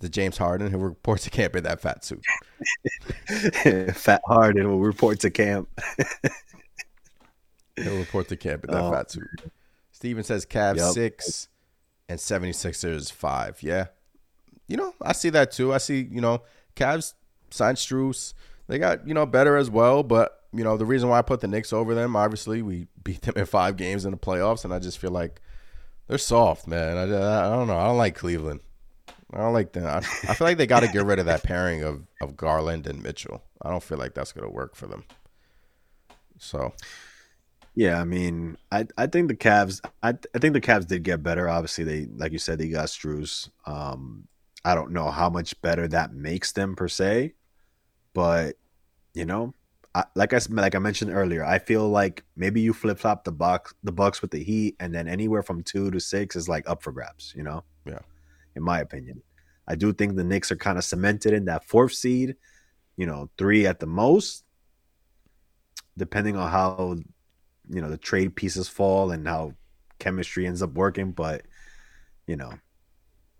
the 0.00 0.08
James 0.08 0.38
Harden. 0.38 0.70
who 0.70 0.78
reports 0.78 1.24
to 1.24 1.30
camp 1.30 1.56
in 1.56 1.64
that 1.64 1.80
fat 1.80 2.04
suit. 2.04 2.24
fat 3.94 4.22
Harden 4.26 4.68
will 4.68 4.80
report 4.80 5.20
to 5.20 5.30
camp. 5.30 5.68
He'll 7.76 7.98
report 7.98 8.28
to 8.28 8.36
camp 8.36 8.64
in 8.64 8.72
that 8.72 8.84
oh. 8.84 8.92
fat 8.92 9.10
suit. 9.10 9.28
Steven 9.92 10.24
says 10.24 10.46
Cavs 10.46 10.76
yep. 10.76 10.92
six 10.92 11.48
and 12.08 12.18
76ers 12.18 13.12
five. 13.12 13.62
Yeah. 13.62 13.86
You 14.66 14.76
know, 14.76 14.94
I 15.02 15.12
see 15.12 15.30
that 15.30 15.52
too. 15.52 15.72
I 15.72 15.78
see, 15.78 16.08
you 16.10 16.20
know, 16.20 16.42
Cavs 16.76 17.14
signed 17.50 17.78
Strus. 17.78 18.34
They 18.66 18.78
got, 18.78 19.06
you 19.06 19.14
know, 19.14 19.26
better 19.26 19.56
as 19.56 19.70
well. 19.70 20.02
But, 20.02 20.44
you 20.52 20.62
know, 20.62 20.76
the 20.76 20.84
reason 20.84 21.08
why 21.08 21.18
I 21.18 21.22
put 21.22 21.40
the 21.40 21.48
Knicks 21.48 21.72
over 21.72 21.94
them, 21.94 22.16
obviously, 22.16 22.62
we 22.62 22.86
beat 23.04 23.22
them 23.22 23.34
in 23.36 23.46
five 23.46 23.76
games 23.76 24.04
in 24.04 24.10
the 24.10 24.18
playoffs. 24.18 24.64
And 24.64 24.74
I 24.74 24.78
just 24.78 24.98
feel 24.98 25.10
like 25.10 25.40
they're 26.06 26.18
soft, 26.18 26.66
man. 26.66 26.96
I, 26.96 27.04
I 27.04 27.50
don't 27.50 27.66
know. 27.66 27.78
I 27.78 27.86
don't 27.86 27.98
like 27.98 28.14
Cleveland. 28.14 28.60
I 29.32 29.38
don't 29.38 29.52
like 29.52 29.72
that. 29.72 29.86
I, 29.86 29.98
I 30.30 30.34
feel 30.34 30.46
like 30.46 30.56
they 30.56 30.66
got 30.66 30.80
to 30.80 30.88
get 30.88 31.04
rid 31.04 31.18
of 31.18 31.26
that 31.26 31.42
pairing 31.42 31.82
of, 31.82 32.06
of 32.20 32.36
Garland 32.36 32.86
and 32.86 33.02
Mitchell. 33.02 33.42
I 33.60 33.70
don't 33.70 33.82
feel 33.82 33.98
like 33.98 34.14
that's 34.14 34.32
going 34.32 34.46
to 34.46 34.52
work 34.52 34.74
for 34.74 34.86
them. 34.86 35.04
So, 36.38 36.72
yeah, 37.74 38.00
I 38.00 38.04
mean, 38.04 38.56
I 38.72 38.86
I 38.96 39.06
think 39.06 39.28
the 39.28 39.36
Cavs. 39.36 39.80
I 40.02 40.10
I 40.34 40.38
think 40.38 40.54
the 40.54 40.60
Cavs 40.60 40.86
did 40.86 41.02
get 41.02 41.22
better. 41.22 41.48
Obviously, 41.48 41.84
they 41.84 42.06
like 42.06 42.32
you 42.32 42.38
said, 42.38 42.58
they 42.58 42.68
got 42.68 42.86
Strus. 42.86 43.50
Um, 43.66 44.28
I 44.64 44.74
don't 44.74 44.92
know 44.92 45.10
how 45.10 45.28
much 45.28 45.60
better 45.60 45.86
that 45.88 46.12
makes 46.12 46.52
them 46.52 46.74
per 46.74 46.88
se, 46.88 47.34
but 48.14 48.56
you 49.14 49.24
know, 49.26 49.52
I, 49.94 50.04
like 50.14 50.32
I 50.32 50.40
like 50.48 50.74
I 50.74 50.78
mentioned 50.78 51.12
earlier, 51.12 51.44
I 51.44 51.58
feel 51.58 51.88
like 51.88 52.24
maybe 52.36 52.60
you 52.60 52.72
flip 52.72 52.98
flop 52.98 53.24
the 53.24 53.32
box 53.32 53.74
the 53.82 53.92
Bucks 53.92 54.22
with 54.22 54.30
the 54.30 54.42
Heat, 54.42 54.76
and 54.80 54.94
then 54.94 55.06
anywhere 55.06 55.42
from 55.42 55.62
two 55.62 55.90
to 55.90 56.00
six 56.00 56.34
is 56.36 56.48
like 56.48 56.68
up 56.68 56.82
for 56.82 56.92
grabs. 56.92 57.34
You 57.36 57.42
know. 57.42 57.64
In 58.58 58.64
my 58.64 58.80
opinion, 58.80 59.22
I 59.66 59.76
do 59.76 59.92
think 59.92 60.16
the 60.16 60.24
Knicks 60.24 60.52
are 60.52 60.56
kind 60.56 60.76
of 60.76 60.84
cemented 60.84 61.32
in 61.32 61.46
that 61.46 61.64
fourth 61.64 61.92
seed. 61.92 62.36
You 62.96 63.06
know, 63.06 63.30
three 63.38 63.66
at 63.66 63.78
the 63.78 63.86
most, 63.86 64.44
depending 65.96 66.36
on 66.36 66.50
how 66.50 66.96
you 67.70 67.80
know 67.80 67.88
the 67.88 67.96
trade 67.96 68.34
pieces 68.34 68.68
fall 68.68 69.12
and 69.12 69.26
how 69.26 69.54
chemistry 70.00 70.46
ends 70.46 70.60
up 70.60 70.74
working. 70.74 71.12
But 71.12 71.42
you 72.26 72.36
know, 72.36 72.52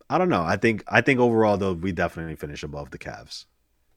I 0.09 0.19
don't 0.19 0.29
know. 0.29 0.43
I 0.43 0.57
think 0.57 0.85
I 0.87 1.01
think 1.01 1.19
overall 1.19 1.57
though 1.57 1.73
we 1.73 1.91
definitely 1.91 2.37
finish 2.37 2.63
above 2.63 2.93
the 2.93 2.99
Cavs. 2.99 3.47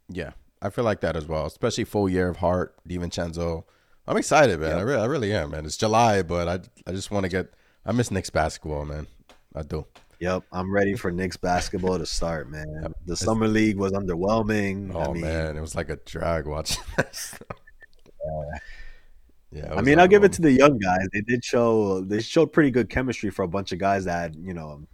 Yeah, 0.09 0.31
I 0.61 0.71
feel 0.71 0.83
like 0.83 1.01
that 1.01 1.15
as 1.15 1.27
well. 1.27 1.45
Especially 1.45 1.83
full 1.83 2.09
year 2.09 2.29
of 2.29 2.37
Hart, 2.37 2.75
DiVincenzo. 2.89 3.63
I'm 4.07 4.17
excited, 4.17 4.59
man. 4.59 4.77
I 4.77 4.81
really, 4.81 5.01
I 5.01 5.05
really 5.05 5.33
am, 5.33 5.51
man. 5.51 5.65
It's 5.65 5.77
July, 5.77 6.23
but 6.23 6.47
I, 6.47 6.89
I 6.89 6.93
just 6.93 7.11
want 7.11 7.23
to 7.25 7.29
get. 7.29 7.53
I 7.85 7.91
miss 7.91 8.09
Knicks 8.09 8.31
basketball, 8.31 8.85
man. 8.85 9.05
I 9.55 9.61
do. 9.61 9.85
Yep, 10.21 10.43
I'm 10.51 10.71
ready 10.71 10.93
for 10.93 11.11
Knicks 11.11 11.35
basketball 11.35 11.97
to 11.97 12.05
start, 12.05 12.47
man. 12.47 12.93
The 13.07 13.17
summer 13.17 13.47
league 13.47 13.77
was 13.77 13.91
underwhelming. 13.91 14.93
Oh 14.93 14.99
I 14.99 15.13
mean, 15.13 15.21
man, 15.23 15.57
it 15.57 15.61
was 15.61 15.73
like 15.75 15.89
a 15.89 15.95
drag 16.05 16.45
watching. 16.45 16.83
yeah. 16.99 18.59
Yeah, 19.53 19.73
I 19.73 19.81
mean, 19.81 19.99
I'll 19.99 20.07
give 20.07 20.23
it 20.23 20.31
to 20.33 20.41
the 20.41 20.51
young 20.51 20.77
guys. 20.77 21.07
They 21.11 21.21
did 21.21 21.43
show 21.43 22.01
they 22.01 22.21
showed 22.21 22.53
pretty 22.53 22.69
good 22.69 22.89
chemistry 22.89 23.31
for 23.31 23.41
a 23.41 23.47
bunch 23.47 23.71
of 23.73 23.79
guys 23.79 24.05
that 24.05 24.35
you 24.35 24.53
know 24.53 24.87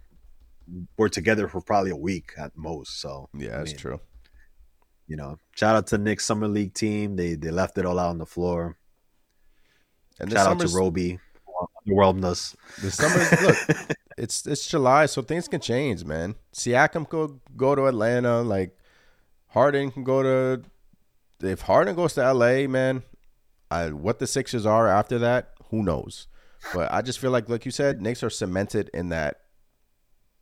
were 0.96 1.10
together 1.10 1.46
for 1.46 1.60
probably 1.60 1.90
a 1.90 1.96
week 1.96 2.32
at 2.38 2.56
most. 2.56 3.00
So 3.00 3.28
yeah, 3.34 3.58
that's 3.58 3.70
I 3.70 3.74
mean, 3.74 3.76
true. 3.76 4.00
You 5.06 5.16
know, 5.16 5.38
shout 5.54 5.76
out 5.76 5.86
to 5.88 5.98
Knicks 5.98 6.24
Summer 6.24 6.48
League 6.48 6.72
team. 6.72 7.16
They 7.16 7.34
they 7.34 7.50
left 7.50 7.76
it 7.76 7.84
all 7.84 7.98
out 7.98 8.10
on 8.10 8.18
the 8.18 8.26
floor. 8.26 8.78
And 10.18 10.32
shout 10.32 10.48
out 10.48 10.58
to 10.58 10.68
Roby, 10.68 11.18
underwhelmed 11.86 12.24
us. 12.24 12.56
The 12.82 12.90
summer, 12.90 13.46
look, 13.46 13.96
it's 14.18 14.46
it's 14.46 14.66
July, 14.66 15.06
so 15.06 15.22
things 15.22 15.48
can 15.48 15.60
change, 15.60 16.04
man. 16.04 16.34
Siakam 16.52 17.08
could 17.08 17.40
go 17.56 17.74
to 17.74 17.86
Atlanta, 17.86 18.42
like 18.42 18.76
Harden 19.48 19.90
can 19.90 20.04
go 20.04 20.22
to. 20.22 20.62
If 21.40 21.62
Harden 21.62 21.94
goes 21.94 22.14
to 22.14 22.32
LA, 22.32 22.66
man, 22.66 23.04
I, 23.70 23.90
what 23.90 24.18
the 24.18 24.26
Sixers 24.26 24.66
are 24.66 24.88
after 24.88 25.18
that, 25.20 25.54
who 25.70 25.82
knows? 25.82 26.26
But 26.74 26.92
I 26.92 27.02
just 27.02 27.20
feel 27.20 27.30
like, 27.30 27.48
like 27.48 27.64
you 27.64 27.70
said, 27.70 28.02
Knicks 28.02 28.24
are 28.24 28.30
cemented 28.30 28.90
in 28.92 29.10
that 29.10 29.42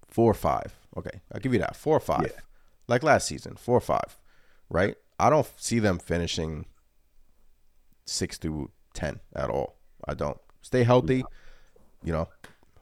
four 0.09 0.31
or 0.31 0.35
five. 0.35 0.75
Okay, 0.97 1.21
I'll 1.33 1.41
give 1.41 1.53
you 1.53 1.59
that 1.59 1.77
four 1.77 1.97
or 1.99 2.01
five, 2.01 2.23
yeah. 2.23 2.41
like 2.89 3.03
last 3.03 3.29
season, 3.29 3.57
four 3.57 3.77
or 3.77 3.83
five, 3.83 4.17
right? 4.71 4.97
I 5.19 5.29
don't 5.29 5.47
see 5.57 5.79
them 5.79 5.99
finishing 5.99 6.65
six 8.07 8.39
to 8.39 8.71
ten 8.95 9.21
at 9.35 9.51
all. 9.51 9.77
I 10.07 10.15
don't. 10.15 10.39
Stay 10.63 10.83
healthy, 10.83 11.23
you 12.03 12.13
know. 12.13 12.29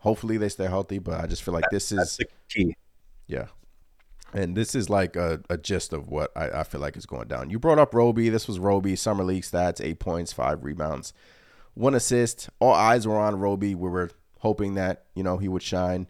Hopefully 0.05 0.37
they 0.37 0.51
stay 0.51 0.67
healthy, 0.67 0.99
but 0.99 1.19
I 1.19 1.27
just 1.27 1.43
feel 1.43 1.55
like 1.55 1.65
this 1.71 1.91
is 1.91 2.21
key. 2.51 2.77
Yeah, 3.27 3.47
and 4.35 4.55
this 4.55 4.75
is 4.75 4.91
like 4.91 5.17
a, 5.17 5.41
a 5.49 5.57
gist 5.57 5.95
of 5.95 6.09
what 6.09 6.31
I, 6.37 6.61
I, 6.61 6.65
feel 6.65 6.83
like 6.83 6.95
is 6.99 7.07
going 7.07 7.27
down. 7.27 7.49
You 7.49 7.59
brought 7.59 7.79
up 7.79 7.95
Roby. 7.95 8.29
This 8.29 8.47
was 8.47 8.59
Roby. 8.59 8.97
Summer 8.97 9.25
League 9.25 9.45
stats 9.45 9.83
eight 9.83 10.01
points, 10.01 10.31
five 10.31 10.63
rebounds, 10.63 11.15
one 11.73 11.95
assist. 11.95 12.51
All 12.59 12.75
eyes 12.75 13.07
were 13.07 13.19
on 13.19 13.39
Roby. 13.39 13.75
We 13.75 13.89
were 13.89 14.11
hoping 14.41 14.75
that, 14.75 15.07
you 15.15 15.23
know, 15.23 15.39
he 15.39 15.49
would 15.49 15.63
shine. 15.63 16.07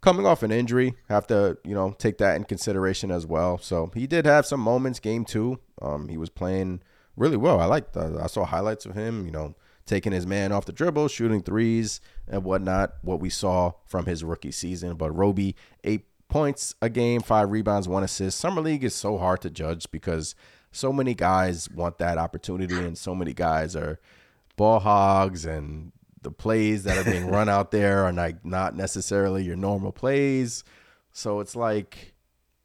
Coming 0.00 0.24
off 0.24 0.42
an 0.42 0.50
injury, 0.50 0.94
have 1.10 1.26
to, 1.26 1.58
you 1.64 1.74
know, 1.74 1.94
take 1.98 2.16
that 2.16 2.36
in 2.36 2.44
consideration 2.44 3.10
as 3.10 3.26
well. 3.26 3.58
So 3.58 3.90
he 3.94 4.06
did 4.06 4.24
have 4.24 4.46
some 4.46 4.60
moments, 4.60 5.00
game 5.00 5.26
two. 5.26 5.60
Um, 5.82 6.08
he 6.08 6.16
was 6.16 6.30
playing 6.30 6.80
really 7.14 7.36
well. 7.36 7.60
I 7.60 7.66
liked, 7.66 7.94
I 7.94 8.26
saw 8.26 8.46
highlights 8.46 8.86
of 8.86 8.94
him, 8.94 9.26
you 9.26 9.32
know, 9.32 9.54
taking 9.86 10.12
his 10.12 10.26
man 10.26 10.52
off 10.52 10.64
the 10.64 10.72
dribble, 10.72 11.08
shooting 11.08 11.42
threes 11.42 12.00
and 12.28 12.44
whatnot, 12.44 12.94
what 13.02 13.20
we 13.20 13.30
saw 13.30 13.72
from 13.86 14.06
his 14.06 14.24
rookie 14.24 14.52
season. 14.52 14.96
But 14.96 15.12
Roby, 15.12 15.54
eight 15.82 16.06
points 16.28 16.74
a 16.80 16.88
game, 16.88 17.20
five 17.20 17.50
rebounds, 17.50 17.88
one 17.88 18.02
assist. 18.02 18.38
Summer 18.38 18.60
League 18.60 18.84
is 18.84 18.94
so 18.94 19.18
hard 19.18 19.40
to 19.42 19.50
judge 19.50 19.90
because 19.90 20.34
so 20.72 20.92
many 20.92 21.14
guys 21.14 21.70
want 21.70 21.98
that 21.98 22.18
opportunity 22.18 22.76
and 22.76 22.98
so 22.98 23.14
many 23.14 23.32
guys 23.32 23.76
are 23.76 24.00
ball 24.56 24.80
hogs 24.80 25.44
and 25.44 25.92
the 26.22 26.30
plays 26.30 26.84
that 26.84 26.96
are 26.96 27.10
being 27.10 27.26
run 27.28 27.48
out 27.48 27.70
there 27.70 28.04
are 28.04 28.12
like 28.12 28.44
not 28.44 28.74
necessarily 28.74 29.44
your 29.44 29.56
normal 29.56 29.92
plays. 29.92 30.64
So 31.12 31.40
it's 31.40 31.54
like 31.54 32.14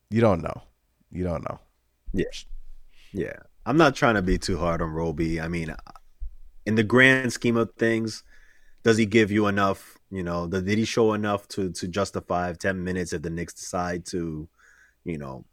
you 0.09 0.21
don't 0.21 0.41
know. 0.41 0.63
You 1.11 1.23
don't 1.23 1.43
know. 1.43 1.59
Yeah. 2.13 2.25
Yeah. 3.11 3.35
I'm 3.65 3.77
not 3.77 3.95
trying 3.95 4.15
to 4.15 4.21
be 4.21 4.37
too 4.37 4.57
hard 4.57 4.81
on 4.81 4.91
Roby. 4.91 5.39
I 5.39 5.47
mean, 5.47 5.75
in 6.65 6.75
the 6.75 6.83
grand 6.83 7.33
scheme 7.33 7.57
of 7.57 7.73
things, 7.73 8.23
does 8.83 8.97
he 8.97 9.05
give 9.05 9.31
you 9.31 9.47
enough? 9.47 9.97
You 10.11 10.23
know, 10.23 10.47
the, 10.47 10.61
did 10.61 10.77
he 10.77 10.85
show 10.85 11.13
enough 11.13 11.47
to 11.49 11.71
to 11.71 11.87
justify 11.87 12.53
ten 12.53 12.83
minutes 12.83 13.13
if 13.13 13.21
the 13.21 13.29
Knicks 13.29 13.53
decide 13.53 14.05
to, 14.07 14.47
you 15.03 15.17
know, 15.17 15.45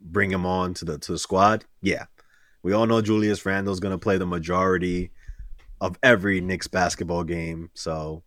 bring 0.00 0.30
him 0.30 0.46
on 0.46 0.74
to 0.74 0.84
the 0.84 0.98
to 0.98 1.12
the 1.12 1.18
squad? 1.18 1.64
Yeah, 1.82 2.06
we 2.62 2.72
all 2.72 2.86
know 2.86 3.00
Julius 3.00 3.46
Randle's 3.46 3.80
going 3.80 3.92
to 3.92 3.98
play 3.98 4.18
the 4.18 4.26
majority 4.26 5.12
of 5.80 5.98
every 6.02 6.40
Knicks 6.40 6.66
basketball 6.66 7.24
game. 7.24 7.70
So, 7.74 8.22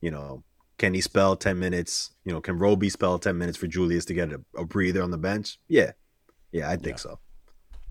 you 0.00 0.10
know, 0.10 0.42
can 0.78 0.94
he 0.94 1.00
spell 1.00 1.36
10 1.36 1.58
minutes? 1.58 2.12
You 2.24 2.32
know, 2.32 2.40
can 2.40 2.58
Roby 2.58 2.88
spell 2.88 3.18
10 3.18 3.36
minutes 3.36 3.58
for 3.58 3.66
Julius 3.66 4.04
to 4.06 4.14
get 4.14 4.32
a, 4.32 4.40
a 4.56 4.64
breather 4.64 5.02
on 5.02 5.10
the 5.10 5.18
bench? 5.18 5.58
Yeah. 5.68 5.92
Yeah, 6.52 6.70
I 6.70 6.76
think 6.76 6.96
yeah. 6.96 6.96
so. 6.96 7.18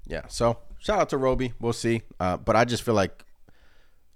Yeah. 0.07 0.27
So 0.30 0.57
shout 0.80 0.99
out 0.99 1.09
to 1.09 1.18
Roby. 1.18 1.53
We'll 1.59 1.73
see. 1.73 2.01
Uh, 2.19 2.38
but 2.38 2.55
I 2.55 2.65
just 2.65 2.84
feel 2.84 2.95
like 2.95 3.23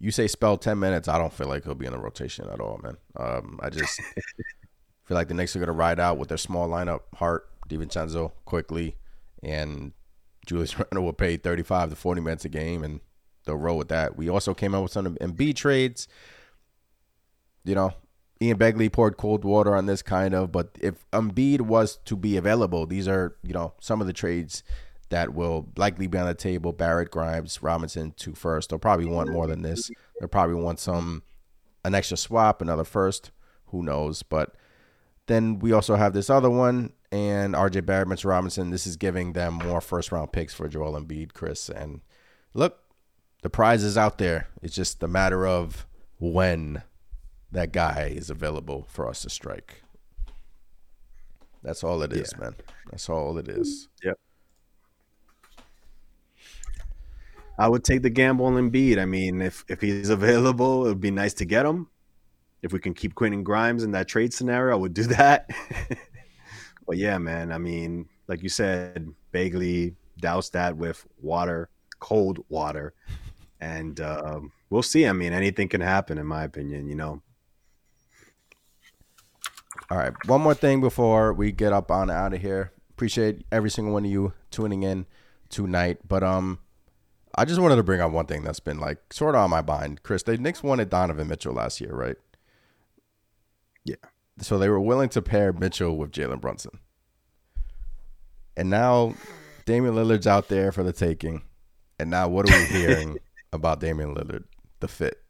you 0.02 0.10
say 0.10 0.28
spell 0.28 0.58
10 0.58 0.80
minutes. 0.80 1.08
I 1.08 1.20
don't 1.20 1.32
feel 1.32 1.48
like 1.48 1.64
he'll 1.64 1.76
be 1.76 1.86
in 1.86 1.94
the 1.94 2.00
rotation 2.00 2.50
at 2.50 2.60
all, 2.60 2.80
man. 2.82 2.98
Um, 3.18 3.60
I 3.62 3.70
just 3.70 4.02
feel 5.06 5.16
like 5.16 5.28
the 5.28 5.36
Knicks 5.36 5.56
are 5.56 5.60
going 5.60 5.68
to 5.68 5.74
ride 5.74 6.00
out 6.00 6.18
with 6.18 6.30
their 6.30 6.40
small 6.40 6.68
lineup 6.68 7.02
Hart, 7.16 7.48
DiVincenzo, 7.70 8.32
Quickley, 8.46 8.98
and 9.44 9.94
Julius 10.48 10.78
Randle 10.80 11.04
will 11.04 11.14
pay 11.14 11.38
35 11.38 11.92
to 11.92 11.96
40 11.96 12.20
minutes 12.22 12.46
a 12.46 12.50
game, 12.50 12.84
and 12.84 13.00
they'll 13.46 13.58
roll 13.58 13.78
with 13.78 13.90
that. 13.90 14.18
We 14.18 14.28
also 14.28 14.56
came 14.56 14.74
out 14.74 14.82
with 14.82 14.92
some 14.92 15.16
Embiid 15.18 15.56
trades. 15.56 16.08
You 17.64 17.76
know, 17.76 17.94
Ian 18.42 18.58
Begley 18.58 18.92
poured 18.92 19.18
cold 19.18 19.46
water 19.46 19.76
on 19.76 19.86
this 19.86 20.02
kind 20.02 20.34
of, 20.34 20.52
but 20.52 20.80
if 20.82 21.06
Embiid 21.12 21.62
was 21.62 21.98
to 22.06 22.16
be 22.16 22.38
available, 22.38 22.88
these 22.88 23.08
are, 23.08 23.36
you 23.44 23.54
know, 23.54 23.76
some 23.80 24.02
of 24.02 24.08
the 24.08 24.14
trades 24.14 24.64
that 25.12 25.34
will 25.34 25.70
likely 25.78 26.08
be 26.08 26.18
on 26.18 26.28
the 26.28 26.34
table. 26.34 26.74
Barrett, 26.74 27.12
Grimes, 27.12 27.62
Robinson, 27.62 28.14
two 28.18 28.34
first. 28.34 28.70
They'll 28.70 28.80
probably 28.80 29.06
want 29.06 29.32
more 29.32 29.48
than 29.48 29.62
this. 29.62 29.92
They'll 30.20 30.28
probably 30.28 30.56
want 30.56 30.80
some 30.80 31.24
an 31.86 31.96
extra 31.96 32.18
swap, 32.18 32.62
another 32.62 32.84
first. 32.84 33.32
Who 33.68 33.84
knows? 33.84 34.24
But 34.24 34.56
then 35.28 35.60
we 35.60 35.72
also 35.72 35.96
have 35.96 36.14
this 36.14 36.30
other 36.30 36.50
one 36.50 36.94
and 37.12 37.54
RJ 37.54 37.86
Barrett, 37.86 38.08
Mitch 38.08 38.26
Robinson. 38.26 38.70
This 38.70 38.88
is 38.88 38.96
giving 38.96 39.34
them 39.34 39.56
more 39.56 39.82
first 39.82 40.12
round 40.12 40.32
picks 40.32 40.54
for 40.54 40.68
Joel 40.68 41.00
Embiid, 41.00 41.34
Chris. 41.34 41.70
And 41.70 42.02
look, 42.54 42.80
the 43.42 43.50
prize 43.50 43.84
is 43.84 43.98
out 43.98 44.18
there. 44.18 44.48
It's 44.62 44.76
just 44.76 45.04
a 45.04 45.08
matter 45.08 45.46
of 45.46 45.86
when 46.20 46.84
that 47.52 47.72
guy 47.74 48.14
is 48.16 48.30
available 48.30 48.88
for 48.90 49.08
us 49.08 49.24
to 49.24 49.30
strike. 49.30 49.84
That's 51.64 51.84
all 51.84 52.02
it 52.02 52.14
is, 52.14 52.34
yeah. 52.34 52.46
man. 52.46 52.56
That's 52.90 53.10
all 53.10 53.38
it 53.38 53.48
is. 53.48 53.90
Yep. 54.04 54.18
I 57.62 57.68
would 57.68 57.84
take 57.84 58.02
the 58.02 58.10
gamble 58.10 58.48
on 58.48 58.56
Embiid. 58.56 58.98
I 58.98 59.06
mean, 59.06 59.40
if 59.40 59.64
if 59.68 59.82
he's 59.82 60.10
available, 60.20 60.88
it 60.88 60.90
would 60.90 61.00
be 61.00 61.12
nice 61.12 61.36
to 61.36 61.46
get 61.46 61.64
him. 61.64 61.88
If 62.64 62.74
we 62.74 62.80
can 62.80 62.96
keep 62.96 63.14
Quentin 63.14 63.44
Grimes 63.44 63.84
in 63.84 63.92
that 63.92 64.08
trade 64.08 64.34
scenario, 64.34 64.76
I 64.76 64.80
would 64.80 64.96
do 64.96 65.04
that. 65.18 65.48
but 66.88 66.98
yeah, 66.98 67.20
man. 67.20 67.52
I 67.52 67.60
mean, 67.60 68.10
like 68.28 68.42
you 68.42 68.50
said, 68.50 69.14
Begley 69.32 69.94
doused 70.20 70.54
that 70.54 70.76
with 70.76 71.06
water, 71.22 71.70
cold 72.00 72.44
water, 72.50 72.96
and 73.60 74.00
um, 74.02 74.52
we'll 74.72 74.82
see. 74.82 75.06
I 75.06 75.14
mean, 75.14 75.32
anything 75.32 75.68
can 75.68 75.82
happen, 75.82 76.18
in 76.18 76.26
my 76.26 76.44
opinion. 76.44 76.88
You 76.88 76.96
know. 76.96 77.22
All 79.92 79.98
right, 79.98 80.14
one 80.26 80.42
more 80.42 80.56
thing 80.56 80.82
before 80.82 81.32
we 81.32 81.52
get 81.52 81.74
up 81.74 81.92
on 81.92 82.10
out 82.10 82.34
of 82.34 82.42
here. 82.42 82.72
Appreciate 82.90 83.46
every 83.52 83.70
single 83.70 83.94
one 83.94 84.06
of 84.06 84.12
you 84.12 84.34
tuning 84.50 84.82
in 84.82 85.06
tonight, 85.50 86.00
but 86.08 86.24
um, 86.24 86.58
I 87.36 87.46
just 87.46 87.60
wanted 87.60 87.78
to 87.78 87.84
bring 87.84 88.02
up 88.02 88.12
one 88.12 88.26
thing 88.26 88.44
that's 88.44 88.60
been 88.60 88.80
like 88.80 89.14
sort 89.14 89.36
of 89.36 89.42
on 89.42 89.50
my 89.50 89.62
mind. 89.62 90.04
Chris, 90.04 90.24
the 90.24 90.38
Knicks 90.38 90.64
wanted 90.64 90.90
Donovan 90.90 91.28
Mitchell 91.28 91.54
last 91.54 91.80
year, 91.80 91.94
right? 91.94 92.18
Yeah. 93.86 93.96
So 94.40 94.58
they 94.58 94.70
were 94.70 94.80
willing 94.80 95.10
to 95.10 95.22
pair 95.22 95.54
Mitchell 95.54 95.98
with 95.98 96.12
Jalen 96.12 96.42
Brunson. 96.42 96.80
And 98.58 98.70
now 98.70 99.16
Damian 99.66 99.96
Lillard's 99.96 100.28
out 100.28 100.48
there 100.50 100.72
for 100.72 100.84
the 100.84 100.94
taking. 100.94 101.44
And 102.00 102.10
now 102.10 102.28
what 102.28 102.52
are 102.52 102.58
we 102.58 102.66
hearing 102.80 103.18
about 103.54 103.80
Damian 103.80 104.16
Lillard? 104.16 104.44
The 104.80 104.88
fit. 104.88 105.22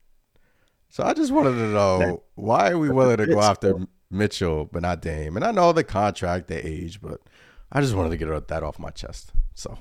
So 0.89 1.03
I 1.03 1.13
just 1.13 1.31
wanted 1.31 1.51
to 1.51 1.67
know 1.67 2.23
why 2.35 2.71
are 2.71 2.77
we 2.77 2.89
willing 2.89 3.17
to 3.17 3.27
go 3.27 3.41
after 3.41 3.75
Mitchell 4.09 4.65
but 4.65 4.81
not 4.81 5.01
Dame? 5.01 5.35
And 5.35 5.45
I 5.45 5.51
know 5.51 5.71
the 5.71 5.83
contract, 5.83 6.47
the 6.47 6.65
age, 6.65 6.99
but 7.01 7.21
I 7.71 7.79
just 7.79 7.95
wanted 7.95 8.09
to 8.09 8.17
get 8.17 8.47
that 8.49 8.63
off 8.63 8.77
my 8.77 8.89
chest. 8.89 9.31
So 9.53 9.77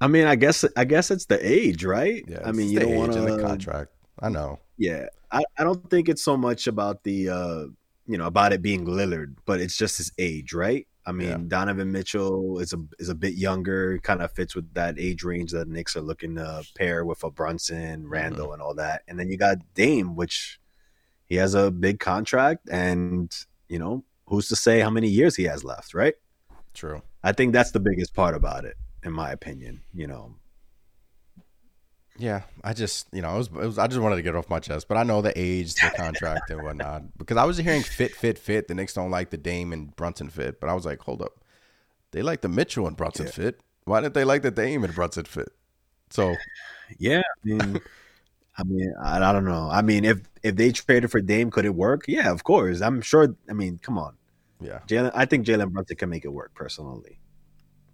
I 0.00 0.08
mean, 0.08 0.26
I 0.26 0.36
guess 0.36 0.64
I 0.76 0.84
guess 0.84 1.10
it's 1.10 1.26
the 1.26 1.38
age, 1.46 1.84
right? 1.84 2.24
Yeah, 2.26 2.42
I 2.44 2.52
mean, 2.52 2.70
you 2.70 2.80
don't 2.80 2.96
want 2.96 3.12
to 3.12 3.20
the 3.20 3.40
contract. 3.40 3.92
I 4.20 4.28
know. 4.28 4.58
Yeah, 4.76 5.06
I, 5.30 5.42
I 5.58 5.64
don't 5.64 5.88
think 5.90 6.08
it's 6.08 6.22
so 6.22 6.36
much 6.36 6.66
about 6.66 7.02
the 7.04 7.28
uh, 7.28 7.64
you 8.06 8.18
know 8.18 8.26
about 8.26 8.52
it 8.52 8.62
being 8.62 8.86
Lillard, 8.86 9.36
but 9.44 9.60
it's 9.60 9.76
just 9.76 9.98
his 9.98 10.12
age, 10.18 10.52
right? 10.52 10.86
I 11.06 11.12
mean, 11.12 11.28
yeah. 11.28 11.38
Donovan 11.46 11.92
Mitchell 11.92 12.58
is 12.60 12.72
a 12.72 12.78
is 12.98 13.08
a 13.08 13.14
bit 13.14 13.34
younger, 13.34 13.98
kind 13.98 14.22
of 14.22 14.32
fits 14.32 14.54
with 14.54 14.72
that 14.74 14.98
age 14.98 15.22
range 15.22 15.52
that 15.52 15.68
Knicks 15.68 15.96
are 15.96 16.00
looking 16.00 16.36
to 16.36 16.64
pair 16.76 17.04
with 17.04 17.22
a 17.24 17.30
Brunson, 17.30 18.08
Randle, 18.08 18.46
mm-hmm. 18.46 18.54
and 18.54 18.62
all 18.62 18.74
that. 18.74 19.02
And 19.08 19.18
then 19.18 19.28
you 19.28 19.36
got 19.36 19.58
Dame, 19.74 20.16
which 20.16 20.58
he 21.26 21.36
has 21.36 21.54
a 21.54 21.70
big 21.70 22.00
contract, 22.00 22.68
and 22.70 23.34
you 23.68 23.78
know 23.78 24.04
who's 24.26 24.48
to 24.48 24.56
say 24.56 24.80
how 24.80 24.90
many 24.90 25.08
years 25.08 25.36
he 25.36 25.44
has 25.44 25.64
left, 25.64 25.94
right? 25.94 26.14
True. 26.72 27.02
I 27.22 27.32
think 27.32 27.52
that's 27.52 27.70
the 27.70 27.80
biggest 27.80 28.14
part 28.14 28.34
about 28.34 28.64
it 28.64 28.76
in 29.04 29.12
my 29.12 29.30
opinion. 29.30 29.82
You 29.92 30.06
know. 30.06 30.34
Yeah, 32.16 32.42
I 32.62 32.74
just 32.74 33.08
you 33.12 33.22
know 33.22 33.34
it 33.34 33.38
was, 33.38 33.46
it 33.48 33.54
was 33.54 33.78
I 33.78 33.88
just 33.88 34.00
wanted 34.00 34.16
to 34.16 34.22
get 34.22 34.36
off 34.36 34.48
my 34.48 34.60
chest, 34.60 34.86
but 34.86 34.96
I 34.96 35.02
know 35.02 35.20
the 35.20 35.32
age, 35.36 35.74
the 35.74 35.90
contract, 35.96 36.48
and 36.50 36.62
whatnot 36.62 37.18
because 37.18 37.36
I 37.36 37.44
was 37.44 37.56
hearing 37.56 37.82
fit, 37.82 38.14
fit, 38.14 38.38
fit. 38.38 38.68
The 38.68 38.74
Knicks 38.74 38.94
don't 38.94 39.10
like 39.10 39.30
the 39.30 39.36
Dame 39.36 39.72
and 39.72 39.94
Brunson 39.96 40.28
fit, 40.28 40.60
but 40.60 40.70
I 40.70 40.74
was 40.74 40.86
like, 40.86 41.00
hold 41.00 41.22
up, 41.22 41.44
they 42.12 42.22
like 42.22 42.40
the 42.40 42.48
Mitchell 42.48 42.86
and 42.86 42.96
Brunson 42.96 43.26
yeah. 43.26 43.32
fit. 43.32 43.60
Why 43.84 44.00
didn't 44.00 44.14
they 44.14 44.24
like 44.24 44.42
the 44.42 44.52
Dame 44.52 44.84
and 44.84 44.94
Brunson 44.94 45.24
fit? 45.24 45.48
So, 46.10 46.36
yeah, 46.98 47.20
I 47.20 47.46
mean, 47.46 47.80
I 48.56 48.62
mean, 48.62 48.94
I, 49.02 49.16
I 49.16 49.32
don't 49.32 49.44
know. 49.44 49.68
I 49.68 49.82
mean, 49.82 50.04
if 50.04 50.20
if 50.44 50.54
they 50.54 50.70
traded 50.70 51.10
for 51.10 51.20
Dame, 51.20 51.50
could 51.50 51.64
it 51.64 51.74
work? 51.74 52.04
Yeah, 52.06 52.30
of 52.30 52.44
course. 52.44 52.80
I'm 52.80 53.00
sure. 53.00 53.34
I 53.50 53.52
mean, 53.52 53.78
come 53.82 53.98
on. 53.98 54.14
Yeah, 54.60 54.78
Jalen. 54.86 55.10
I 55.14 55.24
think 55.24 55.46
Jalen 55.46 55.72
Brunson 55.72 55.96
can 55.96 56.10
make 56.10 56.24
it 56.24 56.32
work 56.32 56.54
personally. 56.54 57.18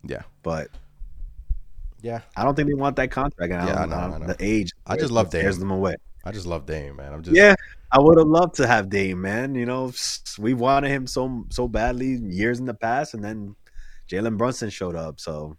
Yeah, 0.05 0.23
but 0.43 0.69
yeah, 2.03 2.21
I 2.37 2.45
don't 2.45 2.55
think 2.55 2.69
they 2.69 2.75
want 2.75 2.97
that 2.97 3.11
contract. 3.11 3.53
And 3.53 3.69
yeah, 3.69 3.83
I, 3.83 3.87
know, 3.87 3.97
I, 3.97 4.19
know. 4.19 4.27
The 4.27 4.37
age, 4.41 4.73
I 4.87 4.97
just 4.97 5.13
love 5.13 5.31
Dame. 5.31 5.43
Scares 5.43 5.59
them 5.59 5.71
away. 5.71 5.97
I 6.25 6.33
just 6.33 6.47
love 6.47 6.67
Dame, 6.67 6.97
man. 6.97 7.13
I'm 7.13 7.23
just 7.23 7.37
yeah. 7.37 7.55
I 7.93 7.99
would 7.99 8.19
have 8.19 8.27
loved 8.27 8.57
to 8.57 8.67
have 8.67 8.89
Dame, 8.89 9.21
man. 9.21 9.55
You 9.55 9.67
know, 9.67 9.93
we 10.39 10.55
wanted 10.55 10.91
him 10.91 11.07
so 11.07 11.45
so 11.51 11.69
badly 11.69 12.19
years 12.23 12.61
in 12.61 12.67
the 12.67 12.75
past, 12.75 13.15
and 13.15 13.25
then 13.25 13.57
Jalen 14.09 14.37
Brunson 14.37 14.71
showed 14.71 14.97
up. 14.97 15.21
So 15.21 15.57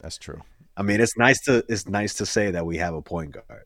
that's 0.00 0.18
true. 0.18 0.40
I 0.76 0.82
mean, 0.82 1.00
it's 1.00 1.16
nice 1.16 1.40
to 1.42 1.64
it's 1.68 1.86
nice 1.86 2.14
to 2.14 2.26
say 2.26 2.50
that 2.50 2.64
we 2.64 2.78
have 2.78 2.94
a 2.94 3.02
point 3.02 3.32
guard. 3.32 3.64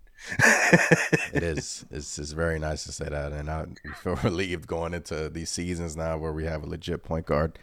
it 1.32 1.42
is. 1.42 1.84
It's, 1.90 2.18
it's 2.18 2.32
very 2.32 2.58
nice 2.58 2.84
to 2.84 2.92
say 2.92 3.08
that, 3.08 3.32
and 3.32 3.50
I 3.50 3.66
feel 4.02 4.16
relieved 4.22 4.66
going 4.66 4.94
into 4.94 5.28
these 5.28 5.50
seasons 5.50 5.96
now 5.96 6.16
where 6.18 6.32
we 6.32 6.44
have 6.44 6.62
a 6.62 6.66
legit 6.66 7.04
point 7.04 7.26
guard 7.26 7.58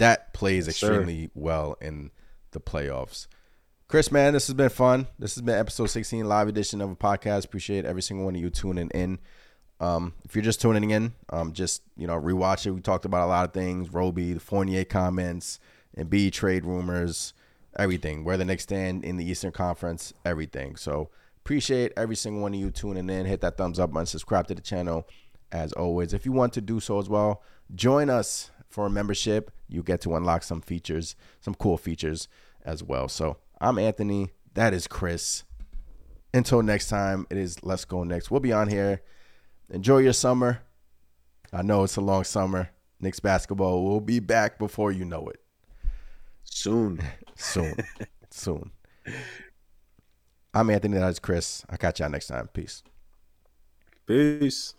that 0.00 0.32
plays 0.32 0.66
yes, 0.66 0.82
extremely 0.82 1.26
sir. 1.26 1.30
well 1.34 1.76
in 1.80 2.10
the 2.50 2.60
playoffs. 2.60 3.26
Chris, 3.90 4.12
man, 4.12 4.34
this 4.34 4.46
has 4.46 4.54
been 4.54 4.68
fun. 4.68 5.08
This 5.18 5.34
has 5.34 5.42
been 5.42 5.58
episode 5.58 5.86
16, 5.86 6.24
live 6.24 6.46
edition 6.46 6.80
of 6.80 6.92
a 6.92 6.94
podcast. 6.94 7.44
Appreciate 7.44 7.84
every 7.84 8.02
single 8.02 8.24
one 8.24 8.36
of 8.36 8.40
you 8.40 8.48
tuning 8.48 8.88
in. 8.90 9.18
Um, 9.80 10.14
if 10.24 10.36
you're 10.36 10.44
just 10.44 10.60
tuning 10.60 10.92
in, 10.92 11.12
um, 11.30 11.52
just 11.52 11.82
you 11.96 12.06
know, 12.06 12.14
rewatch 12.14 12.64
it. 12.66 12.70
We 12.70 12.82
talked 12.82 13.04
about 13.04 13.24
a 13.24 13.26
lot 13.26 13.48
of 13.48 13.52
things: 13.52 13.92
Roby, 13.92 14.34
the 14.34 14.38
Fournier 14.38 14.84
comments, 14.84 15.58
Embiid 15.98 16.30
trade 16.30 16.64
rumors, 16.64 17.34
everything. 17.76 18.22
Where 18.22 18.36
the 18.36 18.44
Knicks 18.44 18.62
stand 18.62 19.04
in 19.04 19.16
the 19.16 19.28
Eastern 19.28 19.50
Conference, 19.50 20.14
everything. 20.24 20.76
So 20.76 21.10
appreciate 21.44 21.92
every 21.96 22.14
single 22.14 22.42
one 22.42 22.54
of 22.54 22.60
you 22.60 22.70
tuning 22.70 23.10
in. 23.10 23.26
Hit 23.26 23.40
that 23.40 23.56
thumbs 23.56 23.80
up 23.80 23.92
button, 23.92 24.06
subscribe 24.06 24.46
to 24.46 24.54
the 24.54 24.62
channel. 24.62 25.08
As 25.50 25.72
always, 25.72 26.14
if 26.14 26.24
you 26.24 26.30
want 26.30 26.52
to 26.52 26.60
do 26.60 26.78
so 26.78 27.00
as 27.00 27.08
well, 27.08 27.42
join 27.74 28.08
us 28.08 28.52
for 28.68 28.86
a 28.86 28.90
membership. 28.90 29.50
You 29.66 29.82
get 29.82 30.00
to 30.02 30.14
unlock 30.14 30.44
some 30.44 30.60
features, 30.60 31.16
some 31.40 31.56
cool 31.56 31.76
features 31.76 32.28
as 32.64 32.84
well. 32.84 33.08
So 33.08 33.38
I'm 33.62 33.78
Anthony. 33.78 34.30
That 34.54 34.72
is 34.72 34.86
Chris. 34.86 35.44
Until 36.32 36.62
next 36.62 36.88
time, 36.88 37.26
it 37.28 37.36
is 37.36 37.62
Let's 37.62 37.84
Go 37.84 38.04
Knicks. 38.04 38.30
We'll 38.30 38.40
be 38.40 38.54
on 38.54 38.68
here. 38.68 39.02
Enjoy 39.68 39.98
your 39.98 40.14
summer. 40.14 40.62
I 41.52 41.60
know 41.60 41.84
it's 41.84 41.96
a 41.96 42.00
long 42.00 42.24
summer. 42.24 42.70
Knicks 43.00 43.20
basketball 43.20 43.84
will 43.84 44.00
be 44.00 44.18
back 44.18 44.58
before 44.58 44.92
you 44.92 45.04
know 45.04 45.28
it. 45.28 45.40
Soon. 46.44 47.00
Soon. 47.36 47.74
Soon. 48.30 48.70
I'm 50.54 50.70
Anthony. 50.70 50.96
That 50.96 51.10
is 51.10 51.18
Chris. 51.18 51.62
I'll 51.68 51.76
catch 51.76 52.00
y'all 52.00 52.08
next 52.08 52.28
time. 52.28 52.48
Peace. 52.54 52.82
Peace. 54.06 54.74